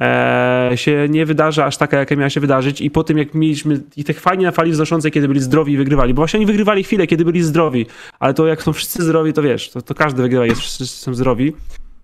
e, 0.01 0.71
się 0.75 1.07
nie 1.09 1.25
wydarza 1.25 1.65
aż 1.65 1.77
taka, 1.77 1.97
jaka 1.97 2.15
miała 2.15 2.29
się 2.29 2.39
wydarzyć 2.39 2.81
i 2.81 2.91
po 2.91 3.03
tym, 3.03 3.17
jak 3.17 3.33
mieliśmy 3.33 3.81
ich 3.97 4.05
tak 4.05 4.19
fajnie 4.19 4.45
na 4.45 4.51
fali 4.51 4.71
wznoszącej, 4.71 5.11
kiedy 5.11 5.27
byli 5.27 5.39
zdrowi 5.39 5.73
i 5.73 5.77
wygrywali, 5.77 6.13
bo 6.13 6.19
właśnie 6.19 6.37
oni 6.37 6.45
wygrywali 6.45 6.83
chwilę, 6.83 7.07
kiedy 7.07 7.25
byli 7.25 7.41
zdrowi, 7.43 7.85
ale 8.19 8.33
to 8.33 8.47
jak 8.47 8.63
są 8.63 8.73
wszyscy 8.73 9.03
zdrowi, 9.03 9.33
to 9.33 9.41
wiesz, 9.41 9.69
to, 9.69 9.81
to 9.81 9.95
każdy 9.95 10.21
wygrywa, 10.21 10.45
jest 10.45 10.61
wszyscy 10.61 10.85
są 10.85 11.13
zdrowi, 11.13 11.53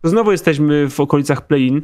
to 0.02 0.10
znowu 0.10 0.32
jesteśmy 0.32 0.90
w 0.90 1.00
okolicach 1.00 1.48
play-in, 1.48 1.82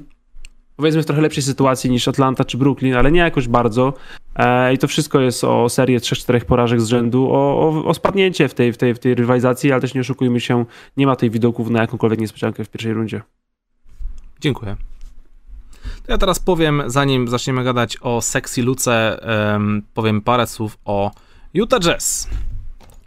powiedzmy 0.81 1.03
w 1.03 1.05
trochę 1.05 1.21
lepszej 1.21 1.43
sytuacji 1.43 1.89
niż 1.89 2.07
Atlanta 2.07 2.45
czy 2.45 2.57
Brooklyn, 2.57 2.95
ale 2.95 3.11
nie 3.11 3.19
jakoś 3.19 3.47
bardzo. 3.47 3.93
E, 4.35 4.73
I 4.73 4.77
to 4.77 4.87
wszystko 4.87 5.19
jest 5.19 5.43
o 5.43 5.69
serię 5.69 5.99
3-4 5.99 6.45
porażek 6.45 6.81
z 6.81 6.87
rzędu, 6.87 7.27
o, 7.31 7.69
o, 7.69 7.85
o, 7.85 7.93
spadnięcie 7.93 8.47
w 8.47 8.53
tej, 8.53 8.73
w, 8.73 8.77
tej, 8.77 8.93
w 8.93 8.99
tej 8.99 9.15
rywalizacji, 9.15 9.71
ale 9.71 9.81
też 9.81 9.93
nie 9.93 10.01
oszukujmy 10.01 10.39
się, 10.39 10.65
nie 10.97 11.07
ma 11.07 11.15
tej 11.15 11.29
widoków 11.29 11.69
na 11.69 11.81
jakąkolwiek 11.81 12.19
niespodziankę 12.19 12.65
w 12.65 12.69
pierwszej 12.69 12.93
rundzie. 12.93 13.21
Dziękuję. 14.39 14.75
To 16.05 16.11
ja 16.11 16.17
teraz 16.17 16.39
powiem, 16.39 16.83
zanim 16.87 17.27
zaczniemy 17.27 17.63
gadać 17.63 17.97
o 18.01 18.21
sexy 18.21 18.63
Luce, 18.63 19.19
um, 19.53 19.81
powiem 19.93 20.21
parę 20.21 20.47
słów 20.47 20.77
o 20.85 21.11
Utah 21.53 21.79
Jazz 21.79 22.27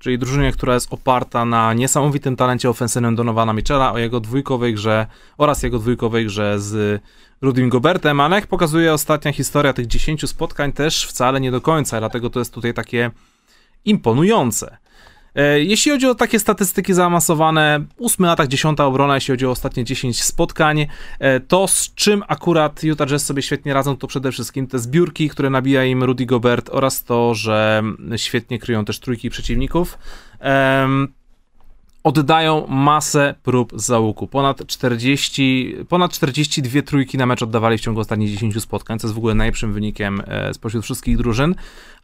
czyli 0.05 0.19
drużynie, 0.19 0.53
która 0.53 0.75
jest 0.75 0.93
oparta 0.93 1.45
na 1.45 1.75
niesamowitym 1.75 2.37
talencie 2.37 2.71
ofensywnym 2.71 3.17
Donowana 3.17 3.53
Mitchella, 3.53 3.93
o 3.93 3.99
jego 3.99 4.21
dwójkowej 4.21 4.75
grze 4.75 5.07
oraz 5.39 5.63
jego 5.63 5.79
dwójkowej 5.79 6.27
grze 6.27 6.61
z 6.61 7.03
Rudim 7.43 7.69
Gobertem, 7.69 8.21
ale 8.21 8.37
jak 8.37 8.47
pokazuje 8.47 8.93
ostatnia 8.93 9.33
historia 9.33 9.73
tych 9.73 9.87
10 9.87 10.31
spotkań 10.31 10.73
też 10.73 11.07
wcale 11.07 11.41
nie 11.41 11.51
do 11.51 11.61
końca, 11.61 11.99
dlatego 11.99 12.31
to 12.31 12.39
jest 12.39 12.55
tutaj 12.55 12.75
takie 12.75 13.11
imponujące. 13.85 14.77
E, 15.35 15.61
jeśli 15.61 15.93
chodzi 15.93 16.07
o 16.07 16.15
takie 16.15 16.39
statystyki 16.39 16.95
zaawansowane, 16.95 17.85
ósmy 17.97 18.31
atak, 18.31 18.49
dziesiąta 18.49 18.87
obrona, 18.87 19.15
jeśli 19.15 19.33
chodzi 19.33 19.47
o 19.47 19.51
ostatnie 19.51 19.85
10 19.85 20.23
spotkań, 20.25 20.87
e, 21.19 21.41
to 21.41 21.69
z 21.69 21.95
czym 21.95 22.23
akurat 22.29 22.83
Utah 22.85 23.09
Jazz 23.09 23.25
sobie 23.25 23.43
świetnie 23.43 23.75
radzą, 23.75 23.97
to 23.97 24.07
przede 24.07 24.33
wszystkim 24.33 24.67
te 24.67 24.79
zbiórki, 24.79 25.29
które 25.29 25.51
nabija 25.51 25.85
im 25.85 26.05
Rudy 26.05 26.27
Gobert 26.27 26.71
oraz 26.73 27.05
to, 27.05 27.35
że 27.35 27.83
świetnie 28.17 28.59
kryją 28.59 28.85
też 28.85 29.01
trójki 29.01 29.31
przeciwników. 29.31 29.99
Oddają 32.05 32.67
masę 32.67 33.35
prób 33.43 33.73
z 33.77 33.87
załuku. 33.87 34.27
Ponad 34.27 34.67
40, 34.67 35.77
ponad 35.89 36.13
42 36.13 36.83
trójki 36.83 37.19
na 37.19 37.27
mecz 37.27 37.43
oddawali 37.43 37.79
w 37.79 37.81
ciągu 37.81 38.01
ostatnich 38.01 38.31
10 38.31 38.63
spotkań, 38.63 38.99
co 38.99 39.07
jest 39.07 39.15
w 39.15 39.19
ogóle 39.19 39.35
najlepszym 39.35 39.73
wynikiem 39.73 40.23
e, 40.27 40.55
spośród 40.55 40.85
wszystkich 40.85 41.17
drużyn, 41.17 41.55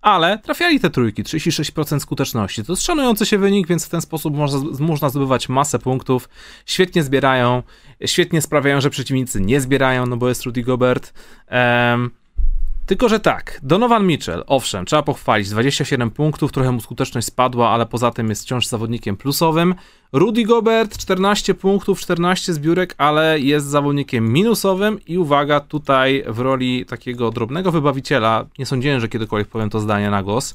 ale 0.02 0.38
trafiali 0.38 0.80
te 0.80 0.90
trójki, 0.90 1.24
36% 1.24 2.00
skuteczności. 2.00 2.64
To 2.64 2.72
jest 2.72 2.82
szanujący 2.82 3.26
się 3.26 3.38
wynik, 3.38 3.66
więc 3.66 3.86
w 3.86 3.88
ten 3.88 4.00
sposób 4.00 4.36
można, 4.36 4.60
można 4.78 5.08
zdobywać 5.08 5.48
masę 5.48 5.78
punktów. 5.78 6.28
Świetnie 6.66 7.02
zbierają, 7.02 7.62
świetnie 8.06 8.42
sprawiają, 8.42 8.80
że 8.80 8.90
przeciwnicy 8.90 9.40
nie 9.40 9.60
zbierają, 9.60 10.06
no 10.06 10.16
bo 10.16 10.28
jest 10.28 10.42
Rudy 10.42 10.62
Gobert. 10.62 11.14
Um, 11.50 12.10
tylko, 12.86 13.08
że 13.08 13.20
tak, 13.20 13.60
Donovan 13.62 14.06
Mitchell, 14.06 14.44
owszem, 14.46 14.84
trzeba 14.84 15.02
pochwalić, 15.02 15.48
27 15.48 16.10
punktów, 16.10 16.52
trochę 16.52 16.72
mu 16.72 16.80
skuteczność 16.80 17.26
spadła, 17.26 17.70
ale 17.70 17.86
poza 17.86 18.10
tym 18.10 18.28
jest 18.28 18.42
wciąż 18.42 18.66
zawodnikiem 18.66 19.16
plusowym. 19.16 19.74
Rudy 20.12 20.44
Gobert, 20.44 20.98
14 20.98 21.54
punktów, 21.54 22.00
14 22.00 22.54
zbiórek, 22.54 22.94
ale 22.98 23.40
jest 23.40 23.66
zawodnikiem 23.66 24.32
minusowym 24.32 24.98
i 25.06 25.18
uwaga, 25.18 25.60
tutaj 25.60 26.24
w 26.26 26.38
roli 26.38 26.86
takiego 26.86 27.30
drobnego 27.30 27.72
wybawiciela, 27.72 28.46
nie 28.58 28.66
sądziłem, 28.66 29.00
że 29.00 29.08
kiedykolwiek 29.08 29.48
powiem 29.48 29.70
to 29.70 29.80
zdanie 29.80 30.10
na 30.10 30.22
głos, 30.22 30.54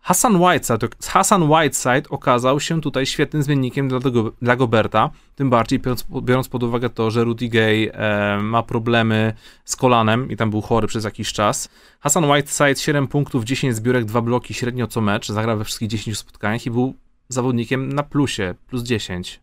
Hassan 0.00 0.36
Whiteside, 0.36 0.88
Hassan 1.06 1.42
Whiteside 1.42 2.02
okazał 2.10 2.60
się 2.60 2.80
tutaj 2.80 3.06
świetnym 3.06 3.42
zmiennikiem 3.42 3.88
dla, 3.88 3.98
dla 4.42 4.56
Goberta, 4.56 5.10
tym 5.34 5.50
bardziej 5.50 5.78
biorąc, 5.78 6.06
biorąc, 6.22 6.48
pod 6.48 6.62
uwagę 6.62 6.90
to, 6.90 7.10
że 7.10 7.24
Rudy 7.24 7.48
Gay 7.48 7.92
e, 7.92 8.38
ma 8.42 8.62
problemy 8.62 9.34
z 9.64 9.76
kolanem 9.76 10.30
i 10.30 10.36
tam 10.36 10.50
był 10.50 10.60
chory 10.60 10.86
przez 10.86 11.04
jakiś 11.04 11.32
czas. 11.32 11.68
Hassan 12.00 12.30
Whiteside 12.30 12.76
7 12.76 13.08
punktów, 13.08 13.44
10 13.44 13.76
zbiórek, 13.76 14.04
2 14.04 14.20
bloki 14.20 14.54
średnio 14.54 14.86
co 14.86 15.00
mecz, 15.00 15.28
zagrał 15.28 15.58
we 15.58 15.64
wszystkich 15.64 15.88
10 15.88 16.18
spotkaniach 16.18 16.66
i 16.66 16.70
był 16.70 16.94
zawodnikiem 17.28 17.92
na 17.92 18.02
plusie, 18.02 18.54
plus 18.66 18.82
10. 18.82 19.40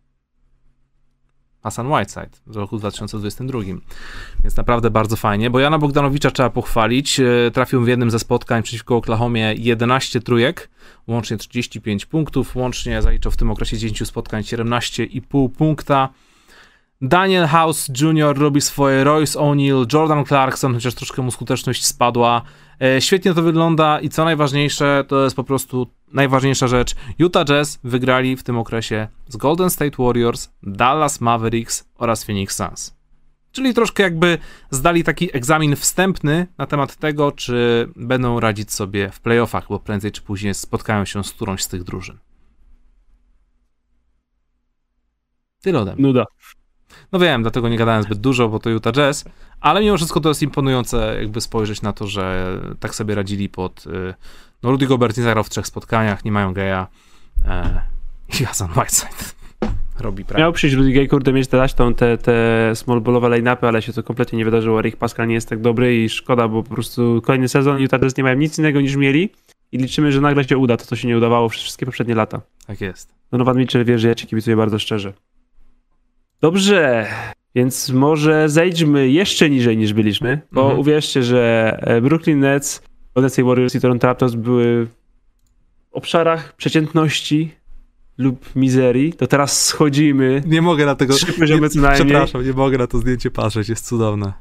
Hassan 1.65 1.87
Whiteside 1.87 2.29
w 2.47 2.55
roku 2.55 2.77
2022. 2.77 3.59
Więc 4.43 4.57
naprawdę 4.57 4.91
bardzo 4.91 5.15
fajnie, 5.15 5.49
bo 5.49 5.59
Jana 5.59 5.77
Bogdanowicza 5.77 6.31
trzeba 6.31 6.49
pochwalić. 6.49 7.19
E, 7.19 7.51
trafił 7.53 7.81
w 7.81 7.87
jednym 7.87 8.11
ze 8.11 8.19
spotkań 8.19 8.63
przeciwko 8.63 8.95
Oklahomie 8.95 9.53
11 9.57 10.21
trójek, 10.21 10.69
łącznie 11.07 11.37
35 11.37 12.05
punktów, 12.05 12.55
łącznie 12.55 13.01
zaliczał 13.01 13.31
w 13.31 13.37
tym 13.37 13.51
okresie 13.51 13.77
10 13.77 14.07
spotkań 14.07 14.41
17,5 14.41 15.49
punkta. 15.49 16.09
Daniel 17.01 17.47
House 17.47 17.87
Jr. 18.01 18.37
robi 18.37 18.61
swoje, 18.61 19.03
Royce 19.03 19.39
O'Neal, 19.39 19.93
Jordan 19.93 20.25
Clarkson, 20.25 20.73
chociaż 20.73 20.93
troszkę 20.93 21.21
mu 21.21 21.31
skuteczność 21.31 21.85
spadła. 21.85 22.41
E, 22.81 23.01
świetnie 23.01 23.33
to 23.33 23.41
wygląda 23.41 23.99
i 23.99 24.09
co 24.09 24.25
najważniejsze, 24.25 25.03
to 25.07 25.23
jest 25.23 25.35
po 25.35 25.43
prostu 25.43 25.87
najważniejsza 26.13 26.67
rzecz. 26.67 26.95
Utah 27.19 27.45
Jazz 27.45 27.79
wygrali 27.83 28.35
w 28.37 28.43
tym 28.43 28.57
okresie 28.57 29.07
z 29.27 29.37
Golden 29.37 29.69
State 29.69 30.03
Warriors, 30.03 30.49
Dallas 30.63 31.21
Mavericks 31.21 31.89
oraz 31.95 32.23
Phoenix 32.23 32.55
Suns. 32.55 32.95
Czyli 33.51 33.73
troszkę 33.73 34.03
jakby 34.03 34.37
zdali 34.69 35.03
taki 35.03 35.37
egzamin 35.37 35.75
wstępny 35.75 36.47
na 36.57 36.65
temat 36.65 36.95
tego, 36.95 37.31
czy 37.31 37.89
będą 37.95 38.39
radzić 38.39 38.73
sobie 38.73 39.09
w 39.09 39.19
playoffach, 39.19 39.67
bo 39.69 39.79
prędzej 39.79 40.11
czy 40.11 40.21
później 40.21 40.53
spotkają 40.53 41.05
się 41.05 41.23
z 41.23 41.31
którąś 41.31 41.63
z 41.63 41.67
tych 41.67 41.83
drużyn. 41.83 42.17
Tyle 45.61 45.79
ode 45.79 45.95
mnie. 45.95 46.03
Nuda. 46.03 46.25
No 47.11 47.19
wiem, 47.19 47.41
dlatego 47.41 47.69
nie 47.69 47.77
gadałem 47.77 48.03
zbyt 48.03 48.19
dużo, 48.19 48.49
bo 48.49 48.59
to 48.59 48.69
Utah 48.69 48.93
Jazz, 48.93 49.25
ale 49.61 49.81
mimo 49.81 49.97
wszystko 49.97 50.19
to 50.19 50.29
jest 50.29 50.41
imponujące, 50.41 51.17
jakby 51.19 51.41
spojrzeć 51.41 51.81
na 51.81 51.93
to, 51.93 52.07
że 52.07 52.57
tak 52.79 52.95
sobie 52.95 53.15
radzili 53.15 53.49
pod. 53.49 53.85
Y, 53.87 54.13
no, 54.63 54.71
Rudy 54.71 54.87
Gobert 54.87 55.17
nie 55.17 55.23
zagrał 55.23 55.43
w 55.43 55.49
trzech 55.49 55.67
spotkaniach, 55.67 56.25
nie 56.25 56.31
mają 56.31 56.53
geja. 56.53 56.87
E, 57.45 57.81
I 58.39 58.45
Hassan 58.45 58.69
Whiteside 58.71 59.35
robi 59.99 60.25
prawie. 60.25 60.43
Miał 60.43 60.53
przyjść 60.53 60.75
Rudy 60.75 60.91
Gay, 60.91 61.07
kurde, 61.07 61.33
mieć 61.33 61.47
dać 61.47 61.73
tą, 61.73 61.93
te, 61.93 62.17
te 62.17 62.71
small 62.75 63.01
ballowe 63.01 63.29
line-upy, 63.29 63.67
ale 63.67 63.81
się 63.81 63.93
to 63.93 64.03
kompletnie 64.03 64.37
nie 64.37 64.45
wydarzyło. 64.45 64.81
Rick 64.81 64.97
Pascal 64.97 65.27
nie 65.27 65.33
jest 65.33 65.49
tak 65.49 65.61
dobry 65.61 66.03
i 66.03 66.09
szkoda, 66.09 66.47
bo 66.47 66.63
po 66.63 66.75
prostu 66.75 67.21
kolejny 67.25 67.49
sezon 67.49 67.81
Utah 67.81 67.99
Jazz 67.99 68.17
nie 68.17 68.23
mają 68.23 68.35
nic 68.35 68.59
innego 68.59 68.81
niż 68.81 68.95
mieli 68.95 69.29
i 69.71 69.77
liczymy, 69.77 70.11
że 70.11 70.21
nagle 70.21 70.43
się 70.43 70.57
uda 70.57 70.77
to, 70.77 70.85
co 70.85 70.95
się 70.95 71.07
nie 71.07 71.17
udawało 71.17 71.49
przez 71.49 71.63
wszystkie 71.63 71.85
poprzednie 71.85 72.15
lata. 72.15 72.41
Tak 72.67 72.81
jest. 72.81 73.13
Donovan 73.31 73.57
Mitchell 73.57 73.85
wie, 73.85 73.99
że 73.99 74.07
ja 74.07 74.15
ci 74.15 74.27
kibicuję 74.27 74.55
bardzo 74.55 74.79
szczerze. 74.79 75.13
Dobrze, 76.41 77.07
więc 77.55 77.89
może 77.89 78.49
zejdźmy 78.49 79.09
jeszcze 79.09 79.49
niżej 79.49 79.77
niż 79.77 79.93
byliśmy, 79.93 80.41
bo 80.51 80.61
mhm. 80.61 80.79
uwierzcie, 80.79 81.23
że 81.23 81.77
e, 81.81 82.01
Brooklyn 82.01 82.39
Nets, 82.39 82.81
Golden 83.15 83.45
Warriors 83.45 83.75
i 83.75 83.79
Toronto 83.79 84.07
Raptors 84.07 84.33
były 84.33 84.85
w 84.85 84.89
obszarach 85.91 86.55
przeciętności 86.55 87.51
lub 88.17 88.55
mizerii, 88.55 89.13
to 89.13 89.27
teraz 89.27 89.65
schodzimy. 89.65 90.43
Nie 90.45 90.61
mogę 90.61 90.85
na 90.85 90.95
tego. 90.95 91.13
Trzy 91.13 91.33
poziomy 91.33 91.69
co 91.69 91.79
najmniej. 91.79 92.05
Przepraszam, 92.05 92.45
nie 92.45 92.53
mogę 92.53 92.77
na 92.77 92.87
to 92.87 92.97
zdjęcie 92.97 93.31
patrzeć, 93.31 93.69
jest 93.69 93.85
cudowne. 93.85 94.33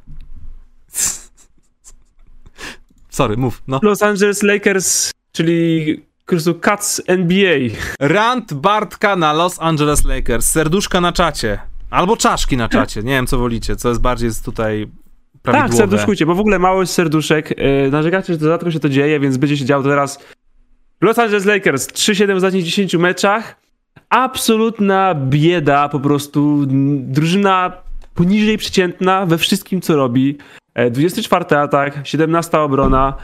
Sorry, 3.10 3.36
mów. 3.36 3.62
No. 3.66 3.80
Los 3.82 4.02
Angeles 4.02 4.42
Lakers, 4.42 5.10
czyli 5.32 6.00
prostu 6.26 6.54
Cats 6.54 7.02
NBA. 7.06 7.58
Rant 8.00 8.54
Bartka 8.54 9.16
na 9.16 9.32
Los 9.32 9.60
Angeles 9.60 10.04
Lakers. 10.04 10.46
Serduszka 10.46 11.00
na 11.00 11.12
czacie. 11.12 11.73
Albo 11.94 12.16
czaszki 12.16 12.56
na 12.56 12.68
czacie, 12.68 13.02
nie 13.02 13.12
wiem 13.12 13.26
co 13.26 13.38
wolicie, 13.38 13.76
co 13.76 13.88
jest 13.88 14.00
bardziej 14.00 14.26
jest 14.26 14.44
tutaj 14.44 14.88
prawidłowe. 15.42 15.68
Tak, 15.68 15.78
serduszkujcie, 15.78 16.26
bo 16.26 16.34
w 16.34 16.40
ogóle 16.40 16.58
mało 16.58 16.80
jest 16.80 16.92
serduszek. 16.92 17.58
Yy, 17.58 17.90
narzekacie, 17.90 18.32
że 18.32 18.38
to 18.38 18.46
rzadko 18.46 18.70
się 18.70 18.80
to 18.80 18.88
dzieje, 18.88 19.20
więc 19.20 19.36
będzie 19.36 19.56
się 19.56 19.64
działo 19.64 19.82
teraz. 19.82 20.18
Los 21.00 21.18
Angeles 21.18 21.44
Lakers, 21.44 21.88
3-7 21.88 22.32
w 22.32 22.36
ostatnich 22.36 22.64
10 22.64 22.94
meczach. 22.94 23.56
Absolutna 24.08 25.14
bieda, 25.14 25.88
po 25.88 26.00
prostu 26.00 26.64
drużyna 26.98 27.72
poniżej 28.14 28.58
przeciętna 28.58 29.26
we 29.26 29.38
wszystkim, 29.38 29.80
co 29.80 29.96
robi. 29.96 30.38
24 30.90 31.44
e, 31.50 31.60
atak, 31.60 32.00
17 32.04 32.58
obrona. 32.58 33.14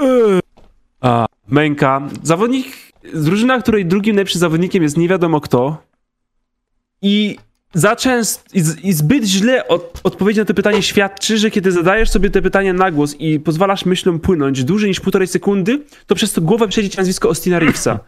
Yy. 0.00 0.40
A, 1.00 1.26
męka. 1.48 2.00
Zawodnik, 2.22 2.66
drużyna, 3.14 3.60
której 3.60 3.86
drugim 3.86 4.16
najlepszym 4.16 4.40
zawodnikiem 4.40 4.82
jest 4.82 4.96
nie 4.96 5.08
wiadomo 5.08 5.40
kto. 5.40 5.82
I 7.02 7.38
za 7.74 7.96
często 7.96 8.42
i, 8.82 8.92
zbyt 8.92 9.24
źle 9.24 9.68
od, 9.68 10.00
odpowiedź 10.04 10.36
na 10.36 10.44
to 10.44 10.54
pytanie 10.54 10.82
świadczy, 10.82 11.38
że 11.38 11.50
kiedy 11.50 11.72
zadajesz 11.72 12.10
sobie 12.10 12.30
te 12.30 12.42
pytania 12.42 12.72
na 12.72 12.90
głos 12.90 13.16
i 13.18 13.40
pozwalasz 13.40 13.84
myślom 13.84 14.20
płynąć 14.20 14.64
dłużej 14.64 14.88
niż 14.88 15.00
półtorej 15.00 15.28
sekundy, 15.28 15.80
to 16.06 16.14
przez 16.14 16.32
to 16.32 16.40
głowę 16.40 16.68
przejdzie 16.68 16.90
ci 16.90 16.98
nazwisko 16.98 17.28
Austina 17.28 17.58
Reevesa. 17.58 18.00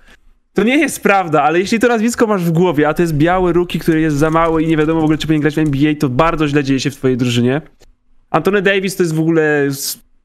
To 0.55 0.63
nie 0.63 0.79
jest 0.79 1.03
prawda, 1.03 1.43
ale 1.43 1.59
jeśli 1.59 1.79
to 1.79 1.89
nazwisko 1.89 2.27
masz 2.27 2.45
w 2.45 2.51
głowie, 2.51 2.89
a 2.89 2.95
to 2.95 3.03
jest 3.03 3.15
biały 3.15 3.53
ruki, 3.53 3.79
który 3.79 4.01
jest 4.01 4.17
za 4.17 4.31
mały 4.31 4.63
i 4.63 4.67
nie 4.67 4.77
wiadomo 4.77 5.01
w 5.01 5.05
ogóle, 5.05 5.19
czy 5.19 5.27
powinien 5.27 5.41
grać 5.41 5.55
w 5.55 5.59
NBA, 5.59 5.95
to 6.01 6.09
bardzo 6.09 6.49
źle 6.49 6.65
dzieje 6.65 6.81
się 6.81 6.91
w 6.91 6.97
twojej 6.97 7.17
drużynie. 7.17 7.63
Antony 8.31 8.63
Davis 8.63 8.97
to 8.97 9.03
jest 9.03 9.15
w 9.15 9.21
ogóle... 9.21 9.69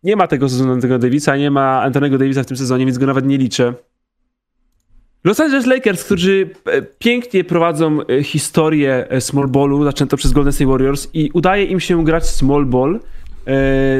Nie 0.03 0.15
ma 0.15 0.27
tego 0.27 0.49
sezonu 0.49 0.73
Antonego 0.73 0.99
Davisa, 0.99 1.37
nie 1.37 1.51
ma 1.51 1.81
Antonego 1.81 2.17
Davisa 2.17 2.43
w 2.43 2.45
tym 2.45 2.57
sezonie, 2.57 2.85
więc 2.85 2.97
go 2.97 3.05
nawet 3.05 3.25
nie 3.25 3.37
liczę. 3.37 3.73
Los 5.23 5.39
Angeles 5.39 5.65
Lakers, 5.65 6.03
którzy 6.03 6.49
e, 6.65 6.81
pięknie 6.81 7.43
prowadzą 7.43 7.99
e, 8.01 8.23
historię 8.23 9.05
e, 9.09 9.21
small 9.21 9.47
ballu, 9.47 9.83
zaczęto 9.83 10.17
przez 10.17 10.31
Golden 10.31 10.53
State 10.53 10.69
Warriors 10.71 11.07
i 11.13 11.29
udaje 11.33 11.65
im 11.65 11.79
się 11.79 12.03
grać 12.03 12.29
small 12.29 12.65
ball 12.65 12.99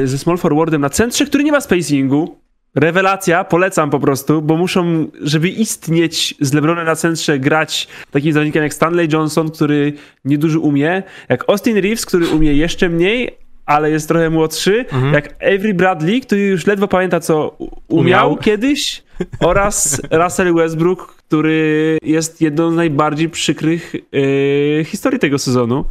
ze 0.04 0.18
small 0.18 0.38
forwardem 0.38 0.80
na 0.80 0.90
centrze, 0.90 1.26
który 1.26 1.44
nie 1.44 1.52
ma 1.52 1.60
spacingu. 1.60 2.36
Rewelacja, 2.74 3.44
polecam 3.44 3.90
po 3.90 4.00
prostu, 4.00 4.42
bo 4.42 4.56
muszą, 4.56 5.06
żeby 5.20 5.48
istnieć 5.48 6.34
z 6.40 6.52
LeBronem 6.52 6.86
na 6.86 6.96
centrze, 6.96 7.38
grać 7.38 7.88
takim 8.10 8.32
zawodnikiem 8.32 8.62
jak 8.62 8.74
Stanley 8.74 9.08
Johnson, 9.12 9.50
który 9.50 9.92
niedużo 10.24 10.60
umie, 10.60 11.02
jak 11.28 11.44
Austin 11.48 11.76
Reeves, 11.76 12.06
który 12.06 12.28
umie 12.28 12.54
jeszcze 12.54 12.88
mniej, 12.88 13.30
ale 13.66 13.90
jest 13.90 14.08
trochę 14.08 14.30
młodszy, 14.30 14.78
mhm. 14.78 15.14
jak 15.14 15.34
Avery 15.42 15.74
Bradley, 15.74 16.20
który 16.20 16.40
już 16.40 16.66
ledwo 16.66 16.88
pamięta, 16.88 17.20
co 17.20 17.56
umiał, 17.58 18.28
umiał. 18.28 18.36
kiedyś, 18.36 19.02
oraz 19.40 20.02
Russell 20.10 20.54
Westbrook, 20.54 21.14
który 21.14 21.98
jest 22.02 22.40
jedną 22.40 22.72
z 22.72 22.74
najbardziej 22.74 23.28
przykrych 23.28 23.94
yy, 24.12 24.84
historii 24.84 25.18
tego 25.18 25.38
sezonu. 25.38 25.84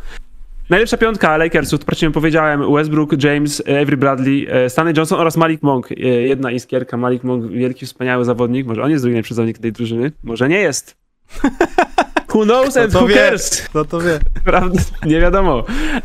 Najlepsza 0.70 0.98
piątka 0.98 1.38
Lakersów, 1.38 1.80
to 1.80 2.12
powiedziałem, 2.12 2.74
Westbrook, 2.74 3.24
James, 3.24 3.62
Avery 3.62 3.98
Bradley, 3.98 4.48
e, 4.50 4.70
Stanley 4.70 4.94
Johnson 4.98 5.20
oraz 5.20 5.38
Malik 5.38 5.64
Monk. 5.64 5.92
E, 5.92 5.96
jedna 6.06 6.52
iskierka, 6.52 6.98
Malik 6.98 7.24
Monk, 7.24 7.52
wielki, 7.52 7.86
wspaniały 7.86 8.26
zawodnik. 8.26 8.68
Może 8.68 8.84
on 8.84 8.92
jest 8.92 9.04
drugi 9.04 9.14
najlepszy 9.14 9.34
zawodnik 9.34 9.58
tej 9.58 9.72
drużyny, 9.72 10.12
może 10.24 10.50
nie 10.50 10.60
jest. 10.60 10.96
Who 12.34 12.44
knows 12.44 12.78
and 12.78 12.94
who 12.94 13.08
cares? 13.08 13.62
Kto 13.62 13.86
to 13.86 14.00
wie? 14.00 14.20
Prawda? 14.46 14.82
Nie 15.06 15.20
wiadomo. 15.22 15.64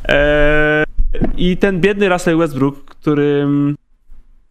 Eee, 0.08 0.84
I 1.36 1.56
ten 1.56 1.80
biedny 1.80 2.08
Russell 2.08 2.38
Westbrook, 2.38 2.84
którym 2.84 3.76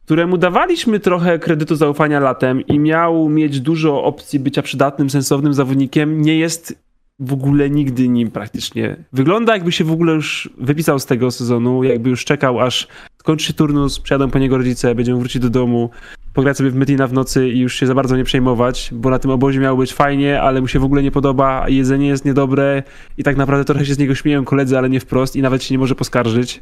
któremu 0.05 0.37
dawaliśmy 0.37 0.99
trochę 0.99 1.39
kredytu 1.39 1.75
zaufania 1.75 2.19
latem 2.19 2.61
i 2.61 2.79
miał 2.79 3.29
mieć 3.29 3.59
dużo 3.59 4.03
opcji 4.03 4.39
bycia 4.39 4.61
przydatnym, 4.61 5.09
sensownym 5.09 5.53
zawodnikiem, 5.53 6.21
nie 6.21 6.37
jest 6.37 6.83
w 7.19 7.33
ogóle 7.33 7.69
nigdy 7.69 8.09
nim 8.09 8.31
praktycznie. 8.31 8.95
Wygląda 9.13 9.53
jakby 9.53 9.71
się 9.71 9.83
w 9.83 9.91
ogóle 9.91 10.13
już 10.13 10.49
wypisał 10.57 10.99
z 10.99 11.05
tego 11.05 11.31
sezonu, 11.31 11.83
jakby 11.83 12.09
już 12.09 12.25
czekał 12.25 12.59
aż 12.59 12.87
skończy 13.19 13.45
się 13.45 13.53
turnus, 13.53 13.99
przyjadą 13.99 14.29
po 14.29 14.39
niego 14.39 14.57
rodzice, 14.57 14.95
będziemy 14.95 15.19
wrócić 15.19 15.41
do 15.41 15.49
domu 15.49 15.89
pograć 16.33 16.57
sobie 16.57 16.69
w 16.69 16.75
Metina 16.75 17.07
w 17.07 17.13
nocy 17.13 17.49
i 17.49 17.59
już 17.59 17.75
się 17.75 17.87
za 17.87 17.95
bardzo 17.95 18.17
nie 18.17 18.23
przejmować, 18.23 18.89
bo 18.91 19.09
na 19.09 19.19
tym 19.19 19.31
obozie 19.31 19.59
miało 19.59 19.77
być 19.77 19.93
fajnie, 19.93 20.41
ale 20.41 20.61
mu 20.61 20.67
się 20.67 20.79
w 20.79 20.83
ogóle 20.83 21.03
nie 21.03 21.11
podoba, 21.11 21.69
jedzenie 21.69 22.07
jest 22.07 22.25
niedobre 22.25 22.83
i 23.17 23.23
tak 23.23 23.37
naprawdę 23.37 23.65
trochę 23.65 23.85
się 23.85 23.93
z 23.93 23.99
niego 23.99 24.15
śmieją 24.15 24.45
koledzy, 24.45 24.77
ale 24.77 24.89
nie 24.89 24.99
wprost 24.99 25.35
i 25.35 25.41
nawet 25.41 25.63
się 25.63 25.73
nie 25.73 25.79
może 25.79 25.95
poskarżyć. 25.95 26.61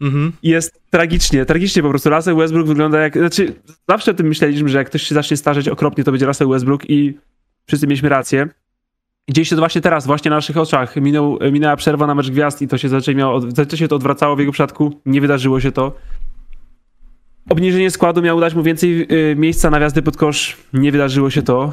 Mhm. 0.00 0.32
Jest 0.42 0.80
tragicznie, 0.90 1.44
tragicznie 1.44 1.82
po 1.82 1.90
prostu. 1.90 2.10
Russell 2.10 2.36
Westbrook 2.36 2.66
wygląda 2.66 3.00
jak. 3.00 3.18
Znaczy, 3.18 3.54
zawsze 3.88 4.10
o 4.10 4.14
tym 4.14 4.26
myśleliśmy, 4.26 4.68
że 4.68 4.78
jak 4.78 4.86
ktoś 4.86 5.02
się 5.02 5.14
zacznie 5.14 5.36
starzeć 5.36 5.68
okropnie, 5.68 6.04
to 6.04 6.10
będzie 6.10 6.26
Russell 6.26 6.48
Westbrook 6.48 6.90
i 6.90 7.18
wszyscy 7.66 7.86
mieliśmy 7.86 8.08
rację. 8.08 8.48
Dzieje 9.30 9.44
się 9.44 9.56
to 9.56 9.62
właśnie 9.62 9.80
teraz, 9.80 10.06
właśnie 10.06 10.28
na 10.30 10.36
naszych 10.36 10.56
oczach. 10.56 10.96
Minął, 10.96 11.38
minęła 11.52 11.76
przerwa 11.76 12.06
na 12.06 12.14
mecz 12.14 12.30
gwiazd 12.30 12.62
i 12.62 12.68
to 12.68 12.78
się 12.78 12.88
zaczęło, 12.88 13.18
miało, 13.18 13.40
się 13.74 13.88
to 13.88 13.96
odwracało 13.96 14.36
w 14.36 14.38
jego 14.38 14.52
przypadku. 14.52 15.00
Nie 15.06 15.20
wydarzyło 15.20 15.60
się 15.60 15.72
to. 15.72 15.94
Obniżenie 17.48 17.90
składu 17.90 18.22
miało 18.22 18.40
dać 18.40 18.54
mu 18.54 18.62
więcej 18.62 19.06
y, 19.12 19.36
miejsca 19.36 19.70
na 19.70 19.78
wjazdy 19.78 20.02
pod 20.02 20.16
kosz. 20.16 20.56
Nie 20.72 20.92
wydarzyło 20.92 21.30
się 21.30 21.42
to. 21.42 21.72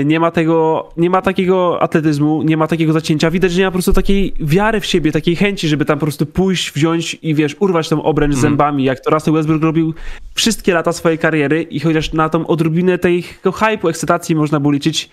Y, 0.00 0.04
nie 0.04 0.20
ma 0.20 0.30
tego, 0.30 0.88
nie 0.96 1.10
ma 1.10 1.22
takiego 1.22 1.82
atletyzmu, 1.82 2.42
nie 2.42 2.56
ma 2.56 2.66
takiego 2.66 2.92
zacięcia. 2.92 3.30
Widać, 3.30 3.52
że 3.52 3.58
nie 3.58 3.64
ma 3.64 3.70
po 3.70 3.74
prostu 3.74 3.92
takiej 3.92 4.34
wiary 4.40 4.80
w 4.80 4.86
siebie, 4.86 5.12
takiej 5.12 5.36
chęci, 5.36 5.68
żeby 5.68 5.84
tam 5.84 5.98
po 5.98 6.06
prostu 6.06 6.26
pójść, 6.26 6.72
wziąć 6.72 7.18
i 7.22 7.34
wiesz, 7.34 7.56
urwać 7.60 7.88
tą 7.88 8.02
obręcz 8.02 8.34
mm. 8.34 8.42
zębami, 8.42 8.84
jak 8.84 9.00
to 9.00 9.10
Russell 9.10 9.34
Westbrook 9.34 9.62
robił 9.62 9.94
wszystkie 10.34 10.74
lata 10.74 10.92
swojej 10.92 11.18
kariery 11.18 11.62
i 11.62 11.80
chociaż 11.80 12.12
na 12.12 12.28
tą 12.28 12.46
odrobinę 12.46 12.98
tego 12.98 13.50
hype'u, 13.50 13.88
ekscytacji 13.88 14.34
można 14.34 14.60
było 14.60 14.72
liczyć, 14.72 15.10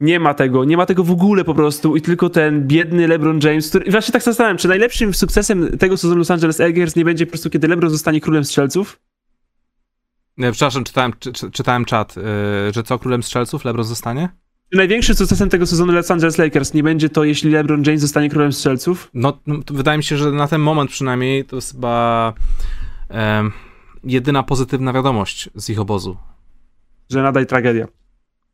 nie 0.00 0.20
ma 0.20 0.34
tego, 0.34 0.64
nie 0.64 0.76
ma 0.76 0.86
tego 0.86 1.04
w 1.04 1.10
ogóle 1.10 1.44
po 1.44 1.54
prostu 1.54 1.96
i 1.96 2.00
tylko 2.00 2.30
ten 2.30 2.66
biedny 2.66 3.08
LeBron 3.08 3.40
James, 3.42 3.68
który... 3.68 3.90
Właśnie 3.90 4.12
tak 4.12 4.22
zastanawiam, 4.22 4.56
czy 4.56 4.68
najlepszym 4.68 5.14
sukcesem 5.14 5.78
tego 5.78 5.96
sezonu 5.96 6.18
Los 6.18 6.30
Angeles 6.30 6.58
Lakers 6.58 6.96
nie 6.96 7.04
będzie 7.04 7.26
po 7.26 7.30
prostu, 7.30 7.50
kiedy 7.50 7.68
LeBron 7.68 7.90
zostanie 7.90 8.20
królem 8.20 8.44
strzelców? 8.44 9.09
Nie, 10.40 10.52
przepraszam, 10.52 10.84
czytałem, 10.84 11.12
czy, 11.18 11.50
czytałem 11.50 11.84
czat, 11.84 12.16
yy, 12.16 12.22
że 12.74 12.82
co, 12.82 12.98
królem 12.98 13.22
strzelców 13.22 13.64
LeBron 13.64 13.84
zostanie? 13.84 14.28
Czy 14.70 14.76
największym 14.76 15.16
sukcesem 15.16 15.48
tego 15.48 15.66
sezonu 15.66 15.92
Los 15.92 16.10
Angeles 16.10 16.38
Lakers 16.38 16.74
nie 16.74 16.82
będzie 16.82 17.08
to, 17.08 17.24
jeśli 17.24 17.50
LeBron 17.50 17.82
James 17.86 18.00
zostanie 18.00 18.30
królem 18.30 18.52
strzelców? 18.52 19.10
No, 19.14 19.38
no 19.46 19.58
wydaje 19.70 19.98
mi 19.98 20.04
się, 20.04 20.16
że 20.16 20.32
na 20.32 20.48
ten 20.48 20.60
moment 20.60 20.90
przynajmniej 20.90 21.44
to 21.44 21.56
jest 21.56 21.72
chyba 21.72 22.32
jedyna 24.04 24.42
pozytywna 24.42 24.92
wiadomość 24.92 25.50
z 25.54 25.70
ich 25.70 25.80
obozu. 25.80 26.16
Że 27.10 27.22
nadal 27.22 27.46
tragedia. 27.46 27.86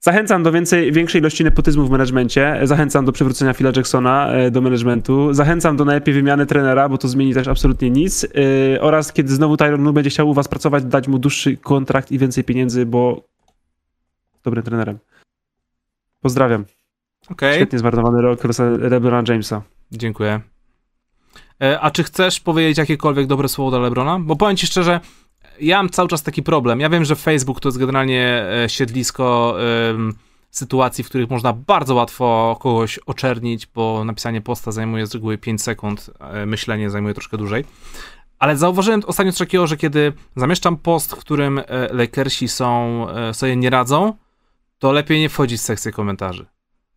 Zachęcam 0.06 0.42
do 0.42 0.52
więcej, 0.52 0.92
większej 0.92 1.20
ilości 1.20 1.44
nepotyzmu 1.44 1.86
w 1.86 1.90
menedżmencie. 1.90 2.60
Zachęcam 2.62 3.04
do 3.04 3.12
przywrócenia 3.12 3.54
Phila 3.54 3.70
Jacksona 3.76 4.32
e, 4.32 4.50
do 4.50 4.60
managementu. 4.60 5.34
Zachęcam 5.34 5.76
do 5.76 5.84
najlepiej 5.84 6.14
wymiany 6.14 6.46
trenera, 6.46 6.88
bo 6.88 6.98
to 6.98 7.08
zmieni 7.08 7.34
też 7.34 7.48
absolutnie 7.48 7.90
nic. 7.90 8.22
Yy, 8.22 8.80
oraz 8.80 9.12
kiedy 9.12 9.34
znowu 9.34 9.56
Tyron 9.56 9.92
będzie 9.92 10.10
chciał 10.10 10.28
u 10.28 10.34
was 10.34 10.48
pracować, 10.48 10.84
dać 10.84 11.08
mu 11.08 11.18
dłuższy 11.18 11.56
kontrakt 11.56 12.12
i 12.12 12.18
więcej 12.18 12.44
pieniędzy, 12.44 12.86
bo 12.86 13.22
dobrym 14.44 14.64
trenerem. 14.64 14.98
Pozdrawiam. 16.20 16.64
Okay. 17.30 17.54
Świetnie 17.54 17.78
zmarnowany 17.78 18.22
rok 18.22 18.40
LeBrona 18.78 19.22
Jamesa. 19.28 19.62
Dziękuję. 19.92 20.40
E, 21.62 21.80
a 21.80 21.90
czy 21.90 22.04
chcesz 22.04 22.40
powiedzieć 22.40 22.78
jakiekolwiek 22.78 23.26
dobre 23.26 23.48
słowo 23.48 23.70
do 23.70 23.80
LeBrona? 23.80 24.18
Bo 24.18 24.36
powiem 24.36 24.56
ci 24.56 24.66
szczerze, 24.66 25.00
ja 25.60 25.76
mam 25.76 25.90
cały 25.90 26.08
czas 26.08 26.22
taki 26.22 26.42
problem. 26.42 26.80
Ja 26.80 26.88
wiem, 26.88 27.04
że 27.04 27.16
Facebook 27.16 27.60
to 27.60 27.68
jest 27.68 27.78
generalnie 27.78 28.46
e, 28.64 28.68
siedlisko 28.68 29.56
sytuacji, 30.50 31.04
w 31.04 31.08
których 31.08 31.30
można 31.30 31.52
bardzo 31.52 31.94
łatwo 31.94 32.56
kogoś 32.60 32.98
oczernić, 32.98 33.66
bo 33.66 34.04
napisanie 34.04 34.40
posta 34.40 34.72
zajmuje 34.72 35.06
z 35.06 35.14
reguły 35.14 35.38
5 35.38 35.62
sekund, 35.62 36.10
myślenie 36.46 36.90
zajmuje 36.90 37.14
troszkę 37.14 37.36
dłużej. 37.36 37.64
Ale 38.38 38.56
zauważyłem 38.56 39.02
ostatnio 39.06 39.32
coś 39.32 39.38
takiego, 39.38 39.66
że 39.66 39.76
kiedy 39.76 40.12
zamieszczam 40.36 40.76
post, 40.76 41.12
w 41.12 41.16
którym 41.16 41.58
e, 41.58 41.64
Lakersi 41.92 42.48
są, 42.48 43.06
e, 43.10 43.34
sobie 43.34 43.56
nie 43.56 43.70
radzą, 43.70 44.12
to 44.78 44.92
lepiej 44.92 45.20
nie 45.20 45.28
wchodzić 45.28 45.60
w 45.60 45.64
sekcję 45.64 45.92
komentarzy. 45.92 46.46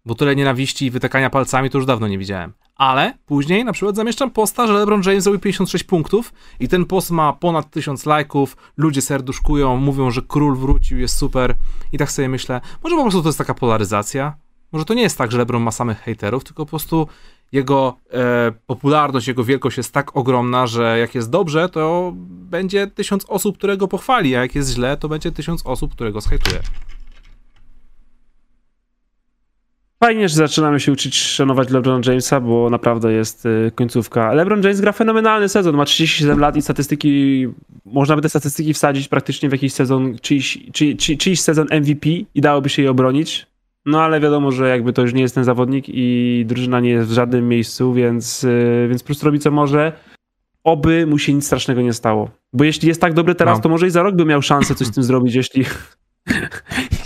Bo 0.05 0.15
tyle 0.15 0.35
nienawiści 0.35 0.85
i 0.85 0.91
wytykania 0.91 1.29
palcami 1.29 1.69
to 1.69 1.77
już 1.77 1.85
dawno 1.85 2.07
nie 2.07 2.17
widziałem 2.17 2.53
ale 2.79 3.13
później 3.25 3.65
na 3.65 3.73
przykład 3.73 3.95
zamieszczam 3.95 4.31
posta, 4.31 4.67
że 4.67 4.73
LeBron 4.73 5.01
James 5.05 5.23
zrobił 5.23 5.39
56 5.39 5.83
punktów 5.83 6.33
i 6.59 6.67
ten 6.67 6.85
post 6.85 7.11
ma 7.11 7.33
ponad 7.33 7.69
1000 7.71 8.05
lajków, 8.05 8.57
ludzie 8.77 9.01
serduszkują, 9.01 9.77
mówią, 9.77 10.11
że 10.11 10.21
król 10.27 10.55
wrócił, 10.55 10.99
jest 10.99 11.17
super 11.17 11.55
i 11.91 11.97
tak 11.97 12.11
sobie 12.11 12.29
myślę, 12.29 12.61
może 12.83 12.95
po 12.95 13.01
prostu 13.01 13.21
to 13.21 13.29
jest 13.29 13.37
taka 13.37 13.53
polaryzacja, 13.53 14.35
może 14.71 14.85
to 14.85 14.93
nie 14.93 15.01
jest 15.01 15.17
tak, 15.17 15.31
że 15.31 15.37
LeBron 15.37 15.63
ma 15.63 15.71
samych 15.71 15.99
haterów, 16.01 16.43
tylko 16.43 16.65
po 16.65 16.69
prostu 16.69 17.07
jego 17.51 17.97
e, 18.13 18.51
popularność, 18.67 19.27
jego 19.27 19.43
wielkość 19.43 19.77
jest 19.77 19.93
tak 19.93 20.17
ogromna, 20.17 20.67
że 20.67 20.99
jak 20.99 21.15
jest 21.15 21.29
dobrze, 21.29 21.69
to 21.69 22.13
będzie 22.29 22.87
tysiąc 22.87 23.25
osób, 23.27 23.57
które 23.57 23.77
go 23.77 23.87
pochwali, 23.87 24.35
a 24.35 24.41
jak 24.41 24.55
jest 24.55 24.69
źle, 24.73 24.97
to 24.97 25.09
będzie 25.09 25.31
tysiąc 25.31 25.65
osób, 25.65 25.91
które 25.91 26.11
go 26.11 26.21
zhejtuje. 26.21 26.59
Fajnie, 30.03 30.29
że 30.29 30.35
zaczynamy 30.35 30.79
się 30.79 30.91
uczyć 30.91 31.21
szanować 31.21 31.69
LeBron 31.69 32.01
Jamesa, 32.05 32.39
bo 32.39 32.69
naprawdę 32.69 33.13
jest 33.13 33.45
y, 33.45 33.71
końcówka. 33.75 34.33
LeBron 34.33 34.63
James 34.63 34.81
gra 34.81 34.91
fenomenalny 34.91 35.49
sezon, 35.49 35.75
ma 35.75 35.85
37 35.85 36.39
lat 36.39 36.55
i 36.55 36.61
statystyki, 36.61 37.47
można 37.85 38.15
by 38.15 38.21
te 38.21 38.29
statystyki 38.29 38.73
wsadzić 38.73 39.07
praktycznie 39.07 39.49
w 39.49 39.51
jakiś 39.51 39.73
sezon, 39.73 40.17
czyjś, 40.21 40.57
czy, 40.73 40.95
czy, 40.95 41.17
czyjś 41.17 41.41
sezon 41.41 41.67
MVP 41.71 42.09
i 42.35 42.41
dałoby 42.41 42.69
się 42.69 42.81
je 42.81 42.91
obronić. 42.91 43.47
No 43.85 44.01
ale 44.01 44.19
wiadomo, 44.19 44.51
że 44.51 44.69
jakby 44.69 44.93
to 44.93 45.01
już 45.01 45.13
nie 45.13 45.21
jest 45.21 45.35
ten 45.35 45.43
zawodnik 45.43 45.85
i 45.87 46.43
drużyna 46.47 46.79
nie 46.79 46.89
jest 46.89 47.09
w 47.09 47.13
żadnym 47.13 47.47
miejscu, 47.47 47.93
więc, 47.93 48.43
y, 48.43 48.87
więc 48.89 49.03
po 49.03 49.05
prostu 49.05 49.25
robi 49.25 49.39
co 49.39 49.51
może. 49.51 49.93
Oby 50.63 51.07
mu 51.07 51.17
się 51.17 51.33
nic 51.33 51.45
strasznego 51.45 51.81
nie 51.81 51.93
stało. 51.93 52.29
Bo 52.53 52.63
jeśli 52.63 52.87
jest 52.87 53.01
tak 53.01 53.13
dobry 53.13 53.35
teraz, 53.35 53.57
no. 53.57 53.61
to 53.61 53.69
może 53.69 53.87
i 53.87 53.89
za 53.89 54.03
rok 54.03 54.15
by 54.15 54.25
miał 54.25 54.41
szansę 54.41 54.75
coś 54.75 54.87
z 54.87 54.91
tym 54.91 55.03
zrobić, 55.03 55.35
jeśli, 55.35 55.65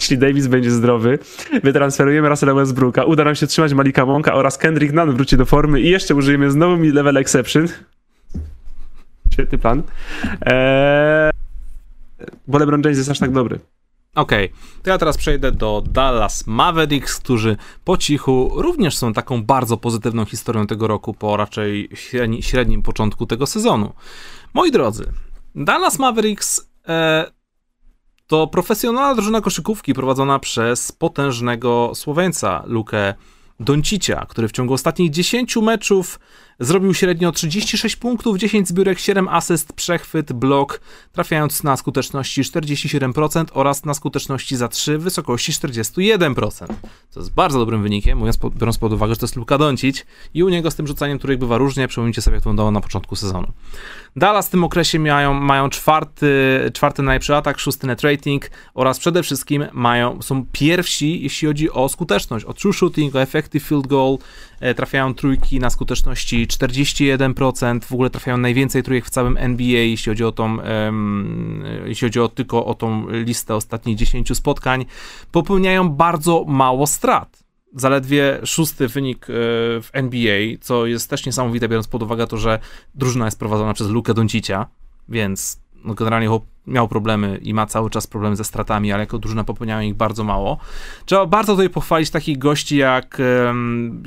jeśli 0.04 0.18
Davis 0.18 0.48
będzie 0.48 0.72
zdrowy, 0.72 1.20
wytransferujemy 1.64 2.30
Russella 2.30 2.54
Westbrooka, 2.54 3.04
uda 3.04 3.24
nam 3.24 3.36
się 3.36 3.48
trzymać 3.48 3.74
Malika 3.74 4.06
Monka 4.06 4.34
oraz 4.34 4.58
Kendrick 4.58 4.94
Nunn 4.94 5.12
wróci 5.12 5.38
do 5.38 5.46
formy 5.46 5.82
i 5.82 5.90
jeszcze 5.90 6.16
użyjemy 6.16 6.52
znowu 6.52 6.78
mi 6.78 6.92
level 6.92 7.18
exception. 7.18 7.68
Świetny 9.34 9.58
plan. 9.58 9.84
Eee, 10.42 11.32
bo 12.48 12.58
LeBron 12.58 12.82
James 12.82 12.98
jest 12.98 13.10
aż 13.10 13.20
tak 13.20 13.32
dobry. 13.32 13.60
Okej, 14.16 14.46
okay. 14.46 14.58
to 14.84 14.90
ja 14.90 14.98
teraz 14.98 15.18
przejdę 15.18 15.52
do 15.52 15.84
Dallas 15.90 16.48
Mavericks, 16.48 17.20
którzy 17.20 17.58
po 17.84 17.98
cichu 17.98 18.52
również 18.56 18.98
są 18.98 19.14
taką 19.14 19.44
bardzo 19.44 19.78
pozytywną 19.78 20.26
historią 20.26 20.68
tego 20.68 20.88
roku 20.88 21.14
po 21.14 21.38
raczej 21.38 21.90
średni, 21.94 22.44
średnim 22.44 22.82
początku 22.82 23.26
tego 23.26 23.46
sezonu. 23.46 23.94
Moi 24.54 24.72
drodzy, 24.72 25.12
Dallas 25.56 26.00
Mavericks 26.00 26.70
e, 26.88 27.32
to 28.28 28.48
profesjonalna 28.48 29.16
drużyna 29.16 29.42
koszykówki 29.42 29.94
prowadzona 29.94 30.40
przez 30.40 30.92
potężnego 30.92 31.92
Słoweńca 31.96 32.64
Lukę 32.66 33.14
Doncicia, 33.60 34.26
który 34.30 34.48
w 34.48 34.52
ciągu 34.52 34.74
ostatnich 34.74 35.12
10 35.12 35.56
meczów 35.56 36.20
Zrobił 36.60 36.94
średnio 36.94 37.32
36 37.32 37.96
punktów, 37.96 38.38
10 38.38 38.68
zbiórek, 38.68 39.00
7 39.00 39.28
asyst, 39.28 39.74
przechwyt, 39.74 40.34
blok, 40.34 40.82
trafiając 41.12 41.64
na 41.64 41.78
skuteczności 41.78 42.42
47% 42.42 43.46
oraz 43.54 43.86
na 43.86 43.94
skuteczności 43.94 44.56
za 44.56 44.68
3 44.68 44.98
w 44.98 45.02
wysokości 45.04 45.52
41%. 45.52 46.68
Co 47.10 47.20
jest 47.20 47.34
bardzo 47.34 47.60
dobrym 47.60 47.84
wynikiem, 47.84 48.18
mówiąc, 48.18 48.40
biorąc 48.58 48.78
pod 48.78 48.94
uwagę, 48.94 49.14
że 49.14 49.20
to 49.20 49.26
jest 49.26 49.36
Luka 49.36 49.58
Doncic 49.58 50.06
i 50.34 50.44
u 50.44 50.50
niego 50.50 50.72
z 50.72 50.76
tym 50.76 50.88
rzucaniem 50.88 51.18
których 51.18 51.40
bywa 51.40 51.58
różnie, 51.58 51.88
przypomnijcie 51.88 52.22
sobie, 52.22 52.36
jak 52.36 52.44
to 52.44 52.50
wyglądało 52.50 52.72
na 52.72 52.82
początku 52.82 53.16
sezonu. 53.16 53.48
Dallas 54.16 54.48
w 54.48 54.52
tym 54.52 54.64
okresie 54.64 55.00
mają, 55.00 55.34
mają 55.34 55.70
czwarty, 55.70 56.28
czwarty 56.74 57.04
najlepszy 57.04 57.36
atak, 57.36 57.60
szósty 57.60 57.88
net 57.88 58.02
rating 58.02 58.50
oraz 58.74 59.00
przede 59.00 59.24
wszystkim 59.24 59.66
mają, 59.74 60.22
są 60.22 60.46
pierwsi, 60.52 61.24
jeśli 61.24 61.48
chodzi 61.48 61.72
o 61.72 61.90
skuteczność, 61.90 62.46
o 62.46 62.54
true 62.54 62.74
shooting, 62.74 63.16
o 63.16 63.22
effective 63.22 63.64
field 63.64 63.88
goal, 63.88 64.18
trafiają 64.76 65.14
trójki 65.14 65.60
na 65.60 65.70
skuteczności 65.70 66.48
41%, 66.48 67.84
w 67.84 67.94
ogóle 67.94 68.10
trafiają 68.10 68.38
najwięcej 68.38 68.84
trójek 68.84 69.06
w 69.06 69.10
całym 69.10 69.38
NBA, 69.38 69.82
jeśli 69.82 70.10
chodzi 70.10 70.24
o 70.24 70.32
tą, 70.32 70.58
um, 70.58 71.64
jeśli 71.86 72.08
chodzi 72.08 72.20
o 72.20 72.28
tylko 72.28 72.66
o 72.66 72.74
tą 72.74 73.10
listę 73.10 73.56
ostatnich 73.56 73.98
10 73.98 74.38
spotkań, 74.38 74.86
popełniają 75.32 75.90
bardzo 75.90 76.46
mało 76.48 76.88
strat. 76.88 77.44
Zaledwie 77.76 78.40
szósty 78.46 78.88
wynik 78.88 79.26
e, 79.26 79.34
w 79.82 79.90
NBA, 79.94 80.58
co 80.62 80.86
jest 80.86 81.10
też 81.10 81.26
niesamowite, 81.26 81.70
biorąc 81.70 81.88
pod 81.88 82.04
uwagę 82.04 82.28
to, 82.28 82.38
że 82.38 82.60
drużyna 82.96 83.26
jest 83.26 83.40
prowadzona 83.40 83.74
przez 83.74 83.90
Lukę 83.90 84.14
Doncicia, 84.14 84.68
więc 85.10 85.62
no 85.84 85.94
generalnie 85.94 86.28
miał 86.68 86.88
problemy 86.88 87.40
i 87.42 87.54
ma 87.54 87.66
cały 87.66 87.90
czas 87.90 88.08
problemy 88.08 88.36
ze 88.36 88.44
stratami, 88.44 88.92
ale 88.92 89.04
jako 89.04 89.20
drużyna 89.20 89.44
popełniała 89.44 89.84
ich 89.84 89.94
bardzo 89.94 90.24
mało. 90.24 90.58
Trzeba 91.06 91.26
bardzo 91.26 91.54
tutaj 91.54 91.70
pochwalić 91.70 92.10
takich 92.10 92.38
gości 92.38 92.78
jak, 92.78 93.18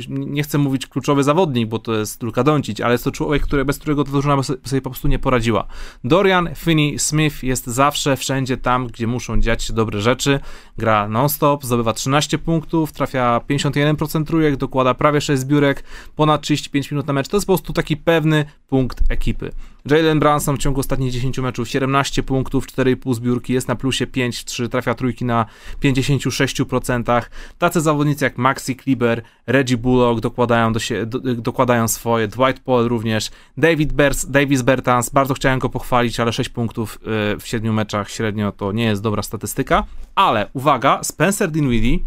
nie 0.09 0.43
chcę 0.43 0.59
mówić 0.59 0.87
kluczowy 0.87 1.24
zawodnik, 1.24 1.69
bo 1.69 1.78
to 1.78 1.95
jest 1.95 2.23
Luka 2.23 2.45
Doncic, 2.45 2.81
ale 2.81 2.93
jest 2.93 3.05
to 3.05 3.11
człowiek, 3.11 3.43
który, 3.43 3.65
bez 3.65 3.78
którego 3.78 4.05
ta 4.05 4.11
drużyna 4.11 4.43
sobie 4.43 4.83
po 4.83 4.91
prostu 4.91 5.09
nie 5.09 5.19
poradziła. 5.19 5.66
Dorian 6.05 6.49
Finney-Smith 6.49 7.45
jest 7.45 7.66
zawsze 7.66 8.16
wszędzie 8.16 8.57
tam, 8.57 8.87
gdzie 8.87 9.07
muszą 9.07 9.41
dziać 9.41 9.65
się 9.65 9.73
dobre 9.73 10.01
rzeczy. 10.01 10.41
Gra 10.78 11.09
non-stop, 11.09 11.65
zdobywa 11.65 11.93
13 11.93 12.39
punktów, 12.39 12.93
trafia 12.93 13.41
51% 13.51 14.24
trójek, 14.24 14.57
dokłada 14.57 14.95
prawie 14.95 15.20
6 15.20 15.43
zbiórek, 15.43 15.85
ponad 16.16 16.41
35 16.41 16.91
minut 16.91 17.07
na 17.07 17.12
mecz. 17.12 17.28
To 17.28 17.37
jest 17.37 17.47
po 17.47 17.53
prostu 17.53 17.73
taki 17.73 17.97
pewny 17.97 18.45
punkt 18.69 19.03
ekipy. 19.09 19.53
Jalen 19.91 20.19
Branson 20.19 20.57
w 20.57 20.59
ciągu 20.59 20.81
ostatnich 20.81 21.13
10 21.13 21.39
meczów 21.39 21.69
17 21.69 22.23
punktów, 22.23 22.67
4,5 22.67 23.15
zbiórki, 23.15 23.53
jest 23.53 23.69
na 23.69 23.77
plusie 23.77 24.07
5-3, 24.07 24.69
trafia 24.69 24.95
trójki 24.95 25.25
na 25.25 25.47
56%. 25.83 27.23
Tacy 27.59 27.81
zawodnicy 27.81 28.25
jak 28.25 28.39
Maxi 28.39 28.77
Kleber, 28.77 29.23
Reggie 29.47 29.77
Bullock 29.77 30.21
dokładają, 30.21 30.73
do 30.73 30.79
się, 30.79 31.07
do, 31.07 31.19
dokładają 31.21 31.89
swoje, 31.89 32.29
Dwight 32.29 32.61
Paul 32.61 32.89
również, 32.89 33.31
David 33.57 33.93
Bers, 33.93 34.27
Davis 34.31 34.63
Bertans, 34.63 35.11
bardzo 35.11 35.35
chciałem 35.35 35.59
go 35.59 35.69
pochwalić, 35.69 36.21
ale 36.21 36.33
6 36.33 36.51
punktów 36.51 36.99
y, 37.35 37.41
w 37.41 37.47
7 37.47 37.75
meczach 37.75 38.11
średnio 38.11 38.53
to 38.53 38.73
nie 38.73 38.85
jest 38.85 39.03
dobra 39.03 39.23
statystyka, 39.23 39.85
ale 40.15 40.51
uwaga, 40.53 41.05
Spencer 41.05 41.51
Dinwiddie 41.51 41.99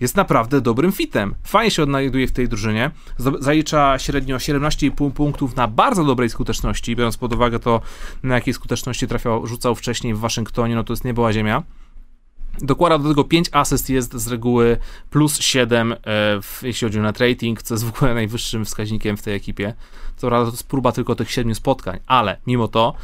jest 0.00 0.16
naprawdę 0.16 0.60
dobrym 0.60 0.92
fitem. 0.92 1.34
Fajnie 1.42 1.70
się 1.70 1.82
odnajduje 1.82 2.26
w 2.26 2.32
tej 2.32 2.48
drużynie. 2.48 2.90
Zalicza 3.38 3.98
średnio 3.98 4.36
17,5 4.36 5.12
punktów 5.12 5.56
na 5.56 5.68
bardzo 5.68 6.04
dobrej 6.04 6.30
skuteczności, 6.30 6.96
biorąc 6.96 7.16
pod 7.16 7.32
uwagę 7.32 7.58
to, 7.58 7.80
na 8.22 8.34
jakiej 8.34 8.54
skuteczności 8.54 9.08
trafiał, 9.08 9.46
rzucał 9.46 9.74
wcześniej 9.74 10.14
w 10.14 10.18
Waszyngtonie, 10.18 10.74
no 10.74 10.84
to 10.84 10.92
jest 10.92 11.04
nie 11.04 11.14
była 11.14 11.32
ziemia. 11.32 11.62
Dokłada 12.58 12.98
do 12.98 13.08
tego 13.08 13.24
5 13.24 13.48
asyst, 13.52 13.90
jest 13.90 14.14
z 14.14 14.28
reguły 14.28 14.76
plus 15.10 15.40
7, 15.40 15.92
e, 15.92 15.96
w, 16.42 16.60
jeśli 16.62 16.86
chodzi 16.86 16.98
o 16.98 17.02
net 17.02 17.20
rating, 17.20 17.62
co 17.62 17.74
jest 17.74 17.84
w 17.84 17.96
ogóle 17.96 18.14
najwyższym 18.14 18.64
wskaźnikiem 18.64 19.16
w 19.16 19.22
tej 19.22 19.34
ekipie. 19.34 19.74
Co 20.16 20.28
prawda 20.28 20.50
to 20.50 20.56
jest 20.56 20.68
próba 20.68 20.92
tylko 20.92 21.14
tych 21.14 21.30
7 21.30 21.54
spotkań, 21.54 21.98
ale 22.06 22.36
mimo 22.46 22.68
to 22.68 22.94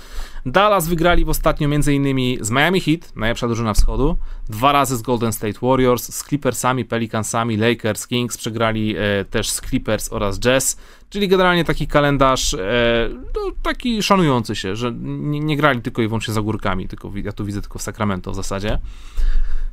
Dallas 0.47 0.89
wygrali 0.89 1.25
w 1.25 1.29
ostatnio 1.29 1.69
m.in. 1.69 2.45
z 2.45 2.51
Miami 2.51 2.81
Heat, 2.81 3.17
najlepsza 3.17 3.47
drużyna 3.47 3.75
wschodu, 3.75 4.17
dwa 4.49 4.73
razy 4.73 4.97
z 4.97 5.03
Golden 5.03 5.33
State 5.33 5.59
Warriors, 5.63 6.15
z 6.15 6.25
Clippersami, 6.25 6.85
Pelicansami, 6.85 7.57
Lakers, 7.57 8.07
Kings, 8.07 8.39
przegrali 8.39 8.97
e, 8.97 9.25
też 9.25 9.51
z 9.51 9.61
Clippers 9.61 10.13
oraz 10.13 10.41
Jazz, 10.41 10.77
czyli 11.11 11.29
generalnie 11.29 11.65
taki 11.65 11.87
kalendarz 11.87 12.55
e, 12.55 13.09
no, 13.13 13.41
taki 13.63 14.03
szanujący 14.03 14.57
się, 14.57 14.77
że 14.77 14.93
nie, 15.03 15.41
nie, 15.41 15.57
grali 15.57 15.83
tylko 15.83 16.03
i 16.03 16.09
wyłącznie 16.09 16.35
za 16.35 16.43
górkami, 16.43 16.89
tylko 16.89 17.13
ja 17.15 17.33
tu 17.33 17.45
widzę 17.45 17.61
tylko 17.61 17.79
w 17.79 17.83
Sacramento 17.83 18.31
w 18.31 18.35
zasadzie. 18.35 18.79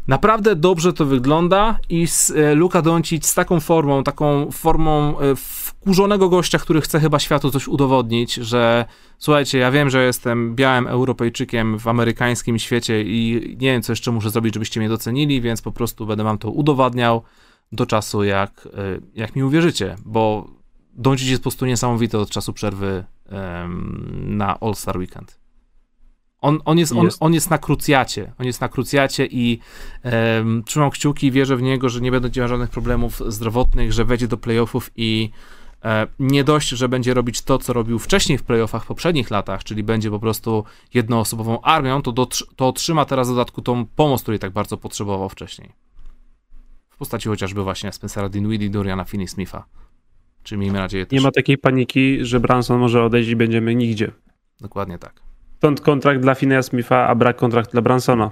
Naprawdę 0.09 0.55
dobrze 0.55 0.93
to 0.93 1.05
wygląda 1.05 1.79
i 1.89 2.07
e, 2.35 2.55
Luka 2.55 2.81
Doncic 2.81 3.25
z 3.25 3.33
taką 3.33 3.59
formą, 3.59 4.03
taką 4.03 4.51
formą 4.51 5.19
e, 5.19 5.35
wkurzonego 5.35 6.29
gościa, 6.29 6.59
który 6.59 6.81
chce 6.81 6.99
chyba 6.99 7.19
światu 7.19 7.51
coś 7.51 7.67
udowodnić, 7.67 8.33
że 8.33 8.85
słuchajcie, 9.17 9.57
ja 9.57 9.71
wiem, 9.71 9.89
że 9.89 10.05
jestem 10.05 10.55
białym 10.55 10.87
Europejczykiem 10.87 11.79
w 11.79 11.87
amerykańskim 11.87 12.59
świecie 12.59 13.03
i 13.03 13.41
nie 13.59 13.71
wiem, 13.71 13.81
co 13.81 13.91
jeszcze 13.91 14.11
muszę 14.11 14.29
zrobić, 14.29 14.53
żebyście 14.53 14.79
mnie 14.79 14.89
docenili, 14.89 15.41
więc 15.41 15.61
po 15.61 15.71
prostu 15.71 16.05
będę 16.05 16.23
wam 16.23 16.37
to 16.37 16.51
udowadniał 16.51 17.23
do 17.71 17.85
czasu, 17.85 18.23
jak, 18.23 18.67
e, 18.73 18.99
jak 19.15 19.35
mi 19.35 19.43
uwierzycie, 19.43 19.95
bo 20.05 20.47
Doncic 20.93 21.27
jest 21.27 21.41
po 21.41 21.49
prostu 21.49 21.65
niesamowity 21.65 22.17
od 22.17 22.29
czasu 22.29 22.53
przerwy 22.53 23.05
na 24.25 24.59
All-Star 24.59 24.97
Weekend. 24.97 25.39
On, 26.41 26.59
on, 26.65 26.77
jest, 26.77 26.91
on, 26.91 27.05
jest. 27.05 27.17
on 27.19 27.33
jest 27.33 27.49
na 27.49 27.57
krucjacie. 27.57 28.33
On 28.39 28.45
jest 28.45 28.61
na 28.61 28.69
krucjacie 28.69 29.25
i 29.25 29.59
um, 30.03 30.63
trzymam 30.63 30.89
kciuki 30.89 31.27
i 31.27 31.31
wierzę 31.31 31.57
w 31.57 31.61
niego, 31.61 31.89
że 31.89 32.01
nie 32.01 32.11
będzie 32.11 32.41
miał 32.41 32.47
żadnych 32.47 32.69
problemów 32.69 33.21
zdrowotnych, 33.27 33.93
że 33.93 34.05
wejdzie 34.05 34.27
do 34.27 34.37
playoffów 34.37 34.91
i 34.95 35.31
e, 35.85 36.07
nie 36.19 36.43
dość, 36.43 36.69
że 36.69 36.89
będzie 36.89 37.13
robić 37.13 37.41
to, 37.41 37.57
co 37.57 37.73
robił 37.73 37.99
wcześniej 37.99 38.37
w 38.37 38.43
playoffach 38.43 38.83
w 38.83 38.87
poprzednich 38.87 39.31
latach, 39.31 39.63
czyli 39.63 39.83
będzie 39.83 40.09
po 40.09 40.19
prostu 40.19 40.63
jednoosobową 40.93 41.61
armią, 41.61 42.01
to, 42.01 42.11
do, 42.11 42.27
to 42.55 42.67
otrzyma 42.67 43.05
teraz 43.05 43.27
w 43.27 43.31
dodatku 43.31 43.61
tą 43.61 43.85
pomoc, 43.85 44.21
której 44.21 44.39
tak 44.39 44.51
bardzo 44.51 44.77
potrzebował 44.77 45.29
wcześniej. 45.29 45.71
W 46.89 46.97
postaci 46.97 47.29
chociażby 47.29 47.63
właśnie 47.63 47.91
Spencera 47.91 48.29
Dinwiddie, 48.29 48.69
Doriana 48.69 49.03
Finney-Smitha. 49.03 49.61
Czyli 50.43 50.61
miejmy 50.61 50.79
nadzieję 50.79 51.05
też... 51.05 51.17
Nie 51.17 51.21
ma 51.21 51.31
takiej 51.31 51.57
paniki, 51.57 52.25
że 52.25 52.39
Branson 52.39 52.79
może 52.79 53.03
odejść 53.03 53.29
i 53.29 53.35
będziemy 53.35 53.75
nigdzie. 53.75 54.11
Dokładnie 54.59 54.97
tak. 54.97 55.28
Stąd 55.59 55.81
kontrakt 55.81 56.21
dla 56.21 56.35
Finnea 56.35 56.63
Smitha, 56.63 57.07
a 57.07 57.15
brak 57.15 57.37
kontrakt 57.37 57.71
dla 57.71 57.81
Bransona. 57.81 58.31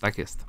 Tak 0.00 0.18
jest. 0.18 0.46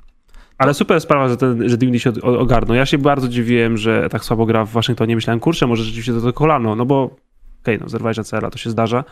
Ale 0.58 0.74
super 0.74 1.00
sprawa, 1.00 1.28
że, 1.28 1.36
ten, 1.36 1.68
że 1.68 1.76
Dinwiddie 1.76 2.00
się 2.00 2.22
ogarnął. 2.22 2.76
Ja 2.76 2.86
się 2.86 2.98
bardzo 2.98 3.28
dziwiłem, 3.28 3.76
że 3.76 4.08
tak 4.08 4.24
słabo 4.24 4.46
gra 4.46 4.64
w 4.64 4.70
Waszyngtonie. 4.70 5.14
Myślałem, 5.14 5.40
kurczę, 5.40 5.66
może 5.66 5.84
rzeczywiście 5.84 6.12
to, 6.12 6.20
to 6.20 6.32
kolano, 6.32 6.76
no 6.76 6.86
bo 6.86 7.02
okej, 7.04 7.16
okay, 7.62 7.78
no 7.80 7.88
zerwałeś 7.88 8.18
ACL-a, 8.18 8.50
to 8.50 8.58
się 8.58 8.70
zdarza. 8.70 9.04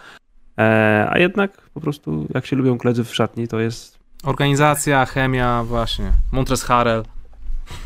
Eee, 0.56 1.08
a 1.10 1.18
jednak 1.18 1.70
po 1.74 1.80
prostu, 1.80 2.26
jak 2.34 2.46
się 2.46 2.56
lubią 2.56 2.78
koledzy 2.78 3.04
w 3.04 3.14
szatni, 3.14 3.48
to 3.48 3.60
jest... 3.60 3.98
Organizacja, 4.24 5.06
chemia, 5.06 5.64
właśnie. 5.64 6.12
Montres 6.32 6.62
Harrell. 6.62 7.02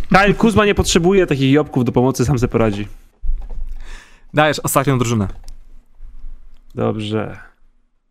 Kyle 0.08 0.34
Kuzma 0.34 0.64
nie 0.64 0.74
potrzebuje 0.74 1.26
takich 1.26 1.52
jobków 1.52 1.84
do 1.84 1.92
pomocy, 1.92 2.24
sam 2.24 2.38
sobie 2.38 2.50
poradzi. 2.50 2.88
Dajesz 4.34 4.58
ostatnią 4.58 4.98
drużynę. 4.98 5.28
Dobrze. 6.74 7.51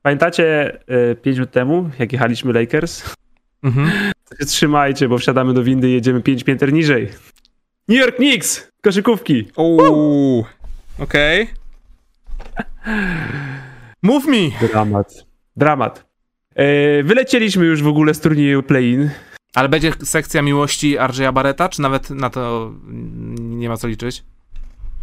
Pamiętacie 0.02 0.78
y, 1.12 1.16
5 1.16 1.38
minut 1.38 1.52
temu, 1.52 1.90
jak 2.00 2.14
jechaliśmy 2.14 2.54
Lakers? 2.54 3.16
Mhm. 3.64 3.92
trzymajcie, 4.48 5.10
bo 5.10 5.18
wsiadamy 5.18 5.54
do 5.54 5.64
windy 5.64 5.90
i 5.90 5.94
jedziemy 5.94 6.22
5 6.22 6.44
pięter 6.44 6.74
niżej. 6.74 7.10
New 7.88 8.00
York 8.00 8.16
Knicks! 8.16 8.72
Koszykówki! 8.82 9.48
Uuu, 9.58 10.46
okej. 11.00 11.44
Okay. 11.44 11.62
Move 14.02 14.26
me! 14.26 14.68
Dramat. 14.68 15.26
Dramat. 15.56 16.06
E, 16.56 17.04
wylecieliśmy 17.04 17.66
już 17.66 17.84
w 17.84 17.88
ogóle 17.88 18.14
z 18.14 18.20
turnieju 18.20 18.64
play-in. 18.64 19.10
Ale 19.56 19.70
będzie 19.70 19.92
sekcja 20.04 20.42
miłości 20.42 20.98
RJ'a 20.98 21.34
Barreta, 21.34 21.70
czy 21.70 21.82
nawet 21.82 22.10
na 22.10 22.30
to 22.30 22.74
nie 23.40 23.70
ma 23.70 23.78
co 23.78 23.88
liczyć? 23.88 24.24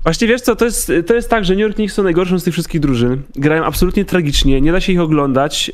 Właśnie 0.03 0.29
wiesz 0.29 0.41
co, 0.41 0.57
to 0.57 0.65
jest, 0.65 0.93
to 1.07 1.15
jest 1.15 1.31
tak, 1.31 1.45
że 1.45 1.55
New 1.55 1.61
York 1.61 1.75
Knicks 1.75 1.95
są 1.95 2.03
najgorszą 2.03 2.39
z 2.39 2.45
tych 2.45 2.53
wszystkich 2.53 2.81
drużyn. 2.81 3.23
Grają 3.35 3.65
absolutnie 3.65 4.05
tragicznie, 4.05 4.61
nie 4.61 4.73
da 4.73 4.81
się 4.81 4.93
ich 4.93 5.01
oglądać. 5.01 5.73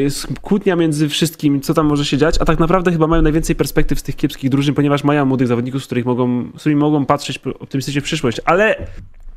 Jest 0.00 0.26
kłótnia 0.42 0.76
między 0.76 1.08
wszystkim, 1.08 1.60
co 1.60 1.74
tam 1.74 1.86
może 1.86 2.04
się 2.04 2.16
dziać, 2.16 2.36
a 2.40 2.44
tak 2.44 2.58
naprawdę 2.58 2.92
chyba 2.92 3.06
mają 3.06 3.22
najwięcej 3.22 3.56
perspektyw 3.56 3.98
z 3.98 4.02
tych 4.02 4.16
kiepskich 4.16 4.50
drużyn, 4.50 4.74
ponieważ 4.74 5.04
mają 5.04 5.24
młodych 5.24 5.48
zawodników, 5.48 5.82
z, 5.82 5.86
których 5.86 6.04
mogą, 6.04 6.50
z 6.56 6.60
którymi 6.60 6.80
mogą 6.80 7.06
patrzeć 7.06 7.38
optymistycznie 7.60 8.00
w 8.00 8.04
przyszłość. 8.04 8.40
Ale 8.44 8.86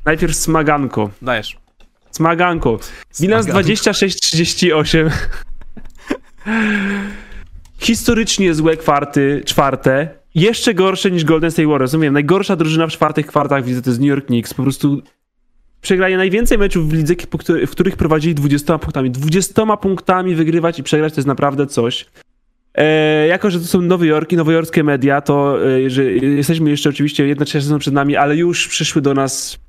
najpierw 0.06 0.36
smaganko. 0.36 1.10
Dajesz. 1.22 1.58
Smaganko. 2.12 2.80
Bilans 3.22 3.48
26-38. 3.48 5.10
Historycznie 7.78 8.54
złe 8.54 8.78
kwarty, 8.78 9.42
czwarte 9.46 10.23
jeszcze 10.36 10.74
gorsze 10.74 11.12
niż 11.12 11.24
Golden 11.24 11.52
State 11.52 11.68
Warriors. 11.68 11.82
Rozumiem, 11.82 12.14
najgorsza 12.14 12.56
drużyna 12.56 12.88
w 12.88 12.92
czwartych 12.92 13.26
kwartach 13.26 13.66
widzę 13.66 13.82
to 13.82 13.90
jest 13.90 14.00
New 14.00 14.10
York 14.10 14.26
Knicks. 14.26 14.54
Po 14.54 14.64
prostu 14.64 15.02
przegrali 15.82 16.16
najwięcej 16.16 16.58
meczów 16.58 16.90
w 16.90 16.94
lidze, 16.94 17.16
w 17.68 17.72
których 17.72 17.96
prowadzili 17.96 18.36
20 18.36 18.78
punktami. 18.78 19.12
20 19.12 19.78
punktami 19.78 20.36
wygrywać 20.36 20.80
i 20.80 20.84
przegrać 20.84 21.14
to 21.14 21.20
jest 21.20 21.28
naprawdę 21.28 21.68
coś. 21.68 22.06
E, 22.76 23.28
jako, 23.28 23.52
że 23.52 23.60
to 23.60 23.66
są 23.66 23.82
Nowy 23.82 24.08
Jork 24.08 24.32
i 24.32 24.38
nowojorskie 24.38 24.84
media, 24.84 25.22
to 25.22 25.58
e, 25.86 25.90
że 25.90 26.04
jesteśmy 26.14 26.70
jeszcze 26.70 26.90
oczywiście 26.90 27.36
trzecia 27.36 27.62
sezon 27.62 27.80
przed 27.80 27.94
nami, 27.94 28.16
ale 28.16 28.36
już 28.36 28.68
przyszły 28.68 29.02
do 29.02 29.14
nas 29.14 29.60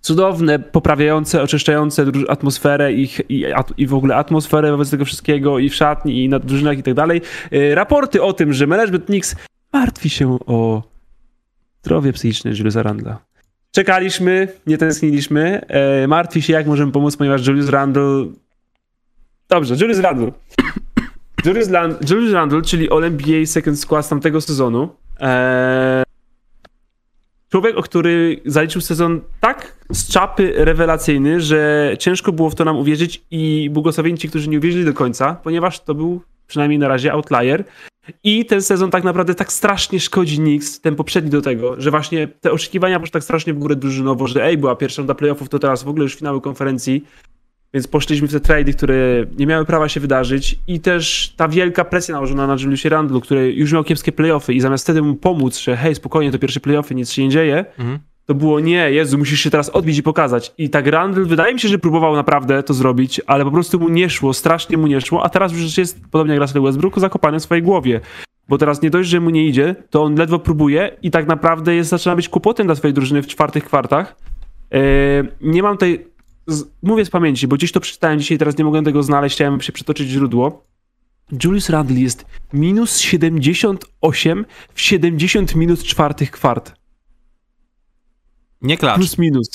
cudowne, 0.00 0.58
poprawiające, 0.58 1.42
oczyszczające 1.42 2.06
atmosferę 2.28 2.92
i, 2.92 3.08
i, 3.28 3.44
i 3.76 3.86
w 3.86 3.94
ogóle 3.94 4.16
atmosferę 4.16 4.70
wobec 4.70 4.90
tego 4.90 5.04
wszystkiego 5.04 5.58
i 5.58 5.68
w 5.68 5.74
szatni 5.74 6.24
i 6.24 6.28
na 6.28 6.38
drużynach 6.38 6.78
i 6.78 6.82
tak 6.82 6.94
dalej. 6.94 7.20
E, 7.52 7.74
raporty 7.74 8.22
o 8.22 8.32
tym, 8.32 8.52
że 8.52 8.66
management 8.66 9.06
Knicks 9.06 9.36
martwi 9.72 10.10
się 10.10 10.38
o 10.46 10.82
zdrowie 11.82 12.12
psychiczne 12.12 12.50
Juliusa 12.50 12.82
Randla. 12.82 13.18
Czekaliśmy, 13.70 14.48
nie 14.66 14.78
tęskniliśmy. 14.78 15.60
E, 15.68 16.06
martwi 16.08 16.42
się, 16.42 16.52
jak 16.52 16.66
możemy 16.66 16.92
pomóc, 16.92 17.16
ponieważ 17.16 17.46
Julius 17.46 17.68
Randle... 17.68 18.26
Dobrze, 19.48 19.74
Julius 19.74 19.98
Randle. 19.98 20.32
Julius, 21.44 21.68
Land... 21.68 22.10
Julius 22.10 22.32
Randle, 22.32 22.62
czyli 22.62 22.90
All-NBA 22.90 23.46
Second 23.46 23.80
Squad 23.80 24.06
z 24.06 24.08
tamtego 24.08 24.40
sezonu. 24.40 24.88
E... 25.20 26.02
Człowiek, 27.48 27.76
o 27.76 27.82
który 27.82 28.40
zaliczył 28.46 28.80
sezon 28.80 29.20
tak 29.40 29.76
z 29.90 30.12
czapy 30.12 30.52
rewelacyjny, 30.56 31.40
że 31.40 31.90
ciężko 31.98 32.32
było 32.32 32.50
w 32.50 32.54
to 32.54 32.64
nam 32.64 32.76
uwierzyć 32.76 33.22
i 33.30 33.70
błogosławieni 33.72 34.18
ci, 34.18 34.28
którzy 34.28 34.48
nie 34.48 34.58
uwierzyli 34.58 34.84
do 34.84 34.92
końca, 34.92 35.34
ponieważ 35.34 35.80
to 35.80 35.94
był 35.94 36.22
przynajmniej 36.46 36.78
na 36.78 36.88
razie 36.88 37.12
outlier. 37.12 37.64
I 38.24 38.44
ten 38.44 38.62
sezon 38.62 38.90
tak 38.90 39.04
naprawdę 39.04 39.34
tak 39.34 39.52
strasznie 39.52 40.00
szkodzi 40.00 40.36
Knicks, 40.36 40.80
ten 40.80 40.96
poprzedni 40.96 41.30
do 41.30 41.42
tego, 41.42 41.80
że 41.80 41.90
właśnie 41.90 42.28
te 42.28 42.52
oczekiwania 42.52 43.00
poszły 43.00 43.12
tak 43.12 43.24
strasznie 43.24 43.54
w 43.54 43.58
górę 43.58 43.76
drużynowo, 43.76 44.26
że 44.26 44.44
ej, 44.44 44.58
była 44.58 44.76
pierwsza 44.76 45.02
do 45.02 45.14
playoffów, 45.14 45.48
to 45.48 45.58
teraz 45.58 45.82
w 45.82 45.88
ogóle 45.88 46.02
już 46.02 46.14
finały 46.14 46.40
konferencji, 46.40 47.04
więc 47.74 47.86
poszliśmy 47.86 48.28
w 48.28 48.32
te 48.32 48.40
trady, 48.40 48.72
które 48.72 49.26
nie 49.38 49.46
miały 49.46 49.64
prawa 49.64 49.88
się 49.88 50.00
wydarzyć. 50.00 50.58
I 50.66 50.80
też 50.80 51.34
ta 51.36 51.48
wielka 51.48 51.84
presja 51.84 52.14
nałożona 52.14 52.46
na 52.46 52.56
Juliusie 52.60 52.88
Randlu, 52.88 53.20
który 53.20 53.52
już 53.52 53.72
miał 53.72 53.84
kiepskie 53.84 54.12
playoffy 54.12 54.54
i 54.54 54.60
zamiast 54.60 54.84
wtedy 54.84 55.02
mu 55.02 55.14
pomóc, 55.14 55.58
że 55.58 55.76
hej, 55.76 55.94
spokojnie, 55.94 56.32
to 56.32 56.38
pierwsze 56.38 56.60
playoffy, 56.60 56.94
nic 56.94 57.12
się 57.12 57.22
nie 57.22 57.28
dzieje, 57.28 57.64
mhm 57.78 58.09
to 58.30 58.34
było 58.34 58.60
nie, 58.60 58.90
Jezu, 58.90 59.18
musisz 59.18 59.40
się 59.40 59.50
teraz 59.50 59.70
odbić 59.70 59.98
i 59.98 60.02
pokazać. 60.02 60.54
I 60.58 60.70
tak 60.70 60.86
Randall 60.86 61.24
wydaje 61.24 61.54
mi 61.54 61.60
się, 61.60 61.68
że 61.68 61.78
próbował 61.78 62.16
naprawdę 62.16 62.62
to 62.62 62.74
zrobić, 62.74 63.20
ale 63.26 63.44
po 63.44 63.50
prostu 63.50 63.80
mu 63.80 63.88
nie 63.88 64.10
szło, 64.10 64.34
strasznie 64.34 64.76
mu 64.76 64.86
nie 64.86 65.00
szło, 65.00 65.22
a 65.24 65.28
teraz 65.28 65.52
już 65.52 65.78
jest, 65.78 66.00
podobnie 66.10 66.34
jak 66.34 66.42
Russell 66.42 66.62
Westbrook, 66.62 66.98
zakopany 66.98 67.40
w 67.40 67.42
swojej 67.42 67.62
głowie. 67.62 68.00
Bo 68.48 68.58
teraz 68.58 68.82
nie 68.82 68.90
dość, 68.90 69.08
że 69.08 69.20
mu 69.20 69.30
nie 69.30 69.46
idzie, 69.46 69.74
to 69.90 70.02
on 70.02 70.14
ledwo 70.14 70.38
próbuje 70.38 70.96
i 71.02 71.10
tak 71.10 71.26
naprawdę 71.26 71.74
jest, 71.74 71.90
zaczyna 71.90 72.16
być 72.16 72.28
kłopotem 72.28 72.66
dla 72.66 72.74
swojej 72.74 72.94
drużyny 72.94 73.22
w 73.22 73.26
czwartych 73.26 73.64
kwartach. 73.64 74.16
Yy, 74.70 74.80
nie 75.40 75.62
mam 75.62 75.74
tutaj 75.74 76.06
z, 76.46 76.64
mówię 76.82 77.04
z 77.04 77.10
pamięci, 77.10 77.48
bo 77.48 77.56
gdzieś 77.56 77.72
to 77.72 77.80
przeczytałem 77.80 78.18
dzisiaj, 78.18 78.38
teraz 78.38 78.58
nie 78.58 78.64
mogłem 78.64 78.84
tego 78.84 79.02
znaleźć, 79.02 79.36
chciałem 79.36 79.60
się 79.60 79.72
przytoczyć 79.72 80.08
źródło. 80.08 80.64
Julius 81.44 81.70
Randle 81.70 82.00
jest 82.00 82.26
minus 82.52 82.98
78 82.98 84.46
w 84.74 84.80
70 84.80 85.54
minut 85.54 85.82
czwartych 85.82 86.30
kwart. 86.30 86.79
Nie 88.62 88.76
klacz. 88.76 88.96
Plus 88.96 89.18
minus. 89.18 89.48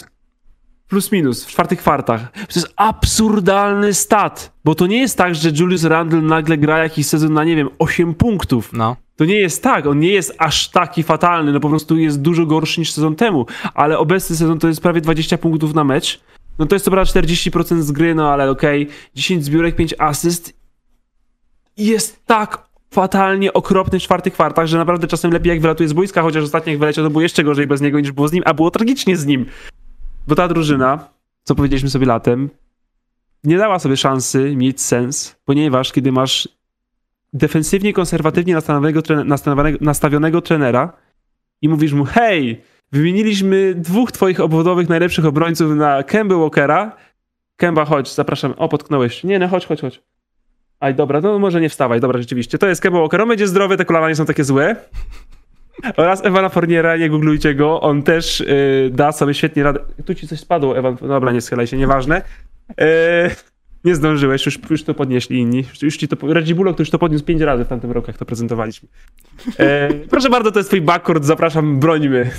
Plus 0.88 1.12
minus 1.12 1.46
w 1.46 1.48
czwartych 1.48 1.80
kwartach. 1.80 2.32
To 2.32 2.60
jest 2.60 2.74
absurdalny 2.76 3.94
stat, 3.94 4.54
bo 4.66 4.76
to 4.76 4.88
nie 4.88 5.00
jest 5.00 5.18
tak, 5.18 5.36
że 5.36 5.50
Julius 5.50 5.84
Randle 5.84 6.22
nagle 6.22 6.58
gra 6.58 6.84
jakiś 6.84 7.08
sezon 7.08 7.34
na, 7.34 7.44
nie 7.44 7.56
wiem, 7.56 7.70
8 7.80 8.14
punktów. 8.14 8.74
No. 8.74 8.96
To 9.16 9.26
nie 9.26 9.36
jest 9.36 9.64
tak, 9.64 9.86
on 9.86 10.00
nie 10.00 10.12
jest 10.12 10.36
aż 10.38 10.70
taki 10.70 11.04
fatalny, 11.04 11.52
no 11.52 11.60
po 11.60 11.70
prostu 11.70 11.98
jest 11.98 12.22
dużo 12.22 12.46
gorszy 12.46 12.80
niż 12.80 12.92
sezon 12.92 13.16
temu, 13.16 13.46
ale 13.74 13.98
obecny 13.98 14.36
sezon 14.36 14.60
to 14.60 14.68
jest 14.68 14.82
prawie 14.82 15.02
20 15.02 15.38
punktów 15.38 15.74
na 15.74 15.84
mecz. 15.84 16.22
No 16.60 16.66
to 16.66 16.76
jest 16.76 16.86
to 16.86 16.92
prawda 16.92 17.22
40% 17.22 17.82
z 17.82 17.92
gry, 17.92 18.16
no 18.16 18.32
ale 18.32 18.50
okej, 18.50 18.84
okay. 18.84 18.96
10 19.16 19.46
zbiórek, 19.46 19.76
5 19.76 19.94
asyst. 19.98 20.54
Jest 21.78 22.26
tak 22.26 22.65
fatalnie 22.96 23.54
okropny 23.54 24.00
w 24.00 24.04
czwartych 24.04 24.34
kwartach, 24.34 24.68
że 24.68 24.78
naprawdę 24.78 25.08
czasem 25.08 25.32
lepiej 25.32 25.50
jak 25.50 25.62
wylatuje 25.62 25.90
z 25.90 25.94
boiska, 25.94 26.22
chociaż 26.22 26.44
ostatnio 26.44 26.72
jak 26.72 26.80
wyleciał 26.80 27.04
to 27.04 27.10
było 27.10 27.22
jeszcze 27.22 27.44
gorzej 27.44 27.68
bez 27.68 27.82
niego 27.82 28.00
niż 28.00 28.12
było 28.12 28.28
z 28.28 28.32
nim, 28.32 28.44
a 28.46 28.54
było 28.54 28.72
tragicznie 28.72 29.18
z 29.18 29.26
nim. 29.26 29.46
Bo 30.28 30.36
ta 30.36 30.48
drużyna, 30.48 31.08
co 31.44 31.56
powiedzieliśmy 31.56 31.90
sobie 31.90 32.06
latem, 32.06 32.50
nie 33.44 33.58
dała 33.58 33.80
sobie 33.80 33.98
szansy 33.98 34.56
mieć 34.56 34.82
sens, 34.82 35.36
ponieważ 35.46 35.92
kiedy 35.92 36.12
masz 36.12 36.50
defensywnie, 37.34 37.94
konserwatywnie 37.94 38.54
nastawionego, 38.54 39.02
nastawionego, 39.26 39.78
nastawionego 39.82 40.42
trenera 40.42 40.94
i 41.62 41.70
mówisz 41.70 41.94
mu, 41.94 42.06
hej, 42.06 42.62
wymieniliśmy 42.92 43.74
dwóch 43.76 44.12
twoich 44.12 44.40
obwodowych 44.40 44.90
najlepszych 44.90 45.26
obrońców 45.26 45.76
na 45.76 46.04
Kemba 46.04 46.36
Walkera. 46.36 46.96
Kemba, 47.58 47.86
chodź, 47.86 48.14
zapraszam. 48.14 48.54
O, 48.58 48.70
potknąłeś. 48.70 49.24
Nie, 49.24 49.40
no 49.40 49.48
chodź, 49.48 49.66
chodź, 49.66 49.82
chodź. 49.82 50.02
Aj, 50.86 50.96
dobra, 50.96 51.22
no 51.22 51.40
może 51.40 51.62
nie 51.62 51.70
wstawaj, 51.70 52.00
dobra, 52.00 52.20
rzeczywiście. 52.20 52.58
To 52.58 52.68
jest 52.68 52.82
Kemba 52.82 53.00
Walker, 53.00 53.22
on 53.22 53.30
będzie 53.30 53.48
zdrowy, 53.48 53.78
te 53.78 53.86
kolana 53.86 54.10
nie 54.10 54.16
są 54.16 54.26
takie 54.26 54.44
złe. 54.44 54.76
Oraz 55.98 56.26
Ewana 56.26 56.50
Forniera, 56.50 56.98
nie 56.98 57.10
googlujcie 57.10 57.56
go, 57.56 57.82
on 57.82 58.04
też 58.04 58.40
yy, 58.40 58.90
da 58.94 59.12
sobie 59.12 59.34
świetnie 59.34 59.64
radę. 59.64 59.80
Tu 60.06 60.16
ci 60.16 60.28
coś 60.28 60.40
spadło, 60.40 60.78
Ewan, 60.78 60.96
dobra, 61.02 61.32
nie 61.32 61.42
schylaj 61.42 61.68
się, 61.68 61.78
nieważne. 61.78 62.22
Yy, 62.78 62.86
nie 63.86 63.96
zdążyłeś, 63.96 64.46
już, 64.46 64.60
już 64.70 64.84
to 64.84 64.94
podnieśli 64.94 65.40
inni. 65.40 65.64
Już 65.82 65.98
ci 65.98 66.08
to, 66.08 66.34
Reggie 66.34 66.56
Bullock 66.56 66.80
już 66.80 66.90
to 66.90 67.00
podniósł 67.00 67.26
pięć 67.26 67.42
razy 67.42 67.66
w 67.66 67.68
tamtym 67.68 67.92
roku, 67.92 68.08
jak 68.08 68.18
to 68.18 68.26
prezentowaliśmy. 68.26 68.90
E, 69.60 69.90
proszę 70.12 70.30
bardzo, 70.30 70.52
to 70.52 70.60
jest 70.60 70.70
twój 70.70 70.82
backcourt, 70.82 71.24
zapraszam, 71.24 71.80
brońmy. 71.80 72.32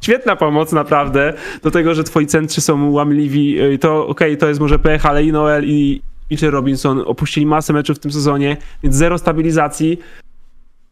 Świetna 0.00 0.36
pomoc, 0.36 0.72
naprawdę, 0.72 1.34
do 1.62 1.70
tego, 1.70 1.94
że 1.94 2.04
twoi 2.04 2.26
centrzy 2.26 2.60
są 2.60 2.90
łamliwi. 2.90 3.78
To 3.78 4.06
okej, 4.06 4.28
okay, 4.28 4.36
to 4.36 4.48
jest 4.48 4.60
może 4.60 4.78
pech, 4.78 5.06
ale 5.06 5.24
i 5.24 5.32
Noel 5.32 5.64
i 5.66 6.07
Mitchell 6.30 6.50
Robinson 6.50 7.02
opuścili 7.06 7.46
masę 7.46 7.72
meczów 7.72 7.96
w 7.96 8.00
tym 8.00 8.12
sezonie, 8.12 8.56
więc 8.82 8.96
zero 8.96 9.18
stabilizacji. 9.18 9.98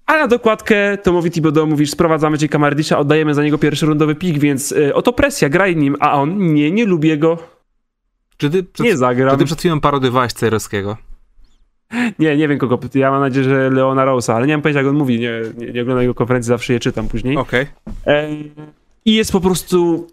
A 0.07 0.13
na 0.13 0.27
dokładkę 0.27 0.99
Tomowi 0.99 1.31
Thibodeau 1.31 1.67
mówisz, 1.67 1.91
sprowadzamy 1.91 2.39
cię 2.39 2.49
Kamardisza, 2.49 2.99
oddajemy 2.99 3.35
za 3.35 3.43
niego 3.43 3.59
pierwszy 3.59 3.87
rundowy 3.87 4.15
pik, 4.15 4.39
więc 4.39 4.73
y, 4.73 4.95
oto 4.95 5.13
presja, 5.13 5.49
graj 5.49 5.77
nim, 5.77 5.97
a 6.01 6.21
on 6.21 6.55
nie, 6.55 6.71
nie 6.71 6.85
lubię 6.85 7.19
go. 7.19 7.39
Czy 8.37 8.51
ty 8.51 8.63
przed, 8.63 8.87
nie 8.87 8.97
zagram. 8.97 9.31
Czy 9.31 9.39
ty 9.39 9.45
przed 9.45 9.59
chwilą 9.59 9.81
parodywałeś 9.81 10.33
Cejrowskiego? 10.33 10.97
Nie, 12.19 12.37
nie 12.37 12.49
wiem 12.49 12.59
kogo. 12.59 12.79
Ja 12.95 13.11
mam 13.11 13.21
nadzieję, 13.21 13.45
że 13.45 13.71
Leona 13.71 14.05
Rosa, 14.05 14.35
ale 14.35 14.47
nie 14.47 14.53
mam 14.53 14.63
pojęcia, 14.63 14.81
jak 14.81 14.89
on 14.89 14.97
mówi. 14.97 15.21
Nie, 15.21 15.43
nie, 15.57 15.73
nie 15.73 15.83
oglądam 15.83 16.03
jego 16.03 16.15
konferencji, 16.15 16.49
zawsze 16.49 16.73
je 16.73 16.81
czytam 16.81 17.09
później. 17.09 17.37
Okej. 17.37 17.67
Okay. 18.03 18.51
I 19.05 19.15
jest 19.15 19.33
po 19.33 19.41
prostu 19.41 20.07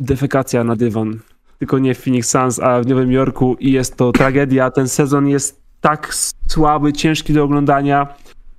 defekacja 0.00 0.64
na 0.64 0.76
dywan. 0.76 1.18
Tylko 1.64 1.78
nie 1.78 1.94
w 1.94 1.98
Phoenix 1.98 2.30
Suns, 2.30 2.60
a 2.60 2.80
w 2.80 2.86
Nowym 2.86 3.12
Jorku 3.12 3.56
i 3.60 3.72
jest 3.72 3.96
to 3.96 4.12
tragedia. 4.12 4.70
Ten 4.70 4.88
sezon 4.88 5.28
jest 5.28 5.60
tak 5.80 6.14
słaby, 6.48 6.92
ciężki 6.92 7.32
do 7.32 7.44
oglądania 7.44 8.08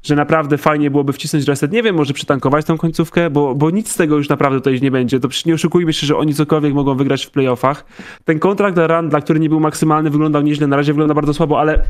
że 0.03 0.15
naprawdę 0.15 0.57
fajnie 0.57 0.91
byłoby 0.91 1.13
wcisnąć 1.13 1.47
reset. 1.47 1.71
Nie 1.71 1.83
wiem, 1.83 1.95
może 1.95 2.13
przytankować 2.13 2.65
tą 2.65 2.77
końcówkę, 2.77 3.29
bo, 3.29 3.55
bo 3.55 3.69
nic 3.69 3.91
z 3.91 3.95
tego 3.95 4.17
już 4.17 4.29
naprawdę 4.29 4.59
tutaj 4.59 4.81
nie 4.81 4.91
będzie. 4.91 5.19
To 5.19 5.27
przecież 5.27 5.45
nie 5.45 5.53
oszukujmy 5.53 5.93
się, 5.93 6.07
że 6.07 6.17
oni 6.17 6.33
cokolwiek 6.33 6.73
mogą 6.73 6.95
wygrać 6.95 7.25
w 7.25 7.31
playoffach. 7.31 7.85
Ten 8.25 8.39
kontrakt 8.39 8.75
dla 8.75 8.87
Randla, 8.87 9.21
który 9.21 9.39
nie 9.39 9.49
był 9.49 9.59
maksymalny, 9.59 10.09
wyglądał 10.09 10.41
nieźle, 10.41 10.67
na 10.67 10.75
razie 10.75 10.93
wygląda 10.93 11.13
bardzo 11.13 11.33
słabo, 11.33 11.59
ale 11.59 11.85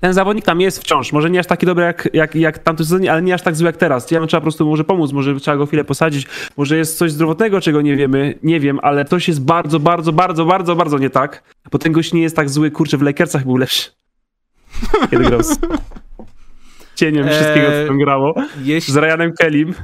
ten 0.00 0.12
zawodnik 0.12 0.44
tam 0.44 0.60
jest 0.60 0.80
wciąż. 0.80 1.12
Może 1.12 1.30
nie 1.30 1.40
aż 1.40 1.46
taki 1.46 1.66
dobry 1.66 1.84
jak, 1.84 2.08
jak, 2.12 2.34
jak 2.34 2.58
tamty 2.58 2.84
sezonie, 2.84 3.12
ale 3.12 3.22
nie 3.22 3.34
aż 3.34 3.42
tak 3.42 3.56
zły 3.56 3.66
jak 3.66 3.76
teraz. 3.76 4.10
Ja 4.10 4.26
trzeba 4.26 4.40
po 4.40 4.44
prostu 4.44 4.66
może 4.66 4.84
pomóc, 4.84 5.12
może 5.12 5.40
trzeba 5.40 5.56
go 5.56 5.66
chwilę 5.66 5.84
posadzić, 5.84 6.26
może 6.56 6.76
jest 6.76 6.98
coś 6.98 7.12
zdrowotnego, 7.12 7.60
czego 7.60 7.80
nie 7.80 7.96
wiemy, 7.96 8.38
nie 8.42 8.60
wiem, 8.60 8.78
ale 8.82 9.04
coś 9.04 9.28
jest 9.28 9.44
bardzo, 9.44 9.80
bardzo, 9.80 10.12
bardzo, 10.12 10.44
bardzo, 10.44 10.76
bardzo 10.76 10.98
nie 10.98 11.10
tak, 11.10 11.42
bo 11.72 11.78
ten 11.78 11.92
gość 11.92 12.12
nie 12.12 12.22
jest 12.22 12.36
tak 12.36 12.50
zły, 12.50 12.70
kurczę, 12.70 12.96
w 12.96 13.02
Lakersach 13.02 13.44
był 13.44 13.56
lepszy. 13.56 13.90
Kiedy 15.10 15.24
grał 15.24 15.40
cieniem 16.98 17.28
wszystkiego, 17.28 17.68
co 17.70 17.86
tam 17.86 17.98
grało. 17.98 18.34
Jeśli... 18.62 18.94
Z 18.94 18.96
Ryanem 18.96 19.32
Kellim. 19.32 19.74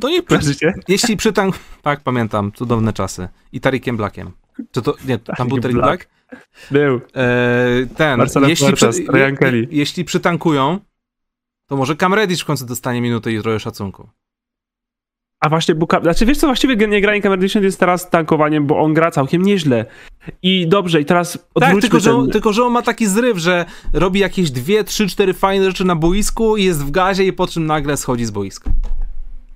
To 0.00 0.08
nie 0.08 0.22
Jeśli 0.88 1.16
przytank... 1.16 1.54
Tak, 1.82 2.00
pamiętam. 2.00 2.52
Cudowne 2.52 2.92
czasy. 2.92 3.28
I 3.52 3.60
Tarikiem 3.60 3.96
Blackiem. 3.96 4.30
Czy 4.70 4.82
to... 4.82 4.94
Nie, 5.04 5.18
tam 5.18 5.48
był 5.48 5.58
Tarik 5.58 5.76
Black? 5.76 6.08
Był. 6.70 7.00
E, 7.14 7.86
ten. 7.96 8.18
Marcelo 8.18 8.48
jeśli, 8.48 8.72
przy... 8.72 8.86
Ryan 8.86 9.36
Kelly. 9.36 9.66
jeśli 9.70 10.04
przytankują, 10.04 10.78
to 11.66 11.76
może 11.76 11.96
Cam 11.96 12.14
Reddish 12.14 12.40
w 12.42 12.44
końcu 12.44 12.66
dostanie 12.66 13.00
minutę 13.00 13.32
i 13.32 13.42
trochę 13.42 13.60
szacunku. 13.60 14.08
A 15.40 15.48
właśnie, 15.48 15.74
bo, 15.74 15.86
znaczy 16.02 16.26
wiesz 16.26 16.38
co, 16.38 16.46
właściwie 16.46 16.76
nie 16.86 17.00
granie 17.00 17.22
Cam 17.22 17.32
Reddish 17.32 17.54
jest 17.54 17.80
teraz 17.80 18.10
tankowaniem, 18.10 18.66
bo 18.66 18.80
on 18.80 18.94
gra 18.94 19.10
całkiem 19.10 19.42
nieźle. 19.42 19.84
I 20.42 20.68
dobrze, 20.68 21.00
i 21.00 21.04
teraz 21.04 21.38
tak, 21.60 21.80
tylko, 21.80 21.88
ten... 21.88 22.00
że 22.00 22.14
on, 22.14 22.30
tylko, 22.30 22.52
że 22.52 22.64
on 22.64 22.72
ma 22.72 22.82
taki 22.82 23.06
zryw, 23.06 23.38
że 23.38 23.66
robi 23.92 24.20
jakieś 24.20 24.50
dwie, 24.50 24.84
trzy, 24.84 25.08
cztery 25.08 25.34
fajne 25.34 25.64
rzeczy 25.64 25.84
na 25.84 25.96
boisku, 25.96 26.56
jest 26.56 26.84
w 26.84 26.90
gazie 26.90 27.24
i 27.24 27.32
po 27.32 27.46
czym 27.46 27.66
nagle 27.66 27.96
schodzi 27.96 28.24
z 28.24 28.30
boiska. 28.30 28.70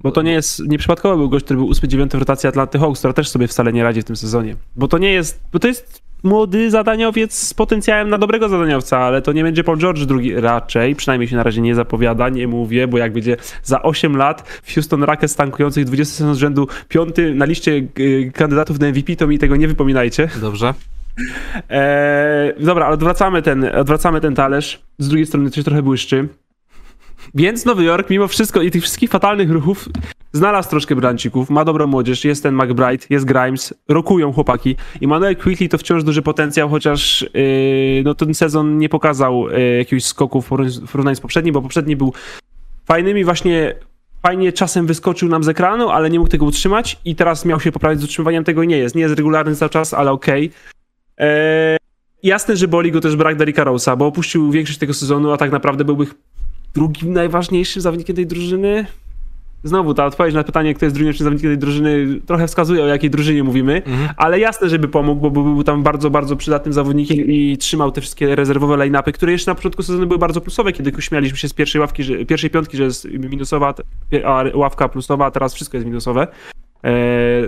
Bo 0.04 0.10
to 0.10 0.22
nie 0.22 0.32
jest, 0.32 0.68
nieprzypadkowo 0.68 1.16
był 1.16 1.28
gość, 1.28 1.44
który 1.44 1.58
był 1.58 1.70
8-9 1.70 2.08
w 2.08 2.14
rotacji 2.14 2.48
Atlanty 2.48 2.78
Hawks, 2.78 2.98
która 2.98 3.12
też 3.12 3.28
sobie 3.28 3.48
wcale 3.48 3.72
nie 3.72 3.82
radzi 3.82 4.02
w 4.02 4.04
tym 4.04 4.16
sezonie. 4.16 4.56
Bo 4.76 4.88
to 4.88 4.98
nie 4.98 5.12
jest, 5.12 5.42
bo 5.52 5.58
to 5.58 5.68
jest 5.68 6.02
młody 6.22 6.70
zadaniowiec 6.70 7.38
z 7.38 7.54
potencjałem 7.54 8.10
na 8.10 8.18
dobrego 8.18 8.48
zadaniowca, 8.48 8.98
ale 8.98 9.22
to 9.22 9.32
nie 9.32 9.42
będzie 9.42 9.64
Paul 9.64 9.78
George 9.78 10.04
drugi 10.04 10.34
raczej, 10.34 10.96
przynajmniej 10.96 11.28
się 11.28 11.36
na 11.36 11.42
razie 11.42 11.60
nie 11.60 11.74
zapowiada, 11.74 12.28
nie 12.28 12.48
mówię, 12.48 12.88
bo 12.88 12.98
jak 12.98 13.12
będzie 13.12 13.36
za 13.62 13.82
8 13.82 14.16
lat 14.16 14.60
w 14.62 14.74
Houston 14.74 15.02
Rockets 15.02 15.36
tankujących 15.36 15.84
20 15.84 16.14
sezon 16.14 16.34
z 16.34 16.38
rzędu 16.38 16.68
piąty 16.88 17.34
na 17.34 17.44
liście 17.44 17.86
y, 17.98 18.32
kandydatów 18.34 18.80
na 18.80 18.88
MVP, 18.88 19.16
to 19.16 19.26
mi 19.26 19.38
tego 19.38 19.56
nie 19.56 19.68
wypominajcie. 19.68 20.28
Dobrze. 20.40 20.74
Eee, 21.68 22.52
dobra, 22.60 22.86
ale 22.86 22.94
odwracamy 22.94 23.42
ten, 23.42 23.64
odwracamy 23.64 24.20
ten 24.20 24.34
talerz. 24.34 24.82
Z 24.98 25.08
drugiej 25.08 25.26
strony 25.26 25.50
coś 25.50 25.64
trochę 25.64 25.82
błyszczy. 25.82 26.28
Więc 27.34 27.64
Nowy 27.64 27.84
Jork, 27.84 28.10
mimo 28.10 28.28
wszystko 28.28 28.62
i 28.62 28.70
tych 28.70 28.82
wszystkich 28.82 29.10
fatalnych 29.10 29.50
ruchów, 29.50 29.88
znalazł 30.32 30.70
troszkę 30.70 30.96
brancików, 30.96 31.50
ma 31.50 31.64
dobrą 31.64 31.86
młodzież, 31.86 32.24
jest 32.24 32.42
ten 32.42 32.54
McBride, 32.54 33.06
jest 33.10 33.24
Grimes, 33.24 33.74
rokują 33.88 34.32
chłopaki. 34.32 34.76
I 35.00 35.06
Manuel 35.06 35.36
Quickly 35.36 35.68
to 35.68 35.78
wciąż 35.78 36.04
duży 36.04 36.22
potencjał, 36.22 36.68
chociaż 36.68 37.26
yy, 37.34 38.02
no, 38.04 38.14
ten 38.14 38.34
sezon 38.34 38.78
nie 38.78 38.88
pokazał 38.88 39.48
yy, 39.48 39.76
jakiegoś 39.78 40.04
skoku 40.04 40.42
w 40.42 40.48
porównaniu 40.92 41.16
z 41.16 41.20
poprzednim, 41.20 41.54
bo 41.54 41.62
poprzedni 41.62 41.96
był 41.96 42.12
fajnymi 42.84 43.24
właśnie 43.24 43.74
fajnie 44.22 44.52
czasem 44.52 44.86
wyskoczył 44.86 45.28
nam 45.28 45.44
z 45.44 45.48
ekranu, 45.48 45.88
ale 45.90 46.10
nie 46.10 46.18
mógł 46.18 46.30
tego 46.30 46.44
utrzymać 46.44 46.98
i 47.04 47.16
teraz 47.16 47.44
miał 47.44 47.60
się 47.60 47.72
poprawić 47.72 48.00
z 48.00 48.04
utrzymywaniem 48.04 48.44
tego 48.44 48.62
i 48.62 48.68
nie 48.68 48.78
jest. 48.78 48.94
Nie 48.94 49.02
jest 49.02 49.14
regularny 49.14 49.56
cały 49.56 49.70
czas, 49.70 49.94
ale 49.94 50.10
okej. 50.10 50.46
Okay. 50.46 51.28
Eee, 51.28 51.78
jasne, 52.22 52.56
że 52.56 52.68
boli 52.68 52.92
go 52.92 53.00
też 53.00 53.16
brak 53.16 53.36
Derricka 53.36 53.64
Rose'a, 53.64 53.96
bo 53.96 54.06
opuścił 54.06 54.50
większość 54.50 54.78
tego 54.78 54.94
sezonu, 54.94 55.32
a 55.32 55.36
tak 55.36 55.50
naprawdę 55.50 55.84
byłby 55.84 56.06
drugim 56.74 57.12
najważniejszym 57.12 57.82
zawodnikiem 57.82 58.16
tej 58.16 58.26
drużyny. 58.26 58.86
Znowu 59.64 59.94
ta 59.94 60.06
odpowiedź 60.06 60.34
na 60.34 60.44
pytanie, 60.44 60.74
kto 60.74 60.86
jest 60.86 60.96
drugim 60.96 61.12
zawodnikiem 61.12 61.50
tej 61.50 61.58
drużyny, 61.58 62.20
trochę 62.26 62.46
wskazuje, 62.46 62.82
o 62.82 62.86
jakiej 62.86 63.10
drużynie 63.10 63.44
mówimy, 63.44 63.82
mhm. 63.86 64.08
ale 64.16 64.40
jasne, 64.40 64.68
żeby 64.68 64.88
pomógł, 64.88 65.30
bo 65.30 65.42
był 65.42 65.64
tam 65.64 65.82
bardzo, 65.82 66.10
bardzo 66.10 66.36
przydatnym 66.36 66.72
zawodnikiem 66.72 67.18
i 67.18 67.56
trzymał 67.58 67.92
te 67.92 68.00
wszystkie 68.00 68.34
rezerwowe 68.34 68.76
line-upy, 68.76 69.12
które 69.12 69.32
jeszcze 69.32 69.50
na 69.50 69.54
początku 69.54 69.82
sezonu 69.82 70.06
były 70.06 70.18
bardzo 70.18 70.40
plusowe, 70.40 70.72
kiedy 70.72 71.02
śmialiśmy 71.02 71.38
się 71.38 71.48
z 71.48 71.54
pierwszej 71.54 71.80
ławki, 71.80 72.02
że, 72.02 72.24
pierwszej 72.24 72.50
piątki, 72.50 72.76
że 72.76 72.84
jest 72.84 73.04
minusowa, 73.04 73.74
a 74.24 74.44
ławka 74.54 74.88
plusowa, 74.88 75.26
a 75.26 75.30
teraz 75.30 75.54
wszystko 75.54 75.76
jest 75.76 75.86
minusowe 75.86 76.22
e, 76.22 76.28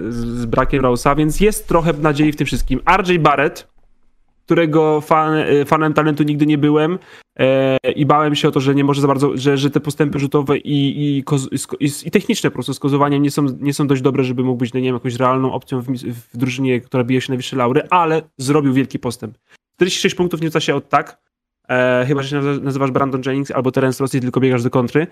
z 0.08 0.46
brakiem 0.46 0.82
Rose'a, 0.82 1.16
więc 1.16 1.40
jest 1.40 1.68
trochę 1.68 1.92
nadziei 1.92 2.32
w 2.32 2.36
tym 2.36 2.46
wszystkim. 2.46 2.80
RJ 2.98 3.18
Barrett, 3.18 3.75
którego 4.47 5.01
fan, 5.01 5.35
e, 5.35 5.64
fanem 5.64 5.94
talentu 5.94 6.23
nigdy 6.23 6.47
nie 6.47 6.59
byłem 6.59 6.98
e, 7.39 7.77
i 7.97 8.06
bałem 8.06 8.35
się 8.35 8.48
o 8.48 8.51
to, 8.51 8.60
że 8.60 8.74
nie 8.74 8.85
może 8.85 9.01
za 9.01 9.09
bardzo, 9.09 9.36
że, 9.36 9.56
że 9.56 9.70
te 9.70 9.81
postępy 9.81 10.18
rzutowe 10.18 10.59
i, 10.59 11.01
i, 11.01 11.24
i, 11.81 11.89
i 12.05 12.10
techniczne 12.10 12.51
po 12.51 12.55
prostu 12.55 12.74
z 12.74 12.78
kozowaniem 12.78 13.23
nie 13.23 13.31
są, 13.31 13.47
nie 13.60 13.74
są 13.74 13.86
dość 13.86 14.02
dobre, 14.02 14.24
żeby 14.24 14.44
mógł 14.44 14.59
być, 14.59 14.73
no 14.73 14.81
nie 14.81 14.86
wiem, 14.86 14.94
jakąś 14.94 15.14
realną 15.14 15.52
opcją 15.52 15.81
w, 15.81 15.86
w 16.32 16.36
drużynie, 16.36 16.81
która 16.81 17.05
bije 17.05 17.20
się 17.20 17.32
na 17.32 17.36
wyższe 17.36 17.56
laury, 17.56 17.82
ale 17.90 18.23
zrobił 18.39 18.73
wielki 18.73 18.98
postęp. 18.98 19.39
46 19.77 20.14
punktów 20.14 20.40
nie 20.40 20.60
się 20.60 20.74
od 20.74 20.89
tak, 20.89 21.20
e, 21.68 22.05
chyba, 22.09 22.23
że 22.23 22.28
się 22.28 22.60
nazywasz 22.60 22.90
Brandon 22.90 23.23
Jennings 23.27 23.51
albo 23.51 23.70
Terence 23.70 24.05
Rossi, 24.05 24.20
tylko 24.20 24.40
biegasz 24.40 24.62
do 24.62 24.70
kontry. 24.70 25.06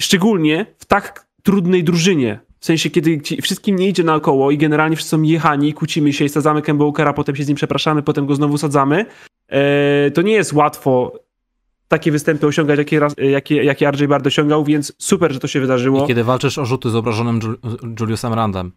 Szczególnie 0.00 0.66
w 0.78 0.84
tak 0.84 1.26
trudnej 1.42 1.84
drużynie, 1.84 2.40
W 2.62 2.66
sensie, 2.66 2.90
kiedy 2.90 3.20
wszystkim 3.42 3.76
nie 3.76 3.88
idzie 3.88 4.04
naokoło 4.04 4.50
i 4.50 4.58
generalnie 4.58 4.96
wszyscy 4.96 5.10
są 5.10 5.22
jechani, 5.22 5.72
kłócimy 5.72 6.12
się 6.12 6.24
i 6.24 6.28
sadzamy 6.28 6.62
Kemba 6.62 6.84
Walkera, 6.84 7.12
potem 7.12 7.36
się 7.36 7.44
z 7.44 7.48
nim 7.48 7.56
przepraszamy, 7.56 8.02
potem 8.02 8.26
go 8.26 8.34
znowu 8.34 8.58
sadzamy, 8.58 9.06
e, 9.48 10.10
to 10.10 10.22
nie 10.22 10.32
jest 10.32 10.52
łatwo 10.52 11.12
takie 11.88 12.12
występy 12.12 12.46
osiągać, 12.46 12.78
jakie, 12.78 13.00
jakie, 13.30 13.64
jakie 13.64 13.90
RJ 13.90 14.06
Bard 14.06 14.26
osiągał, 14.26 14.64
więc 14.64 14.92
super, 14.98 15.32
że 15.32 15.40
to 15.40 15.46
się 15.48 15.60
wydarzyło. 15.60 16.04
I 16.04 16.08
kiedy 16.08 16.24
walczysz 16.24 16.58
o 16.58 16.64
rzuty 16.64 16.90
z 16.90 16.94
obrażonym 16.94 17.40
Juliusem 18.00 18.32
Randem. 18.32 18.72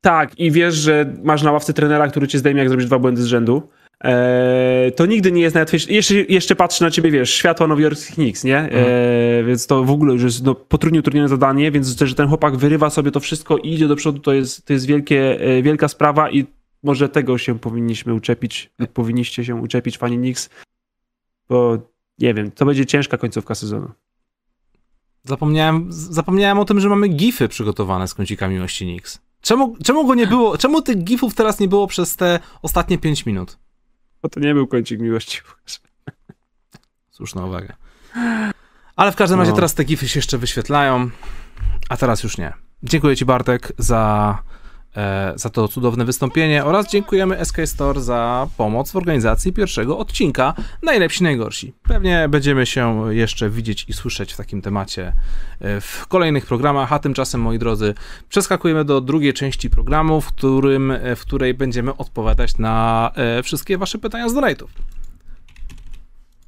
Tak, 0.00 0.38
i 0.38 0.50
wiesz, 0.50 0.74
że 0.74 1.14
masz 1.22 1.42
na 1.42 1.52
ławce 1.52 1.72
trenera, 1.72 2.08
który 2.08 2.28
cię 2.28 2.38
zdejmie, 2.38 2.58
jak 2.58 2.68
zrobisz 2.68 2.86
dwa 2.86 2.98
błędy 2.98 3.22
z 3.22 3.26
rzędu. 3.26 3.68
Eee, 4.04 4.92
to 4.92 5.06
nigdy 5.06 5.32
nie 5.32 5.42
jest 5.42 5.54
najłatwiejsze. 5.54 5.92
Jeszcze, 5.92 6.14
jeszcze 6.14 6.56
patrzy 6.56 6.82
na 6.84 6.90
ciebie, 6.90 7.10
wiesz, 7.10 7.34
światło 7.34 7.66
nowojorskich 7.66 8.14
Knicks, 8.14 8.44
nie? 8.44 8.58
Eee, 8.58 9.44
więc 9.44 9.66
to 9.66 9.84
w 9.84 9.90
ogóle 9.90 10.12
już 10.12 10.22
jest 10.22 10.44
no, 10.44 10.54
potrudnie 10.54 10.98
utrudnione 10.98 11.28
zadanie, 11.28 11.70
więc 11.70 11.98
że 12.00 12.14
ten 12.14 12.28
chłopak 12.28 12.56
wyrywa 12.56 12.90
sobie 12.90 13.10
to 13.10 13.20
wszystko 13.20 13.56
i 13.56 13.72
idzie 13.72 13.88
do 13.88 13.96
przodu, 13.96 14.18
to 14.18 14.32
jest, 14.32 14.66
to 14.66 14.72
jest 14.72 14.86
wielkie, 14.86 15.40
e, 15.40 15.62
wielka 15.62 15.88
sprawa 15.88 16.30
i 16.30 16.46
może 16.82 17.08
tego 17.08 17.38
się 17.38 17.58
powinniśmy 17.58 18.14
uczepić, 18.14 18.70
powinniście 18.94 19.44
się 19.44 19.54
uczepić, 19.54 19.98
fani 19.98 20.16
Knicks, 20.16 20.50
bo 21.48 21.78
nie 22.18 22.34
wiem, 22.34 22.50
to 22.50 22.66
będzie 22.66 22.86
ciężka 22.86 23.18
końcówka 23.18 23.54
sezonu. 23.54 23.90
Zapomniałem, 25.24 25.86
zapomniałem 25.90 26.58
o 26.58 26.64
tym, 26.64 26.80
że 26.80 26.88
mamy 26.88 27.08
gify 27.08 27.48
przygotowane 27.48 28.08
z 28.08 28.14
kącikami 28.14 28.54
miłości 28.54 28.84
Knicks. 28.84 29.20
Czemu, 29.40 29.76
czemu 29.84 30.06
go 30.06 30.14
nie 30.14 30.26
było, 30.26 30.58
czemu 30.58 30.82
tych 30.82 31.04
gifów 31.04 31.34
teraz 31.34 31.60
nie 31.60 31.68
było 31.68 31.86
przez 31.86 32.16
te 32.16 32.40
ostatnie 32.62 32.98
5 32.98 33.26
minut? 33.26 33.58
Bo 34.22 34.28
to 34.28 34.40
nie 34.40 34.54
był 34.54 34.66
kącik 34.66 35.00
miłości. 35.00 35.40
Słuszna 37.10 37.44
uwaga. 37.46 37.76
Ale 38.96 39.12
w 39.12 39.16
każdym 39.16 39.38
razie 39.38 39.50
no. 39.50 39.56
teraz 39.56 39.74
te 39.74 39.84
gify 39.84 40.08
się 40.08 40.18
jeszcze 40.18 40.38
wyświetlają, 40.38 41.10
a 41.88 41.96
teraz 41.96 42.22
już 42.22 42.38
nie. 42.38 42.52
Dziękuję 42.82 43.16
ci 43.16 43.24
Bartek 43.24 43.72
za 43.78 44.38
za 45.34 45.50
to 45.50 45.68
cudowne 45.68 46.04
wystąpienie 46.04 46.64
oraz 46.64 46.88
dziękujemy 46.90 47.44
SK 47.44 47.56
Store 47.64 48.00
za 48.00 48.48
pomoc 48.56 48.92
w 48.92 48.96
organizacji 48.96 49.52
pierwszego 49.52 49.98
odcinka 49.98 50.54
Najlepsi 50.82 51.22
Najgorsi. 51.22 51.74
Pewnie 51.82 52.28
będziemy 52.28 52.66
się 52.66 53.14
jeszcze 53.14 53.50
widzieć 53.50 53.84
i 53.88 53.92
słyszeć 53.92 54.32
w 54.32 54.36
takim 54.36 54.62
temacie 54.62 55.12
e, 55.60 55.80
w 55.80 56.06
kolejnych 56.08 56.46
programach, 56.46 56.92
a 56.92 56.98
tymczasem 56.98 57.40
moi 57.40 57.58
drodzy 57.58 57.94
przeskakujemy 58.28 58.84
do 58.84 59.00
drugiej 59.00 59.34
części 59.34 59.70
programu, 59.70 60.20
w, 60.20 60.26
którym, 60.26 60.90
e, 60.90 61.16
w 61.16 61.20
której 61.20 61.54
będziemy 61.54 61.96
odpowiadać 61.96 62.58
na 62.58 63.12
wszystkie 63.42 63.78
wasze 63.78 63.98
pytania 63.98 64.28
z 64.28 64.34
donate'ów. 64.34 64.68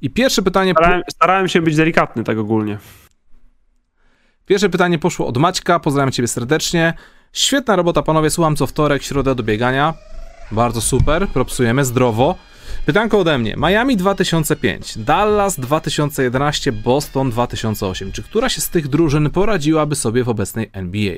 I 0.01 0.09
pierwsze 0.09 0.41
pytanie... 0.41 0.71
Starałem, 0.71 1.01
starałem 1.11 1.47
się 1.47 1.61
być 1.61 1.75
delikatny 1.75 2.23
tak 2.23 2.37
ogólnie. 2.37 2.77
Pierwsze 4.45 4.69
pytanie 4.69 4.99
poszło 4.99 5.27
od 5.27 5.37
Maćka, 5.37 5.79
pozdrawiam 5.79 6.11
ciebie 6.11 6.27
serdecznie. 6.27 6.93
Świetna 7.33 7.75
robota, 7.75 8.01
panowie. 8.01 8.29
Słucham 8.29 8.55
co 8.55 8.67
wtorek, 8.67 9.03
środę 9.03 9.35
do 9.35 9.43
biegania. 9.43 9.93
Bardzo 10.51 10.81
super, 10.81 11.27
propsujemy, 11.27 11.85
zdrowo. 11.85 12.35
Pytanko 12.85 13.19
ode 13.19 13.37
mnie. 13.37 13.55
Miami 13.57 13.97
2005, 13.97 14.97
Dallas 14.97 15.59
2011, 15.59 16.71
Boston 16.71 17.29
2008. 17.29 18.11
Czy 18.11 18.23
któraś 18.23 18.57
z 18.57 18.69
tych 18.69 18.87
drużyn 18.87 19.29
poradziłaby 19.29 19.95
sobie 19.95 20.23
w 20.23 20.29
obecnej 20.29 20.69
NBA? 20.73 21.15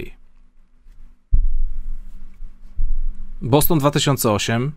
Boston 3.42 3.80
2008 3.80 4.72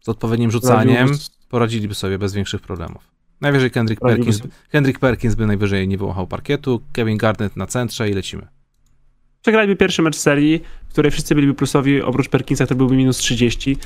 z 0.00 0.08
odpowiednim 0.08 0.50
rzucaniem 0.50 1.08
poradziliby 1.48 1.94
sobie 1.94 2.18
bez 2.18 2.34
większych 2.34 2.60
problemów. 2.60 3.10
Najwyżej 3.40 3.70
Kendrick 3.70 4.02
Perkins, 4.02 4.42
Kendrick 4.70 4.98
Perkins 4.98 5.34
by 5.34 5.46
najwyżej 5.46 5.88
nie 5.88 5.98
wyłąchał 5.98 6.26
parkietu, 6.26 6.80
Kevin 6.92 7.18
Garnett 7.18 7.56
na 7.56 7.66
centrze 7.66 8.10
i 8.10 8.12
lecimy. 8.12 8.59
Przegraliby 9.42 9.76
pierwszy 9.76 10.02
mecz 10.02 10.16
serii, 10.16 10.62
w 10.88 10.92
której 10.92 11.10
wszyscy 11.10 11.34
byliby 11.34 11.54
plusowi, 11.54 12.02
oprócz 12.02 12.28
Perkinsa 12.28 12.66
to 12.66 12.74
byłby 12.74 12.96
minus 12.96 13.16
30. 13.16 13.76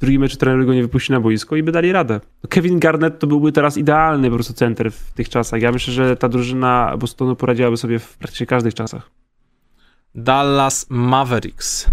Drugi 0.00 0.18
mecz 0.18 0.36
trener 0.36 0.66
go 0.66 0.74
nie 0.74 0.82
wypuści 0.82 1.12
na 1.12 1.20
boisko 1.20 1.56
i 1.56 1.62
by 1.62 1.72
dali 1.72 1.92
radę. 1.92 2.20
Kevin 2.48 2.78
Garnett 2.78 3.18
to 3.18 3.26
byłby 3.26 3.52
teraz 3.52 3.76
idealny 3.76 4.28
po 4.28 4.34
prostu 4.34 4.54
center 4.54 4.92
w 4.92 5.12
tych 5.12 5.28
czasach. 5.28 5.62
Ja 5.62 5.72
myślę, 5.72 5.92
że 5.92 6.16
ta 6.16 6.28
drużyna 6.28 6.96
Bostonu 6.96 7.36
poradziłaby 7.36 7.76
sobie 7.76 7.98
w 7.98 8.16
praktycznie 8.16 8.46
każdych 8.46 8.74
czasach. 8.74 9.10
Dallas 10.14 10.86
Mavericks. 10.88 11.86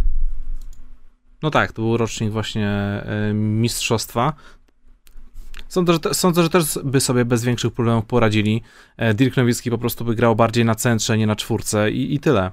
No 1.41 1.51
tak, 1.51 1.71
to 1.71 1.81
był 1.81 1.97
rocznik 1.97 2.31
właśnie 2.31 2.67
e, 2.67 3.33
mistrzostwa. 3.33 4.33
Sądzę 5.67 5.93
że, 5.93 5.99
te, 5.99 6.13
sądzę, 6.13 6.43
że 6.43 6.49
też 6.49 6.79
by 6.83 6.99
sobie 6.99 7.25
bez 7.25 7.43
większych 7.43 7.73
problemów 7.73 8.05
poradzili. 8.05 8.61
E, 8.97 9.13
Dirk 9.13 9.37
Nowicki 9.37 9.71
po 9.71 9.77
prostu 9.77 10.05
by 10.05 10.15
grał 10.15 10.35
bardziej 10.35 10.65
na 10.65 10.75
centrze, 10.75 11.17
nie 11.17 11.27
na 11.27 11.35
czwórce 11.35 11.91
i, 11.91 12.15
i 12.15 12.19
tyle. 12.19 12.51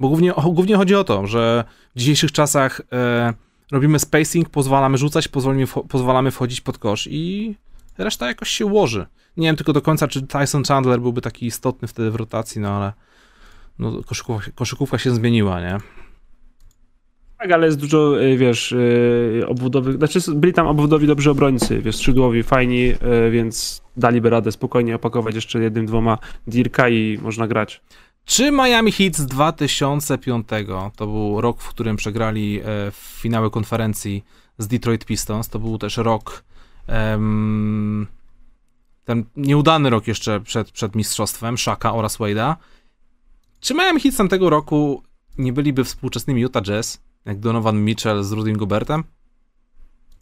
Bo 0.00 0.08
głównie, 0.08 0.32
głównie 0.52 0.76
chodzi 0.76 0.94
o 0.94 1.04
to, 1.04 1.26
że 1.26 1.64
w 1.96 1.98
dzisiejszych 1.98 2.32
czasach 2.32 2.80
e, 2.92 3.32
robimy 3.72 3.98
spacing, 3.98 4.48
pozwalamy 4.48 4.98
rzucać, 4.98 5.28
pozwalamy, 5.28 5.66
pozwalamy 5.88 6.30
wchodzić 6.30 6.60
pod 6.60 6.78
kosz 6.78 7.08
i 7.10 7.54
reszta 7.98 8.26
jakoś 8.26 8.48
się 8.48 8.66
ułoży. 8.66 9.06
Nie 9.36 9.48
wiem 9.48 9.56
tylko 9.56 9.72
do 9.72 9.82
końca, 9.82 10.08
czy 10.08 10.26
Tyson 10.26 10.64
Chandler 10.64 11.00
byłby 11.00 11.20
taki 11.20 11.46
istotny 11.46 11.88
wtedy 11.88 12.10
w 12.10 12.16
rotacji, 12.16 12.60
no 12.60 12.68
ale 12.68 12.92
no, 13.78 14.02
koszykówka, 14.06 14.50
koszykówka 14.54 14.98
się 14.98 15.10
zmieniła, 15.10 15.60
nie? 15.60 15.78
Tak, 17.38 17.52
ale 17.52 17.66
jest 17.66 17.80
dużo, 17.80 18.22
e, 18.22 18.36
wiesz, 18.36 18.74
e, 19.42 19.46
obwodowych, 19.46 19.96
znaczy 19.96 20.18
byli 20.34 20.52
tam 20.52 20.66
obwodowi 20.66 21.06
dobrzy 21.06 21.30
obrońcy, 21.30 21.80
wiesz, 21.82 21.96
skrzydłowi, 21.96 22.42
fajni, 22.42 22.92
e, 23.00 23.30
więc 23.30 23.82
daliby 23.96 24.30
radę 24.30 24.52
spokojnie 24.52 24.96
opakować 24.96 25.34
jeszcze 25.34 25.62
jednym, 25.62 25.86
dwoma 25.86 26.18
Dirka 26.46 26.88
i 26.88 27.18
można 27.22 27.46
grać. 27.46 27.80
Czy 28.24 28.50
Miami 28.50 28.92
Heat 28.92 29.16
z 29.16 29.26
2005, 29.26 30.48
to 30.96 31.06
był 31.06 31.40
rok, 31.40 31.60
w 31.60 31.68
którym 31.68 31.96
przegrali 31.96 32.60
e, 32.60 32.64
finały 32.92 33.50
konferencji 33.50 34.24
z 34.58 34.68
Detroit 34.68 35.04
Pistons, 35.04 35.48
to 35.48 35.58
był 35.58 35.78
też 35.78 35.96
rok, 35.96 36.44
ten 39.04 39.24
nieudany 39.36 39.90
rok 39.90 40.06
jeszcze 40.06 40.40
przed, 40.40 40.70
przed 40.70 40.94
mistrzostwem 40.94 41.58
Shaka 41.58 41.94
oraz 41.94 42.18
Wade'a. 42.18 42.56
Czy 43.60 43.74
Miami 43.74 44.00
Heat 44.00 44.14
z 44.14 44.18
tamtego 44.18 44.50
roku 44.50 45.02
nie 45.38 45.52
byliby 45.52 45.84
współczesnymi 45.84 46.40
Utah 46.40 46.62
Jazz, 46.62 47.02
jak 47.24 47.40
Donovan 47.40 47.84
Mitchell 47.84 48.24
z 48.24 48.32
Rudym 48.32 48.56
Gobertem? 48.56 49.04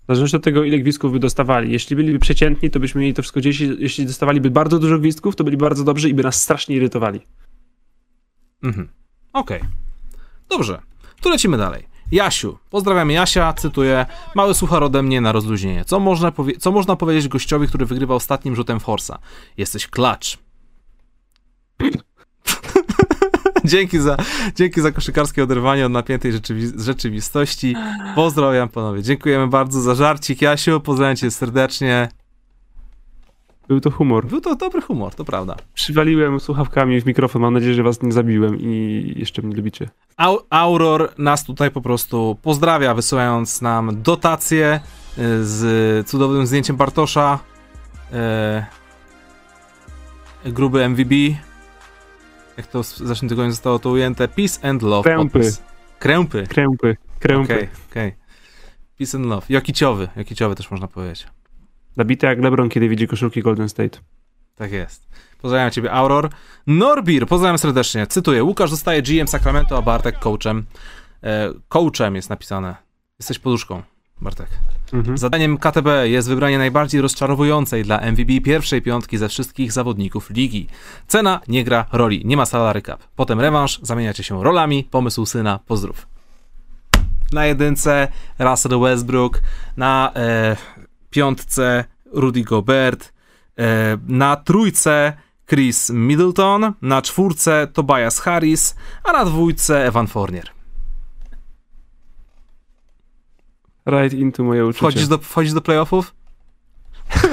W 0.02 0.06
zależności 0.06 0.36
od 0.36 0.44
tego, 0.44 0.64
ile 0.64 0.78
gwizdków 0.78 1.12
by 1.12 1.18
dostawali. 1.18 1.72
Jeśli 1.72 1.96
byliby 1.96 2.18
przeciętni, 2.18 2.70
to 2.70 2.80
byśmy 2.80 3.00
mieli 3.00 3.14
to 3.14 3.22
wszystko 3.22 3.40
gdzieś. 3.40 3.60
Jeśli 3.60 4.06
dostawaliby 4.06 4.50
bardzo 4.50 4.78
dużo 4.78 4.98
gwizdków, 4.98 5.36
to 5.36 5.44
byli 5.44 5.56
bardzo 5.56 5.84
dobrzy 5.84 6.08
i 6.08 6.14
by 6.14 6.22
nas 6.22 6.42
strasznie 6.42 6.76
irytowali. 6.76 7.20
Mhm. 8.62 8.89
Okej. 9.32 9.59
Okay. 9.59 9.70
Dobrze. 10.48 10.82
To 11.20 11.30
lecimy 11.30 11.56
dalej. 11.56 11.89
Jasiu. 12.12 12.59
Pozdrawiam 12.70 13.10
Jasia, 13.10 13.52
cytuję. 13.52 14.06
Mały 14.35 14.55
suchar 14.55 14.82
ode 14.82 15.02
mnie 15.02 15.20
na 15.20 15.32
rozluźnienie. 15.32 15.85
Co 15.85 16.01
można, 16.01 16.32
co 16.59 16.72
można 16.72 16.97
powiedzieć 16.97 17.28
gościowi, 17.28 17.68
który 17.68 17.86
wygrywa 17.86 18.14
ostatnim 18.14 18.56
rzutem 18.56 18.80
Forsa? 18.80 19.18
Jesteś 19.56 19.86
klacz. 19.86 20.39
dzięki, 23.64 24.01
za, 24.01 24.16
dzięki 24.55 24.80
za 24.80 24.93
koszykarskie 24.93 25.43
oderwanie 25.43 25.86
od 25.86 25.93
napiętej 25.93 26.32
rzeczywi- 26.32 26.80
rzeczywistości. 26.80 27.74
Pozdrawiam 28.14 28.68
panowie. 28.68 29.02
Dziękujemy 29.02 29.47
bardzo 29.47 29.80
za 29.80 29.94
żarcik, 29.94 30.43
Jasiu. 30.43 30.80
Pozdrawiam 30.80 31.16
cię 31.16 31.30
serdecznie. 31.30 32.09
Był 33.68 33.80
to 33.80 33.90
humor. 33.90 34.26
Był 34.26 34.40
to 34.40 34.54
dobry 34.56 34.80
humor, 34.82 35.14
to 35.14 35.24
prawda. 35.24 35.56
Przywaliłem 35.74 36.40
słuchawkami 36.40 37.00
w 37.00 37.06
mikrofon, 37.06 37.42
mam 37.42 37.54
nadzieję, 37.54 37.74
że 37.74 37.82
was 37.82 38.02
nie 38.02 38.12
zabiłem 38.12 38.56
i 38.60 39.12
jeszcze 39.16 39.42
mnie 39.42 39.56
lubicie. 39.56 39.88
Auror 40.50 41.12
nas 41.18 41.44
tutaj 41.44 41.70
po 41.70 41.80
prostu 41.80 42.38
pozdrawia, 42.42 42.94
wysyłając 42.94 43.62
nam 43.62 44.02
dotację 44.02 44.80
y, 45.18 45.44
z 45.44 46.08
cudownym 46.08 46.46
zdjęciem 46.46 46.76
Bartosza. 46.76 47.38
E, 48.12 48.66
gruby 50.44 50.88
MVB. 50.88 51.12
Jak 52.56 52.66
to 52.66 52.82
w 52.82 52.86
zeszłym 52.86 53.28
tygodniu 53.28 53.50
zostało 53.50 53.78
to 53.78 53.90
ujęte? 53.90 54.28
Peace 54.28 54.68
and 54.68 54.82
love. 54.82 55.02
Krępy. 55.02 55.38
Podpis. 55.38 55.62
Krępy. 55.98 56.46
Krępy. 56.46 56.96
Krępy. 57.18 57.54
Okej, 57.54 57.56
okay, 57.56 57.68
okay. 57.90 58.12
Peace 58.98 59.18
and 59.18 59.26
love. 59.26 59.46
Jokiciowy. 59.48 60.08
Jokiciowy 60.16 60.54
też 60.54 60.70
można 60.70 60.88
powiedzieć. 60.88 61.26
Zabity 61.97 62.27
jak 62.27 62.40
LeBron, 62.43 62.69
kiedy 62.69 62.89
widzi 62.89 63.09
koszulki 63.09 63.43
Golden 63.43 63.69
State. 63.69 63.98
Tak 64.56 64.73
jest. 64.73 65.09
Pozdrawiam 65.40 65.70
ciebie, 65.70 65.93
Auror. 65.93 66.31
Norbir, 66.66 67.27
pozdrawiam 67.27 67.59
serdecznie. 67.59 68.06
Cytuję, 68.06 68.44
Łukasz 68.44 68.70
zostaje 68.70 69.02
GM 69.02 69.28
Sacramento, 69.28 69.78
a 69.78 69.82
Bartek 69.82 70.19
coachem. 70.19 70.65
E, 71.23 71.52
coachem 71.69 72.15
jest 72.16 72.31
napisane. 72.31 72.77
Jesteś 73.19 73.39
poduszką, 73.39 73.82
Bartek. 74.20 74.48
Mhm. 74.93 75.19
Zadaniem 75.19 75.59
KTB 75.59 75.86
jest 76.05 76.28
wybranie 76.28 76.59
najbardziej 76.59 77.01
rozczarowującej 77.01 77.85
dla 77.85 78.01
MVP 78.12 78.40
pierwszej 78.40 78.82
piątki 78.82 79.19
ze 79.19 79.28
wszystkich 79.28 79.73
zawodników 79.73 80.31
ligi. 80.31 80.66
Cena 81.06 81.40
nie 81.48 81.65
gra 81.65 81.86
roli, 81.93 82.23
nie 82.24 82.36
ma 82.36 82.47
salary 82.47 82.82
cap. 82.82 83.02
Potem 83.16 83.40
rewanż, 83.40 83.81
zamieniacie 83.82 84.24
się 84.24 84.44
rolami, 84.44 84.85
pomysł 84.90 85.27
syna, 85.27 85.59
pozdrów. 85.66 86.06
Na 87.32 87.47
jedynce 87.47 88.09
Russell 88.39 88.81
Westbrook, 88.81 89.43
na 89.77 90.12
e, 90.16 90.56
piątce 91.10 91.85
Rudy 92.12 92.43
Gobert, 92.43 93.12
e, 93.59 93.98
na 94.09 94.36
trójce 94.36 95.12
Chris 95.47 95.90
Middleton, 95.90 96.72
na 96.82 97.02
czwórce 97.02 97.68
Tobias 97.72 98.20
Harris, 98.20 98.76
a 99.05 99.12
na 99.12 99.24
dwójce 99.24 99.86
Evan 99.86 100.06
Fournier. 100.06 100.51
Right 103.86 104.18
into 104.18 104.44
moje 104.44 104.66
uczucie. 104.66 104.78
Wchodzisz 104.78 105.09
do, 105.09 105.18
wchodzisz 105.18 105.52
do 105.52 105.60
playoffów? 105.60 106.14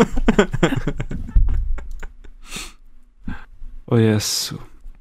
O 3.87 3.97
Jezu. 3.97 4.57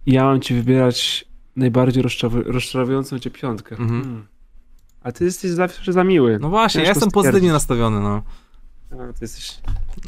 Ja 0.06 0.24
mam 0.24 0.40
ci 0.40 0.54
wybierać 0.54 1.24
najbardziej 1.56 2.02
rozczarowującą 2.46 3.18
cię 3.18 3.30
piątkę. 3.30 3.76
Mhm. 3.76 4.02
Hmm. 4.02 4.26
A 5.02 5.12
ty 5.12 5.24
jesteś 5.24 5.50
zawsze 5.50 5.92
za 5.92 6.04
miły. 6.04 6.38
No 6.40 6.48
właśnie, 6.48 6.82
ja 6.82 6.88
jestem 6.88 7.10
pozytywnie 7.10 7.52
nastawiony, 7.52 8.00
no. 8.00 8.22
A, 8.92 8.96
ty 9.12 9.18
jesteś... 9.20 9.58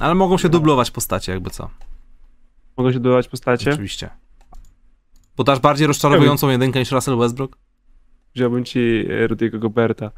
Ale 0.01 0.15
mogą 0.15 0.39
się 0.39 0.49
dublować 0.49 0.91
postacie, 0.91 1.33
jakby 1.33 1.51
co. 1.51 1.71
Mogą 2.77 2.93
się 2.93 3.01
dodawać 3.01 3.29
postacie? 3.29 3.71
Oczywiście. 3.73 4.11
Bo 5.37 5.45
dasz 5.45 5.59
bardziej 5.61 5.87
rozczarowującą 5.87 6.49
jedynkę 6.49 6.79
niż 6.81 6.91
Russell 6.91 7.17
Westbrook? 7.19 7.59
Wziąłbym 8.35 8.65
ci 8.65 9.05
e, 9.11 9.27
Rudiego 9.27 9.59
Goberta. 9.59 10.11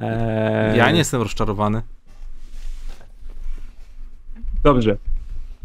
Eee, 0.00 0.78
Ja 0.78 0.90
nie 0.90 0.98
jestem 0.98 1.22
rozczarowany. 1.22 1.82
Dobrze. 4.62 4.96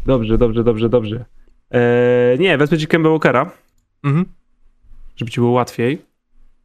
Dobrze, 0.06 0.38
dobrze, 0.38 0.64
dobrze, 0.64 0.88
dobrze. 0.88 1.24
Eee, 1.70 2.38
nie, 2.38 2.58
wezmę 2.58 2.78
ci 2.78 2.86
Kemba 2.86 3.08
Walkera, 3.10 3.50
Mhm. 4.04 4.24
żeby 5.16 5.30
ci 5.30 5.40
było 5.40 5.52
łatwiej. 5.52 6.02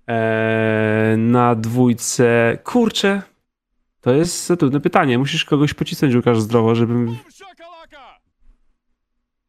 Eee, 0.08 1.18
na 1.18 1.56
dwójce... 1.56 2.58
Kurczę. 2.64 3.22
To 4.08 4.14
jest 4.14 4.54
trudne 4.60 4.80
pytanie. 4.80 5.18
Musisz 5.18 5.46
kogoś 5.46 5.74
pocisnąć, 5.74 6.16
Łukasz, 6.16 6.42
zdrowo, 6.42 6.76
żebym... 6.76 7.18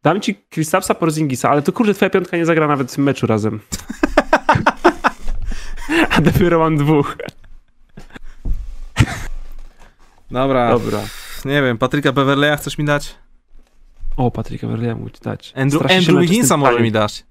Dam 0.02 0.20
ci 0.20 0.34
Kristapsa 0.34 0.94
Porzingisa, 0.94 1.50
ale 1.50 1.62
to 1.62 1.72
kurde, 1.72 1.94
twoja 1.94 2.10
piątka 2.10 2.36
nie 2.36 2.46
zagra 2.46 2.66
nawet 2.66 2.92
w 2.92 2.98
meczu 2.98 3.26
razem. 3.26 3.60
A 6.10 6.20
dopiero 6.20 6.58
mam 6.58 6.76
dwóch. 6.76 7.16
Dobra, 10.30 10.70
Dobra. 10.70 11.00
nie 11.44 11.62
wiem, 11.62 11.78
Patryka 11.78 12.12
Beverleya 12.12 12.56
chcesz 12.56 12.78
mi 12.78 12.84
dać? 12.84 13.14
O, 14.16 14.30
Patryka 14.30 14.66
Verleya 14.66 14.94
mógł 14.94 15.10
ci 15.10 15.20
dać. 15.20 15.52
Andrew, 15.56 15.82
Strasznie 15.82 15.98
Andrew 15.98 16.20
Wigginsa 16.20 16.56
może 16.56 16.80
mi 16.80 16.92
dać. 16.92 17.26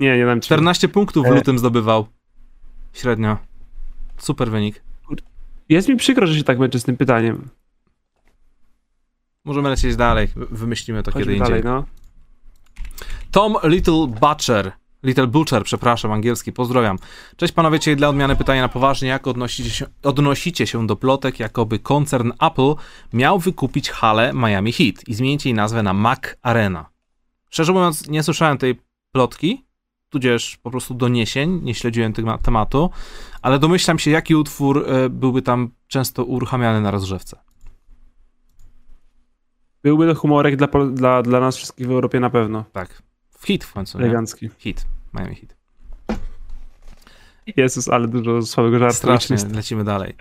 Nie, 0.00 0.18
nie 0.18 0.26
dam 0.26 0.40
ci. 0.40 0.46
14 0.46 0.88
punktów 0.88 1.26
w 1.26 1.28
E. 1.28 1.34
lutym 1.34 1.58
zdobywał. 1.58 2.06
Średnio. 2.92 3.36
Super 4.18 4.50
wynik. 4.50 4.91
Jest 5.72 5.88
mi 5.88 5.96
przykro, 5.96 6.26
że 6.26 6.34
się 6.34 6.44
tak 6.44 6.58
męczę 6.58 6.80
z 6.80 6.84
tym 6.84 6.96
pytaniem. 6.96 7.48
Możemy 9.44 9.68
lecieć 9.68 9.96
dalej. 9.96 10.26
Wy- 10.36 10.46
Wymyślimy 10.46 11.02
to 11.02 11.10
Chodźmy 11.12 11.20
kiedy 11.24 11.32
indziej. 11.36 11.62
dalej, 11.62 11.64
no. 11.64 11.84
Tom 13.30 13.56
Little 13.64 14.06
Butcher. 14.20 14.72
Little 15.02 15.26
Butcher, 15.26 15.64
przepraszam, 15.64 16.12
angielski, 16.12 16.52
pozdrawiam. 16.52 16.98
Cześć 17.36 17.52
panowie, 17.54 17.78
dzisiaj 17.78 17.96
dla 17.96 18.08
odmiany 18.08 18.36
pytania 18.36 18.62
na 18.62 18.68
poważnie. 18.68 19.08
Jak 19.08 19.26
odnosicie 19.26 19.70
się, 19.70 19.86
odnosicie 20.02 20.66
się 20.66 20.86
do 20.86 20.96
plotek, 20.96 21.40
jakoby 21.40 21.78
koncern 21.78 22.32
Apple 22.40 22.74
miał 23.12 23.38
wykupić 23.38 23.90
halę 23.90 24.32
Miami 24.34 24.72
Heat 24.72 25.08
i 25.08 25.14
zmienić 25.14 25.44
jej 25.44 25.54
nazwę 25.54 25.82
na 25.82 25.92
Mac 25.92 26.20
Arena? 26.42 26.90
Szczerze 27.50 27.72
mówiąc, 27.72 28.08
nie 28.08 28.22
słyszałem 28.22 28.58
tej 28.58 28.80
plotki, 29.12 29.64
tudzież 30.12 30.56
po 30.62 30.70
prostu 30.70 30.94
doniesień, 30.94 31.60
nie 31.62 31.74
śledziłem 31.74 32.12
tego 32.12 32.38
tematu, 32.38 32.90
ale 33.42 33.58
domyślam 33.58 33.98
się, 33.98 34.10
jaki 34.10 34.34
utwór 34.34 34.84
e, 34.88 35.08
byłby 35.08 35.42
tam 35.42 35.70
często 35.88 36.24
uruchamiany 36.24 36.80
na 36.80 36.90
rozgrzewce. 36.90 37.38
Byłby 39.82 40.06
to 40.06 40.14
humorek 40.14 40.56
dla, 40.56 40.68
dla, 40.92 41.22
dla 41.22 41.40
nas 41.40 41.56
wszystkich 41.56 41.86
w 41.86 41.90
Europie 41.90 42.20
na 42.20 42.30
pewno. 42.30 42.64
Tak. 42.72 43.02
W 43.30 43.46
hit 43.46 43.64
w 43.64 43.72
końcu, 43.72 43.98
nie? 43.98 44.04
Elegancki. 44.04 44.50
Hit. 44.58 44.86
Miami 45.14 45.34
Heat. 45.34 45.56
Jezus, 47.56 47.88
ale 47.88 48.08
dużo 48.08 48.42
słabego 48.42 48.78
żartu. 48.78 48.96
Strasznie, 48.96 49.36
lecimy 49.54 49.84
dalej. 49.84 50.14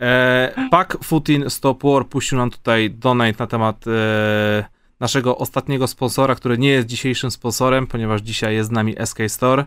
E, 0.00 0.68
Pak 0.70 0.98
Futin 1.04 1.50
Stop 1.50 1.82
War 1.84 2.06
puścił 2.06 2.38
nam 2.38 2.50
tutaj 2.50 2.90
donate 2.90 3.34
na 3.38 3.46
temat 3.46 3.84
e, 3.86 4.75
naszego 5.00 5.38
ostatniego 5.38 5.86
sponsora, 5.86 6.34
który 6.34 6.58
nie 6.58 6.68
jest 6.68 6.86
dzisiejszym 6.86 7.30
sponsorem, 7.30 7.86
ponieważ 7.86 8.22
dzisiaj 8.22 8.54
jest 8.54 8.68
z 8.68 8.72
nami 8.72 8.94
SK 9.04 9.18
Store. 9.28 9.64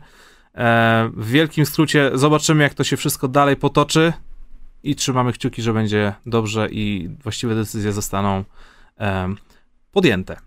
E, 0.56 1.10
w 1.14 1.30
wielkim 1.30 1.66
skrócie 1.66 2.12
zobaczymy, 2.14 2.64
jak 2.64 2.74
to 2.74 2.84
się 2.84 2.98
wszystko 2.98 3.28
dalej 3.28 3.56
potoczy 3.56 4.14
i 4.84 4.96
trzymamy 4.96 5.34
kciuki, 5.34 5.62
że 5.62 5.74
będzie 5.74 6.14
dobrze 6.26 6.68
i 6.72 7.10
właściwe 7.24 7.56
decyzje 7.56 7.94
zostaną 7.94 8.44
podjęte. 9.92 10.38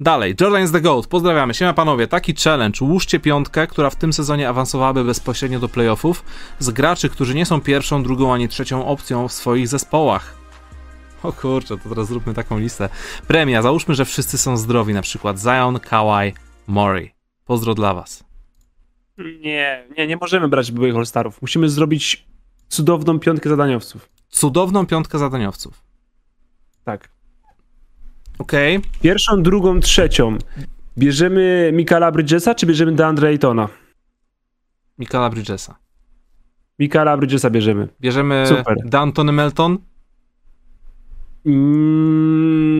Dalej, 0.00 0.34
Jordan 0.40 0.72
the 0.72 0.80
GOAT, 0.80 1.06
pozdrawiamy. 1.06 1.54
Siema 1.54 1.72
panowie, 1.72 2.06
taki 2.06 2.34
challenge, 2.34 2.78
łóżcie 2.80 3.20
piątkę, 3.20 3.66
która 3.66 3.90
w 3.90 3.96
tym 3.96 4.12
sezonie 4.12 4.48
awansowałaby 4.48 5.04
bezpośrednio 5.04 5.60
do 5.60 5.68
playoffów 5.68 6.24
z 6.58 6.70
graczy, 6.70 7.08
którzy 7.08 7.34
nie 7.34 7.46
są 7.46 7.60
pierwszą, 7.60 8.02
drugą 8.02 8.34
ani 8.34 8.48
trzecią 8.48 8.86
opcją 8.86 9.28
w 9.28 9.32
swoich 9.32 9.68
zespołach. 9.68 10.45
O 11.26 11.32
kurczę, 11.32 11.78
to 11.78 11.88
teraz 11.88 12.08
zróbmy 12.08 12.34
taką 12.34 12.58
listę. 12.58 12.88
Premia, 13.26 13.62
załóżmy, 13.62 13.94
że 13.94 14.04
wszyscy 14.04 14.38
są 14.38 14.56
zdrowi, 14.56 14.94
na 14.94 15.02
przykład 15.02 15.38
Zion, 15.38 15.80
Kawhi, 15.80 16.32
Murray. 16.66 17.14
Pozdro 17.44 17.74
dla 17.74 17.94
was. 17.94 18.24
Nie, 19.40 19.86
nie, 19.98 20.06
nie 20.06 20.16
możemy 20.16 20.48
brać 20.48 20.72
byłych 20.72 20.96
All-Starów. 20.96 21.42
Musimy 21.42 21.68
zrobić 21.68 22.26
cudowną 22.68 23.18
piątkę 23.18 23.48
zadaniowców. 23.48 24.08
Cudowną 24.28 24.86
piątkę 24.86 25.18
zadaniowców. 25.18 25.82
Tak. 26.84 27.08
Okej, 28.38 28.80
Pierwszą, 29.02 29.42
drugą, 29.42 29.80
trzecią. 29.80 30.38
Bierzemy 30.98 31.70
Mikala 31.74 32.12
Bridgesa, 32.12 32.54
czy 32.54 32.66
bierzemy 32.66 32.92
DeAndre 32.92 33.28
Aytona? 33.28 33.68
Mikala 34.98 35.30
Bridgesa. 35.30 35.76
Mikala 36.78 37.16
Bridgesa 37.16 37.50
bierzemy. 37.50 37.88
Bierzemy 38.00 38.44
Super. 38.46 38.76
D'Antony 38.84 39.32
Melton. 39.32 39.78
Mm. 41.46 42.78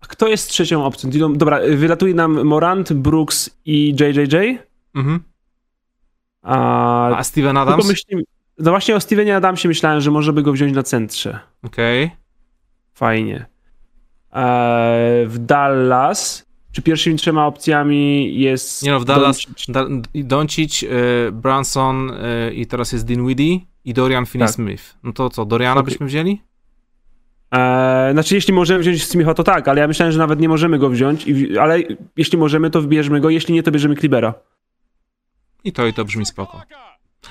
A 0.00 0.06
Kto 0.06 0.28
jest 0.28 0.50
trzecią 0.50 0.84
opcją? 0.84 1.10
Dobra, 1.32 1.60
wylatuje 1.76 2.14
nam 2.14 2.44
Morant, 2.44 2.92
Brooks 2.92 3.50
i 3.64 3.88
JJJ. 4.00 4.58
Mhm. 4.94 5.20
A, 6.42 7.16
A 7.16 7.24
Steven 7.24 7.56
Adams. 7.56 7.88
myślimy, 7.88 8.22
no 8.58 8.70
właśnie 8.70 8.96
o 8.96 9.00
Stevenie 9.00 9.36
Adamsie 9.36 9.68
myślałem, 9.68 10.00
że 10.00 10.10
może 10.10 10.32
by 10.32 10.42
go 10.42 10.52
wziąć 10.52 10.72
na 10.74 10.82
centrze. 10.82 11.38
Okej. 11.62 12.10
Fajnie. 12.94 13.46
Eee, 14.32 15.26
w 15.26 15.38
Dallas, 15.38 16.46
czy 16.72 16.82
pierwszymi 16.82 17.16
trzema 17.18 17.46
opcjami 17.46 18.34
jest... 18.40 18.82
Nie 18.82 18.90
no, 18.90 19.00
w 19.00 19.04
Dallas 19.04 19.46
Doncic? 20.14 20.82
Da- 20.84 20.88
y, 21.28 21.32
Branson 21.32 22.10
y, 22.10 22.54
i 22.54 22.66
teraz 22.66 22.92
jest 22.92 23.06
Dinwiddie 23.06 23.58
i 23.84 23.94
Dorian 23.94 24.24
Finney-Smith. 24.24 24.94
No 25.02 25.12
to 25.12 25.30
co, 25.30 25.44
Doriana 25.44 25.80
Okej. 25.80 25.92
byśmy 25.92 26.06
wzięli? 26.06 26.40
Eee, 27.52 28.12
znaczy, 28.12 28.34
jeśli 28.34 28.54
możemy 28.54 28.80
wziąć 28.80 29.06
Smitha, 29.06 29.34
to 29.34 29.44
tak, 29.44 29.68
ale 29.68 29.80
ja 29.80 29.86
myślałem, 29.88 30.12
że 30.12 30.18
nawet 30.18 30.40
nie 30.40 30.48
możemy 30.48 30.78
go 30.78 30.90
wziąć, 30.90 31.26
i, 31.26 31.58
ale 31.58 31.78
jeśli 32.16 32.38
możemy, 32.38 32.70
to 32.70 32.82
wybierzmy 32.82 33.20
go, 33.20 33.30
jeśli 33.30 33.54
nie, 33.54 33.62
to 33.62 33.70
bierzemy 33.70 33.96
Klibera. 33.96 34.34
I 35.64 35.72
to 35.72 35.86
i 35.86 35.92
to 35.92 36.04
brzmi 36.04 36.26
spoko. 36.26 36.62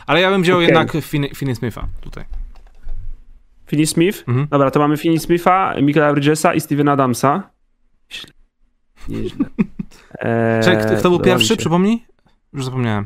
Ale 0.07 0.21
ja 0.21 0.29
bym 0.29 0.41
wziął 0.41 0.57
Okej. 0.57 0.67
jednak 0.67 0.93
Finney- 0.93 1.33
Finney-Smitha 1.35 1.81
tutaj. 2.01 2.25
Finney 3.67 3.87
Smith. 3.87 4.23
Mhm. 4.27 4.47
Dobra, 4.51 4.71
to 4.71 4.79
mamy 4.79 4.97
Finney 4.97 5.19
Smitha, 5.19 5.73
Michaela 5.81 6.13
Bridgesa 6.13 6.53
i 6.53 6.61
Stevena 6.61 6.91
Adamsa. 6.91 7.49
Źle. 8.11 8.29
Nieźle. 9.09 9.45
Eee, 10.19 10.63
Czekaj, 10.65 10.85
kto, 10.85 10.95
kto 10.95 11.09
był 11.09 11.19
mi 11.19 11.25
pierwszy? 11.25 11.47
się. 11.47 11.57
Przypomnij? 11.57 12.05
Już 12.53 12.65
zapomniałem. 12.65 13.05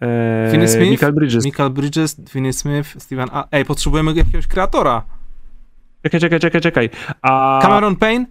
Eee, 0.00 0.50
Finney 0.52 0.68
Smith? 0.68 0.90
Michael 0.90 1.12
Bridges. 1.12 1.44
Michael 1.44 1.70
Bridges, 1.70 2.20
Finney-Smith, 2.20 3.00
Steven... 3.00 3.28
A, 3.32 3.44
ej, 3.52 3.64
potrzebujemy 3.64 4.12
jakiegoś 4.14 4.46
kreatora. 4.46 5.02
Czekaj, 6.04 6.20
czekaj, 6.20 6.40
czekaj, 6.40 6.60
czekaj. 6.60 6.90
A... 7.22 7.58
Cameron 7.62 7.96
Payne? 7.96 8.26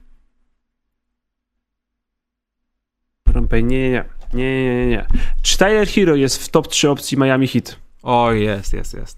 Cameron 3.25 3.47
Payne, 3.47 3.67
nie, 3.67 3.79
nie, 3.81 3.89
nie. 3.91 4.03
Nie, 4.33 4.63
nie, 4.63 4.75
nie, 4.75 4.87
nie. 4.87 5.05
Czy 5.41 5.57
Tyler 5.57 5.87
Hero 5.87 6.15
jest 6.15 6.43
w 6.43 6.49
top 6.49 6.67
3 6.67 6.89
opcji 6.89 7.17
Miami 7.17 7.47
Heat? 7.47 7.75
O, 8.03 8.31
jest, 8.31 8.73
jest, 8.73 8.93
jest. 8.93 9.17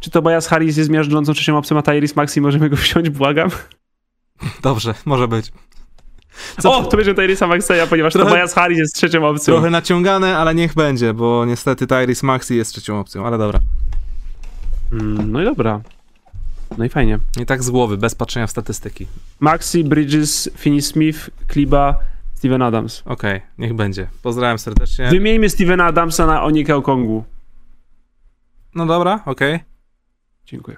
Czy 0.00 0.10
Tobias 0.10 0.46
Harris 0.46 0.76
jest 0.76 0.90
miażdżącą 0.90 1.32
trzecią 1.32 1.58
opcją, 1.58 1.78
a 1.78 1.82
Tyrese 1.82 2.12
Maxi 2.16 2.40
możemy 2.40 2.70
go 2.70 2.76
wziąć? 2.86 3.10
Błagam. 3.10 3.50
Dobrze, 4.62 4.94
może 5.04 5.28
być. 5.28 5.52
O, 6.64 6.82
to 6.84 6.96
będzie 6.96 7.14
Tyrese 7.14 7.46
Maxeya, 7.46 7.86
ponieważ 7.90 8.12
Trochę- 8.12 8.30
Tobias 8.30 8.54
Harris 8.54 8.78
jest 8.78 8.94
trzecią 8.94 9.26
opcją. 9.28 9.54
Trochę 9.54 9.70
naciągane, 9.70 10.38
ale 10.38 10.54
niech 10.54 10.74
będzie, 10.74 11.14
bo 11.14 11.44
niestety 11.44 11.86
Tyrese 11.86 12.26
Maxi 12.26 12.56
jest 12.56 12.72
trzecią 12.72 13.00
opcją, 13.00 13.26
ale 13.26 13.38
dobra. 13.38 13.60
Mm, 14.92 15.32
no 15.32 15.42
i 15.42 15.44
dobra. 15.44 15.80
No 16.78 16.84
i 16.84 16.88
fajnie. 16.88 17.18
I 17.40 17.46
tak 17.46 17.62
z 17.62 17.70
głowy, 17.70 17.96
bez 17.96 18.14
patrzenia 18.14 18.46
w 18.46 18.50
statystyki. 18.50 19.06
Maxi, 19.40 19.84
Bridges, 19.84 20.50
Finney 20.56 20.82
Smith, 20.82 21.30
Kliba, 21.46 21.98
Steven 22.34 22.62
Adams. 22.62 23.02
Okej, 23.06 23.40
niech 23.58 23.74
będzie. 23.74 24.06
Pozdrawiam 24.22 24.58
serdecznie. 24.58 25.08
Wymieńmy 25.10 25.50
Stevena 25.50 25.84
Adamsa 25.84 26.26
na 26.26 26.42
Onikę 26.42 26.76
Okongu. 26.76 27.24
No 28.74 28.86
dobra, 28.86 29.20
okej. 29.26 29.60
Dziękuję. 30.46 30.76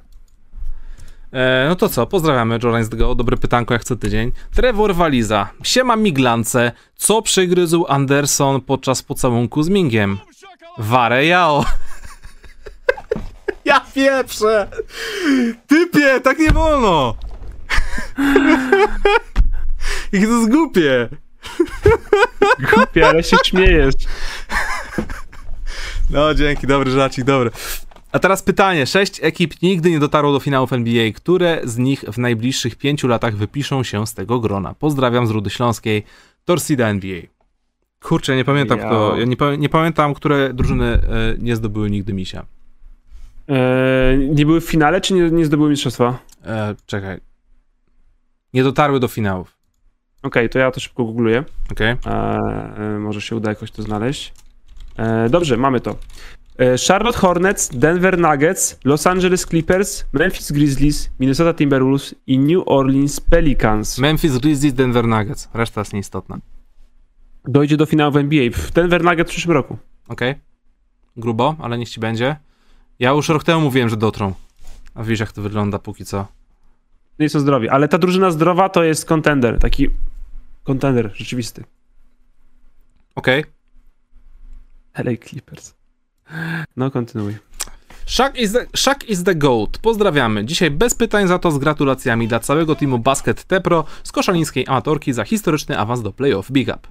E, 1.33 1.67
no 1.69 1.77
to 1.77 1.89
co, 1.89 2.07
pozdrawiamy 2.07 2.59
Jorans 2.63 2.89
Go, 2.89 3.15
dobre 3.15 3.37
pytanko 3.37 3.75
jak 3.75 3.85
co 3.85 3.97
tydzień. 3.97 4.33
Trevor 4.55 4.95
Waliza, 4.95 5.49
siema 5.63 5.97
miglance, 5.97 6.73
co 6.97 7.23
przygryzł 7.23 7.85
Anderson 7.89 8.61
podczas 8.61 9.03
pocałunku 9.03 9.63
z 9.63 9.69
Mingiem? 9.69 10.19
Warę 10.79 11.27
jao. 11.27 11.65
ja 13.71 13.81
pieprzę! 13.95 14.69
Typie, 15.67 16.21
tak 16.21 16.39
nie 16.39 16.51
wolno! 16.51 17.17
Jak 20.13 20.23
to 20.23 20.39
jest 20.39 20.51
głupie! 20.51 21.09
Głupie, 22.75 23.09
ale 23.09 23.23
się 23.23 23.37
śmiejesz. 23.45 23.95
No, 26.11 26.35
dzięki, 26.35 26.67
dobry 26.67 26.91
żarcik, 26.91 27.25
dobry. 27.25 27.51
A 28.13 28.19
teraz 28.19 28.43
pytanie. 28.43 28.87
Sześć 28.87 29.21
ekip 29.23 29.63
nigdy 29.63 29.91
nie 29.91 29.99
dotarło 30.01 30.33
do 30.33 30.41
finałów 30.41 30.73
NBA. 30.73 31.13
Które 31.13 31.61
z 31.65 31.79
nich 31.79 32.01
w 32.13 32.19
najbliższych 32.19 32.77
pięciu 32.77 33.09
latach 33.09 33.37
wypiszą 33.37 33.83
się 33.83 34.07
z 34.07 34.15
tego 34.15 34.41
grona? 34.41 34.75
Pozdrawiam 34.75 35.27
z 35.27 35.31
Rudy 35.31 35.51
Śląskiej, 35.51 36.05
Torsida 36.45 36.89
NBA. 36.89 37.21
Kurczę, 38.03 38.37
nie 38.37 38.45
pamiętam 38.45 38.79
Ja- 38.79 38.87
kto, 38.87 39.17
ja 39.17 39.25
nie, 39.25 39.37
nie 39.59 39.69
pamiętam, 39.69 40.15
które 40.15 40.55
drużyny 40.55 40.87
e, 40.87 41.01
nie 41.39 41.57
zdobyły 41.57 41.91
nigdy 41.91 42.13
misia. 42.13 42.47
E, 43.49 44.17
nie 44.19 44.47
były 44.47 44.61
w 44.61 44.65
finale, 44.65 45.01
czy 45.01 45.15
nie, 45.15 45.31
nie 45.31 45.45
zdobyły 45.45 45.71
mistrzostwa? 45.71 46.19
E, 46.45 46.75
czekaj. 46.87 47.21
Nie 48.53 48.63
dotarły 48.63 49.01
do 49.01 49.09
finałów. 49.09 49.57
Okej, 50.23 50.49
to 50.49 50.59
ja 50.59 50.71
to 50.71 50.81
szybko 50.81 51.05
googluję. 51.05 51.45
Okej? 51.73 51.89
E, 51.89 52.11
e, 52.11 52.99
może 52.99 53.21
się 53.21 53.37
uda 53.37 53.51
jakoś 53.51 53.71
to 53.71 53.83
znaleźć. 53.83 54.35
E, 54.97 55.29
dobrze, 55.29 55.57
mamy 55.57 55.81
to. 55.81 55.97
E, 56.59 56.77
Charlotte 56.89 57.19
Hornets, 57.19 57.69
Denver 57.69 58.19
Nuggets, 58.19 58.79
Los 58.85 59.07
Angeles 59.07 59.47
Clippers, 59.47 60.05
Memphis 60.13 60.53
Grizzlies, 60.53 61.11
Minnesota 61.21 61.55
Timberwolves 61.55 62.15
i 62.27 62.39
New 62.39 62.63
Orleans 62.67 63.21
Pelicans. 63.21 63.99
Memphis 63.99 64.39
Grizzlies, 64.39 64.75
Denver 64.75 65.07
Nuggets. 65.07 65.49
Reszta 65.55 65.81
jest 65.81 65.93
nieistotna. 65.93 66.39
Dojdzie 67.45 67.77
do 67.77 67.87
finału 67.87 68.13
w 68.13 68.17
NBA. 68.17 68.51
W 68.53 68.71
Denver 68.71 69.05
Nuggets 69.05 69.31
w 69.31 69.33
przyszłym 69.33 69.55
roku. 69.55 69.77
Okej? 70.09 70.35
Grubo, 71.17 71.57
ale 71.59 71.79
niech 71.79 71.89
ci 71.89 72.01
będzie. 72.01 72.37
Ja 72.99 73.11
już 73.11 73.29
rok 73.29 73.45
temu 73.45 73.61
mówiłem, 73.61 73.89
że 73.89 73.97
dotrą. 73.97 74.35
A 74.95 75.03
wiesz, 75.03 75.21
jak 75.21 75.33
to 75.33 75.43
wygląda 75.43 75.79
póki 75.79 76.05
co. 76.05 76.27
Nie 77.19 77.29
są 77.29 77.41
zdrowi, 77.41 77.69
ale 77.69 77.89
ta 77.89 77.99
drużyna 77.99 78.31
zdrowa 78.31 78.69
to 78.69 78.85
jest 78.85 79.05
contender, 79.05 79.59
taki 79.59 79.91
contender 80.65 81.11
rzeczywisty. 81.15 81.65
Okej? 83.15 83.45
LA 84.95 85.17
Clippers. 85.29 85.75
No, 86.77 86.91
kontynuuj. 86.91 87.37
Shaq 88.07 88.37
is, 88.37 88.53
the, 88.53 88.67
Shaq 88.77 89.05
is 89.09 89.25
the 89.25 89.35
GOAT. 89.35 89.79
Pozdrawiamy. 89.79 90.45
Dzisiaj 90.45 90.71
bez 90.71 90.95
pytań 90.95 91.29
za 91.29 91.39
to 91.39 91.51
z 91.51 91.59
gratulacjami 91.59 92.29
dla 92.29 92.41
całego 92.41 92.75
teamu 92.75 92.99
Basket 92.99 93.45
Tepro 93.45 93.85
z 94.05 94.13
koszalińskiej 94.13 94.65
amatorki 94.69 95.13
za 95.13 95.25
historyczny 95.25 95.79
awans 95.79 96.03
do 96.03 96.13
playoff. 96.13 96.51
Big 96.51 96.69
up. 96.69 96.89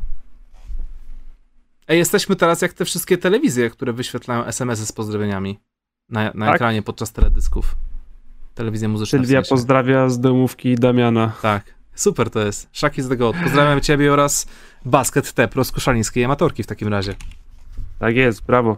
Ej, 1.87 1.97
jesteśmy 1.97 2.35
teraz 2.35 2.61
jak 2.61 2.73
te 2.73 2.85
wszystkie 2.85 3.17
telewizje, 3.17 3.69
które 3.69 3.93
wyświetlają 3.93 4.45
SMS-y 4.45 4.85
z 4.85 4.91
pozdrowieniami 4.91 5.59
na, 6.09 6.31
na 6.35 6.45
Tak. 6.45 6.55
ekranie 6.55 6.81
podczas 6.81 7.11
teledysków. 7.11 7.75
Telewizja 8.55 8.89
muzyczna. 8.89 9.19
w 9.19 9.21
Sylwia 9.21 9.37
sensie. 9.37 9.49
pozdrawia 9.49 10.09
z 10.09 10.19
domówki 10.19 10.75
Damiana. 10.75 11.31
Tak. 11.41 11.63
Super 11.95 12.29
to 12.29 12.39
jest. 12.45 12.69
Shaq 12.71 12.91
is 12.97 13.07
the 13.09 13.17
GOAT. 13.17 13.35
Pozdrawiam 13.43 13.81
ciebie 13.81 14.13
oraz 14.13 14.47
Basket 14.85 15.33
Tepro 15.33 15.63
z 15.63 15.71
koszalińskiej 15.71 16.23
amatorki 16.23 16.63
w 16.63 16.67
takim 16.67 16.87
razie. 16.87 17.15
Tak 17.99 18.15
jest, 18.15 18.45
brawo. 18.45 18.77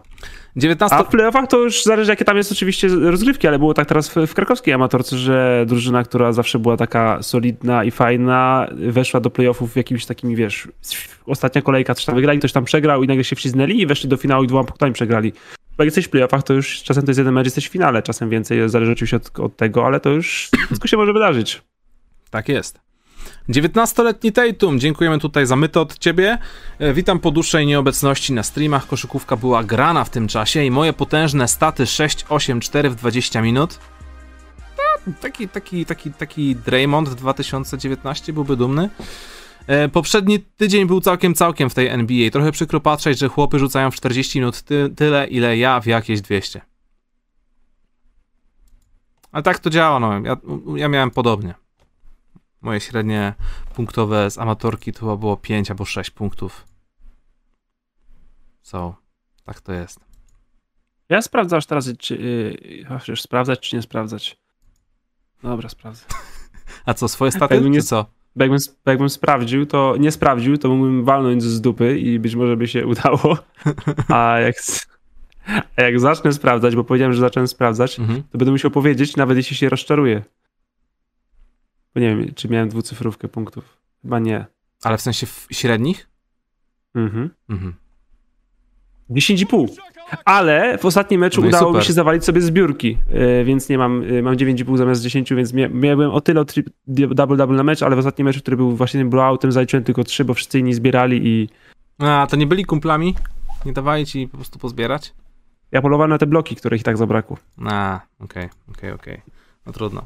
19... 0.56 0.96
A 0.96 1.02
w 1.02 1.08
playoffach 1.08 1.46
to 1.48 1.58
już 1.58 1.82
zależy, 1.84 2.10
jakie 2.10 2.24
tam 2.24 2.36
jest 2.36 2.52
oczywiście 2.52 2.88
rozgrywki, 2.88 3.48
ale 3.48 3.58
było 3.58 3.74
tak 3.74 3.88
teraz 3.88 4.08
w, 4.08 4.26
w 4.26 4.34
krakowskiej 4.34 4.74
amatorce, 4.74 5.18
że 5.18 5.64
drużyna, 5.68 6.04
która 6.04 6.32
zawsze 6.32 6.58
była 6.58 6.76
taka 6.76 7.22
solidna 7.22 7.84
i 7.84 7.90
fajna, 7.90 8.68
weszła 8.72 9.20
do 9.20 9.30
playoffów 9.30 9.72
w 9.72 9.76
jakimś 9.76 10.06
takim, 10.06 10.34
wiesz, 10.34 10.68
ostatnia 11.26 11.62
kolejka, 11.62 11.94
coś 11.94 12.04
tam 12.04 12.14
wygrali, 12.14 12.38
ktoś 12.38 12.52
tam 12.52 12.64
przegrał 12.64 13.02
i 13.02 13.06
nagle 13.06 13.24
się 13.24 13.36
wcisnęli 13.36 13.80
i 13.80 13.86
weszli 13.86 14.08
do 14.08 14.16
finału 14.16 14.44
i 14.44 14.46
dwoma 14.46 14.64
punktami 14.64 14.92
przegrali. 14.92 15.32
Jak 15.78 15.86
jesteś 15.86 16.04
w 16.04 16.10
playoffach, 16.10 16.42
to 16.42 16.52
już 16.52 16.82
czasem 16.82 17.04
to 17.04 17.10
jest 17.10 17.18
jeden 17.18 17.34
mecz, 17.34 17.46
jesteś 17.46 17.68
w 17.68 17.72
finale, 17.72 18.02
czasem 18.02 18.30
więcej, 18.30 18.68
zależy 18.68 18.92
oczywiście 18.92 19.16
od, 19.16 19.40
od 19.40 19.56
tego, 19.56 19.86
ale 19.86 20.00
to 20.00 20.10
już 20.10 20.50
wszystko 20.66 20.88
się 20.88 20.96
może 20.96 21.12
wydarzyć. 21.12 21.62
Tak 22.30 22.48
jest. 22.48 22.80
19-letni 23.48 24.32
Tatum, 24.32 24.80
dziękujemy 24.80 25.18
tutaj 25.18 25.46
za 25.46 25.56
myto 25.56 25.80
od 25.80 25.98
ciebie. 25.98 26.38
E, 26.78 26.92
Witam 26.92 27.18
po 27.18 27.30
dłuższej 27.30 27.66
nieobecności 27.66 28.32
na 28.32 28.42
streamach. 28.42 28.86
Koszykówka 28.86 29.36
była 29.36 29.64
grana 29.64 30.04
w 30.04 30.10
tym 30.10 30.28
czasie 30.28 30.64
i 30.64 30.70
moje 30.70 30.92
potężne 30.92 31.48
staty 31.48 31.86
6, 31.86 32.24
8, 32.28 32.60
4 32.60 32.90
w 32.90 32.94
20 32.94 33.42
minut. 33.42 33.78
Taki, 35.20 35.48
taki, 35.48 35.86
taki, 35.86 36.12
taki 36.12 36.56
Draymond 36.56 37.08
2019 37.08 38.32
byłby 38.32 38.56
dumny. 38.56 38.90
E, 39.66 39.88
Poprzedni 39.88 40.40
tydzień 40.40 40.86
był 40.86 41.00
całkiem, 41.00 41.34
całkiem 41.34 41.70
w 41.70 41.74
tej 41.74 41.88
NBA. 41.88 42.30
Trochę 42.30 42.52
przykro 42.52 42.80
patrzeć, 42.80 43.18
że 43.18 43.28
chłopy 43.28 43.58
rzucają 43.58 43.90
w 43.90 43.94
40 43.94 44.38
minut 44.38 44.62
ty, 44.62 44.92
tyle, 44.96 45.26
ile 45.26 45.58
ja 45.58 45.80
w 45.80 45.86
jakieś 45.86 46.20
200. 46.20 46.60
Ale 49.32 49.42
tak 49.42 49.58
to 49.58 49.70
działa, 49.70 50.00
no. 50.00 50.20
Ja, 50.20 50.36
ja 50.76 50.88
miałem 50.88 51.10
podobnie. 51.10 51.54
Moje 52.60 52.80
średnie 52.80 53.34
punktowe 53.74 54.30
z 54.30 54.38
amatorki 54.38 54.92
to 54.92 55.00
chyba 55.00 55.16
było 55.16 55.36
5 55.36 55.70
albo 55.70 55.84
6 55.84 56.10
punktów. 56.10 56.66
So, 58.62 58.96
tak 59.44 59.60
to 59.60 59.72
jest. 59.72 60.00
Ja 61.08 61.22
sprawdzę 61.22 61.56
aż 61.56 61.66
teraz, 61.66 61.88
czy 61.98 62.16
yy, 62.16 63.00
już 63.08 63.22
sprawdzać, 63.22 63.60
czy 63.60 63.76
nie 63.76 63.82
sprawdzać. 63.82 64.36
Dobra, 65.42 65.68
sprawdzę. 65.68 66.04
A 66.86 66.94
co, 66.94 67.08
swoje 67.08 67.32
staty, 67.32 67.60
nie- 67.60 67.80
czy 67.80 67.86
co? 67.86 68.06
Bo 68.36 68.44
jakbym, 68.44 68.58
bo 68.84 68.90
jakbym 68.90 69.08
sprawdził, 69.10 69.66
to 69.66 69.94
nie 69.98 70.10
sprawdził, 70.12 70.58
to 70.58 70.68
mógłbym 70.68 71.04
walnąć 71.04 71.42
z 71.42 71.60
dupy 71.60 71.98
i 71.98 72.18
być 72.18 72.34
może 72.34 72.56
by 72.56 72.68
się 72.68 72.86
udało. 72.86 73.38
A 74.08 74.38
jak, 74.38 74.54
a 75.76 75.82
jak 75.82 76.00
zacznę 76.00 76.32
sprawdzać, 76.32 76.76
bo 76.76 76.84
powiedziałem, 76.84 77.12
że 77.14 77.20
zacząłem 77.20 77.48
sprawdzać, 77.48 77.98
Mhm. 77.98 78.22
to 78.30 78.38
będę 78.38 78.52
musiał 78.52 78.70
powiedzieć, 78.70 79.16
nawet 79.16 79.36
jeśli 79.36 79.56
się 79.56 79.68
rozczaruję. 79.68 80.22
Bo 81.94 82.00
nie 82.00 82.16
wiem, 82.16 82.34
czy 82.34 82.48
miałem 82.48 82.68
dwucyfrówkę 82.68 83.28
punktów. 83.28 83.76
Chyba 84.02 84.18
nie. 84.18 84.46
Ale 84.82 84.98
w 84.98 85.00
sensie 85.00 85.26
w 85.26 85.46
średnich? 85.50 86.08
Mhm. 86.94 87.30
Mhm. 87.48 87.74
10,5. 89.10 89.66
Ale 90.24 90.78
w 90.78 90.84
ostatnim 90.84 91.20
meczu 91.20 91.40
No 91.40 91.48
udało 91.48 91.70
mi 91.70 91.74
super. 91.74 91.86
się 91.86 91.92
zawalić 91.92 92.24
sobie 92.24 92.40
zbiórki, 92.40 92.98
yy, 93.10 93.44
więc 93.44 93.68
nie 93.68 93.78
mam, 93.78 94.02
yy, 94.02 94.22
mam 94.22 94.34
9,5 94.34 94.76
zamiast 94.76 95.02
10, 95.02 95.30
więc 95.34 95.52
mia 95.52 95.68
miałem 95.68 96.10
o 96.10 96.20
tyle 96.20 96.44
double-double 96.88 97.56
na 97.56 97.62
mecz, 97.62 97.82
ale 97.82 97.96
w 97.96 97.98
ostatnim 97.98 98.26
meczu, 98.26 98.40
który 98.40 98.56
był 98.56 98.76
właśnie 98.76 99.04
blowoutem, 99.04 99.52
zaliczyłem 99.52 99.84
tylko 99.84 100.04
3, 100.04 100.24
bo 100.24 100.34
wszyscy 100.34 100.58
inni 100.58 100.74
zbierali 100.74 101.20
i 101.24 101.48
A, 101.98 102.26
to 102.30 102.36
nie 102.36 102.46
byli 102.46 102.64
kumplami? 102.64 103.14
Nie 103.64 103.72
dawali 103.72 104.06
ci 104.06 104.28
po 104.28 104.36
prostu 104.36 104.58
pozbierać? 104.58 105.14
ja 105.72 105.82
polowałem 105.82 106.10
na 106.10 106.18
te 106.18 106.26
bloki, 106.26 106.56
których 106.56 106.80
i 106.80 106.84
tak 106.84 106.96
zabrakło. 106.96 107.36
A, 107.66 108.00
okej, 108.20 108.48
okej, 108.70 108.92
okej. 108.92 109.20
No 109.66 109.72
trudno. 109.72 110.02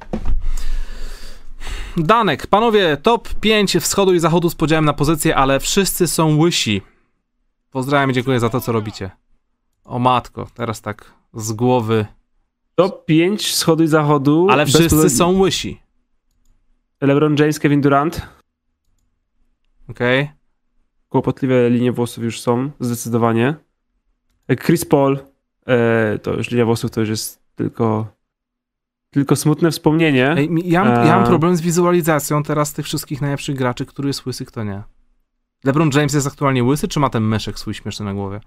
Danek, 1.97 2.47
panowie, 2.47 2.97
top 2.97 3.35
5 3.35 3.77
wschodu 3.77 4.15
i 4.15 4.19
zachodu 4.19 4.51
z 4.51 4.55
podziałem 4.55 4.85
na 4.85 4.93
pozycje, 4.93 5.37
ale 5.37 5.61
wszyscy 5.61 6.07
są 6.07 6.39
łysi. 6.39 6.83
Pozdrawiam 7.71 8.11
i 8.11 8.15
dziękuję 8.15 8.41
za 8.41 8.49
to, 8.49 8.61
co 8.61 8.73
robicie. 8.73 9.11
O 9.91 9.99
matko, 9.99 10.47
teraz 10.55 10.81
tak 10.81 11.13
z 11.35 11.53
głowy. 11.53 12.07
Top 12.75 13.05
5 13.05 13.43
wschodu 13.43 13.85
i 13.85 13.87
zachodu. 13.87 14.47
Ale 14.51 14.65
bez 14.65 14.75
wszyscy 14.75 14.97
poza- 14.97 15.09
są 15.09 15.39
łysi. 15.39 15.81
LeBron 17.01 17.37
James, 17.39 17.59
Kevin 17.59 17.81
Durant. 17.81 18.23
Okej? 19.89 20.31
Kłopotliwe 21.09 21.71
linie 21.71 21.93
włosów 21.93 22.25
już 22.25 22.41
są, 22.41 22.71
zdecydowanie. 22.81 23.55
Chris 24.67 24.85
Paul, 24.85 25.19
e, 25.67 26.19
to 26.19 26.35
już 26.35 26.51
linia 26.51 26.65
włosów 26.65 26.91
to 26.91 27.01
już 27.01 27.11
jest 27.11 27.43
tylko, 27.55 28.07
tylko 29.11 29.37
smutne 29.37 29.71
wspomnienie. 29.71 30.33
Ej, 30.37 30.49
ja, 30.65 30.85
mam- 30.85 31.07
ja 31.07 31.13
mam 31.15 31.21
Eee. 31.23 31.29
problem 31.29 31.57
z 31.57 31.61
wizualizacją 31.61 32.43
teraz 32.43 32.73
tych 32.73 32.87
wszystkich 32.87 33.21
najlepszych 33.21 33.57
graczy, 33.57 33.87
który 33.87 34.09
jest 34.09 34.27
łysy, 34.27 34.45
kto 34.45 34.65
nie. 34.65 34.83
LeBron 35.65 35.91
James 35.95 36.15
jest 36.15 36.27
aktualnie 36.27 36.65
łysy, 36.65 36.89
czy 36.89 37.01
ma 37.01 37.11
ten 37.11 37.23
myszek 37.25 37.59
swój 37.59 37.75
śmieszny 37.75 38.05
na 38.05 38.15
głowie? 38.15 38.41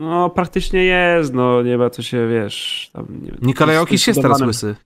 No, 0.00 0.30
praktycznie 0.30 0.84
jest, 0.84 1.34
no 1.34 1.62
nie 1.62 1.78
ma 1.78 1.90
co 1.90 2.02
się, 2.02 2.28
wiesz... 2.28 2.90
Tam, 2.92 3.06
nie, 3.22 3.32
Nikolaj 3.42 3.76
Jokic 3.76 4.06
jest 4.06 4.22
teraz 4.22 4.40
łysy. 4.40 4.76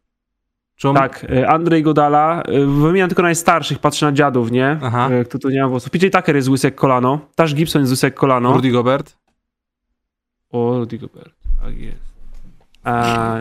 On... 0.85 0.95
Tak, 0.95 1.27
e, 1.31 1.49
Andrzej 1.49 1.83
Godala, 1.83 2.43
e, 2.43 2.67
wymieniam 2.67 3.09
tylko 3.09 3.23
najstarszych, 3.23 3.79
patrzę 3.79 4.07
na 4.07 4.13
dziadów, 4.13 4.51
nie? 4.51 4.79
Aha. 4.83 5.11
E, 5.11 5.25
Kto 5.25 5.39
tu 5.39 5.51
nie 5.51 5.63
ma 5.63 5.69
włosów. 5.69 5.91
PJ 5.91 6.07
Tucker 6.07 6.37
jest 6.37 6.49
łysy 6.49 6.67
jak 6.67 6.75
kolano, 6.75 7.19
Tash 7.35 7.55
Gibson 7.55 7.83
jest 7.83 7.93
łysy 7.93 8.07
jak 8.07 8.15
kolano. 8.15 8.53
Rudy 8.53 8.71
Gobert? 8.71 9.17
O, 10.51 10.79
Rudy 10.79 10.99
Gobert, 10.99 11.35
tak 11.63 11.79
jest. 11.79 11.99
A... 12.85 13.35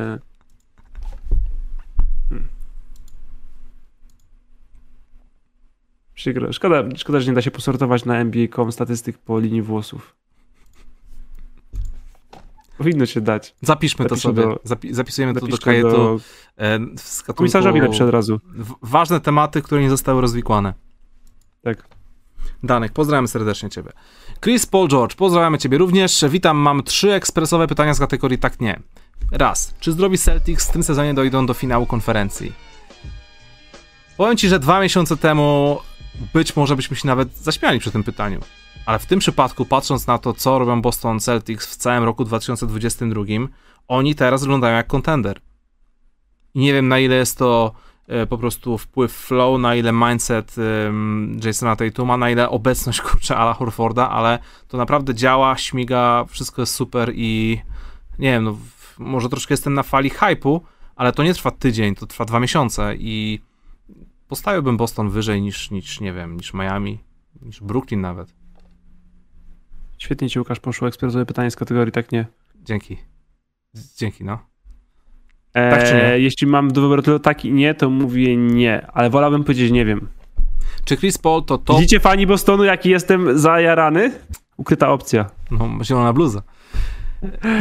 Hmm. 2.29 2.47
Przykro. 6.13 6.53
Szkoda, 6.53 6.83
szkoda, 6.95 7.19
że 7.19 7.27
nie 7.27 7.35
da 7.35 7.41
się 7.41 7.51
posortować 7.51 8.05
na 8.05 8.17
NBA.com 8.17 8.71
statystyk 8.71 9.17
po 9.17 9.39
linii 9.39 9.61
włosów. 9.61 10.22
Powinno 12.77 13.05
się 13.05 13.21
dać. 13.21 13.55
Zapiszmy 13.61 14.05
to 14.05 14.15
sobie. 14.15 14.43
do- 14.43 14.59
Zapi 14.63 14.93
zapisujemy 14.93 15.33
to 15.39 15.47
do 15.47 15.57
kajetu. 15.57 15.89
do 15.89 16.19
e, 16.57 16.79
gatunku- 16.79 17.33
komisarzowi 17.33 17.81
napiszę 17.81 18.03
od 18.05 18.09
razu. 18.09 18.39
Ważne 18.81 19.19
tematy, 19.21 19.61
które 19.61 19.81
nie 19.81 19.89
zostały 19.89 20.21
rozwikłane. 20.21 20.73
Tak. 21.63 21.87
Danych, 22.63 22.91
pozdrawiam 22.91 23.27
serdecznie 23.27 23.69
Ciebie. 23.69 23.91
Chris 24.41 24.65
Paul 24.65 24.87
George, 24.87 25.15
pozdrawiamy 25.15 25.57
Ciebie 25.57 25.77
również. 25.77 26.25
Witam, 26.29 26.57
mam 26.57 26.83
trzy 26.83 27.13
ekspresowe 27.13 27.67
pytania 27.67 27.93
z 27.93 27.99
kategorii 27.99 28.37
tak 28.37 28.59
nie. 28.59 28.79
Raz, 29.31 29.73
czy 29.79 29.91
zdrowi 29.91 30.17
Celtics 30.17 30.69
w 30.69 30.71
tym 30.73 30.83
sezonie 30.83 31.13
dojdą 31.13 31.45
do 31.45 31.53
finału 31.53 31.85
konferencji? 31.85 32.53
Powiem 34.17 34.37
Ci, 34.37 34.49
że 34.49 34.59
dwa 34.59 34.79
miesiące 34.81 35.17
temu 35.17 35.79
być 36.33 36.55
może 36.55 36.75
byśmy 36.75 36.97
się 36.97 37.07
nawet 37.07 37.37
zaśmiali 37.37 37.79
przy 37.79 37.91
tym 37.91 38.03
pytaniu. 38.03 38.39
Ale 38.85 38.99
w 38.99 39.05
tym 39.05 39.19
przypadku, 39.19 39.65
patrząc 39.65 40.07
na 40.07 40.17
to, 40.17 40.33
co 40.33 40.59
robią 40.59 40.81
Boston 40.81 41.19
Celtics 41.19 41.73
w 41.73 41.75
całym 41.75 42.03
roku 42.03 42.23
2022, 42.23 43.23
oni 43.87 44.15
teraz 44.15 44.41
wyglądają 44.41 44.75
jak 44.75 44.87
kontender. 44.87 45.41
I 46.53 46.59
nie 46.59 46.73
wiem, 46.73 46.87
na 46.87 46.99
ile 46.99 47.15
jest 47.15 47.37
to 47.37 47.73
e, 48.07 48.27
po 48.27 48.37
prostu 48.37 48.77
wpływ 48.77 49.11
flow, 49.11 49.59
na 49.59 49.75
ile 49.75 49.91
mindset 49.93 50.55
Jasona 51.45 51.75
Tatuma, 51.75 52.17
na 52.17 52.29
ile 52.29 52.49
obecność 52.49 53.01
kurczę 53.11 53.37
Ala 53.37 53.53
Horforda, 53.53 54.09
ale 54.09 54.39
to 54.67 54.77
naprawdę 54.77 55.15
działa, 55.15 55.57
śmiga, 55.57 56.25
wszystko 56.29 56.61
jest 56.61 56.75
super 56.75 57.11
i 57.15 57.61
nie 58.19 58.31
wiem, 58.31 58.43
no, 58.43 58.57
może 58.99 59.29
troszkę 59.29 59.53
jestem 59.53 59.73
na 59.73 59.83
fali 59.83 60.09
hypu, 60.09 60.61
ale 60.95 61.11
to 61.11 61.23
nie 61.23 61.33
trwa 61.33 61.51
tydzień, 61.51 61.95
to 61.95 62.05
trwa 62.05 62.25
dwa 62.25 62.39
miesiące 62.39 62.95
i 62.95 63.39
postawiłbym 64.27 64.77
Boston 64.77 65.09
wyżej 65.09 65.41
niż, 65.41 65.71
niż 65.71 65.99
nie 65.99 66.13
wiem, 66.13 66.37
niż 66.37 66.53
Miami, 66.53 66.99
niż 67.41 67.61
Brooklyn 67.61 68.01
nawet. 68.01 68.42
Świetnie 69.97 70.29
ci 70.29 70.39
Łukasz 70.39 70.59
poszło 70.59 70.87
ekspresowe 70.87 71.25
pytanie 71.25 71.51
z 71.51 71.55
kategorii 71.55 71.91
tak 71.91 72.11
nie. 72.11 72.25
Dzięki. 72.63 72.97
Dzięki, 73.97 74.23
no. 74.23 74.39
E, 75.53 75.71
Tak 75.71 75.87
czy 75.87 75.93
nie? 75.93 76.19
Jeśli 76.19 76.47
mam 76.47 76.71
do 76.71 76.81
wyboru 76.81 77.01
tylko 77.01 77.19
tak 77.19 77.45
i 77.45 77.51
nie, 77.51 77.73
to 77.73 77.89
mówię 77.89 78.37
nie, 78.37 78.87
ale 78.93 79.09
wolałbym 79.09 79.43
powiedzieć 79.43 79.71
nie 79.71 79.85
wiem. 79.85 80.07
Czy 80.85 80.97
Chris 80.97 81.17
Paul 81.17 81.43
to 81.43 81.57
top... 81.57 81.77
Widzicie 81.77 81.99
fani 81.99 82.27
Bostonu, 82.27 82.63
jaki 82.63 82.89
jestem 82.89 83.39
zajarany? 83.39 84.11
Ukryta 84.57 84.89
opcja. 84.91 85.29
No, 85.51 85.69
zielona 85.83 86.13
bluza. 86.13 86.41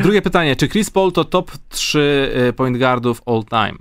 Drugie 0.03 0.23
pytanie. 0.23 0.57
Czy 0.57 0.69
Chris 0.69 0.91
Paul 0.91 1.13
to 1.13 1.25
top 1.25 1.51
3 1.69 2.33
y, 2.49 2.53
point 2.53 2.79
guardów 2.79 3.23
all 3.27 3.45
time? 3.45 3.79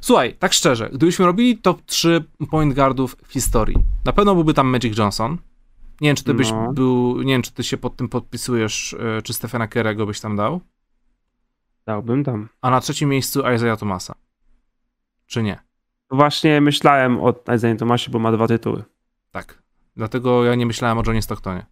Słuchaj, 0.00 0.34
tak 0.38 0.52
szczerze, 0.52 0.90
gdybyśmy 0.92 1.26
robili 1.26 1.58
top 1.58 1.82
3 1.86 2.24
point 2.50 2.74
guardów 2.74 3.16
w 3.26 3.32
historii, 3.32 3.76
na 4.04 4.12
pewno 4.12 4.34
byłby 4.34 4.54
tam 4.54 4.66
Magic 4.68 4.98
Johnson. 4.98 5.38
Nie 6.00 6.08
wiem, 6.08 6.16
czy 6.16 6.24
ty 6.24 6.34
byś 6.34 6.50
No. 6.52 6.72
był, 6.72 7.22
nie 7.22 7.32
wiem, 7.34 7.42
czy 7.42 7.52
ty 7.52 7.62
się 7.64 7.76
pod 7.76 7.96
tym 7.96 8.08
podpisujesz, 8.08 8.92
y, 8.92 9.22
czy 9.24 9.32
Stephena 9.32 9.68
Kerego 9.68 10.06
byś 10.06 10.20
tam 10.20 10.36
dał, 10.36 10.60
Dałbym 11.86 12.24
tam. 12.24 12.48
a 12.62 12.70
na 12.70 12.80
trzecim 12.80 13.08
miejscu 13.08 13.40
Isaiah 13.54 13.78
Thomasa. 13.78 14.14
Czy 15.26 15.42
nie? 15.42 15.58
Właśnie 16.10 16.60
myślałem 16.60 17.20
o 17.20 17.34
Isaiah 17.56 17.78
Tomasie, 17.78 18.10
bo 18.10 18.18
ma 18.18 18.32
dwa 18.32 18.46
tytuły. 18.48 18.84
Tak. 19.30 19.62
Dlatego 19.96 20.44
ja 20.44 20.54
nie 20.54 20.66
myślałem 20.66 20.98
o 20.98 21.02
Johnie 21.06 21.22
Stocktonie. 21.22 21.66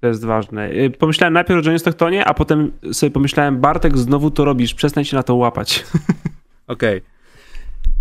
To 0.00 0.06
jest 0.06 0.24
ważne. 0.24 0.70
Y, 0.70 0.90
Pomyślałem 0.90 1.34
najpierw 1.34 1.60
o 1.60 1.64
Johnie 1.64 1.78
Stocktonie, 1.78 2.24
a 2.24 2.34
potem 2.34 2.72
sobie 2.92 3.10
pomyślałem, 3.10 3.60
Bartek, 3.60 3.98
znowu 3.98 4.30
to 4.30 4.44
robisz, 4.44 4.74
przestań 4.74 5.04
się 5.04 5.16
na 5.16 5.22
to 5.22 5.34
łapać. 5.34 5.84
Okej. 6.66 7.02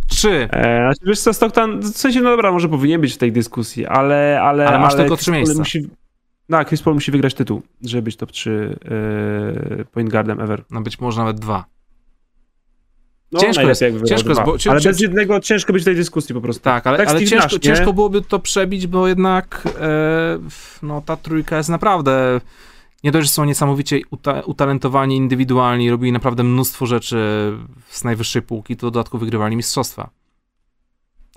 Trzy. 0.08 0.48
E, 0.52 0.86
znaczy, 0.86 1.00
wiesz 1.06 1.20
co, 1.20 1.34
Stockton, 1.34 1.80
w 1.80 1.98
sensie, 1.98 2.22
no 2.22 2.30
dobra, 2.30 2.52
może 2.52 2.70
powinien 2.70 3.02
być 3.02 3.14
w 3.14 3.18
tej 3.18 3.32
dyskusji, 3.32 3.86
ale... 3.86 4.42
Ale, 4.42 4.68
Ale 4.68 4.80
masz 4.80 4.96
tylko 4.96 5.16
Chris 5.16 5.22
trzy 5.22 5.32
miejsca. 5.32 5.60
Musi, 5.60 5.90
no, 6.50 6.66
Chris 6.66 6.82
Paul 6.82 6.94
musi 6.94 7.12
wygrać 7.12 7.34
tytuł, 7.34 7.62
żeby 7.82 8.02
być 8.02 8.16
top 8.16 8.32
3 8.32 8.80
e, 9.82 9.86
point 9.86 10.10
guardem 10.10 10.42
ever. 10.42 10.64
No 10.72 10.82
być 10.82 11.00
może 11.00 11.20
nawet 11.20 11.40
dwa. 11.40 11.66
No, 13.32 13.40
Ciężko 13.40 13.62
jest, 13.62 13.82
ciężko 13.82 14.30
jest, 14.30 14.42
bo- 14.46 14.58
cię- 14.58 14.72
ale 14.72 14.82
cię- 14.82 14.90
bez 14.90 15.00
jednego 15.00 15.40
ciężko 15.40 15.74
być 15.74 15.82
w 15.82 15.86
tej 15.86 15.96
dyskusji 15.96 16.36
po 16.36 16.42
prostu. 16.42 16.64
Tak, 16.64 16.88
ale, 16.88 16.98
Tak 16.98 17.08
ale 17.10 17.26
ciężko, 17.26 17.60
ciężko 17.60 17.94
byłoby 17.94 18.22
to 18.22 18.40
przebić, 18.40 18.88
bo 18.88 19.08
jednak 19.08 19.64
e, 19.82 20.40
no, 20.84 21.02
ta 21.06 21.18
trójka 21.18 21.58
jest 21.58 21.70
naprawdę. 21.70 22.42
Nie 23.04 23.12
dość, 23.12 23.28
że 23.28 23.34
są 23.34 23.46
niesamowicie 23.46 24.00
uta 24.12 24.42
utalentowani 24.42 25.18
indywidualni, 25.18 25.90
robili 25.90 26.12
naprawdę 26.12 26.44
mnóstwo 26.44 26.86
rzeczy 26.86 27.18
z 27.88 28.04
najwyższej 28.04 28.42
półki, 28.42 28.76
to 28.76 28.88
w 28.88 28.92
dodatku 28.92 29.18
wygrywali 29.18 29.56
mistrzostwa. 29.56 30.10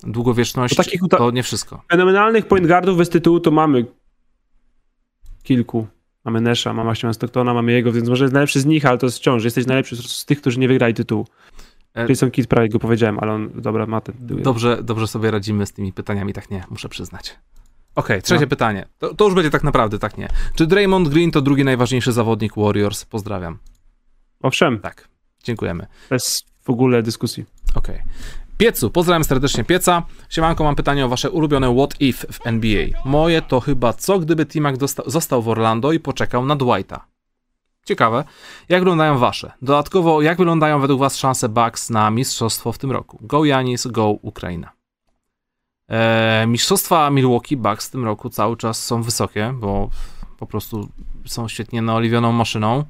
Długowieczność 0.03 0.75
To 0.75 0.83
takich 0.83 1.01
to 1.09 1.31
nie 1.31 1.43
wszystko. 1.43 1.81
Fenomenalnych 1.91 2.47
point 2.47 2.67
guardów 2.67 2.97
bez 2.97 3.09
tytułu 3.09 3.39
to 3.39 3.51
mamy 3.51 3.85
kilku. 5.43 5.87
Mamy 6.25 6.41
Nesha, 6.41 6.73
mamy 6.73 6.89
Ashton 6.89 7.13
Stocktona, 7.13 7.53
mamy 7.53 7.71
jego, 7.71 7.91
więc 7.91 8.09
może 8.09 8.23
jest 8.23 8.33
najlepszy 8.33 8.59
z 8.59 8.65
nich, 8.65 8.85
ale 8.85 8.97
to 8.97 9.05
jest 9.05 9.17
wciąż. 9.17 9.43
Jesteś 9.43 9.65
najlepszy 9.65 9.95
z 9.95 10.25
tych, 10.25 10.41
którzy 10.41 10.59
nie 10.59 10.67
wygrali 10.67 10.93
tytułu. 10.93 11.27
E, 11.95 12.07
Jason 12.07 12.31
Kidd 12.31 12.47
prawie 12.47 12.69
go 12.69 12.79
powiedziałem, 12.79 13.19
ale 13.19 13.31
on, 13.31 13.51
dobra, 13.55 13.85
ma 13.85 14.01
ten 14.01 14.15
tytuł. 14.15 14.39
Dobrze, 14.39 14.83
dobrze 14.83 15.07
sobie 15.07 15.31
radzimy 15.31 15.65
z 15.65 15.73
tymi 15.73 15.93
pytaniami, 15.93 16.33
tak 16.33 16.49
nie, 16.49 16.63
muszę 16.69 16.89
przyznać. 16.89 17.35
Okej, 17.97 18.21
trzecie 18.21 18.41
No. 18.45 18.47
pytanie. 18.47 18.85
To, 18.97 19.13
to 19.15 19.25
już 19.25 19.33
będzie 19.33 19.49
tak 19.51 19.63
naprawdę, 19.63 19.99
tak 19.99 20.17
nie. 20.17 20.27
Czy 20.55 20.67
Draymond 20.67 21.09
Green 21.09 21.31
to 21.31 21.41
drugi 21.41 21.63
najważniejszy 21.63 22.11
zawodnik 22.11 22.53
Warriors? 22.57 23.05
Pozdrawiam. 23.05 23.57
Owszem, 24.41 24.79
Tak, 24.79 25.07
dziękujemy. 25.43 25.87
bez 26.09 26.43
w 26.63 26.69
ogóle 26.69 27.03
dyskusji. 27.03 27.45
Okej. 27.75 28.01
Piecu, 28.57 28.89
pozdrawiam 28.91 29.23
serdecznie 29.23 29.63
Pieca. 29.63 30.03
Siemanko, 30.29 30.63
mam 30.63 30.75
pytanie 30.75 31.05
o 31.05 31.09
wasze 31.09 31.31
ulubione 31.31 31.75
what 31.75 32.01
if 32.01 32.27
w 32.31 32.47
NBA. 32.47 32.87
Moje 33.05 33.41
to 33.41 33.59
chyba 33.59 33.93
co 33.93 34.19
gdyby 34.19 34.45
Timak 34.45 34.75
został 35.05 35.41
w 35.41 35.49
Orlando 35.49 35.91
i 35.91 35.99
poczekał 35.99 36.45
na 36.45 36.55
Dwighta. 36.55 37.05
Ciekawe. 37.85 38.23
Jak 38.69 38.81
wyglądają 38.81 39.17
wasze? 39.17 39.51
Dodatkowo, 39.61 40.21
jak 40.21 40.37
wyglądają 40.37 40.79
według 40.81 40.99
was 40.99 41.17
szanse 41.17 41.49
Bucks 41.49 41.89
na 41.89 42.11
mistrzostwo 42.11 42.71
w 42.71 42.77
tym 42.77 42.91
roku? 42.91 43.17
Go 43.21 43.45
Janis, 43.45 43.87
go 43.87 44.07
Ukraina. 44.09 44.71
Eee, 45.89 46.47
mistrzostwa 46.47 47.09
Milwaukee 47.09 47.57
Bucks 47.57 47.87
w 47.87 47.91
tym 47.91 48.05
roku 48.05 48.29
cały 48.29 48.57
czas 48.57 48.85
są 48.85 49.03
wysokie, 49.03 49.53
bo 49.59 49.89
po 50.37 50.45
prostu 50.45 50.89
są 51.25 51.47
świetnie 51.47 51.81
naoliwioną 51.81 52.31
maszyną, 52.31 52.83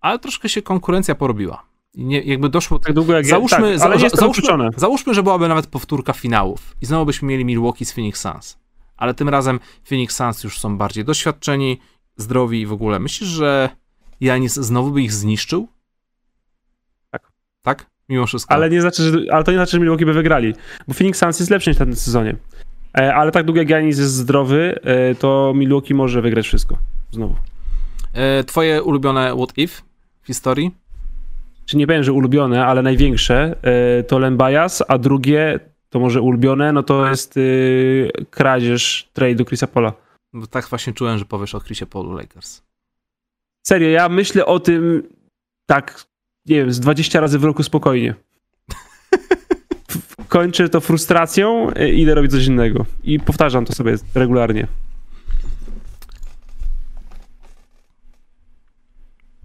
ale 0.00 0.18
troszkę 0.18 0.48
się 0.48 0.62
konkurencja 0.62 1.14
porobiła. 1.14 1.62
I 1.94 2.04
nie, 2.04 2.20
jakby 2.20 2.48
doszło 2.48 2.78
Tak 2.78 2.92
długo 2.92 3.12
jak 3.12 3.26
Załóżmy, 3.26 3.58
tak, 3.78 3.86
ale 3.86 3.98
za, 3.98 4.04
jest 4.04 4.16
załóżmy, 4.16 4.42
wykluczone. 4.42 4.70
załóżmy, 4.76 5.14
że 5.14 5.22
byłaby 5.22 5.48
nawet 5.48 5.66
powtórka 5.66 6.12
finałów 6.12 6.76
i 6.82 6.86
znowu 6.86 7.06
byśmy 7.06 7.28
mieli 7.28 7.44
Milwaukee 7.44 7.84
z 7.84 7.92
Phoenix 7.92 8.20
Suns. 8.20 8.58
Ale 8.96 9.14
tym 9.14 9.28
razem 9.28 9.60
Phoenix 9.88 10.16
Suns 10.16 10.44
już 10.44 10.60
są 10.60 10.78
bardziej 10.78 11.04
doświadczeni, 11.04 11.80
zdrowi 12.16 12.60
i 12.60 12.66
w 12.66 12.72
ogóle. 12.72 12.98
Myślisz, 12.98 13.30
że 13.30 13.68
Janis 14.20 14.54
znowu 14.54 14.90
by 14.90 15.02
ich 15.02 15.12
zniszczył? 15.12 15.68
Tak. 17.10 17.32
Tak? 17.62 17.86
Mimo 18.08 18.26
wszystko. 18.26 18.54
Ale, 18.54 18.70
nie 18.70 18.80
znaczy, 18.80 19.02
że, 19.02 19.18
ale 19.32 19.44
to 19.44 19.50
nie 19.52 19.58
znaczy, 19.58 19.72
że 19.72 19.80
Milwaukee 19.80 20.04
by 20.04 20.12
wygrali, 20.12 20.54
bo 20.88 20.94
Phoenix 20.94 21.18
Suns 21.18 21.40
jest 21.40 21.50
lepszy 21.50 21.70
niż 21.70 21.76
w 21.76 21.78
tym 21.78 21.96
sezonie. 21.96 22.36
E, 22.98 23.14
ale 23.14 23.32
tak 23.32 23.44
długo 23.44 23.60
jak 23.60 23.68
Giannis 23.68 23.98
jest 23.98 24.12
zdrowy, 24.12 24.78
e, 24.82 25.14
to 25.14 25.52
Milwaukee 25.56 25.94
może 25.94 26.22
wygrać 26.22 26.46
wszystko. 26.46 26.78
Znowu. 27.10 27.36
E, 28.12 28.44
twoje 28.44 28.82
ulubione 28.82 29.34
what 29.36 29.58
if 29.58 29.82
w 30.22 30.26
historii? 30.26 30.70
Czy 31.66 31.76
nie 31.76 31.86
powiem, 31.86 32.02
że 32.02 32.12
ulubione, 32.12 32.66
ale 32.66 32.82
największe 32.82 33.56
to 34.08 34.18
Len 34.18 34.36
Bias, 34.36 34.82
a 34.88 34.98
drugie 34.98 35.60
to 35.90 36.00
może 36.00 36.20
ulubione, 36.20 36.72
no 36.72 36.82
to 36.82 37.08
jest 37.08 37.34
kradzież 38.30 39.08
trade'u 39.14 39.46
Chrisa 39.46 39.66
Paula. 39.66 39.92
Bo 40.32 40.46
tak 40.46 40.68
właśnie 40.68 40.92
czułem, 40.92 41.18
że 41.18 41.24
powiesz 41.24 41.54
o 41.54 41.60
Chrisie 41.60 41.86
Paulu 41.86 42.12
Lakers. 42.12 42.62
Serio, 43.66 43.88
ja 43.88 44.08
myślę 44.08 44.46
o 44.46 44.60
tym 44.60 45.02
tak, 45.66 46.04
nie 46.48 46.56
wiem, 46.56 46.72
z 46.72 46.80
20 46.80 47.20
razy 47.20 47.38
w 47.38 47.44
roku 47.44 47.62
spokojnie. 47.62 48.14
Kończę 50.28 50.68
to 50.68 50.80
frustracją, 50.80 51.70
y, 51.80 51.88
idę 51.92 52.14
robić 52.14 52.30
coś 52.32 52.46
innego. 52.46 52.86
I 53.04 53.20
powtarzam 53.20 53.64
to 53.64 53.72
sobie 53.72 53.94
regularnie. 54.14 54.66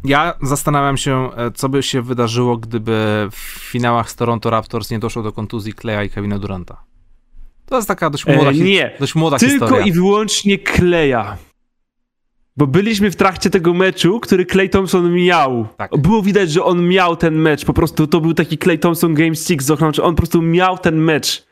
Ja 0.04 0.34
zastanawiam 0.42 0.98
się, 0.98 1.30
e, 1.36 1.52
co 1.52 1.70
by 1.70 1.84
się 1.84 2.02
wydarzyło, 2.02 2.58
gdyby 2.58 3.28
w 3.32 3.36
finałach 3.72 4.12
z 4.12 4.16
Toronto 4.16 4.50
Raptors 4.50 4.90
nie 4.92 5.00
doszło 5.00 5.24
do 5.24 5.32
kontuzji 5.32 5.74
Kleja 5.74 6.04
i 6.04 6.10
Kevina 6.10 6.40
Duranta. 6.40 6.84
To 7.66 7.76
jest 7.76 7.88
taka 7.88 8.10
dość 8.10 8.26
młoda, 8.28 8.50
E, 8.50 8.54
nie. 8.54 8.96
dość 9.00 9.16
młoda 9.16 9.38
Tylko 9.38 9.66
historia. 9.66 9.86
i 9.86 9.92
wyłącznie 9.92 10.58
Kleja. 10.60 11.38
Bo 12.58 12.68
byliśmy 12.68 13.12
w 13.12 13.16
trakcie 13.16 13.50
tego 13.50 13.74
meczu, 13.74 14.20
który 14.20 14.46
Clay 14.46 14.70
Thompson 14.70 15.14
miał. 15.14 15.68
Tak. 15.78 15.98
Było 15.98 16.22
widać, 16.22 16.52
że 16.52 16.64
on 16.64 16.88
miał 16.88 17.16
ten 17.16 17.36
mecz. 17.36 17.66
Po 17.66 17.74
prostu 17.74 18.08
to 18.08 18.22
był 18.22 18.34
taki 18.34 18.58
Clay 18.58 18.78
Thompson 18.78 19.14
Game 19.14 19.36
6 19.36 19.62
z 19.62 19.72
Oklahoma. 19.72 19.98
On 20.08 20.16
po 20.16 20.18
prostu 20.22 20.42
miał 20.42 20.78
ten 20.78 20.98
mecz. 20.98 21.46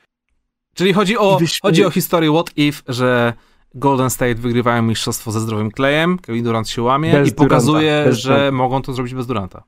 Czyli 0.74 0.94
chodzi 0.94 1.18
o, 1.18 1.40
chodzi 1.62 1.86
o 1.86 1.90
historię 1.92 2.32
what 2.32 2.52
if, 2.58 2.82
że 2.88 3.34
Golden 3.76 4.10
State 4.10 4.36
wygrywają 4.36 4.82
mistrzostwo 4.82 5.32
ze 5.32 5.40
zdrowym 5.40 5.72
Klejem, 5.72 6.18
Kevin 6.20 6.44
Durant 6.44 6.70
się 6.70 6.82
łamie 6.82 7.12
Bez 7.12 7.30
i 7.30 7.32
pokazuje, 7.32 7.92
Duranta, 7.92 8.12
że 8.12 8.30
Duranta. 8.34 8.52
mogą 8.58 8.82
to 8.82 8.94
zrobić 8.94 9.14
bez 9.14 9.28
Duranta. 9.28 9.64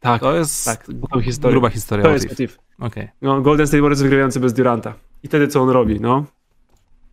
Tak, 0.00 0.20
To 0.20 0.34
jest 0.36 0.64
tak. 0.64 0.86
Tą 1.12 1.20
historię. 1.20 1.52
gruba 1.52 1.70
historia 1.70 2.02
To 2.04 2.08
what 2.10 2.22
jest 2.22 2.40
if. 2.40 2.42
motyw. 2.44 2.58
Okej. 2.80 3.08
No, 3.22 3.40
Golden 3.40 3.66
State 3.66 3.80
Warriors 3.82 4.02
wygrywający 4.02 4.40
bez 4.40 4.52
Duranta. 4.52 4.94
I 5.22 5.28
wtedy 5.28 5.48
co 5.48 5.60
on 5.62 5.68
robi, 5.70 6.00
no? 6.00 6.24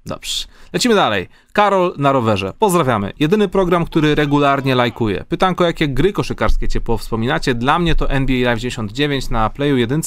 Dobrze. 0.05 0.45
Lecimy 0.73 0.95
dalej. 0.95 1.27
Karol 1.53 1.93
na 1.97 2.11
rowerze. 2.11 2.53
Pozdrawiamy. 2.59 3.13
Jedyny 3.19 3.47
program, 3.47 3.85
który 3.85 4.15
regularnie 4.15 4.75
lajkuje. 4.75 5.25
Pytanko, 5.29 5.63
jakie 5.63 5.87
gry 5.87 6.13
koszykarskie 6.13 6.67
ciepło 6.67 6.97
wspominacie? 6.97 7.55
Dla 7.55 7.79
mnie 7.79 7.95
to 7.95 8.09
NBA 8.09 8.45
Live 8.45 8.59
99 8.59 9.29
na 9.29 9.49
Playu 9.49 9.77
1 9.77 10.01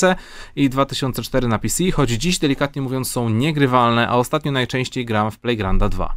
i 0.56 0.70
2004 0.70 1.48
na 1.48 1.58
PC, 1.58 1.90
choć 1.90 2.10
dziś 2.10 2.38
delikatnie 2.38 2.82
mówiąc 2.82 3.10
są 3.10 3.28
niegrywalne, 3.28 4.08
a 4.08 4.14
ostatnio 4.14 4.52
najczęściej 4.52 5.04
gram 5.04 5.30
w 5.30 5.38
Playgrounda 5.38 5.88
2. 5.88 6.14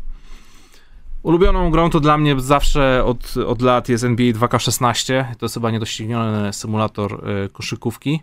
Ulubioną 1.23 1.71
grą 1.71 1.89
to 1.89 1.99
dla 1.99 2.17
mnie 2.17 2.39
zawsze 2.39 3.03
od, 3.05 3.37
od 3.37 3.61
lat 3.61 3.89
jest 3.89 4.03
NBA 4.03 4.31
2K16. 4.31 5.25
To 5.37 5.45
jest 5.45 5.53
chyba 5.53 5.71
niedościgniony 5.71 6.53
symulator 6.53 7.29
y, 7.29 7.49
koszykówki. 7.49 8.21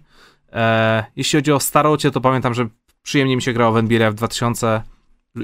E, 0.52 1.04
jeśli 1.16 1.36
chodzi 1.36 1.52
o 1.52 1.60
starocie, 1.60 2.10
to 2.10 2.20
pamiętam, 2.20 2.54
że 2.54 2.68
przyjemnie 3.02 3.36
mi 3.36 3.42
się 3.42 3.52
grało 3.52 3.72
w 3.72 3.76
NBA 3.76 4.10
w 4.10 4.14
2000 4.14 4.82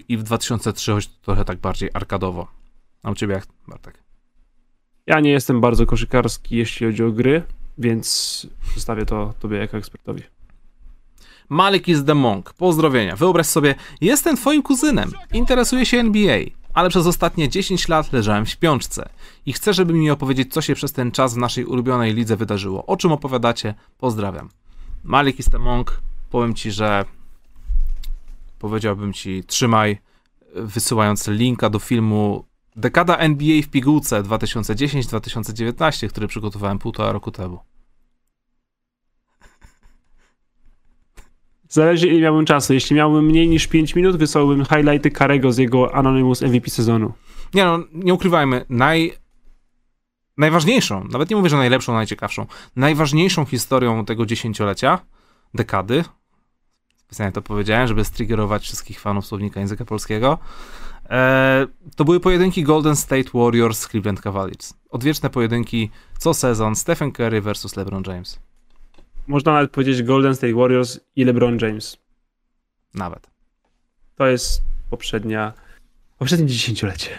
i 0.09 0.17
w 0.17 0.23
2003, 0.23 0.93
choć 0.93 1.07
trochę 1.09 1.45
tak 1.45 1.59
bardziej 1.59 1.91
arkadowo. 1.95 2.47
A 3.03 3.11
u 3.11 3.15
ciebie 3.15 3.35
jak, 3.35 3.47
Bartek? 3.69 4.03
Ja 5.07 5.21
nie 5.21 5.31
jestem 5.31 5.61
bardzo 5.61 5.87
koszykarski, 5.87 6.57
jeśli 6.57 6.87
chodzi 6.87 7.05
o 7.05 7.11
gry, 7.11 7.43
więc 7.79 8.47
zostawię 8.75 9.07
to 9.07 9.35
tobie 9.41 9.59
jako 9.59 9.77
ekspertowi. 9.77 10.23
Malik 11.49 11.89
is 11.89 12.05
the 12.05 12.15
Monk. 12.15 12.53
Pozdrowienia. 12.53 13.17
Wyobraź 13.17 13.47
sobie, 13.47 13.75
jestem 14.01 14.37
twoim 14.37 14.63
kuzynem. 14.63 15.13
Interesuję 15.33 15.87
się 15.87 15.99
NBA, 15.99 16.39
ale 16.75 16.89
przez 16.89 17.07
ostatnie 17.07 17.49
10 17.49 17.89
lat 17.89 18.13
leżałem 18.13 18.45
w 18.45 18.51
śpiączce. 18.51 19.09
I 19.47 19.53
chcę, 19.53 19.75
żeby 19.75 19.93
mi 19.93 20.11
opowiedzieć, 20.11 20.53
co 20.53 20.61
się 20.61 20.75
przez 20.75 20.93
ten 20.93 21.13
czas 21.13 21.35
w 21.35 21.37
naszej 21.37 21.65
ulubionej 21.65 22.15
lidze 22.15 22.37
wydarzyło. 22.37 22.87
O 22.87 22.97
czym 22.97 23.13
opowiadacie? 23.13 23.75
Pozdrawiam. 23.99 24.49
Malik 25.05 25.39
is 25.39 25.51
the 25.51 25.59
Monk. 25.59 26.01
Powiem 26.31 26.55
ci, 26.55 26.71
że 26.71 27.05
powiedziałbym 28.69 29.13
ci, 29.13 29.45
trzymaj, 29.47 29.99
wysyłając 30.55 31.29
linka 31.29 31.71
do 31.71 31.79
filmu 31.79 32.45
Dekada 32.77 33.17
NBA 33.17 33.63
w 33.63 33.69
pigułce 33.69 34.23
2010-2019, 34.23 36.09
który 36.09 36.29
przygotowałem 36.29 36.79
półtora 36.79 37.13
roku 37.13 37.31
temu. 37.31 37.59
Zależy 41.69 42.09
ile 42.09 42.21
miałbym 42.21 42.47
czasu. 42.47 42.75
Jeśli 42.75 42.97
miałbym 42.97 43.25
mniej 43.25 43.49
niż 43.49 43.67
5 43.67 43.95
minut, 43.95 44.17
wysłałbym 44.17 44.65
highlighty 44.65 45.11
Karego 45.11 45.53
z 45.53 45.59
jego 45.59 45.95
Anonymous 45.95 46.43
MVP 46.43 46.71
sezonu. 46.71 47.13
Nie 47.55 47.65
no, 47.65 47.79
nie 47.93 48.15
ukrywajmy, 48.15 48.65
naj... 48.69 49.13
najważniejszą, 50.37 51.05
nawet 51.05 51.31
nie 51.31 51.37
mówię, 51.37 51.49
że 51.49 51.57
najlepszą, 51.57 51.93
najciekawszą, 51.93 52.47
najważniejszą 52.77 53.45
historią 53.45 54.05
tego 54.05 54.27
dziesięciolecia, 54.27 54.99
dekady, 55.55 56.05
specjalnie 57.15 57.33
to 57.33 57.43
powiedziałem, 57.43 57.89
żeby 57.89 58.05
striggerować 58.05 58.63
wszystkich 58.63 59.01
fanów 59.01 59.27
słownika 59.27 59.61
języka 59.61 59.85
polskiego, 59.85 60.39
e, 61.11 61.67
to 61.97 62.05
były 62.05 62.21
pojedynki 62.21 62.63
Golden 62.63 62.97
State 62.97 63.31
Warriors 63.35 63.79
z 63.79 63.89
Cleveland 63.89 64.21
Cavaliers. 64.21 64.75
Odwieczne 64.91 65.31
pojedynki 65.31 65.91
co 66.19 66.35
sezon 66.35 66.77
Stephen 66.77 67.13
Curry 67.13 67.41
versus 67.41 67.77
LeBron 67.77 68.03
James. 68.07 68.39
Można 69.27 69.53
nawet 69.53 69.71
powiedzieć 69.71 70.03
Golden 70.03 70.35
State 70.35 70.55
Warriors 70.55 71.01
i 71.17 71.25
LeBron 71.25 71.59
James. 71.61 71.97
Nawet. 72.95 73.31
To 74.17 74.27
jest 74.27 74.63
poprzednia, 74.91 75.53
poprzednie 76.19 76.47
dziesięciolecie. 76.47 77.11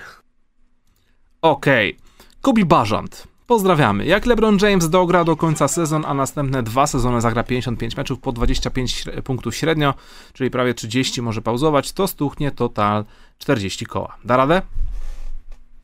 Okej. 1.41 1.93
Okay. 1.93 2.05
Kobe 2.41 2.65
Barzant. 2.65 3.27
Pozdrawiamy. 3.47 4.05
Jak 4.05 4.25
LeBron 4.25 4.57
James 4.61 4.89
dogra 4.89 5.23
do 5.23 5.35
końca 5.35 5.67
sezon, 5.67 6.05
a 6.05 6.13
następne 6.13 6.63
dwa 6.63 6.87
sezony 6.87 7.21
zagra 7.21 7.43
55 7.43 7.97
meczów 7.97 8.19
po 8.19 8.31
25 8.31 9.03
punktów 9.23 9.55
średnio, 9.55 9.93
czyli 10.33 10.49
prawie 10.49 10.73
30 10.73 11.21
może 11.21 11.41
pauzować, 11.41 11.91
to 11.91 12.07
stuchnie 12.07 12.51
total 12.51 13.05
40 13.37 13.85
koła. 13.85 14.17
Da 14.23 14.37
radę? 14.37 14.61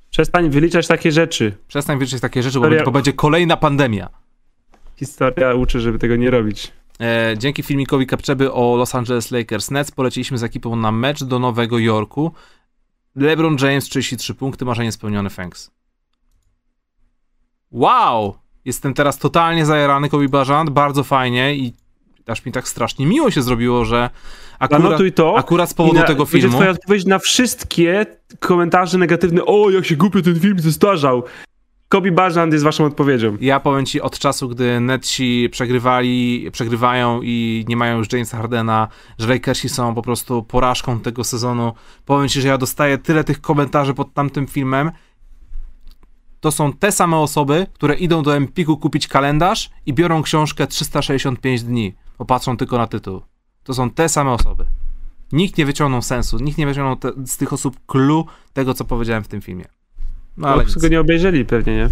Przestań 0.09 0.49
wyliczać 0.49 0.87
takie 0.87 1.11
rzeczy. 1.11 1.57
Przestań 1.67 1.97
wyliczać 1.97 2.21
takie 2.21 2.43
rzeczy, 2.43 2.53
Historia... 2.53 2.83
bo 2.83 2.91
będzie 2.91 3.13
kolejna 3.13 3.57
pandemia. 3.57 4.09
Historia 4.95 5.53
uczy, 5.53 5.79
żeby 5.79 5.99
tego 5.99 6.15
nie 6.15 6.31
robić. 6.31 6.71
E, 7.01 7.33
dzięki 7.37 7.63
filmikowi 7.63 8.07
Kapczeby 8.07 8.53
o 8.53 8.75
Los 8.75 8.95
Angeles 8.95 9.31
Lakers 9.31 9.71
Nets 9.71 9.91
poleciliśmy 9.91 10.37
z 10.37 10.43
ekipą 10.43 10.75
na 10.75 10.91
mecz 10.91 11.23
do 11.23 11.39
Nowego 11.39 11.79
Jorku. 11.79 12.31
LeBron 13.15 13.57
James 13.61 13.85
33 13.85 14.35
punkty, 14.35 14.65
marzenie 14.65 14.91
spełnione, 14.91 15.29
thanks. 15.29 15.71
Wow! 17.71 18.35
Jestem 18.65 18.93
teraz 18.93 19.17
totalnie 19.17 19.65
zajarany 19.65 20.09
Kobe 20.09 20.29
Bryant, 20.29 20.69
bardzo 20.69 21.03
fajnie 21.03 21.55
i 21.55 21.73
aż 22.27 22.45
mi 22.45 22.51
tak 22.51 22.67
strasznie 22.67 23.05
miło 23.05 23.31
się 23.31 23.41
zrobiło, 23.41 23.85
że 23.85 24.09
akurat, 24.59 25.01
to 25.15 25.37
akurat 25.37 25.69
z 25.69 25.73
powodu 25.73 25.99
na, 25.99 26.03
tego 26.03 26.25
filmu... 26.25 26.43
Będzie 26.43 26.57
twoja 26.57 26.71
odpowiedź 26.71 27.05
na 27.05 27.19
wszystkie 27.19 28.05
komentarze 28.39 28.97
negatywne, 28.97 29.45
o 29.45 29.69
jak 29.69 29.85
się 29.85 29.95
głupio 29.95 30.21
ten 30.21 30.39
film 30.39 30.59
zestarzał. 30.59 31.23
Kobe 31.87 32.11
Bryant 32.11 32.53
jest 32.53 32.65
waszą 32.65 32.85
odpowiedzią. 32.85 33.37
Ja 33.41 33.59
powiem 33.59 33.85
ci, 33.85 34.01
od 34.01 34.19
czasu, 34.19 34.49
gdy 34.49 34.79
Netsi 34.79 35.49
przegrywali, 35.51 36.49
przegrywają 36.51 37.19
i 37.23 37.65
nie 37.67 37.77
mają 37.77 37.97
już 37.97 38.13
Jamesa 38.13 38.37
Hardena, 38.37 38.87
że 39.19 39.27
Lakersi 39.27 39.69
są 39.69 39.95
po 39.95 40.01
prostu 40.01 40.43
porażką 40.43 40.99
tego 40.99 41.23
sezonu, 41.23 41.73
powiem 42.05 42.29
ci, 42.29 42.41
że 42.41 42.47
ja 42.47 42.57
dostaję 42.57 42.97
tyle 42.97 43.23
tych 43.23 43.41
komentarzy 43.41 43.93
pod 43.93 44.13
tamtym 44.13 44.47
filmem, 44.47 44.91
to 46.41 46.51
są 46.51 46.73
te 46.73 46.91
same 46.91 47.17
osoby, 47.17 47.67
które 47.73 47.95
idą 47.95 48.23
do 48.23 48.35
Empiku 48.35 48.77
kupić 48.77 49.07
kalendarz 49.07 49.69
i 49.85 49.93
biorą 49.93 50.21
książkę 50.21 50.67
365 50.67 51.63
dni, 51.63 51.95
popatrzą 52.17 52.57
tylko 52.57 52.77
na 52.77 52.87
tytuł. 52.87 53.21
To 53.63 53.73
są 53.73 53.89
te 53.89 54.09
same 54.09 54.31
osoby. 54.31 54.65
Nikt 55.31 55.57
nie 55.57 55.65
wyciągnął 55.65 56.01
sensu, 56.01 56.39
nikt 56.39 56.57
nie 56.57 56.65
wyciągnął 56.65 56.95
te, 56.95 57.11
z 57.25 57.37
tych 57.37 57.53
osób 57.53 57.77
clue 57.85 58.25
tego, 58.53 58.73
co 58.73 58.85
powiedziałem 58.85 59.23
w 59.23 59.27
tym 59.27 59.41
filmie. 59.41 59.65
No, 60.37 60.47
ale 60.47 60.63
no, 60.63 60.81
go 60.81 60.87
nie 60.87 60.99
obejrzeli 60.99 61.45
pewnie, 61.45 61.75
nie? 61.75 61.89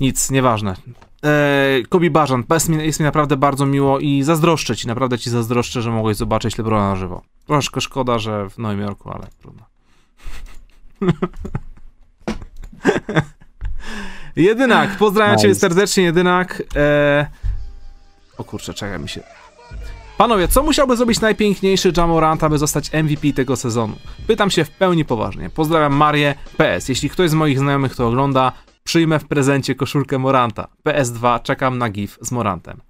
Nic, 0.00 0.30
nieważne. 0.30 0.74
Eee, 1.22 1.84
Kobi 1.84 2.10
Barzan, 2.10 2.44
jest 2.50 2.68
mi, 2.68 2.86
jest 2.86 3.00
mi 3.00 3.04
naprawdę 3.04 3.36
bardzo 3.36 3.66
miło 3.66 3.98
i 3.98 4.22
zazdroszczę 4.22 4.76
ci, 4.76 4.86
naprawdę 4.86 5.18
ci 5.18 5.30
zazdroszczę, 5.30 5.82
że 5.82 5.90
mogłeś 5.90 6.16
zobaczyć 6.16 6.58
Lebrona 6.58 6.88
na 6.88 6.96
żywo. 6.96 7.22
Troszkę 7.46 7.80
szkoda, 7.80 8.18
że 8.18 8.50
w 8.50 8.58
Nowym 8.58 8.80
Jorku, 8.80 9.10
ale 9.10 9.26
trudno. 9.40 9.64
Jedynak, 14.36 14.96
pozdrawiam 14.96 15.36
nice. 15.36 15.48
cię 15.48 15.54
serdecznie, 15.54 16.04
Jedynak. 16.04 16.62
Eee... 16.76 17.26
O 18.38 18.44
kurczę, 18.44 18.74
czekaj 18.74 19.00
mi 19.00 19.08
się. 19.08 19.20
Panowie, 20.18 20.48
co 20.48 20.62
musiałby 20.62 20.96
zrobić 20.96 21.20
najpiękniejszy 21.20 21.92
Jamorant, 21.96 22.44
aby 22.44 22.58
zostać 22.58 22.90
MVP 22.92 23.32
tego 23.32 23.56
sezonu? 23.56 23.96
Pytam 24.26 24.50
się 24.50 24.64
w 24.64 24.70
pełni 24.70 25.04
poważnie. 25.04 25.50
Pozdrawiam 25.50 25.96
Marię. 25.96 26.34
PS, 26.56 26.88
jeśli 26.88 27.10
ktoś 27.10 27.30
z 27.30 27.34
moich 27.34 27.58
znajomych 27.58 27.96
to 27.96 28.08
ogląda, 28.08 28.52
przyjmę 28.84 29.18
w 29.18 29.24
prezencie 29.24 29.74
koszulkę 29.74 30.18
Moranta. 30.18 30.68
PS2, 30.84 31.42
czekam 31.42 31.78
na 31.78 31.90
GIF 31.90 32.18
z 32.20 32.32
Morantem. 32.32 32.80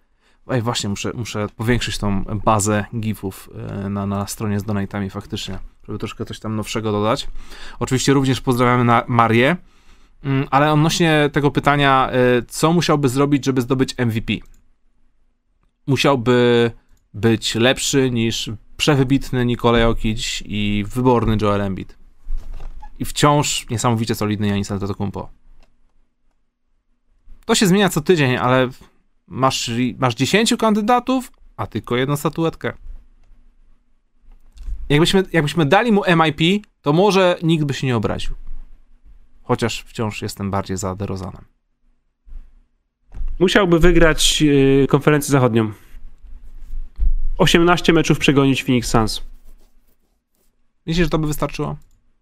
Ej, 0.51 0.63
właśnie, 0.63 0.91
muszę, 0.91 1.11
muszę 1.15 1.47
powiększyć 1.57 1.99
tą 1.99 2.25
bazę 2.25 2.85
GIFów 3.01 3.51
e, 3.85 3.89
na, 3.89 4.07
na 4.07 4.27
stronie 4.27 4.61
z 4.61 4.65
donatami 4.65 5.11
faktycznie, 5.11 5.59
żeby 5.87 5.99
troszkę 5.99 6.25
coś 6.25 6.41
tam 6.41 6.57
nowszego 6.57 6.93
dodać. 6.93 7.27
Oczywiście 7.79 8.13
również 8.13 8.41
pozdrawiamy 8.41 8.85
na 8.85 9.05
Marię. 9.07 9.57
Mm, 10.27 10.49
ale 10.51 10.73
odnośnie 10.73 11.31
tego 11.33 11.51
pytania, 11.51 12.11
y, 12.39 12.45
co 12.49 12.73
musiałby 12.73 13.09
zrobić, 13.09 13.45
żeby 13.45 13.63
zdobyć 13.63 13.95
MVP? 13.99 14.33
Musiałby 15.87 16.71
być 17.15 17.55
lepszy 17.55 18.11
niż 18.11 18.51
przewybitny 18.77 19.47
Nikola 19.47 19.79
Jokic 19.79 20.43
i 20.45 20.85
wyborny 20.89 21.37
Joel 21.43 21.61
Embiid. 21.61 21.99
I 22.99 23.05
wciąż 23.05 23.67
niesamowicie 23.71 24.15
solidny 24.15 24.47
Janis 24.47 24.71
Antetokounmpo. 24.71 25.29
To 27.45 27.55
się 27.55 27.67
zmienia 27.67 27.89
co 27.89 28.01
tydzień, 28.01 28.37
ale 28.37 28.69
masz, 29.27 29.71
masz 29.99 30.15
10 30.15 30.55
kandydatów, 30.59 31.33
a 31.57 31.67
tylko 31.67 31.97
jedną 31.97 32.17
statuetkę. 32.17 32.73
Jakbyśmy, 34.89 35.25
jakbyśmy 35.33 35.67
dali 35.67 35.93
mu 35.93 36.03
MIP, 36.17 36.67
to 36.83 36.93
może 36.93 37.39
nikt 37.43 37.65
by 37.65 37.75
się 37.75 37.87
nie 37.87 37.97
obraził. 37.97 38.46
Chociaż 39.47 39.83
wciąż 39.83 40.23
jestem 40.23 40.51
bardziej 40.51 40.77
za 40.77 40.95
DeRozanem. 40.95 41.45
Musiałby 43.39 43.79
wygrać 43.79 44.43
yy, 44.43 44.87
konferencję 44.89 45.33
zachodnią. 45.33 45.73
18 47.39 47.93
meczów 47.93 48.19
przegonić 48.19 48.65
Phoenix 48.65 48.91
Suns. 48.91 49.23
Myślisz, 50.87 51.07
że 51.07 51.11
to 51.11 51.19
by 51.19 51.27
wystarczyło? 51.27 51.77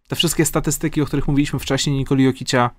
Te 0.09 0.17
wszystkie 0.17 0.45
statystyki, 0.45 1.03
o 1.03 1.07
których 1.07 1.29
mówiliśmy 1.29 1.59
wcześniej, 1.59 1.97
Nikoli 1.97 2.25
Jokicia. 2.25 2.71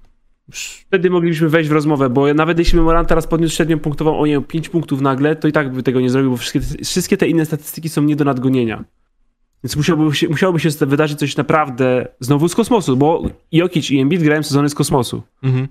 Już... 0.47 0.85
Wtedy 0.87 1.09
moglibyśmy 1.09 1.49
wejść 1.49 1.69
w 1.69 1.73
rozmowę, 1.73 2.09
bo 2.09 2.33
nawet 2.33 2.59
jeśli 2.59 2.79
Morant 2.79 3.09
teraz 3.09 3.27
podniósł 3.27 3.55
średnią 3.55 3.79
punktową 3.79 4.19
o 4.19 4.25
nie 4.25 4.41
5 4.41 4.69
punktów 4.69 5.01
nagle, 5.01 5.35
to 5.35 5.47
i 5.47 5.51
tak 5.51 5.71
by 5.71 5.83
tego 5.83 6.01
nie 6.01 6.09
zrobił, 6.09 6.31
bo 6.31 6.37
wszystkie, 6.37 6.59
wszystkie 6.83 7.17
te 7.17 7.27
inne 7.27 7.45
statystyki 7.45 7.89
są 7.89 8.01
nie 8.01 8.15
do 8.15 8.25
nadgonienia. 8.25 8.83
Więc 9.65 9.75
musiałoby 9.75 10.15
się, 10.15 10.29
musiałoby 10.29 10.59
się 10.59 10.69
wydarzyć 10.69 11.19
coś 11.19 11.37
naprawdę 11.37 12.07
znowu 12.19 12.49
z 12.49 12.55
kosmosu, 12.55 12.97
bo 12.97 13.23
Jokic 13.51 13.91
i 13.91 13.99
Embiid 13.99 14.23
grają 14.23 14.43
sezony 14.43 14.69
z 14.69 14.75
kosmosu. 14.75 15.23
Mhm. 15.43 15.67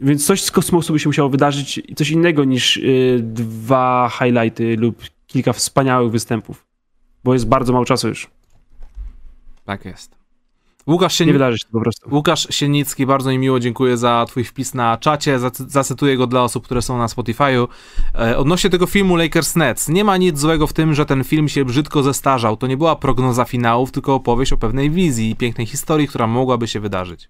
Więc 0.00 0.26
coś 0.26 0.42
z 0.42 0.50
kosmosu 0.50 0.92
by 0.92 0.98
się 0.98 1.08
musiało 1.08 1.28
wydarzyć, 1.28 1.82
coś 1.96 2.10
innego 2.10 2.44
niż 2.44 2.76
y, 2.76 3.20
dwa 3.22 4.10
highlighty 4.18 4.76
lub 4.76 5.02
kilka 5.26 5.52
wspaniałych 5.52 6.12
występów, 6.12 6.66
bo 7.24 7.32
jest 7.32 7.46
bardzo 7.48 7.72
mało 7.72 7.84
czasu 7.84 8.08
już. 8.08 8.30
Tak 9.64 9.84
jest. 9.84 10.17
Łukasz, 10.88 11.14
się 11.14 11.26
Nie 11.26 11.32
wydarzy 11.32 11.58
się 11.58 11.66
po 11.72 11.80
prostu. 11.80 12.14
Łukasz 12.14 12.46
Sienicki, 12.50 13.06
bardzo 13.06 13.30
mi 13.30 13.38
miło 13.38 13.60
dziękuję 13.60 13.96
za 13.96 14.24
twój 14.28 14.44
wpis 14.44 14.74
na 14.74 14.96
czacie, 14.96 15.38
Zacy- 15.38 15.68
zacytuję 15.68 16.16
go 16.16 16.26
dla 16.26 16.42
osób, 16.42 16.64
które 16.64 16.82
są 16.82 16.98
na 16.98 17.06
Spotify'u. 17.06 17.68
E, 18.14 18.38
odnośnie 18.38 18.70
tego 18.70 18.86
filmu 18.86 19.16
Lakers 19.16 19.56
Nets, 19.56 19.88
nie 19.88 20.04
ma 20.04 20.16
nic 20.16 20.38
złego 20.38 20.66
w 20.66 20.72
tym, 20.72 20.94
że 20.94 21.06
ten 21.06 21.24
film 21.24 21.48
się 21.48 21.64
brzydko 21.64 22.02
zestarzał. 22.02 22.56
To 22.56 22.66
nie 22.66 22.76
była 22.76 22.96
prognoza 22.96 23.44
finałów, 23.44 23.92
tylko 23.92 24.14
opowieść 24.14 24.52
o 24.52 24.56
pewnej 24.56 24.90
wizji 24.90 25.30
i 25.30 25.36
pięknej 25.36 25.66
historii, 25.66 26.08
która 26.08 26.26
mogłaby 26.26 26.68
się 26.68 26.80
wydarzyć. 26.80 27.28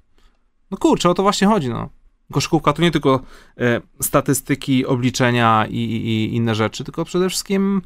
No 0.70 0.78
kurczę, 0.78 1.10
o 1.10 1.14
to 1.14 1.22
właśnie 1.22 1.48
chodzi, 1.48 1.68
no. 1.68 1.88
Koszykówka 2.32 2.72
to 2.72 2.82
nie 2.82 2.90
tylko 2.90 3.20
e, 3.58 3.80
statystyki, 4.00 4.86
obliczenia 4.86 5.66
i, 5.70 5.76
i, 5.76 6.06
i 6.06 6.36
inne 6.36 6.54
rzeczy, 6.54 6.84
tylko 6.84 7.04
przede 7.04 7.28
wszystkim 7.28 7.82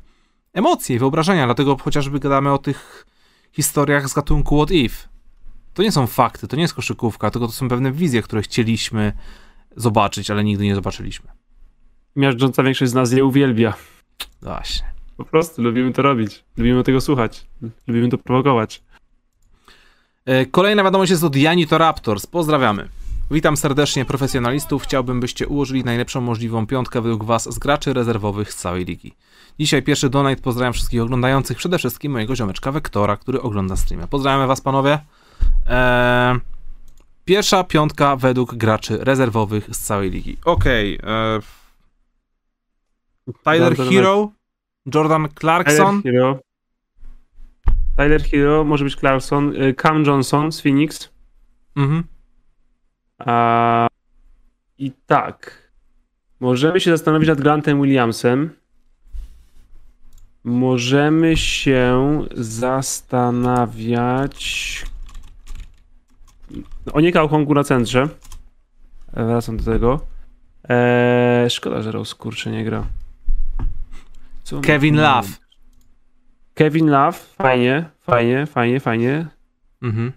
emocje 0.53 0.97
i 0.97 0.99
wyobrażenia, 0.99 1.47
dlatego 1.47 1.77
chociażby 1.77 2.21
gadamy 2.21 2.53
o 2.53 2.59
tych 2.59 3.07
historiach 3.53 4.09
z 4.09 4.15
gatunku 4.15 4.57
What 4.57 4.71
If. 4.71 5.12
To 5.75 5.83
nie 5.83 5.93
są 5.93 6.07
fakty, 6.07 6.49
to 6.49 6.57
nie 6.57 6.63
jest 6.63 6.75
koszykówka, 6.75 7.31
tylko 7.31 7.47
to 7.47 7.53
są 7.53 7.69
pewne 7.69 7.93
wizje, 7.93 8.23
które 8.23 8.43
chcieliśmy 8.43 9.13
zobaczyć, 9.77 10.31
ale 10.31 10.45
nigdy 10.45 10.65
nie 10.65 10.75
zobaczyliśmy. 10.75 11.31
Miażdżąca 12.17 12.63
większość 12.63 12.91
z 12.91 12.95
nas 12.95 13.13
je 13.13 13.25
uwielbia. 13.25 13.75
Właśnie. 14.43 14.93
Po 15.17 15.25
prostu 15.25 15.63
lubimy 15.63 15.93
to 15.93 16.03
robić. 16.03 16.45
Lubimy 16.57 16.85
tego 16.85 17.01
słuchać. 17.01 17.47
Lubimy 17.87 18.09
to 18.09 18.19
prowokować. 18.19 18.83
E, 20.25 20.47
Kolejna 20.47 20.85
wiadomość 20.85 21.11
jest 21.11 21.25
od 21.25 21.37
Jani 21.37 21.67
to 21.67 21.79
Raptors. 21.79 22.27
Pozdrawiamy. 22.27 22.89
Witam 23.31 23.57
serdecznie 23.57 24.05
profesjonalistów. 24.05 24.83
Chciałbym, 24.83 25.21
byście 25.21 25.49
ułożyli 25.49 25.85
najlepszą 25.85 26.21
możliwą 26.21 26.67
piątkę 26.67 27.01
według 27.01 27.25
Was 27.25 27.55
z 27.55 27.59
graczy 27.59 27.93
rezerwowych 27.93 28.53
z 28.53 28.57
całej 28.57 28.85
ligi. 28.85 29.15
Dzisiaj 29.61 29.83
pierwszy 29.83 30.11
donate. 30.11 30.43
Pozdrawiam 30.43 30.73
wszystkich 30.73 31.03
oglądających, 31.03 31.57
przede 31.57 31.79
wszystkim 31.79 32.13
mojego 32.13 32.37
ziomeczka 32.37 32.73
Wektora, 32.73 33.17
który 33.17 33.43
ogląda 33.43 33.77
streama. 33.77 34.07
Pozdrawiamy 34.07 34.47
Was, 34.47 34.61
panowie. 34.61 34.99
Eee, 35.67 36.41
pierwsza 37.25 37.65
piątka 37.65 38.17
według 38.17 38.55
graczy 38.55 38.99
rezerwowych 39.01 39.69
z 39.77 39.79
całej 39.79 40.11
ligi. 40.11 40.37
Okej. 40.45 40.99
e, 41.03 41.41
Tyler 43.45 43.69
Jordan 43.79 43.89
Hero, 43.95 44.31
Jordan 44.95 45.29
Clarkson. 45.41 46.03
Tyler 46.03 46.15
Hero. 46.15 46.39
Tyler 47.97 48.23
Hero, 48.23 48.65
może 48.65 48.85
być 48.85 48.97
Clarkson. 48.97 49.57
y, 49.63 49.75
Cam 49.75 50.05
Johnson 50.05 50.53
z 50.53 50.61
Phoenix. 50.61 51.11
Mhm. 51.77 52.05
A, 53.19 53.89
I 54.79 54.93
tak. 55.07 55.63
Możemy 56.41 56.81
się 56.81 56.91
zastanowić 56.91 57.29
nad 57.29 57.41
Grantem 57.41 57.83
Williamsem. 57.83 58.51
Możemy 60.45 61.37
się 61.37 62.21
zastanawiać 63.53 64.85
o 66.93 67.01
nie 67.01 67.13
Kaukongu 67.13 67.55
na 67.55 67.65
centrze. 67.65 68.09
E, 69.13 69.27
Wracam 69.27 69.57
do 69.57 69.65
tego. 69.65 70.07
Eee, 70.69 71.51
szkoda, 71.51 71.83
że 71.83 71.93
Rose 71.93 72.15
kurczę 72.15 72.51
nie 72.51 72.65
gra. 72.65 72.87
Co 74.43 74.61
Kevin 74.61 74.97
Love. 74.97 75.29
Kevin 76.55 76.87
Love, 76.91 77.19
fajnie, 77.19 77.91
fajnie, 78.01 78.47
fajnie, 78.47 78.81
fajnie. 78.81 79.27
Mhm. 79.83 80.13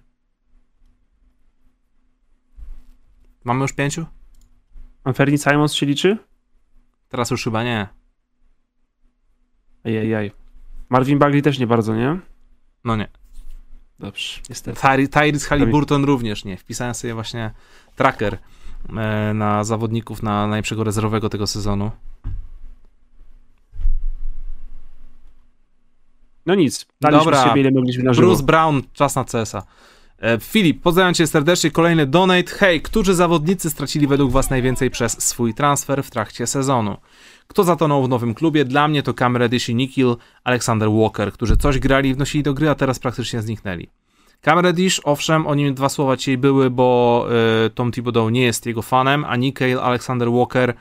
Mamy 3.44 3.62
już 3.62 3.74
pięciu? 3.74 4.06
Anferni 5.04 5.38
Simons 5.38 5.74
się 5.74 5.86
liczy? 5.86 6.18
Teraz 7.10 7.32
już 7.32 7.44
chyba 7.44 7.64
nie. 7.64 7.88
Ajajaj. 9.84 10.32
Marvin 10.90 11.20
Bagley 11.20 11.42
też 11.42 11.60
nie 11.60 11.68
bardzo, 11.68 11.96
nie? 11.96 12.20
No 12.84 12.96
nie. 12.96 13.08
Dobrze, 14.00 14.42
Tyrese 15.12 15.48
Halliburton 15.48 16.04
również 16.04 16.46
nie. 16.46 16.58
Wpisałem 16.58 16.94
sobie 16.94 17.14
właśnie 17.14 17.52
tracker 17.96 18.38
e, 18.98 19.34
na 19.34 19.64
zawodników 19.64 20.24
na 20.24 20.48
najlepszego 20.48 20.84
rezerwowego 20.84 21.30
tego 21.30 21.48
sezonu. 21.48 21.92
No 26.46 26.56
nic, 26.56 26.86
daliśmy 27.02 27.26
Dobra. 27.26 27.44
siebie 27.44 27.62
ile 27.62 27.72
mogliśmy 27.72 28.04
na 28.04 28.14
żywo. 28.14 28.28
Bruce 28.28 28.44
Brown, 28.44 28.82
czas 28.94 29.16
na 29.16 29.24
CS-a. 29.24 29.64
E, 30.20 30.40
Filip, 30.40 30.82
pozdrawiam 30.82 31.14
cię 31.14 31.28
serdecznie. 31.28 31.72
Kolejny 31.72 32.06
donate. 32.06 32.52
Hej, 32.52 32.82
którzy 32.82 33.16
zawodnicy 33.16 33.70
stracili 33.70 34.08
według 34.08 34.32
was 34.32 34.50
najwięcej 34.50 34.92
przez 34.92 35.24
swój 35.24 35.54
transfer 35.54 36.04
w 36.04 36.12
trakcie 36.12 36.48
sezonu? 36.48 36.98
Kto 37.48 37.64
zatonął 37.64 38.04
w 38.04 38.10
nowym 38.10 38.34
klubie? 38.34 38.66
Dla 38.66 38.88
mnie 38.88 39.04
to 39.04 39.14
Cam 39.14 39.38
Reddish 39.38 39.70
i 39.70 39.76
Nikhil 39.76 40.16
Alexander 40.44 40.90
Walker, 40.92 41.32
którzy 41.32 41.58
coś 41.58 41.80
grali 41.80 42.14
wnosili 42.14 42.44
do 42.44 42.54
gry, 42.54 42.70
a 42.70 42.76
teraz 42.76 43.00
praktycznie 43.00 43.42
zniknęli. 43.42 43.90
Cam 44.42 44.60
Reddish, 44.60 45.02
owszem, 45.04 45.48
o 45.48 45.56
nim 45.56 45.74
dwa 45.74 45.90
słowa 45.90 46.18
dzisiaj 46.18 46.38
były, 46.38 46.70
bo 46.70 47.28
y, 47.66 47.70
Tom 47.70 47.92
Thibodeau 47.92 48.30
nie 48.30 48.42
jest 48.42 48.66
jego 48.66 48.82
fanem, 48.82 49.26
a 49.26 49.36
Nikhil 49.36 49.80
Alexander 49.80 50.32
Walker 50.32 50.74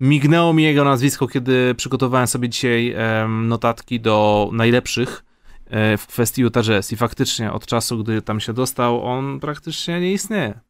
mignęło 0.00 0.52
mi 0.52 0.62
jego 0.62 0.84
nazwisko, 0.84 1.28
kiedy 1.28 1.74
przygotowałem 1.74 2.26
sobie 2.26 2.48
dzisiaj 2.48 2.94
em, 2.96 3.48
notatki 3.48 4.00
do 4.00 4.48
najlepszych 4.52 5.24
e, 5.66 5.96
w 5.96 6.06
kwestii 6.06 6.42
Utah 6.42 6.64
Jazz 6.64 6.92
i 6.92 6.96
faktycznie 6.96 7.52
od 7.52 7.66
czasu, 7.66 7.98
gdy 7.98 8.22
tam 8.22 8.40
się 8.40 8.52
dostał, 8.52 9.04
on 9.04 9.40
praktycznie 9.40 10.00
nie 10.00 10.12
istnieje. 10.12 10.60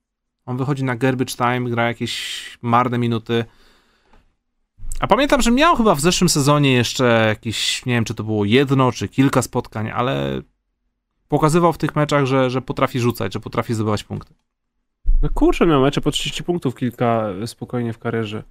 On 0.46 0.56
wychodzi 0.56 0.84
na 0.84 0.96
garbage 0.96 1.34
time, 1.34 1.70
gra 1.70 1.88
jakieś 1.88 2.44
marne 2.62 2.98
minuty. 2.98 3.44
A 5.00 5.06
pamiętam, 5.06 5.42
że 5.42 5.50
miał 5.50 5.76
chyba 5.76 5.94
w 5.94 6.00
zeszłym 6.00 6.28
sezonie 6.28 6.72
jeszcze 6.72 7.26
jakieś, 7.28 7.86
nie 7.86 7.94
wiem, 7.94 8.04
czy 8.04 8.14
to 8.14 8.24
było 8.24 8.44
jedno, 8.44 8.92
czy 8.92 9.08
kilka 9.08 9.42
spotkań, 9.42 9.90
ale 9.90 10.42
pokazywał 11.28 11.72
w 11.72 11.78
tych 11.78 11.96
meczach, 11.96 12.26
że, 12.26 12.50
że 12.50 12.62
potrafi 12.62 13.00
rzucać, 13.00 13.32
że 13.32 13.40
potrafi 13.40 13.74
zdobywać 13.74 14.04
punkty. 14.04 14.34
No 15.22 15.28
kurczę, 15.34 15.66
miał 15.66 15.82
mecze 15.82 16.00
po 16.00 16.10
30 16.10 16.44
punktów 16.44 16.74
kilka 16.74 17.26
spokojnie 17.46 17.92
w 17.92 17.98
karierze. 17.98 18.42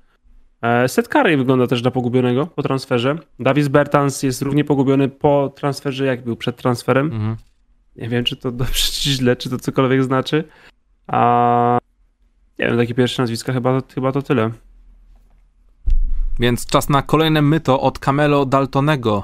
E, 0.61 0.87
Seth 0.87 1.09
Curry 1.09 1.37
wygląda 1.37 1.67
też 1.67 1.83
na 1.83 1.91
pogubionego 1.91 2.47
po 2.47 2.63
transferze. 2.63 3.15
Davis 3.39 3.67
Bertans 3.67 4.23
jest 4.23 4.41
równie 4.41 4.63
pogubiony 4.63 5.09
po 5.09 5.53
transferze, 5.55 6.05
jak 6.05 6.23
był 6.23 6.35
przed 6.35 6.57
transferem. 6.57 7.05
Mhm. 7.05 7.35
Nie 7.95 8.09
wiem, 8.09 8.23
czy 8.23 8.35
to 8.35 8.51
dobrze, 8.51 8.91
czy 9.01 9.09
źle, 9.09 9.35
czy 9.35 9.49
to 9.49 9.57
cokolwiek 9.59 10.03
znaczy. 10.03 10.43
A 11.07 11.79
nie 12.59 12.65
wiem, 12.67 12.77
takie 12.77 12.93
pierwsze 12.93 13.23
nazwiska 13.23 13.53
chyba, 13.53 13.81
chyba 13.95 14.11
to 14.11 14.21
tyle. 14.21 14.51
Więc 16.39 16.65
czas 16.65 16.89
na 16.89 17.01
kolejne 17.01 17.41
myto 17.41 17.81
od 17.81 17.99
Camelo 17.99 18.45
Daltonego. 18.45 19.23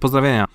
Pozdrawienia. 0.00 0.46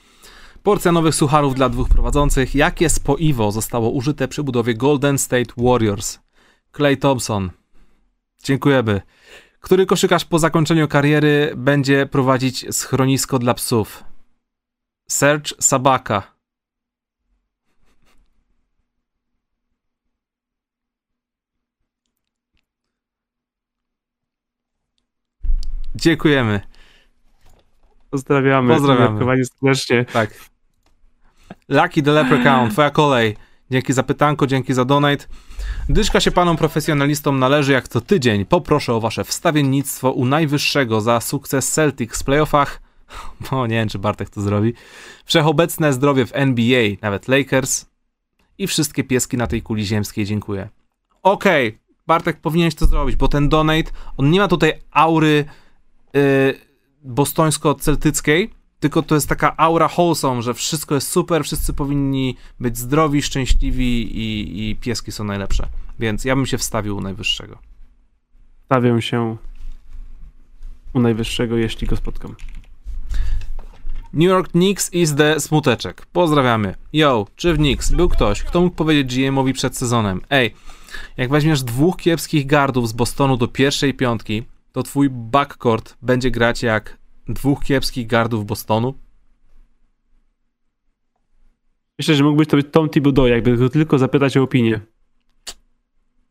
Porcja 0.63 0.91
nowych 0.91 1.15
sucharów 1.15 1.55
dla 1.55 1.69
dwóch 1.69 1.89
prowadzących. 1.89 2.55
Jakie 2.55 2.89
spoiwo 2.89 3.51
zostało 3.51 3.89
użyte 3.89 4.27
przy 4.27 4.43
budowie 4.43 4.73
Golden 4.75 5.17
State 5.17 5.53
Warriors? 5.57 6.19
Clay 6.75 6.97
Thompson. 6.97 7.51
Dziękujemy. 8.43 9.01
Który 9.59 9.85
koszykarz 9.85 10.25
po 10.25 10.39
zakończeniu 10.39 10.87
kariery 10.87 11.53
będzie 11.57 12.05
prowadzić 12.05 12.65
schronisko 12.75 13.39
dla 13.39 13.53
psów? 13.53 14.03
Serge 15.09 15.53
Sabaka. 15.59 16.30
Dziękujemy. 25.95 26.61
Pozdrawiamy. 28.09 28.73
Pozdrawiamy. 28.73 29.45
Serdecznie. 29.45 30.05
Tak. 30.05 30.51
Lucky 31.69 32.03
the 32.03 32.11
Leprechaun, 32.11 32.69
twoja 32.69 32.89
kolej. 32.89 33.37
Dzięki 33.71 33.93
za 33.93 34.03
pytanko, 34.03 34.47
dzięki 34.47 34.73
za 34.73 34.85
donate. 34.85 35.25
Dyszka 35.89 36.19
się 36.19 36.31
panom 36.31 36.57
profesjonalistom 36.57 37.39
należy 37.39 37.71
jak 37.71 37.87
co 37.87 38.01
tydzień. 38.01 38.45
Poproszę 38.45 38.93
o 38.93 38.99
wasze 38.99 39.23
wstawiennictwo 39.23 40.11
u 40.11 40.25
najwyższego 40.25 41.01
za 41.01 41.21
sukces 41.21 41.71
Celtics 41.71 42.21
w 42.21 42.25
playoffach. 42.25 42.81
Bo 43.51 43.67
nie 43.67 43.75
wiem, 43.75 43.89
czy 43.89 43.99
Bartek 43.99 44.29
to 44.29 44.41
zrobi. 44.41 44.73
Wszechobecne 45.25 45.93
zdrowie 45.93 46.25
w 46.25 46.31
NBA, 46.33 46.89
nawet 47.01 47.27
Lakers. 47.27 47.85
I 48.57 48.67
wszystkie 48.67 49.03
pieski 49.03 49.37
na 49.37 49.47
tej 49.47 49.61
kuli 49.61 49.85
ziemskiej, 49.85 50.25
dziękuję. 50.25 50.69
Okej, 51.23 51.77
Bartek 52.07 52.39
powinieneś 52.39 52.75
to 52.75 52.85
zrobić, 52.85 53.15
bo 53.15 53.27
ten 53.27 53.49
donate, 53.49 53.91
on 54.17 54.29
nie 54.29 54.39
ma 54.39 54.47
tutaj 54.47 54.73
aury 54.91 55.45
bostońsko-celtyckiej, 57.03 58.49
tylko 58.79 59.01
to 59.01 59.15
jest 59.15 59.29
taka 59.29 59.57
aura 59.57 59.89
wholesome, 59.97 60.41
że 60.41 60.53
wszystko 60.53 60.95
jest 60.95 61.07
super, 61.07 61.43
wszyscy 61.43 61.73
powinni 61.73 62.37
być 62.59 62.77
zdrowi, 62.77 63.21
szczęśliwi 63.21 64.17
i, 64.17 64.69
i 64.69 64.75
pieski 64.75 65.11
są 65.11 65.23
najlepsze. 65.23 65.67
Więc 65.99 66.25
ja 66.25 66.35
bym 66.35 66.45
się 66.45 66.57
wstawił 66.57 66.97
u 66.97 67.01
najwyższego. 67.01 67.57
Stawiam 68.65 69.01
się 69.01 69.37
u 70.93 70.99
najwyższego, 70.99 71.57
jeśli 71.57 71.87
go 71.87 71.95
spotkam. 71.95 72.35
New 74.13 74.29
York 74.29 74.51
Knicks 74.51 74.93
is 74.93 75.15
the 75.15 75.39
smuteczek. 75.39 76.05
Pozdrawiamy. 76.05 76.75
Yo, 76.93 77.27
czy 77.35 77.53
w 77.53 77.57
Knicks 77.57 77.91
był 77.91 78.09
ktoś, 78.09 78.43
kto 78.43 78.61
mógł 78.61 78.75
powiedzieć 78.75 79.15
GM-owi 79.15 79.53
przed 79.53 79.77
sezonem, 79.77 80.21
ej, 80.29 80.55
jak 81.17 81.29
weźmiesz 81.29 81.63
dwóch 81.63 81.97
kiepskich 81.97 82.45
gardów 82.45 82.89
z 82.89 82.93
Bostonu 82.93 83.37
do 83.37 83.47
pierwszej 83.47 83.93
piątki, 83.93 84.43
to 84.71 84.83
twój 84.83 85.09
backcourt 85.09 85.97
będzie 86.01 86.31
grać 86.31 86.63
jak 86.63 86.97
dwóch 87.27 87.63
kiepskich 87.63 88.07
gardów 88.07 88.45
Bostonu? 88.45 88.93
Myślę, 91.99 92.15
że 92.15 92.23
mógłbyś 92.23 92.47
to 92.47 92.57
być 92.57 92.67
Tom 92.71 92.89
Thibodeau, 92.89 93.27
jakby 93.27 93.57
go 93.57 93.69
tylko 93.69 93.97
zapytać 93.99 94.37
o 94.37 94.43
opinię. 94.43 94.79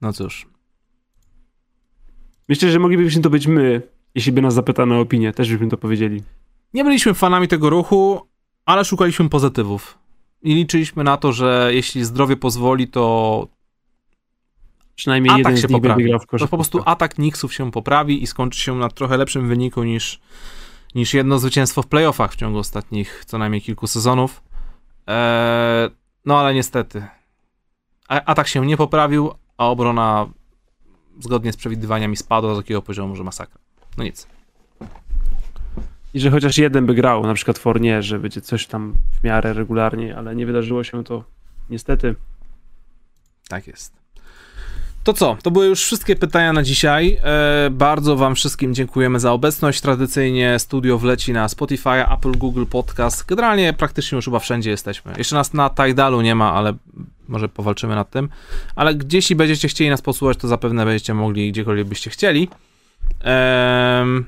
No 0.01 0.13
cóż. 0.13 0.47
Myślę, 2.49 2.71
że 2.71 2.79
moglibyśmy 2.79 3.23
to 3.23 3.31
być 3.31 3.47
my, 3.47 3.83
jeśli 4.15 4.33
by 4.33 4.43
nas 4.43 4.55
zapytano 4.55 4.95
o 4.95 5.01
opinię. 5.01 5.33
Też 5.33 5.53
byśmy 5.53 5.69
to 5.69 5.77
powiedzieli. 5.77 6.23
Nie 6.75 6.85
byliśmy 6.85 7.15
fanami 7.15 7.49
tego 7.49 7.71
ruchu, 7.71 8.21
ale 8.65 8.85
szukaliśmy 8.85 9.29
pozytywów. 9.29 9.99
I 10.43 10.55
liczyliśmy 10.55 11.05
na 11.05 11.17
to, 11.17 11.33
że 11.33 11.71
jeśli 11.73 12.05
zdrowie 12.05 12.37
pozwoli, 12.37 12.89
to 12.89 13.49
Przynajmniej 15.01 15.31
atak 15.35 15.39
jeden 15.39 15.57
się 15.57 15.69
z 15.69 15.71
nich 15.71 15.83
poprawi. 15.83 16.05
w 16.05 16.07
koszykówkę. 16.07 16.49
po 16.49 16.57
prostu 16.57 16.83
atak 16.85 17.15
Knicksów 17.15 17.55
się 17.55 17.71
poprawi 17.71 18.23
i 18.23 18.27
skończy 18.27 18.61
się 18.61 18.77
na 18.77 18.89
trochę 18.89 19.17
lepszym 19.17 19.49
wyniku 19.49 19.85
niż, 19.85 20.21
niż 20.95 21.15
jedno 21.15 21.39
zwycięstwo 21.39 21.83
w 21.83 21.87
playoffach 21.87 22.33
w 22.33 22.37
ciągu 22.37 22.59
ostatnich 22.59 23.25
co 23.27 23.39
najmniej 23.39 23.63
kilku 23.63 23.87
sezonów. 23.87 24.43
Eee, 25.07 25.91
no 26.25 26.41
ale 26.41 26.55
niestety. 26.55 27.07
A, 28.09 28.25
atak 28.25 28.49
się 28.49 28.67
nie 28.67 28.77
poprawił, 28.77 29.31
a 29.59 29.69
obrona 29.69 30.27
zgodnie 31.21 31.53
z 31.53 31.57
przewidywaniami 31.57 32.17
spadła 32.17 32.51
do 32.51 32.57
takiego 32.57 32.83
poziomu, 32.83 33.17
że 33.17 33.25
masakra. 33.25 33.61
No 33.97 34.05
nic. 34.05 34.27
I 36.15 36.21
że 36.21 36.31
chociaż 36.31 36.59
jeden 36.59 36.87
by 36.87 36.95
grał, 36.95 37.23
na 37.23 37.35
przykład 37.35 37.59
Fournier, 37.59 38.03
że 38.03 38.19
będzie 38.19 38.41
coś 38.41 38.67
tam 38.67 38.95
w 39.21 39.25
miarę 39.25 39.53
regularnie, 39.53 40.17
ale 40.17 40.37
nie 40.37 40.47
wydarzyło 40.47 40.85
się 40.85 41.05
to 41.05 41.25
niestety. 41.71 42.15
Tak 43.49 43.67
jest. 43.67 44.00
To 45.05 45.13
co? 45.13 45.37
To 45.43 45.51
były 45.51 45.67
już 45.67 45.85
wszystkie 45.85 46.17
pytania 46.17 46.53
na 46.53 46.63
dzisiaj. 46.63 47.19
E, 47.23 47.71
bardzo 47.71 48.17
Wam 48.17 48.35
wszystkim 48.35 48.75
dziękujemy 48.75 49.21
za 49.21 49.33
obecność. 49.33 49.81
Tradycyjnie 49.81 50.59
studio 50.59 50.99
wleci 50.99 51.33
na 51.33 51.49
Spotify, 51.49 52.09
Apple, 52.13 52.33
Google 52.33 52.65
Podcast. 52.65 53.27
Generalnie 53.27 53.73
praktycznie 53.73 54.17
już 54.17 54.25
chyba 54.25 54.39
wszędzie 54.39 54.71
jesteśmy. 54.71 55.13
Jeszcze 55.19 55.37
nas 55.37 55.55
na 55.55 55.71
Tidalu 55.71 56.21
nie 56.21 56.35
ma, 56.35 56.53
ale 56.53 56.75
może 57.29 57.49
powalczymy 57.49 57.95
nad 57.95 58.11
tym. 58.11 58.29
Ale 58.77 58.95
gdzieś 58.95 59.31
i 59.31 59.37
będziecie 59.37 59.69
chcieli 59.69 59.91
nas 59.91 60.03
posłuchać, 60.03 60.39
to 60.39 60.49
zapewne 60.49 60.85
będziecie 60.85 61.15
mogli 61.15 61.53
gdziekolwiek 61.53 61.87
byście 61.87 62.11
chcieli. 62.11 62.49
Em, 63.21 64.25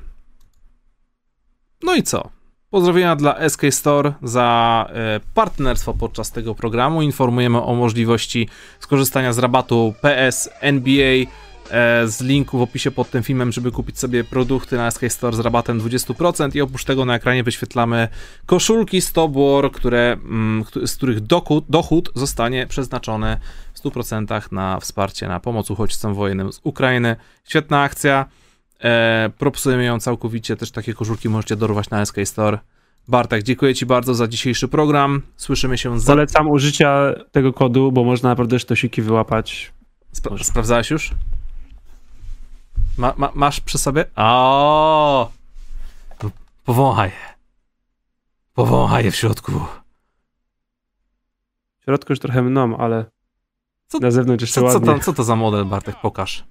no 1.83 1.95
i 1.95 2.03
co? 2.03 2.29
Pozdrowienia 2.73 3.15
dla 3.15 3.49
SK 3.49 3.61
Store 3.71 4.13
za 4.23 4.87
e, 4.89 5.19
partnerstwo 5.33 5.93
podczas 5.93 6.31
tego 6.31 6.55
programu. 6.55 7.01
Informujemy 7.01 7.61
o 7.61 7.75
możliwości 7.75 8.49
skorzystania 8.79 9.33
z 9.33 9.37
rabatu 9.37 9.93
PS 10.01 10.49
NBA 10.61 11.13
e, 11.71 12.07
z 12.07 12.21
linku 12.21 12.57
w 12.57 12.61
opisie 12.61 12.91
pod 12.91 13.09
tym 13.09 13.23
filmem, 13.23 13.51
żeby 13.51 13.71
kupić 13.71 13.99
sobie 13.99 14.23
produkty 14.23 14.77
na 14.77 14.91
SK 14.91 15.01
Store 15.09 15.35
z 15.35 15.39
rabatem 15.39 15.79
20% 15.79 16.55
i 16.55 16.61
oprócz 16.61 16.83
tego 16.85 17.05
na 17.05 17.15
ekranie 17.15 17.43
wyświetlamy 17.43 18.07
koszulki 18.45 19.01
Stop 19.01 19.33
War, 19.33 19.71
które, 19.71 20.11
mm, 20.11 20.65
z 20.85 20.95
których 20.95 21.19
dochód, 21.19 21.65
dochód 21.69 22.11
zostanie 22.15 22.67
przeznaczony 22.67 23.37
w 23.73 23.79
100% 23.79 24.51
na 24.51 24.79
wsparcie, 24.79 25.27
na 25.27 25.39
pomoc 25.39 25.71
uchodźcom 25.71 26.13
wojennym 26.13 26.53
z 26.53 26.59
Ukrainy. 26.63 27.15
Świetna 27.43 27.81
akcja. 27.81 28.25
E, 28.83 29.29
propsujemy 29.37 29.83
ją 29.83 29.99
całkowicie, 29.99 30.55
też 30.55 30.71
takie 30.71 30.93
koszulki 30.93 31.29
możecie 31.29 31.55
dorwać 31.55 31.89
na 31.89 32.05
SK 32.05 32.15
Store. 32.25 32.59
Bartek, 33.07 33.43
dziękuję 33.43 33.75
Ci 33.75 33.85
bardzo 33.85 34.13
za 34.15 34.27
dzisiejszy 34.27 34.67
program. 34.67 35.21
Słyszymy 35.37 35.77
się 35.77 35.99
za... 35.99 36.13
Polecam 36.13 36.49
użycia 36.49 37.13
tego 37.31 37.53
kodu, 37.53 37.91
bo 37.91 38.03
można 38.03 38.29
naprawdę 38.29 38.59
sztosiki 38.59 39.01
wyłapać. 39.01 39.73
Spra- 40.15 40.43
sprawdzałeś 40.43 40.91
już? 40.91 41.11
Ma, 42.97 43.13
ma, 43.17 43.31
masz 43.33 43.59
przy 43.59 43.77
sobie? 43.77 44.05
O! 44.15 45.31
Powąchaj. 46.65 47.11
Powąchaj 48.53 49.05
je 49.05 49.11
w 49.11 49.15
środku. 49.15 49.51
W 51.79 51.83
środku 51.83 52.11
już 52.13 52.19
trochę 52.19 52.41
mną, 52.41 52.77
ale 52.77 53.05
Co- 53.87 53.99
na 53.99 54.11
zewnątrz 54.11 54.41
jeszcze 54.41 54.61
Co, 54.61 54.67
co, 54.67 54.73
ładnie. 54.73 54.93
to, 54.93 54.99
co 54.99 55.13
to 55.13 55.23
za 55.23 55.35
model, 55.35 55.65
Bartek? 55.65 55.95
Pokaż. 56.01 56.43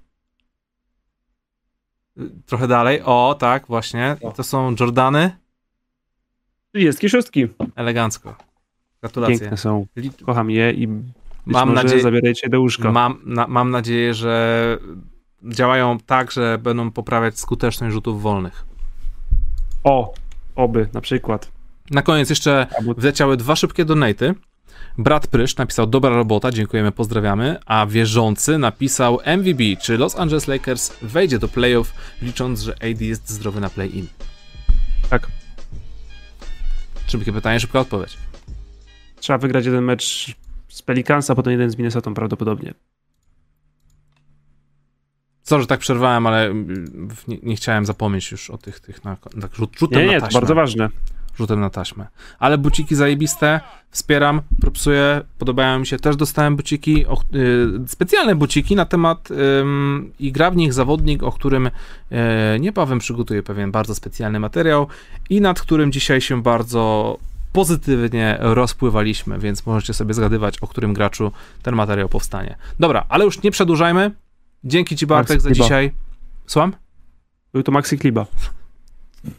Trochę 2.46 2.68
dalej. 2.68 3.02
O, 3.04 3.36
tak, 3.38 3.66
właśnie. 3.66 4.16
I 4.30 4.32
to 4.36 4.42
są 4.42 4.74
Jordany. 4.80 5.30
36. 6.74 7.28
Elegancko. 7.76 8.34
Gratulacje. 9.00 9.38
Piękne 9.38 9.56
są. 9.56 9.86
Kocham 10.26 10.50
je 10.50 10.72
i 10.72 10.88
Mam 11.46 11.68
może 11.68 11.82
nadzieję- 11.82 12.02
zabierajcie 12.02 12.48
do 12.48 12.60
łóżka. 12.60 12.92
Mam, 12.92 13.18
na, 13.24 13.46
mam 13.46 13.70
nadzieję, 13.70 14.14
że 14.14 14.78
działają 15.44 15.98
tak, 16.06 16.30
że 16.32 16.58
będą 16.62 16.90
poprawiać 16.90 17.38
skuteczność 17.38 17.92
rzutów 17.94 18.22
wolnych. 18.22 18.64
O, 19.84 20.14
oby 20.54 20.88
na 20.92 21.00
przykład. 21.00 21.52
Na 21.90 22.02
koniec 22.02 22.30
jeszcze 22.30 22.66
wleciały 22.96 23.36
dwa 23.36 23.56
szybkie 23.56 23.84
donaty. 23.84 24.34
Brat 24.98 25.26
Prysz 25.26 25.56
napisał 25.56 25.86
dobra 25.86 26.10
robota, 26.10 26.50
dziękujemy, 26.50 26.92
pozdrawiamy, 26.92 27.58
a 27.66 27.86
wierzący 27.86 28.58
napisał 28.58 29.18
MVB, 29.24 29.60
czy 29.80 29.98
Los 29.98 30.18
Angeles 30.18 30.46
Lakers 30.46 30.92
wejdzie 31.02 31.38
do 31.38 31.48
playoff, 31.48 31.94
licząc, 32.22 32.60
że 32.60 32.72
AD 32.72 33.00
jest 33.00 33.30
zdrowy 33.30 33.60
na 33.60 33.70
play-in. 33.70 34.06
tak. 35.10 35.26
Szybkie 37.06 37.32
pytanie, 37.32 37.60
szybka 37.60 37.80
odpowiedź. 37.80 38.18
Trzeba 39.20 39.38
wygrać 39.38 39.66
jeden 39.66 39.84
mecz 39.84 40.34
z 40.68 40.82
Pelicansa, 40.82 41.34
potem 41.34 41.50
jeden 41.50 41.70
z 41.70 41.76
Minnesotą 41.76 42.14
prawdopodobnie. 42.14 42.74
Sorry, 45.42 45.62
że 45.62 45.66
tak 45.66 45.80
przerwałem, 45.80 46.26
ale 46.26 46.46
mm, 46.46 47.08
nie, 47.28 47.38
nie 47.42 47.56
chciałem 47.56 47.86
zapomnieć 47.86 48.32
już 48.32 48.50
o 48.50 48.58
tych, 48.58 48.80
tych 48.80 49.04
na, 49.04 49.16
tak 49.16 49.54
rzut, 49.54 49.78
rzutem 49.78 50.02
Nie, 50.02 50.08
nie, 50.08 50.20
to 50.20 50.28
bardzo 50.28 50.54
ważne. 50.54 50.88
Rzutem 51.38 51.60
na 51.60 51.70
taśmę. 51.70 52.06
Ale 52.38 52.58
buciki 52.58 52.94
zajebiste, 52.94 53.60
wspieram, 53.90 54.42
propsuję, 54.60 55.20
podobają 55.38 55.78
mi 55.78 55.86
się. 55.86 55.98
Też 55.98 56.16
dostałem 56.16 56.56
buciki, 56.56 57.06
o, 57.06 57.22
y, 57.34 57.88
specjalne 57.88 58.34
buciki 58.34 58.76
na 58.76 58.84
temat 58.84 59.28
ym, 59.30 60.12
i 60.18 60.32
gra 60.32 60.50
w 60.50 60.56
nich 60.56 60.72
zawodnik, 60.72 61.22
o 61.22 61.32
którym 61.32 61.66
y, 61.66 61.70
niebawem 62.60 62.98
przygotuję 62.98 63.42
pewien 63.42 63.70
bardzo 63.70 63.94
specjalny 63.94 64.40
materiał 64.40 64.86
i 65.30 65.40
nad 65.40 65.60
którym 65.60 65.92
dzisiaj 65.92 66.20
się 66.20 66.42
bardzo 66.42 67.18
pozytywnie 67.52 68.36
rozpływaliśmy, 68.40 69.38
więc 69.38 69.66
możecie 69.66 69.94
sobie 69.94 70.14
zgadywać, 70.14 70.58
o 70.58 70.66
którym 70.66 70.92
graczu 70.92 71.32
ten 71.62 71.74
materiał 71.74 72.08
powstanie. 72.08 72.56
Dobra, 72.80 73.04
ale 73.08 73.24
już 73.24 73.42
nie 73.42 73.50
przedłużajmy. 73.50 74.10
Dzięki 74.64 74.96
Ci 74.96 75.06
Bartek 75.06 75.40
za 75.40 75.48
Chyba. 75.48 75.62
dzisiaj. 75.62 75.92
Słucham? 76.46 76.72
Był 77.52 77.62
to 77.62 77.72
Maxi 77.72 77.98
Kliba. 77.98 78.26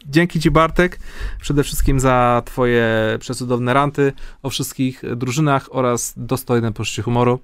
Dzięki 0.05 0.39
Ci, 0.39 0.51
Bartek, 0.51 0.99
przede 1.41 1.64
wszystkim 1.64 1.99
za 1.99 2.41
Twoje 2.45 2.88
przecudowne 3.19 3.73
ranty 3.73 4.14
o 4.43 4.49
wszystkich 4.49 5.01
drużynach 5.15 5.68
oraz 5.72 6.14
dostojne 6.18 6.73
poczucie 6.73 7.01
humoru. 7.01 7.39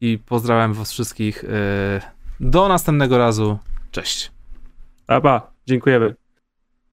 I 0.00 0.18
pozdrawiam 0.26 0.74
Was 0.74 0.92
wszystkich. 0.92 1.44
e, 1.44 1.48
Do 2.40 2.68
następnego 2.68 3.18
razu. 3.18 3.58
Cześć. 3.90 4.32
Pa, 5.06 5.20
pa. 5.20 5.50
Dziękujemy. 5.66 6.14